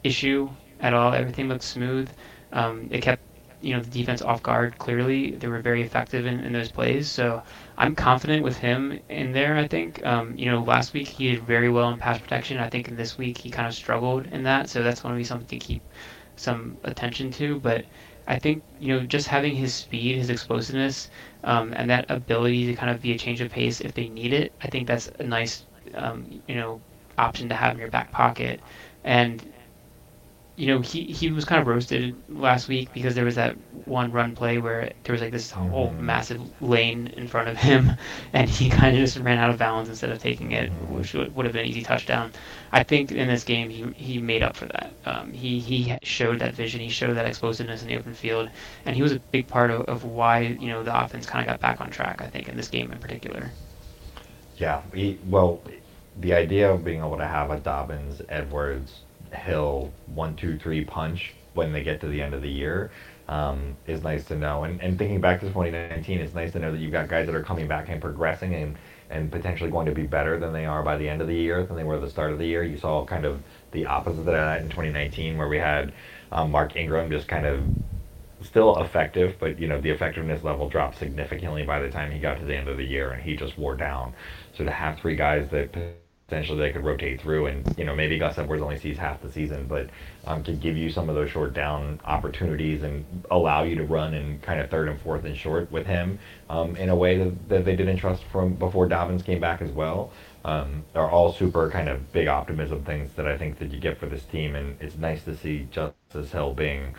issue 0.03 0.51
at 0.81 0.93
all. 0.95 1.13
Everything 1.13 1.49
looked 1.49 1.65
smooth. 1.65 2.11
Um, 2.53 2.89
it 2.91 3.01
kept 3.01 3.23
you 3.63 3.75
know 3.75 3.81
the 3.81 3.91
defense 3.91 4.21
off 4.21 4.43
guard. 4.43 4.79
Clearly, 4.79 5.31
they 5.33 5.49
were 5.49 5.61
very 5.61 5.83
effective 5.83 6.27
in, 6.27 6.41
in 6.41 6.53
those 6.53 6.71
plays. 6.71 7.11
So 7.11 7.43
I'm 7.77 7.95
confident 7.97 8.43
with 8.45 8.59
him 8.59 9.01
in 9.09 9.33
there. 9.33 9.57
I 9.57 9.67
think 9.69 10.05
um, 10.07 10.37
you 10.37 10.51
know 10.51 10.63
last 10.63 10.93
week 10.93 11.09
he 11.09 11.31
did 11.31 11.43
very 11.45 11.71
well 11.71 11.91
in 11.91 11.99
pass 11.99 12.19
protection. 12.21 12.59
I 12.59 12.69
think 12.71 12.89
in 12.89 12.97
this 12.97 13.19
week 13.19 13.39
he 13.39 13.51
kind 13.51 13.67
of 13.69 13.75
struggled 13.75 14.27
in 14.29 14.43
that. 14.45 14.71
So 14.71 14.83
that's 14.83 15.01
going 15.03 15.15
to 15.15 15.19
be 15.19 15.25
something 15.25 15.49
to 15.49 15.59
keep 15.59 15.83
some 16.37 16.79
attention 16.85 17.31
to. 17.33 17.61
But 17.61 17.87
I 18.27 18.39
think 18.39 18.65
you 18.79 18.95
know 18.95 19.07
just 19.07 19.29
having 19.29 19.57
his 19.57 19.75
speed, 19.75 20.17
his 20.17 20.31
explosiveness, 20.31 21.11
um, 21.45 21.73
and 21.77 21.91
that 21.91 22.07
ability 22.11 22.67
to 22.67 22.75
kind 22.75 22.91
of 22.91 23.01
be 23.03 23.13
a 23.13 23.19
change 23.19 23.41
of 23.41 23.51
pace 23.51 23.81
if 23.81 23.95
they 23.95 24.09
need 24.09 24.33
it. 24.33 24.53
I 24.63 24.69
think 24.69 24.87
that's 24.89 25.09
a 25.19 25.25
nice 25.25 25.65
um, 25.95 26.43
you 26.47 26.57
know 26.57 26.83
option 27.19 27.49
to 27.49 27.55
have 27.57 27.73
in 27.75 27.79
your 27.81 27.91
back 27.91 28.11
pocket. 28.13 28.61
And 29.05 29.54
you 30.57 30.67
know, 30.67 30.81
he, 30.81 31.05
he 31.05 31.31
was 31.31 31.45
kind 31.45 31.61
of 31.61 31.67
roasted 31.67 32.17
last 32.29 32.69
week 32.69 32.93
because 32.93 33.15
there 33.15 33.25
was 33.25 33.37
that 33.37 33.57
one 33.87 34.11
run 34.13 34.35
play 34.35 34.59
where 34.59 34.93
there 35.05 35.13
was 35.13 35.21
like 35.23 35.33
this 35.33 35.51
whole 35.51 35.95
Mm-hmm. 35.95 35.99
massive 35.99 36.41
lane 36.61 37.09
in 37.17 37.27
front 37.27 37.49
of 37.49 37.57
him, 37.57 37.91
and 38.33 38.49
he 38.49 38.69
kind 38.71 38.95
of 38.97 39.01
just 39.01 39.19
ran 39.19 39.39
out 39.39 39.51
of 39.51 39.59
bounds 39.59 39.89
instead 39.89 40.11
of 40.11 40.19
taking 40.19 40.53
it, 40.53 40.73
which 40.89 41.15
would, 41.15 41.35
would 41.35 41.45
have 41.47 41.53
been 41.53 41.63
an 41.65 41.69
easy 41.69 41.83
touchdown. 41.83 42.33
I 42.73 42.83
think 42.83 43.11
in 43.13 43.29
this 43.29 43.45
game 43.45 43.71
he, 43.71 43.85
he 43.97 44.19
made 44.19 44.43
up 44.43 44.57
for 44.57 44.67
that. 44.67 44.95
Um, 45.05 45.33
he 45.33 45.61
he 45.61 45.97
showed 46.03 46.39
that 46.41 46.55
vision, 46.55 46.81
he 46.81 46.89
showed 46.91 47.15
that 47.15 47.27
explosiveness 47.27 47.83
in 47.83 47.89
the 47.89 47.97
open 47.97 48.15
field, 48.15 48.51
and 48.85 48.97
he 48.97 49.03
was 49.03 49.13
a 49.13 49.21
big 49.33 49.49
part 49.49 49.71
of, 49.71 49.83
of 49.83 50.05
why 50.05 50.41
you 50.41 50.69
know 50.69 50.83
the 50.83 50.97
offense 50.99 51.27
kind 51.27 51.43
of 51.43 51.47
got 51.49 51.61
back 51.61 51.81
on 51.81 51.91
track. 51.91 52.21
I 52.23 52.29
think 52.29 52.49
in 52.49 52.57
this 52.57 52.69
game 52.69 52.93
in 52.93 52.99
particular. 52.99 53.53
Yeah, 54.57 54.83
he, 54.95 55.19
well, 55.25 55.63
the 56.17 56.35
idea 56.35 56.71
of 56.73 56.85
being 56.85 57.01
able 57.01 57.19
to 57.19 57.27
have 57.27 57.51
a 57.51 57.59
Dobbins, 57.59 58.23
Edwards, 58.29 59.04
Hill 59.35 59.93
one, 60.07 60.37
two, 60.37 60.59
three 60.59 60.85
punch 60.85 61.35
when 61.55 61.73
they 61.73 61.83
get 61.83 62.01
to 62.01 62.09
the 62.09 62.21
end 62.21 62.35
of 62.35 62.43
the 62.43 62.51
year 62.51 62.91
um, 63.29 63.77
is 63.87 64.03
nice 64.03 64.25
to 64.27 64.37
know. 64.37 64.65
And, 64.65 64.81
and 64.81 64.99
thinking 64.99 65.21
back 65.21 65.41
to 65.41 65.47
2019, 65.47 66.21
it's 66.21 66.35
nice 66.35 66.53
to 66.53 66.59
know 66.59 66.73
that 66.73 66.79
you've 66.79 66.93
got 66.93 67.09
guys 67.09 67.27
that 67.27 67.35
are 67.35 67.43
coming 67.43 67.69
back 67.69 67.89
and 67.89 68.01
progressing 68.01 68.55
and, 68.55 68.77
and 69.11 69.31
potentially 69.31 69.71
going 69.71 69.87
to 69.87 69.93
be 69.95 70.07
better 70.07 70.39
than 70.39 70.53
they 70.53 70.67
are 70.67 70.83
by 70.83 70.97
the 70.97 71.09
end 71.09 71.21
of 71.21 71.29
the 71.29 71.35
year 71.35 71.65
than 71.65 71.77
they 71.77 71.85
were 71.85 71.97
at 71.97 72.01
the 72.01 72.11
start 72.11 72.33
of 72.33 72.39
the 72.39 72.47
year. 72.47 72.63
You 72.65 72.77
saw 72.77 73.05
kind 73.05 73.25
of 73.25 73.41
the 73.73 73.87
opposite 73.87 74.21
of 74.21 74.27
that 74.27 74.63
in 74.63 74.69
2019 74.69 75.39
where 75.39 75.49
we 75.49 75.59
had 75.59 75.93
um, 76.33 76.51
Mark 76.51 76.77
Ingram 76.77 77.11
just 77.11 77.29
kind 77.29 77.47
of 77.47 77.63
still 78.43 78.77
effective, 78.83 79.37
but 79.41 79.59
you 79.59 79.69
know 79.69 79.81
the 79.81 79.91
effectiveness 79.91 80.43
level 80.43 80.69
dropped 80.69 80.99
significantly 80.99 81.65
by 81.65 81.81
the 81.81 81.91
time 81.91 82.11
he 82.11 82.19
got 82.19 82.39
to 82.39 82.45
the 82.45 82.55
end 82.55 82.69
of 82.69 82.77
the 82.77 82.85
year, 82.85 83.11
and 83.11 83.23
he 83.23 83.37
just 83.37 83.57
wore 83.57 83.77
down. 83.77 84.13
So 84.57 84.65
to 84.65 84.71
have 84.71 84.99
three 84.99 85.17
guys 85.17 85.49
that 85.51 85.75
potentially 86.27 86.59
they 86.59 86.73
could 86.73 86.85
rotate 86.85 87.21
through, 87.21 87.47
and 87.47 87.65
you 87.77 87.85
know 87.85 87.95
maybe 87.95 88.19
Gus 88.19 88.39
Edwards 88.39 88.63
only 88.63 88.79
sees 88.79 88.97
half 88.97 89.21
the 89.21 89.31
season, 89.31 89.67
but 89.67 89.89
um, 90.27 90.43
can 90.43 90.59
give 90.59 90.77
you 90.77 90.91
some 90.91 91.09
of 91.09 91.15
those 91.15 91.31
short 91.31 91.53
down 91.55 92.01
opportunities 92.05 92.83
and 92.83 93.05
allow 93.31 93.63
you 93.63 93.77
to 93.77 93.85
run 93.85 94.15
in 94.15 94.39
kind 94.41 94.61
of 94.61 94.71
third 94.71 94.89
and 94.89 95.01
fourth 95.01 95.25
and 95.25 95.37
short 95.37 95.71
with 95.71 95.87
him 95.87 96.19
um, 96.49 96.77
in 96.77 96.89
a 96.89 96.97
way 96.97 97.19
that, 97.19 97.49
that 97.49 97.65
they 97.65 97.77
didn't 97.77 97.99
trust 97.99 98.25
from 98.25 98.55
before 98.55 98.89
Dobbins 98.89 99.23
came 99.23 99.41
back 99.41 99.61
as 99.61 99.71
well. 99.71 100.13
Um, 100.45 100.85
are 100.95 101.11
all 101.11 101.33
super 101.33 101.71
kind 101.71 101.89
of 101.89 102.13
big 102.13 102.29
optimism 102.29 102.85
things 102.85 103.15
that 103.15 103.27
I 103.27 103.39
think 103.39 103.59
that 103.59 103.71
you 103.73 103.81
get 103.81 103.99
for 103.99 104.07
this 104.07 104.25
team, 104.25 104.55
and 104.55 104.77
it's 104.81 104.97
nice 104.97 105.25
to 105.25 105.37
see 105.37 105.69
Justice 105.71 106.33
Hill 106.33 106.53
being 106.53 106.95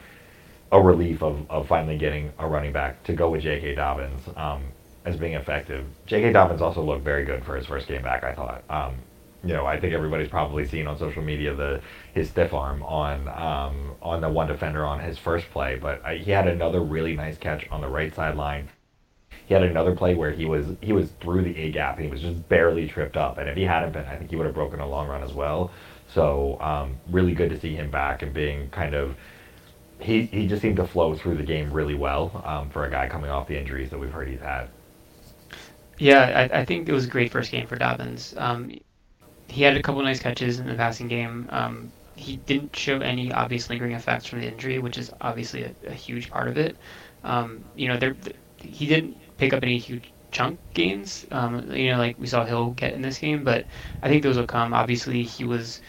a 0.72 0.82
relief 0.82 1.22
of, 1.22 1.50
of 1.50 1.68
finally 1.68 1.98
getting 1.98 2.34
a 2.40 2.48
running 2.48 2.74
back 2.74 3.04
to 3.04 3.14
go 3.14 3.30
with 3.30 3.42
J.K. 3.42 3.76
Dobbins 3.76 4.22
um, 4.36 4.64
as 5.06 5.16
being 5.16 5.34
effective. 5.34 5.86
J.K. 6.08 6.34
Dobbins 6.34 6.62
also 6.62 6.84
looked 6.84 7.04
very 7.04 7.24
good 7.24 7.44
for 7.46 7.56
his 7.56 7.68
first 7.68 7.88
game 7.88 8.02
back. 8.02 8.24
I 8.24 8.34
thought. 8.34 8.64
You 9.46 9.54
know, 9.54 9.66
I 9.66 9.80
think 9.80 9.94
everybody's 9.94 10.30
probably 10.30 10.66
seen 10.66 10.88
on 10.88 10.98
social 10.98 11.22
media 11.22 11.54
the 11.54 11.82
his 12.14 12.30
stiff 12.30 12.54
arm 12.54 12.84
on 12.84 13.28
um, 13.30 13.96
on 14.02 14.22
the 14.22 14.30
one 14.30 14.48
defender 14.48 14.86
on 14.86 15.00
his 15.00 15.18
first 15.18 15.50
play, 15.52 15.78
but 15.78 16.04
I, 16.04 16.18
he 16.18 16.32
had 16.32 16.48
another 16.48 16.82
really 16.82 17.16
nice 17.16 17.38
catch 17.38 17.68
on 17.70 17.82
the 17.82 17.88
right 17.88 18.14
sideline. 18.14 18.70
He 19.46 19.54
had 19.54 19.64
another 19.64 19.96
play 19.96 20.16
where 20.16 20.32
he 20.32 20.46
was 20.46 20.66
he 20.82 20.92
was 20.94 21.12
through 21.22 21.44
the 21.44 21.56
A 21.58 21.72
gap 21.72 21.98
and 21.98 22.06
he 22.06 22.12
was 22.12 22.22
just 22.22 22.50
barely 22.50 22.88
tripped 22.88 23.18
up, 23.18 23.38
and 23.38 23.48
if 23.48 23.56
he 23.56 23.64
hadn't 23.64 23.94
been, 23.94 24.06
I 24.06 24.16
think 24.18 24.32
he 24.32 24.36
would 24.36 24.46
have 24.48 24.56
broken 24.56 24.80
a 24.80 24.88
long 24.88 25.08
run 25.08 25.24
as 25.24 25.34
well. 25.34 25.72
So 26.08 26.60
um, 26.62 26.98
really 27.10 27.34
good 27.34 27.50
to 27.52 27.60
see 27.60 27.76
him 27.76 27.92
back 27.92 28.22
and 28.24 28.34
being 28.34 28.70
kind 28.70 28.96
of 28.96 29.16
he, 30.00 30.24
he 30.26 30.48
just 30.48 30.62
seemed 30.62 30.78
to 30.78 30.88
flow 30.88 31.16
through 31.16 31.38
the 31.38 31.44
game 31.44 31.72
really 31.72 31.96
well 31.96 32.42
um, 32.46 32.70
for 32.70 32.86
a 32.86 32.92
guy 32.92 33.08
coming 33.08 33.30
off 33.30 33.48
the 33.48 33.58
injuries 33.58 33.90
that 33.90 34.00
we've 34.00 34.12
heard 34.12 34.28
he's 34.28 34.40
had. 34.40 34.70
Yeah, 35.98 36.50
I, 36.52 36.62
I 36.62 36.66
think 36.66 36.90
it 36.90 36.94
was 36.94 37.06
a 37.06 37.10
great 37.10 37.32
first 37.32 37.52
game 37.52 37.68
for 37.68 37.78
Dobbins. 37.78 38.34
Um, 38.38 38.72
he 39.50 39.64
had 39.64 39.76
a 39.78 39.82
couple 39.82 40.02
nice 40.04 40.20
catches 40.20 40.60
in 40.60 40.68
the 40.68 40.76
passing 40.76 41.08
game. 41.08 41.48
Um, 41.52 41.92
he 42.16 42.38
didn't 42.38 42.76
show 42.76 43.00
any 43.00 43.32
obvious 43.32 43.70
lingering 43.70 43.94
effects 43.94 44.26
from 44.26 44.42
the 44.42 44.48
injury, 44.48 44.80
which 44.80 44.98
is 44.98 45.12
obviously 45.22 45.64
a, 45.64 45.76
a 45.88 45.94
huge 45.94 46.30
part 46.30 46.48
of 46.48 46.58
it. 46.58 46.78
Um, 47.24 47.66
you 47.76 47.88
know, 47.88 47.98
there 47.98 48.16
he 48.62 48.86
didn't 48.88 49.18
pick 49.38 49.54
up 49.54 49.64
any 49.64 49.78
huge 49.78 50.12
chunk 50.32 50.60
gains. 50.74 51.26
Um, 51.32 51.72
you 51.72 51.92
know, 51.92 51.98
like 51.98 52.18
we 52.20 52.28
saw 52.28 52.46
Hill 52.46 52.72
get 52.72 52.94
in 52.94 53.02
this 53.02 53.18
game, 53.20 53.44
but 53.44 53.66
I 54.02 54.08
think 54.10 54.24
those 54.24 54.38
will 54.38 54.48
come. 54.48 54.74
Obviously, 54.74 55.24
he 55.24 55.44
was 55.44 55.82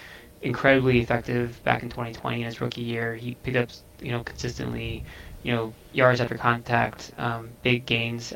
incredibly 0.43 1.01
effective 1.01 1.63
back 1.65 1.83
in 1.83 1.89
2020 1.91 2.41
in 2.41 2.47
his 2.47 2.61
rookie 2.61 2.83
year. 2.83 3.15
He 3.17 3.35
picked 3.37 3.57
up, 3.57 3.71
you 4.01 4.13
know, 4.13 4.23
consistently, 4.23 5.05
you 5.43 5.53
know, 5.53 5.75
yards 5.93 6.21
after 6.21 6.37
contact, 6.37 7.13
um, 7.19 7.51
big 7.63 7.87
gains 7.87 8.33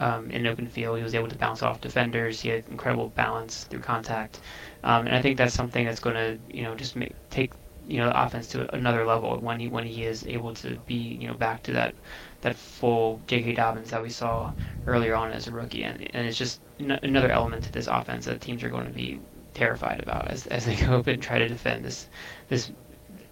um, 0.00 0.30
in 0.30 0.46
open 0.46 0.66
field. 0.68 0.98
He 0.98 1.04
was 1.04 1.14
able 1.14 1.28
to 1.28 1.36
bounce 1.36 1.62
off 1.62 1.80
defenders. 1.80 2.40
He 2.40 2.48
had 2.50 2.64
incredible 2.68 3.08
balance 3.10 3.64
through 3.64 3.80
contact, 3.80 4.40
um, 4.84 5.06
and 5.06 5.14
I 5.16 5.22
think 5.22 5.36
that's 5.38 5.54
something 5.54 5.84
that's 5.84 6.00
going 6.00 6.16
to, 6.16 6.38
you 6.56 6.62
know, 6.62 6.74
just 6.74 6.96
make, 6.96 7.14
take 7.30 7.52
you 7.86 7.98
know 7.98 8.06
the 8.06 8.22
offense 8.22 8.48
to 8.48 8.72
another 8.74 9.04
level 9.06 9.38
when 9.38 9.58
he 9.58 9.68
when 9.68 9.84
he 9.86 10.04
is 10.04 10.26
able 10.26 10.54
to 10.54 10.76
be 10.86 10.94
you 10.94 11.26
know 11.26 11.34
back 11.34 11.62
to 11.64 11.72
that 11.72 11.94
that 12.42 12.54
full 12.56 13.20
J.K. 13.26 13.54
Dobbins 13.54 13.90
that 13.90 14.02
we 14.02 14.10
saw 14.10 14.52
earlier 14.86 15.14
on 15.14 15.32
as 15.32 15.48
a 15.48 15.50
rookie, 15.52 15.84
and, 15.84 16.00
and 16.14 16.26
it's 16.26 16.38
just 16.38 16.60
n- 16.78 16.98
another 17.02 17.30
element 17.30 17.64
to 17.64 17.72
this 17.72 17.86
offense 17.88 18.26
that 18.26 18.40
teams 18.40 18.62
are 18.62 18.68
going 18.68 18.86
to 18.86 18.92
be 18.92 19.20
terrified 19.54 20.00
about 20.00 20.28
as, 20.28 20.46
as 20.48 20.66
they 20.66 20.76
go 20.86 20.98
up 20.98 21.06
and 21.06 21.22
try 21.22 21.38
to 21.38 21.48
defend 21.48 21.84
this 21.84 22.08
this 22.48 22.70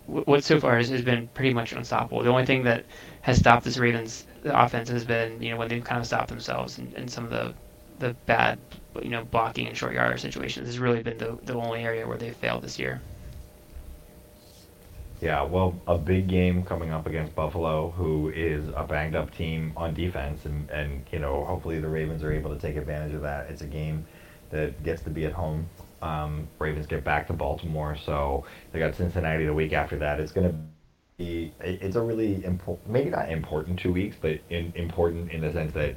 what 0.07 0.45
so 0.45 0.61
far 0.61 0.77
has, 0.77 0.89
has 0.89 1.03
been 1.03 1.29
pretty 1.29 1.53
much 1.53 1.73
unstoppable. 1.73 2.23
The 2.23 2.31
only 2.31 2.47
thing 2.47 2.63
that 2.65 2.85
has 3.23 3.39
stopped 3.39 3.65
this 3.65 3.77
Ravens 3.77 4.25
offense 4.55 4.89
has 4.89 5.05
been 5.05 5.41
you 5.43 5.51
know 5.51 5.57
when 5.57 5.69
they've 5.69 5.85
kind 5.85 6.01
of 6.01 6.07
stopped 6.07 6.29
themselves 6.29 6.79
and, 6.79 6.93
and 6.95 7.11
some 7.11 7.25
of 7.25 7.31
the 7.31 7.55
the 7.99 8.15
bad 8.27 8.59
you 9.03 9.11
know 9.11 9.25
blocking 9.25 9.67
and 9.67 9.77
short 9.77 9.95
yardage 9.95 10.21
situations 10.21 10.67
has 10.67 10.79
really 10.79 11.03
been 11.03 11.19
the 11.19 11.39
the 11.45 11.55
only 11.55 11.83
area 11.83 12.07
where 12.07 12.19
they've 12.19 12.37
failed 12.37 12.63
this 12.63 12.79
year. 12.79 13.01
Yeah, 15.21 15.43
well, 15.45 15.81
a 15.87 15.97
big 15.97 16.29
game 16.29 16.63
coming 16.63 16.91
up 16.91 17.07
against 17.07 17.35
Buffalo, 17.35 17.91
who 17.91 18.29
is 18.31 18.69
a 18.77 18.85
banged 18.85 19.17
up 19.17 19.35
team 19.35 19.73
on 19.75 19.95
defense, 19.95 20.45
and, 20.45 20.69
and 20.71 21.07
you 21.11 21.19
know 21.19 21.45
hopefully 21.45 21.81
the 21.81 21.89
Ravens 21.89 22.23
are 22.23 22.33
able 22.33 22.55
to 22.55 22.61
take 22.61 22.77
advantage 22.77 23.15
of 23.15 23.23
that. 23.23 23.49
It's 23.51 23.63
a 23.63 23.67
game 23.67 24.05
that 24.51 24.83
gets 24.83 25.03
to 25.03 25.11
be 25.11 25.25
at 25.25 25.33
home. 25.33 25.67
Um, 26.03 26.47
Ravens 26.59 26.87
get 26.87 27.03
back 27.03 27.27
to 27.29 27.33
Baltimore, 27.33 27.97
so 27.97 28.45
they 28.73 28.79
got 28.79 28.95
Cincinnati 28.95 29.47
the 29.47 29.55
week 29.55 29.73
after 29.73 29.97
that. 29.97 30.21
It's 30.21 30.33
going 30.33 30.51
to 30.51 30.55
it's 31.19 31.97
a 31.97 32.03
really 32.03 32.45
important, 32.45 32.89
maybe 32.91 33.11
not 33.11 33.31
important 33.31 33.79
two 33.79 33.93
weeks, 33.93 34.17
but 34.21 34.39
in, 34.51 34.73
important 34.75 35.31
in 35.31 35.41
the 35.41 35.53
sense 35.53 35.73
that 35.73 35.97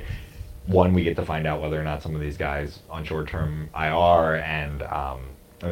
one 0.65 0.93
we 0.93 1.03
get 1.03 1.15
to 1.17 1.25
find 1.25 1.45
out 1.47 1.61
whether 1.61 1.79
or 1.79 1.83
not 1.83 2.01
some 2.01 2.15
of 2.15 2.21
these 2.21 2.37
guys 2.37 2.79
on 2.89 3.03
short 3.03 3.27
term 3.27 3.69
IR 3.75 4.35
and 4.35 4.83
um, 4.83 5.21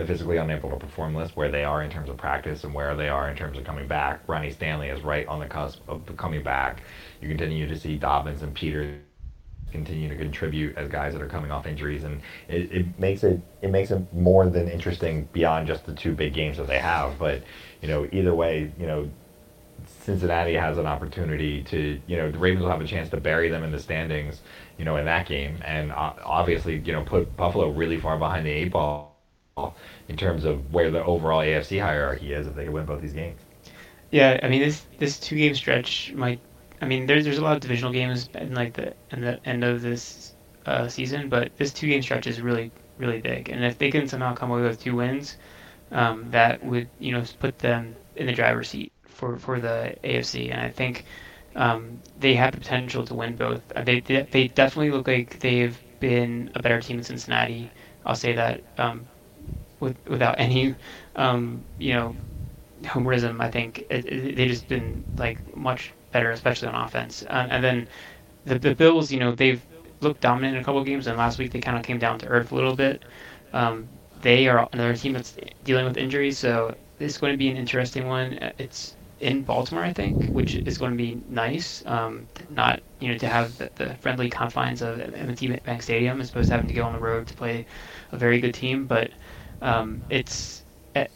physically 0.05 0.37
unable 0.37 0.69
to 0.69 0.75
perform 0.75 1.15
list 1.15 1.37
where 1.37 1.49
they 1.49 1.63
are 1.63 1.83
in 1.83 1.89
terms 1.89 2.09
of 2.09 2.17
practice 2.17 2.63
and 2.63 2.73
where 2.73 2.95
they 2.95 3.07
are 3.07 3.29
in 3.29 3.37
terms 3.37 3.57
of 3.57 3.63
coming 3.63 3.87
back. 3.87 4.19
Ronnie 4.27 4.51
Stanley 4.51 4.89
is 4.89 5.01
right 5.01 5.25
on 5.27 5.39
the 5.39 5.45
cusp 5.45 5.81
of 5.87 6.03
coming 6.17 6.43
back. 6.43 6.81
You 7.21 7.29
continue 7.29 7.67
to 7.67 7.77
see 7.77 7.95
Dobbins 7.95 8.41
and 8.41 8.53
Peters 8.53 8.97
continue 9.71 10.09
to 10.09 10.15
contribute 10.15 10.75
as 10.77 10.89
guys 10.89 11.13
that 11.13 11.21
are 11.21 11.27
coming 11.27 11.51
off 11.51 11.67
injuries, 11.67 12.03
and 12.03 12.21
it, 12.47 12.71
it 12.71 12.99
makes 12.99 13.23
it 13.23 13.39
it 13.61 13.69
makes 13.69 13.91
it 13.91 14.01
more 14.13 14.49
than 14.49 14.67
interesting 14.67 15.27
beyond 15.31 15.67
just 15.67 15.85
the 15.85 15.93
two 15.93 16.13
big 16.13 16.33
games 16.33 16.57
that 16.57 16.67
they 16.67 16.79
have. 16.79 17.19
But 17.19 17.43
you 17.81 17.87
know, 17.87 18.07
either 18.11 18.33
way, 18.33 18.71
you 18.79 18.87
know, 18.87 19.09
Cincinnati 20.07 20.53
has 20.53 20.77
an 20.77 20.85
opportunity 20.85 21.63
to, 21.63 21.99
you 22.07 22.15
know, 22.15 22.31
the 22.31 22.37
Ravens 22.37 22.63
will 22.63 22.71
have 22.71 22.79
a 22.79 22.87
chance 22.87 23.09
to 23.09 23.17
bury 23.17 23.49
them 23.49 23.61
in 23.61 23.73
the 23.73 23.79
standings, 23.79 24.39
you 24.77 24.85
know, 24.85 24.95
in 24.95 25.03
that 25.03 25.27
game, 25.27 25.57
and 25.65 25.91
uh, 25.91 26.13
obviously, 26.23 26.77
you 26.77 26.93
know, 26.93 27.03
put 27.03 27.35
Buffalo 27.35 27.71
really 27.71 27.99
far 27.99 28.17
behind 28.17 28.45
the 28.45 28.49
eight 28.49 28.71
ball 28.71 29.11
in 30.07 30.15
terms 30.15 30.45
of 30.45 30.73
where 30.73 30.89
the 30.91 31.03
overall 31.03 31.41
AFC 31.41 31.81
hierarchy 31.81 32.31
is 32.31 32.47
if 32.47 32.55
they 32.55 32.63
can 32.63 32.71
win 32.71 32.85
both 32.85 33.01
these 33.01 33.11
games. 33.11 33.41
Yeah, 34.09 34.39
I 34.41 34.47
mean 34.47 34.61
this 34.61 34.85
this 34.97 35.19
two 35.19 35.35
game 35.35 35.53
stretch 35.55 36.13
might. 36.13 36.39
I 36.81 36.85
mean 36.85 37.05
there's 37.05 37.25
there's 37.25 37.39
a 37.39 37.43
lot 37.43 37.57
of 37.57 37.59
divisional 37.59 37.91
games 37.91 38.29
in 38.33 38.53
like 38.53 38.75
the 38.75 38.93
in 39.11 39.19
the 39.19 39.45
end 39.45 39.65
of 39.65 39.81
this 39.81 40.35
uh, 40.65 40.87
season, 40.87 41.27
but 41.27 41.51
this 41.57 41.73
two 41.73 41.87
game 41.87 42.01
stretch 42.01 42.27
is 42.27 42.39
really 42.39 42.71
really 42.97 43.19
big, 43.19 43.49
and 43.49 43.61
if 43.65 43.77
they 43.77 43.91
can 43.91 44.07
somehow 44.07 44.33
come 44.33 44.51
away 44.51 44.61
with 44.61 44.79
two 44.79 44.95
wins, 44.95 45.37
um, 45.91 46.31
that 46.31 46.63
would 46.63 46.87
you 46.97 47.11
know 47.11 47.25
put 47.39 47.59
them 47.59 47.97
in 48.15 48.25
the 48.25 48.31
driver's 48.31 48.69
seat 48.69 48.93
for 49.17 49.37
for 49.37 49.59
the 49.59 49.95
AFC, 50.03 50.49
and 50.51 50.61
I 50.61 50.69
think 50.69 51.05
um, 51.55 52.01
they 52.19 52.35
have 52.35 52.53
the 52.53 52.59
potential 52.59 53.05
to 53.05 53.15
win 53.15 53.35
both. 53.35 53.61
Uh, 53.75 53.83
They 53.83 53.99
they 54.01 54.47
definitely 54.49 54.91
look 54.91 55.07
like 55.07 55.39
they've 55.39 55.77
been 55.99 56.51
a 56.55 56.61
better 56.61 56.81
team 56.81 56.97
than 56.97 57.03
Cincinnati. 57.05 57.71
I'll 58.05 58.15
say 58.15 58.33
that 58.33 58.63
um, 58.77 59.07
with, 59.79 59.97
without 60.07 60.35
any 60.39 60.75
um, 61.15 61.65
you 61.77 61.93
know 61.93 62.17
homerism. 62.83 63.41
I 63.41 63.51
think 63.51 63.79
it, 63.89 64.05
it, 64.05 64.35
they 64.35 64.47
just 64.47 64.67
been 64.67 65.05
like 65.17 65.39
much 65.55 65.93
better, 66.11 66.31
especially 66.31 66.69
on 66.69 66.75
offense. 66.75 67.23
Uh, 67.29 67.47
and 67.51 67.63
then 67.63 67.89
the, 68.45 68.59
the 68.59 68.75
Bills, 68.75 69.11
you 69.11 69.19
know, 69.19 69.33
they've 69.35 69.65
looked 70.01 70.21
dominant 70.21 70.55
in 70.57 70.61
a 70.61 70.65
couple 70.65 70.83
games, 70.83 71.07
and 71.07 71.17
last 71.17 71.39
week 71.39 71.51
they 71.53 71.61
kind 71.61 71.77
of 71.77 71.83
came 71.83 71.99
down 71.99 72.19
to 72.19 72.27
earth 72.27 72.51
a 72.51 72.55
little 72.55 72.75
bit. 72.75 73.03
Um, 73.53 73.89
they 74.21 74.47
are 74.49 74.69
another 74.73 74.95
team 74.97 75.13
that's 75.13 75.37
dealing 75.63 75.85
with 75.85 75.97
injuries, 75.97 76.39
so 76.39 76.75
this 76.99 77.13
is 77.13 77.19
going 77.19 77.33
to 77.33 77.37
be 77.37 77.49
an 77.49 77.57
interesting 77.57 78.07
one. 78.07 78.39
It's 78.59 78.96
in 79.19 79.43
Baltimore, 79.43 79.83
I 79.83 79.93
think, 79.93 80.27
which 80.31 80.55
is 80.65 80.77
going 80.77 80.91
to 80.91 80.97
be 80.97 81.21
nice. 81.27 81.83
Um, 81.85 82.27
not 82.49 82.81
you 82.99 83.09
know 83.09 83.17
to 83.17 83.27
have 83.27 83.57
the, 83.57 83.71
the 83.75 83.95
friendly 83.95 84.29
confines 84.29 84.81
of 84.81 84.99
M&T 84.99 85.47
Bank 85.65 85.81
Stadium 85.83 86.21
as 86.21 86.29
opposed 86.29 86.49
to 86.49 86.55
having 86.55 86.67
to 86.67 86.73
go 86.73 86.83
on 86.85 86.93
the 86.93 86.99
road 86.99 87.27
to 87.27 87.33
play 87.33 87.65
a 88.11 88.17
very 88.17 88.39
good 88.39 88.53
team, 88.53 88.85
but 88.87 89.11
um, 89.61 90.03
it's 90.09 90.63
eh, 90.95 91.07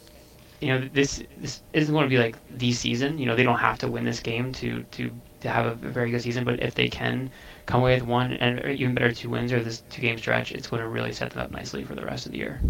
you 0.60 0.68
know 0.68 0.88
this 0.92 1.22
this 1.36 1.62
isn't 1.72 1.92
going 1.94 2.04
to 2.04 2.10
be 2.10 2.18
like 2.18 2.36
the 2.50 2.72
season. 2.72 3.18
You 3.18 3.26
know 3.26 3.36
they 3.36 3.44
don't 3.44 3.58
have 3.58 3.78
to 3.78 3.88
win 3.88 4.04
this 4.04 4.20
game 4.20 4.52
to 4.54 4.82
to 4.84 5.10
to 5.40 5.48
have 5.48 5.66
a, 5.66 5.74
very 5.74 6.10
good 6.10 6.22
season, 6.22 6.44
but 6.44 6.60
if 6.62 6.74
they 6.74 6.88
can 6.88 7.30
come 7.66 7.80
away 7.80 7.94
with 7.94 8.04
one 8.04 8.32
and 8.34 8.64
even 8.78 8.94
better 8.94 9.12
two 9.12 9.30
wins 9.30 9.52
or 9.52 9.62
this 9.62 9.82
two 9.90 10.02
game 10.02 10.18
stretch, 10.18 10.52
it's 10.52 10.68
going 10.68 10.82
to 10.82 10.88
really 10.88 11.12
set 11.12 11.30
them 11.30 11.42
up 11.42 11.50
nicely 11.50 11.84
for 11.84 11.94
the 11.94 12.04
rest 12.04 12.26
of 12.26 12.32
the 12.32 12.38
year. 12.38 12.64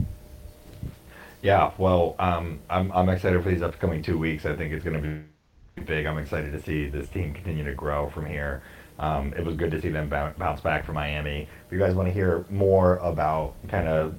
Yeah, 1.43 1.73
well, 1.77 2.15
um, 2.21 2.61
I'm 2.71 2.93
I'm 2.93 3.09
excited 3.09 3.43
for 3.43 3.51
these 3.51 3.63
upcoming 3.63 4.01
two 4.03 4.17
weeks. 4.17 4.47
I 4.47 4.55
think 4.55 4.73
it's 4.73 4.85
going 4.85 5.03
to 5.03 5.09
be 5.77 5.83
big. 5.83 6.07
I'm 6.07 6.19
excited 6.19 6.53
to 6.53 6.63
see 6.63 6.89
this 6.89 7.09
team 7.09 7.35
continue 7.35 7.65
to 7.65 7.75
grow 7.75 8.09
from 8.11 8.27
here. 8.27 8.63
Um, 8.99 9.35
it 9.37 9.45
was 9.45 9.57
good 9.57 9.73
to 9.73 9.81
see 9.81 9.89
them 9.89 10.09
bounce 10.09 10.61
back 10.61 10.87
from 10.87 10.95
Miami. 10.95 11.49
If 11.67 11.73
you 11.73 11.79
guys 11.79 11.95
want 11.95 12.07
to 12.09 12.13
hear 12.13 12.45
more 12.49 12.99
about 12.99 13.55
kind 13.69 13.89
of 13.89 14.15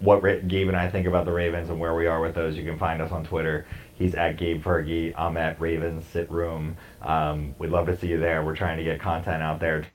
what 0.00 0.22
Gabe 0.48 0.68
and 0.68 0.76
I 0.76 0.88
think 0.88 1.06
about 1.06 1.26
the 1.26 1.32
Ravens 1.32 1.68
and 1.68 1.78
where 1.78 1.94
we 1.94 2.06
are 2.06 2.20
with 2.20 2.34
those, 2.34 2.56
you 2.56 2.64
can 2.64 2.78
find 2.78 3.02
us 3.02 3.12
on 3.12 3.24
Twitter. 3.24 3.66
He's 3.94 4.14
at 4.14 4.38
Gabe 4.38 4.62
Fergie. 4.62 5.12
I'm 5.18 5.36
at 5.36 5.60
Ravens 5.60 6.06
Sit 6.06 6.30
Room. 6.30 6.76
Um, 7.02 7.54
we'd 7.58 7.70
love 7.70 7.86
to 7.86 7.96
see 7.96 8.08
you 8.08 8.18
there. 8.18 8.42
We're 8.42 8.56
trying 8.56 8.78
to 8.78 8.84
get 8.84 9.00
content 9.00 9.42
out 9.42 9.60
there 9.60 9.82
to 9.82 9.86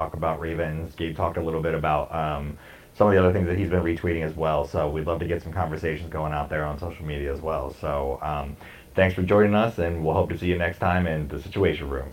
talk 0.00 0.14
about 0.14 0.40
Ravens. 0.40 0.94
Gabe 0.96 1.16
talked 1.16 1.36
a 1.36 1.42
little 1.42 1.62
bit 1.62 1.74
about 1.74 2.12
um, 2.14 2.58
some 2.98 3.06
of 3.06 3.14
the 3.14 3.18
other 3.20 3.32
things 3.32 3.46
that 3.46 3.56
he's 3.56 3.70
been 3.70 3.82
retweeting 3.82 4.24
as 4.24 4.34
well. 4.34 4.66
So 4.66 4.90
we'd 4.90 5.06
love 5.06 5.20
to 5.20 5.24
get 5.24 5.40
some 5.40 5.52
conversations 5.52 6.10
going 6.10 6.32
out 6.32 6.50
there 6.50 6.64
on 6.64 6.80
social 6.80 7.06
media 7.06 7.32
as 7.32 7.40
well. 7.40 7.72
So 7.80 8.18
um, 8.22 8.56
thanks 8.96 9.14
for 9.14 9.22
joining 9.22 9.54
us, 9.54 9.78
and 9.78 10.04
we'll 10.04 10.14
hope 10.14 10.30
to 10.30 10.38
see 10.38 10.46
you 10.46 10.58
next 10.58 10.80
time 10.80 11.06
in 11.06 11.28
the 11.28 11.40
Situation 11.40 11.88
Room. 11.88 12.12